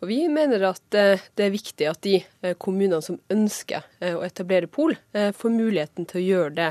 Og 0.01 0.09
Vi 0.11 0.19
mener 0.29 0.63
at 0.69 0.97
uh, 0.97 1.25
det 1.39 1.45
er 1.45 1.55
viktig 1.55 1.89
at 1.91 2.01
de 2.05 2.21
kommunene 2.63 3.03
som 3.03 3.19
ønsker 3.33 3.85
å 4.05 4.23
etablere 4.27 4.69
pol, 4.71 4.95
får 5.13 5.53
muligheten 5.53 6.07
til 6.09 6.21
å 6.21 6.25
gjøre 6.25 6.53
det. 6.57 6.69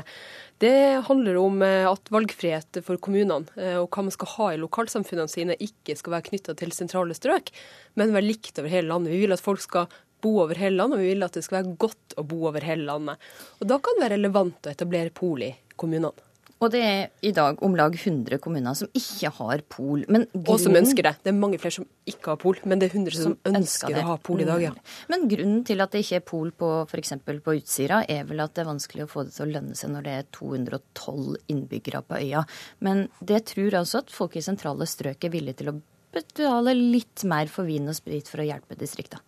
Det 0.62 0.72
handler 1.08 1.36
om 1.40 1.60
at 1.64 2.08
valgfrihet 2.14 2.78
for 2.86 3.00
kommunene 3.02 3.74
og 3.82 3.90
hva 3.90 4.06
man 4.06 4.14
skal 4.14 4.30
ha 4.36 4.46
i 4.54 4.60
lokalsamfunnene 4.62 5.28
sine, 5.28 5.58
ikke 5.60 5.98
skal 5.98 6.14
være 6.14 6.28
knytta 6.30 6.54
til 6.56 6.72
sentrale 6.72 7.16
strøk, 7.18 7.52
men 7.98 8.14
være 8.14 8.30
likt 8.30 8.62
over 8.62 8.72
hele 8.72 8.88
landet. 8.88 9.12
Vi 9.12 9.24
vil 9.26 9.36
at 9.36 9.44
folk 9.44 9.60
skal 9.64 9.90
bo 10.24 10.38
over 10.44 10.58
hele 10.58 10.80
landet, 10.80 10.98
og 10.98 11.04
vi 11.04 11.12
vil 11.12 11.26
at 11.26 11.36
det 11.36 11.44
skal 11.46 11.60
være 11.60 11.76
godt 11.86 12.16
å 12.16 12.24
bo 12.26 12.46
over 12.48 12.64
hele 12.64 12.88
landet. 12.88 13.28
Og 13.60 13.68
Da 13.68 13.78
kan 13.82 13.98
det 13.98 14.06
være 14.06 14.18
relevant 14.18 14.66
å 14.66 14.72
etablere 14.72 15.14
pol 15.14 15.44
i 15.44 15.52
kommunene. 15.76 16.25
Og 16.64 16.70
det 16.72 16.80
er 16.80 17.00
i 17.26 17.32
dag 17.36 17.58
om 17.64 17.74
lag 17.76 17.92
100 17.92 18.38
kommuner 18.40 18.76
som 18.78 18.88
ikke 18.96 19.28
har 19.38 19.62
pol. 19.68 20.06
Men 20.08 20.24
grunnen... 20.32 20.46
Og 20.54 20.60
som 20.62 20.78
ønsker 20.78 21.04
det. 21.04 21.12
Det 21.26 21.32
er 21.32 21.36
mange 21.36 21.58
flere 21.60 21.76
som 21.76 21.88
ikke 22.08 22.32
har 22.32 22.38
pol, 22.40 22.60
men 22.64 22.80
det 22.80 22.88
er 22.88 22.96
100 22.96 23.16
som, 23.16 23.24
som 23.26 23.50
ønsker, 23.50 23.90
ønsker 23.90 24.00
å 24.00 24.06
ha 24.08 24.16
pol 24.28 24.40
i 24.40 24.48
dag, 24.48 24.64
ja. 24.64 24.72
Mm. 24.72 24.94
Men 25.12 25.26
grunnen 25.32 25.60
til 25.68 25.84
at 25.84 25.92
det 25.92 26.02
ikke 26.06 26.20
er 26.22 26.24
pol 26.32 26.54
på 26.56 26.70
f.eks. 26.86 27.12
på 27.26 27.56
Utsira, 27.58 28.00
er 28.08 28.24
vel 28.30 28.40
at 28.44 28.56
det 28.56 28.64
er 28.64 28.70
vanskelig 28.70 29.04
å 29.04 29.10
få 29.12 29.26
det 29.26 29.36
til 29.36 29.44
å 29.44 29.50
lønne 29.52 29.76
seg 29.76 29.92
når 29.92 30.08
det 30.08 30.16
er 30.16 30.30
212 30.38 31.36
innbyggere 31.52 32.02
på 32.08 32.22
øya. 32.24 32.46
Men 32.88 33.04
det 33.20 33.44
tror 33.52 33.80
altså 33.82 34.00
at 34.00 34.16
folk 34.16 34.40
i 34.40 34.44
sentrale 34.48 34.88
strøk 34.88 35.28
er 35.28 35.36
villige 35.36 35.60
til 35.60 35.74
å 35.74 35.78
betale 36.16 36.72
litt 36.76 37.26
mer 37.28 37.52
for 37.52 37.68
vin 37.68 37.92
og 37.92 37.98
sprit 37.98 38.32
for 38.32 38.40
å 38.40 38.48
hjelpe 38.48 38.78
distriktene. 38.80 39.20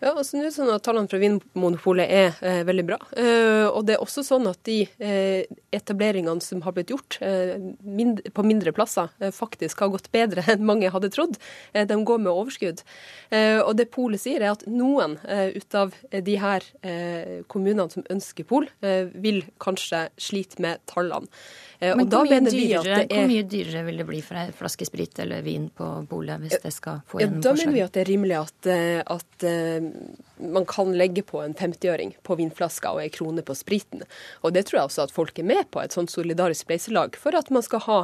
Ja, 0.00 0.14
altså 0.14 0.38
nå 0.38 0.44
er 0.44 0.48
det 0.48 0.54
sånn 0.54 0.70
at 0.72 0.84
Tallene 0.86 1.10
fra 1.10 1.18
Vinmonopolet 1.20 2.08
er 2.08 2.38
eh, 2.40 2.62
veldig 2.64 2.84
bra. 2.88 2.96
Eh, 3.20 3.66
og 3.68 3.84
det 3.84 3.98
er 3.98 4.04
også 4.04 4.24
sånn 4.24 4.48
at 4.48 4.62
de 4.64 4.78
eh, 4.96 5.44
etableringene 5.76 6.40
som 6.40 6.62
har 6.64 6.72
blitt 6.76 6.92
gjort 6.92 7.18
eh, 7.20 7.58
mind 7.84 8.22
på 8.32 8.44
mindre 8.46 8.72
plasser, 8.72 9.10
eh, 9.20 9.32
faktisk 9.34 9.82
har 9.84 9.92
gått 9.92 10.08
bedre 10.14 10.46
enn 10.54 10.64
mange 10.64 10.88
hadde 10.92 11.12
trodd. 11.12 11.36
Eh, 11.74 11.84
de 11.84 11.98
går 12.00 12.22
med 12.24 12.32
overskudd. 12.32 12.80
og 13.30 13.72
det 13.76 13.90
Polet 13.92 14.20
sier, 14.22 14.40
er 14.40 14.54
at 14.54 14.64
noen 14.66 15.16
ut 15.20 15.74
av 15.76 15.92
de 16.10 16.34
her 16.40 16.64
kommunene 17.50 17.90
som 17.92 18.04
ønsker 18.10 18.46
pol, 18.48 18.66
vil 18.80 19.42
kanskje 19.62 20.06
slite 20.20 20.62
med 20.62 20.80
tallene. 20.90 21.28
Men 21.80 22.10
hvor 22.10 22.26
mye, 22.28 22.40
dyrere, 22.44 22.98
er... 23.04 23.12
hvor 23.12 23.28
mye, 23.30 23.44
dyrere, 23.48 23.84
vil 23.86 24.00
det 24.02 24.06
bli 24.08 24.20
for 24.24 24.40
ei 24.40 24.50
flaske 24.56 24.84
sprit 24.88 25.22
eller 25.22 25.44
vin 25.46 25.68
på 25.72 25.86
polet 26.10 26.42
hvis 26.42 26.58
det 26.60 26.72
skal 26.76 27.00
få 27.08 27.22
gjennom 27.22 27.40
ja, 27.40 27.46
Da 27.46 27.54
mener 27.56 27.76
vi 27.76 27.84
at 27.86 27.94
det 27.96 28.02
er 28.02 28.10
rimelig 28.10 28.36
at, 28.40 28.70
at 29.16 29.46
man 30.40 30.66
kan 30.68 30.92
legge 30.96 31.24
på 31.26 31.42
en 31.44 31.54
50-øring 31.54 32.14
på 32.26 32.36
vinflaska 32.40 32.94
og 32.96 33.04
ei 33.04 33.12
krone 33.12 33.44
på 33.46 33.56
spriten. 33.58 34.04
Og 34.44 34.54
det 34.56 34.66
tror 34.68 34.80
jeg 34.80 34.90
også 34.90 35.06
at 35.06 35.14
folk 35.14 35.38
er 35.38 35.48
med 35.50 35.70
på, 35.70 35.82
et 35.82 35.96
sånt 35.96 36.12
solidarisk 36.12 36.66
spleiselag, 36.66 37.18
for 37.20 37.36
at 37.36 37.50
man 37.54 37.66
skal 37.66 37.84
ha 37.86 38.02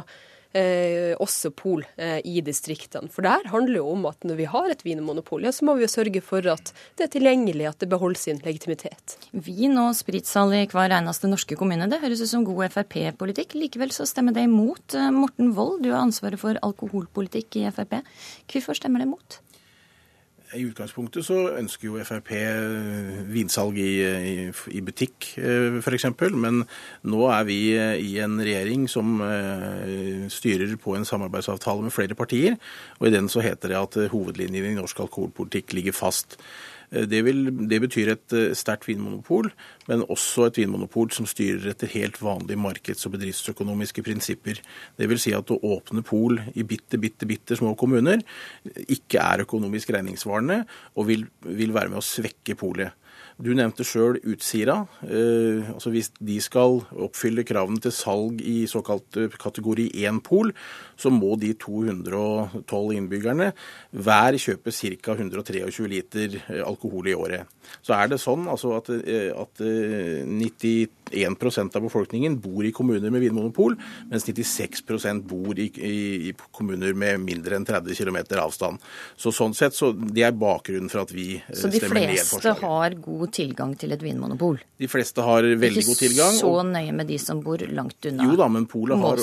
Eh, 0.55 1.11
også 1.19 1.51
pol 1.51 1.83
eh, 1.99 2.21
i 2.25 2.39
distriktene. 2.41 3.11
For 3.11 3.25
det 3.25 3.33
her 3.33 3.49
handler 3.51 3.81
jo 3.81 3.89
om 3.91 4.05
at 4.07 4.23
når 4.25 4.37
vi 4.39 4.45
har 4.47 4.71
et 4.71 4.83
vinmonopol, 4.85 5.43
ja, 5.43 5.51
så 5.53 5.67
må 5.67 5.75
vi 5.75 5.83
jo 5.83 5.89
sørge 5.91 6.21
for 6.23 6.45
at 6.49 6.71
det 6.97 7.05
er 7.05 7.11
tilgjengelig, 7.17 7.65
at 7.67 7.83
det 7.83 7.89
beholder 7.91 8.21
sin 8.21 8.39
legitimitet. 8.45 9.17
Vin 9.33 9.75
og 9.81 9.91
spritsalg 9.99 10.55
i 10.55 10.63
hver 10.71 10.95
eneste 10.95 11.29
norske 11.29 11.57
kommune, 11.59 11.89
det 11.91 11.99
høres 12.01 12.23
ut 12.23 12.31
som 12.31 12.47
god 12.47 12.71
Frp-politikk. 12.77 13.57
Likevel 13.59 13.91
så 13.93 14.07
stemmer 14.07 14.37
det 14.37 14.47
imot. 14.47 14.95
Eh, 14.95 15.11
Morten 15.13 15.51
Wold, 15.57 15.83
du 15.83 15.91
har 15.91 16.05
ansvaret 16.05 16.41
for 16.41 16.57
alkoholpolitikk 16.63 17.59
i 17.59 17.67
Frp. 17.67 17.99
Hvorfor 18.47 18.79
stemmer 18.79 19.03
det 19.03 19.11
imot? 19.11 19.41
I 20.55 20.61
utgangspunktet 20.63 21.25
så 21.27 21.35
ønsker 21.59 21.89
jo 21.89 22.03
Frp 22.07 22.29
eh, 22.37 23.17
vinsalg 23.27 23.75
i, 23.83 23.89
i, 23.99 24.35
i 24.79 24.83
butikk 24.85 25.33
eh, 25.41 25.75
f.eks., 25.81 26.07
men 26.39 26.61
nå 27.03 27.25
er 27.33 27.43
vi 27.49 27.57
eh, 27.75 27.97
i 27.99 28.13
en 28.23 28.37
regjering 28.39 28.85
som 28.91 29.19
styrer 30.31 30.77
på 30.79 30.95
en 30.95 31.07
samarbeidsavtale 31.07 31.83
med 31.83 31.95
flere 31.95 32.15
partier, 32.15 32.55
og 33.01 33.09
i 33.09 33.13
den 33.13 33.27
så 33.31 33.43
heter 33.43 33.73
det 33.73 33.81
at 33.81 33.99
hovedlinjene 34.13 34.71
i 34.71 34.79
norsk 34.79 35.03
alkoholpolitikk 35.03 35.75
ligger 35.75 35.97
fast. 35.97 36.39
Eh, 36.91 37.07
det, 37.09 37.21
vil, 37.27 37.49
det, 37.67 37.79
betyr 37.83 38.11
et 38.13 38.35
eh, 38.35 38.53
sterkt 38.57 38.87
vinmonopol, 38.89 39.49
men 39.89 40.05
også 40.07 40.47
et 40.47 40.59
vinmonopol 40.61 41.11
som 41.15 41.27
styrer 41.29 41.71
etter 41.73 41.91
helt 41.95 42.19
vanlige 42.23 42.59
markeds- 42.61 43.07
og 43.09 43.15
bedriftsøkonomiske 43.17 44.03
prinsipper. 44.05 44.61
Det 44.97 45.09
vil 45.09 45.21
si 45.21 45.35
at 45.35 45.51
å 45.51 45.59
åpne 45.75 46.05
pol 46.07 46.39
i 46.55 46.65
bitte, 46.67 46.99
bitte, 47.01 47.27
bitte 47.29 47.57
små 47.59 47.75
kommuner 47.79 48.23
ikke 48.87 49.23
er 49.23 49.43
økonomisk 49.47 49.91
regningssvarende 49.95 50.63
og 50.95 51.09
vil, 51.09 51.27
vil 51.43 51.75
være 51.75 51.93
med 51.93 52.01
å 52.01 52.07
svekke 52.07 52.57
polet. 52.59 52.95
Du 53.37 53.51
nevnte 53.53 53.85
sjøl 53.85 54.17
Utsira. 54.25 54.79
Eh, 55.05 55.67
altså 55.69 55.91
Hvis 55.93 56.09
de 56.17 56.39
skal 56.41 56.79
oppfylle 57.05 57.45
kravene 57.45 57.81
til 57.83 57.93
salg 57.93 58.41
i 58.41 58.65
såkalt 58.69 59.19
eh, 59.21 59.29
kategori 59.29 59.91
1-pol, 60.09 60.49
så 60.97 61.11
må 61.13 61.35
de 61.37 61.51
212 61.53 62.95
innbyggerne 62.97 63.51
hver 63.93 64.39
kjøpe 64.41 64.73
ca. 64.73 65.13
123 65.13 65.89
liter 65.91 66.39
eh, 66.47 66.63
alkohol 66.65 67.11
i 67.11 67.17
året. 67.17 67.45
Så 67.85 67.93
er 67.93 68.09
det 68.09 68.21
sånn 68.23 68.49
altså, 68.49 68.73
at, 68.79 68.89
eh, 69.05 69.29
at 69.37 69.61
92 69.61 70.89
1 71.11 71.75
av 71.75 71.81
befolkningen 71.81 72.39
bor 72.41 72.65
i 72.65 72.71
kommuner 72.71 73.11
med 73.13 73.21
vinmonopol, 73.21 73.77
mens 74.11 74.25
96 74.27 74.83
bor 75.27 75.59
i, 75.59 75.69
i, 75.77 76.29
i, 76.29 76.33
kommuner 76.51 76.93
med 76.93 77.21
mindre 77.23 77.57
enn 77.57 77.65
30 77.67 77.95
km 77.95 78.19
avstand. 78.41 78.83
Så 79.15 79.31
sånn 79.35 79.55
sett, 79.57 79.75
så 79.75 79.93
Det 79.97 80.23
er 80.23 80.35
bakgrunnen 80.35 80.89
for 80.89 81.03
at 81.03 81.11
vi 81.13 81.35
eh, 81.37 81.53
stemmer 81.53 81.71
ned 81.71 81.79
forslaget. 81.79 82.27
Så 82.27 82.37
de 82.37 82.41
fleste 82.41 82.53
har 82.65 82.97
god 83.07 83.33
tilgang 83.33 83.75
til 83.79 83.95
et 83.95 84.03
vinmonopol? 84.03 84.59
De 84.77 84.89
fleste 84.89 85.23
har 85.25 85.43
veldig 85.43 85.85
god 85.87 85.99
tilgang. 86.01 86.35
Ikke 86.35 86.43
så 86.43 86.65
nøye 86.67 86.95
med 86.95 87.09
de 87.11 87.19
som 87.21 87.41
bor 87.43 87.61
langt 87.61 88.09
unna? 88.09 88.27
Jo 88.27 88.37
da, 88.39 88.49
men 88.51 88.67
Polet 88.69 88.99
har, 89.01 89.21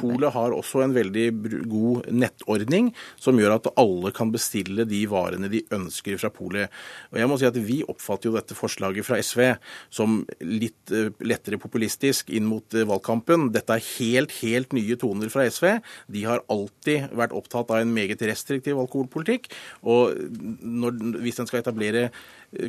Polet 0.00 0.34
har 0.34 0.56
også 0.56 0.84
en 0.84 0.94
veldig 0.96 1.26
god 1.70 2.10
nettordning 2.12 2.90
som 3.20 3.38
gjør 3.40 3.56
at 3.58 3.70
alle 3.80 4.12
kan 4.16 4.32
bestille 4.34 4.86
de 4.88 5.02
varene 5.10 5.50
de 5.52 5.62
ønsker 5.74 6.18
fra 6.20 6.32
Polet. 6.34 6.72
Og 7.12 7.20
jeg 7.20 7.30
må 7.30 7.38
si 7.40 7.48
at 7.48 7.58
Vi 7.60 7.80
oppfatter 7.86 8.30
jo 8.30 8.36
dette 8.36 8.56
forslaget 8.56 9.06
fra 9.06 9.18
SV 9.20 9.42
som 9.92 10.20
litt 10.40 10.92
eh, 10.94 11.10
lettere 11.26 11.60
populistisk 11.60 12.30
inn 12.34 12.48
mot 12.48 12.76
eh, 12.76 12.86
valgkampen. 12.88 13.50
Dette 13.54 13.76
er 13.76 13.86
helt, 13.98 14.34
helt 14.40 14.74
nye 14.76 14.98
toner 15.00 15.32
fra 15.32 15.46
SV. 15.48 15.78
De 16.12 16.24
har 16.26 16.44
alltid 16.52 17.14
vært 17.16 17.34
opptatt 17.36 17.72
av 17.72 17.82
en 17.82 17.94
meget 17.94 18.22
restriktiv 18.28 18.80
alkoholpolitikk. 18.80 19.50
Og 19.82 20.16
når, 20.60 21.00
hvis 21.24 21.40
en 21.40 21.50
skal 21.50 21.62
etablere 21.62 22.08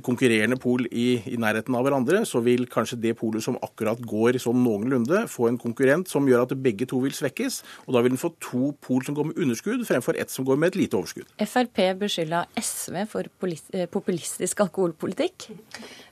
konkurrerende 0.06 0.58
pol 0.62 0.86
i, 0.92 1.22
i, 1.26 1.38
nærheten 1.42 1.76
av 1.78 1.86
hverandre, 1.86 2.22
så 2.30 2.42
vil 2.46 2.68
kanskje 2.70 3.00
det 3.02 3.16
polet 3.18 3.42
som 3.44 3.58
akkurat 3.66 4.02
går 4.06 4.38
sånn 4.42 4.62
noenlunde, 4.62 5.24
få 5.32 5.50
en 5.50 5.58
konkurrent 5.62 6.10
som 6.12 6.28
gjør 6.30 6.46
at 6.46 6.54
begge 6.62 6.86
to 6.90 7.00
vil 7.02 7.16
svekkes. 7.16 7.62
Og 7.88 7.96
da 7.96 8.04
vil 8.04 8.14
den 8.14 8.22
få 8.22 8.34
to 8.44 8.72
pol 8.86 9.02
som 9.06 9.18
går 9.18 9.32
med 9.32 9.42
underskudd, 9.42 9.82
fremfor 9.88 10.20
ett 10.22 10.34
som 10.34 10.46
går 10.46 10.60
med 10.62 10.72
et 10.72 10.82
lite 10.84 11.00
overskudd. 11.00 11.34
Frp 11.42 11.82
beskylda 12.02 12.44
SV 12.62 13.02
for 13.10 13.30
eh, 13.50 13.88
populistisk 13.90 14.62
alkoholpolitikk. 14.68 15.50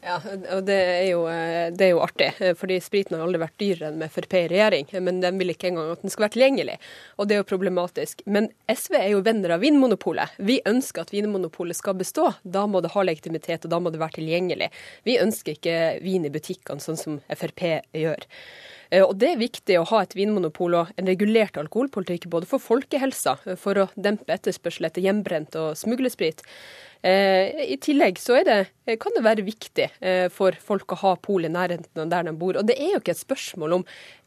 Ja, 0.01 0.17
og 0.55 0.63
det 0.65 0.79
er, 0.79 1.05
jo, 1.11 1.21
eh, 1.29 1.69
det 1.75 1.89
er 1.89 1.93
jo 1.93 2.01
artig. 2.03 2.31
fordi 2.57 2.79
spriten 2.81 3.17
har 3.17 3.25
aldri 3.27 3.43
vært 3.43 3.57
dyrere 3.61 3.91
enn 3.91 4.01
med 4.01 4.11
Frp 4.13 4.33
i 4.39 4.45
regjering. 4.49 4.89
Men 5.05 5.21
de 5.21 5.31
vil 5.37 5.53
ikke 5.53 5.69
engang 5.69 5.93
at 5.93 6.01
den 6.01 6.13
skal 6.13 6.25
være 6.25 6.37
tilgjengelig. 6.37 6.79
Og 7.19 7.29
det 7.29 7.35
er 7.35 7.43
jo 7.43 7.49
problematisk. 7.51 8.23
Men 8.25 8.49
SV 8.71 8.97
er 8.97 9.09
jo 9.13 9.23
venner 9.25 9.55
av 9.55 9.63
Vinmonopolet. 9.63 10.39
Vi 10.41 10.59
ønsker 10.65 11.05
at 11.05 11.13
Vinmonopolet 11.13 11.77
skal 11.77 11.97
bestå. 11.99 12.31
Da 12.43 12.65
må 12.65 12.81
det 12.81 12.93
ha 12.95 13.05
legitimitet 13.05 13.58
kvalitet, 13.59 13.65
og 13.65 13.71
da 13.71 13.79
må 13.79 13.91
det 13.91 13.99
være 13.99 14.19
tilgjengelig. 14.19 14.69
Vi 15.05 15.19
ønsker 15.19 15.55
ikke 15.55 16.01
vin 16.03 16.25
i 16.25 16.31
butikkene, 16.31 16.79
sånn 16.79 16.97
som 16.97 17.19
Frp 17.29 17.83
gjør. 17.93 18.25
Eh, 18.91 19.03
og 19.03 19.17
Det 19.21 19.33
er 19.33 19.41
viktig 19.41 19.79
å 19.79 19.87
ha 19.91 20.03
et 20.03 20.15
vinmonopol 20.17 20.77
og 20.81 20.93
en 20.97 21.09
regulert 21.09 21.57
alkoholpolitikk 21.61 22.29
både 22.33 22.49
for 22.49 22.63
folkehelsa, 22.63 23.37
for 23.57 23.85
å 23.85 23.89
dempe 23.95 24.33
etterspørsel 24.33 24.89
etter 24.89 25.05
hjemmebrent 25.05 25.57
og 25.59 25.75
smuglesprit. 25.79 26.45
Eh, 27.01 27.55
I 27.71 27.77
tillegg 27.79 28.17
så 28.19 28.41
det, 28.43 28.57
eh, 28.83 28.97
kan 28.99 29.13
det 29.15 29.21
være 29.23 29.45
viktig 29.47 29.85
eh, 30.03 30.25
for 30.35 30.51
folk 30.59 30.91
å 30.91 30.97
ha 30.99 31.13
pol 31.15 31.47
i 31.47 31.51
nærheten 31.51 32.09
der 32.11 32.25
de 32.27 32.33
bor. 32.35 32.57
Og 32.59 32.67
det 32.67 32.75
er 32.75 32.97
jo 32.97 32.99
ikke 32.99 33.13
et 33.13 33.21
spørsmål 33.21 33.77
om, 33.77 33.85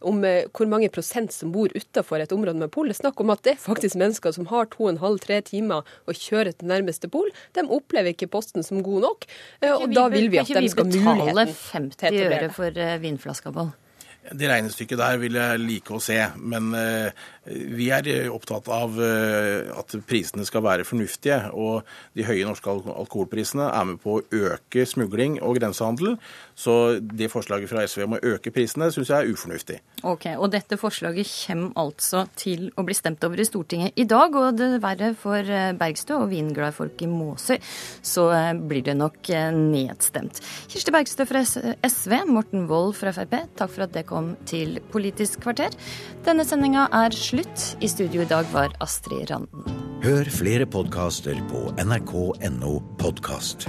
om 0.08 0.22
hvor 0.24 0.70
mange 0.70 0.88
prosent 0.94 1.34
som 1.36 1.52
bor 1.52 1.68
utafor 1.76 2.24
et 2.24 2.32
område 2.32 2.56
med 2.62 2.72
pol. 2.72 2.88
Det 2.88 2.96
er 2.96 3.02
snakk 3.02 3.20
om 3.20 3.34
at 3.34 3.44
det 3.44 3.58
er 3.58 3.60
faktisk 3.60 4.00
mennesker 4.00 4.32
som 4.32 4.48
har 4.48 4.70
to 4.72 4.86
og 4.86 4.94
en 4.94 5.02
halv, 5.04 5.20
tre 5.20 5.42
timer 5.44 5.84
å 6.08 6.16
kjøre 6.16 6.56
til 6.56 6.72
nærmeste 6.72 7.12
pol. 7.12 7.28
De 7.52 7.66
opplever 7.68 8.16
ikke 8.16 8.32
posten 8.32 8.64
som 8.64 8.80
god 8.80 9.04
nok, 9.04 9.28
og 9.68 9.86
da 9.92 10.08
vil 10.14 10.32
vi 10.32 10.40
at 10.40 10.48
de 10.48 10.72
skal 10.72 10.88
ha 10.88 11.16
muligheten 11.20 11.92
til 11.92 12.08
å 12.08 12.08
etablere. 12.08 12.08
Kan 12.08 12.08
ikke 12.08 12.24
vi 12.24 12.32
betale 12.32 12.32
50 12.32 12.40
øre 12.40 12.52
for 12.56 12.84
vinflaska, 13.04 13.52
Ball? 13.52 13.74
Det 14.22 14.46
regnestykket 14.46 15.00
der 15.00 15.16
vil 15.18 15.34
jeg 15.34 15.60
like 15.60 15.94
å 15.96 15.98
se. 16.02 16.16
Men 16.38 16.70
eh, 16.78 17.10
vi 17.74 17.88
er 17.90 18.30
opptatt 18.30 18.68
av 18.70 18.94
eh, 19.02 19.66
at 19.74 19.96
prisene 20.06 20.46
skal 20.46 20.62
være 20.62 20.86
fornuftige. 20.86 21.40
Og 21.58 21.82
de 22.14 22.26
høye 22.28 22.46
norske 22.46 22.70
alkoholprisene 22.70 23.66
er 23.66 23.88
med 23.90 23.98
på 24.04 24.20
å 24.20 24.22
øke 24.54 24.86
smugling 24.86 25.40
og 25.42 25.58
grensehandel. 25.58 26.14
Så 26.54 26.98
det 27.00 27.30
forslaget 27.32 27.70
fra 27.70 27.84
SV 27.88 28.04
om 28.06 28.16
å 28.16 28.22
øke 28.34 28.52
prisene 28.54 28.90
syns 28.92 29.10
jeg 29.12 29.24
er 29.24 29.32
ufornuftig. 29.32 29.78
Ok, 30.02 30.26
Og 30.36 30.50
dette 30.52 30.78
forslaget 30.80 31.28
kommer 31.28 31.72
altså 31.80 32.26
til 32.36 32.70
å 32.76 32.84
bli 32.86 32.96
stemt 32.96 33.24
over 33.24 33.40
i 33.40 33.46
Stortinget 33.46 33.96
i 33.96 34.06
dag. 34.08 34.34
Og 34.36 34.58
dessverre 34.58 35.12
for 35.18 35.38
eh, 35.40 35.72
Bergstø 35.78 36.18
og 36.20 36.30
vinglade 36.32 36.74
folk 36.76 37.02
i 37.02 37.10
Måsøy, 37.10 37.58
så 38.02 38.28
blir 38.68 38.84
det 38.86 38.96
nok 38.98 39.32
nedstemt. 39.56 40.42
Kirsti 40.70 40.94
Bergstø 40.94 41.26
fra 41.28 41.42
SV, 41.44 42.16
Morten 42.30 42.66
Wold 42.70 42.96
fra 42.98 43.12
Frp, 43.14 43.36
takk 43.58 43.72
for 43.72 43.86
at 43.86 43.94
det 43.96 44.06
kom 44.10 44.34
til 44.48 44.80
Politisk 44.92 45.42
kvarter. 45.44 45.74
Denne 46.26 46.46
sendinga 46.48 46.88
er 47.02 47.14
slutt. 47.16 47.72
I 47.82 47.90
studio 47.90 48.22
i 48.22 48.30
dag 48.30 48.48
var 48.52 48.74
Astrid 48.84 49.30
Randen. 49.30 49.82
Hør 50.02 50.26
flere 50.34 50.66
podkaster 50.66 51.38
på 51.50 51.68
nrk.no 51.78 52.78
podkast. 52.98 53.68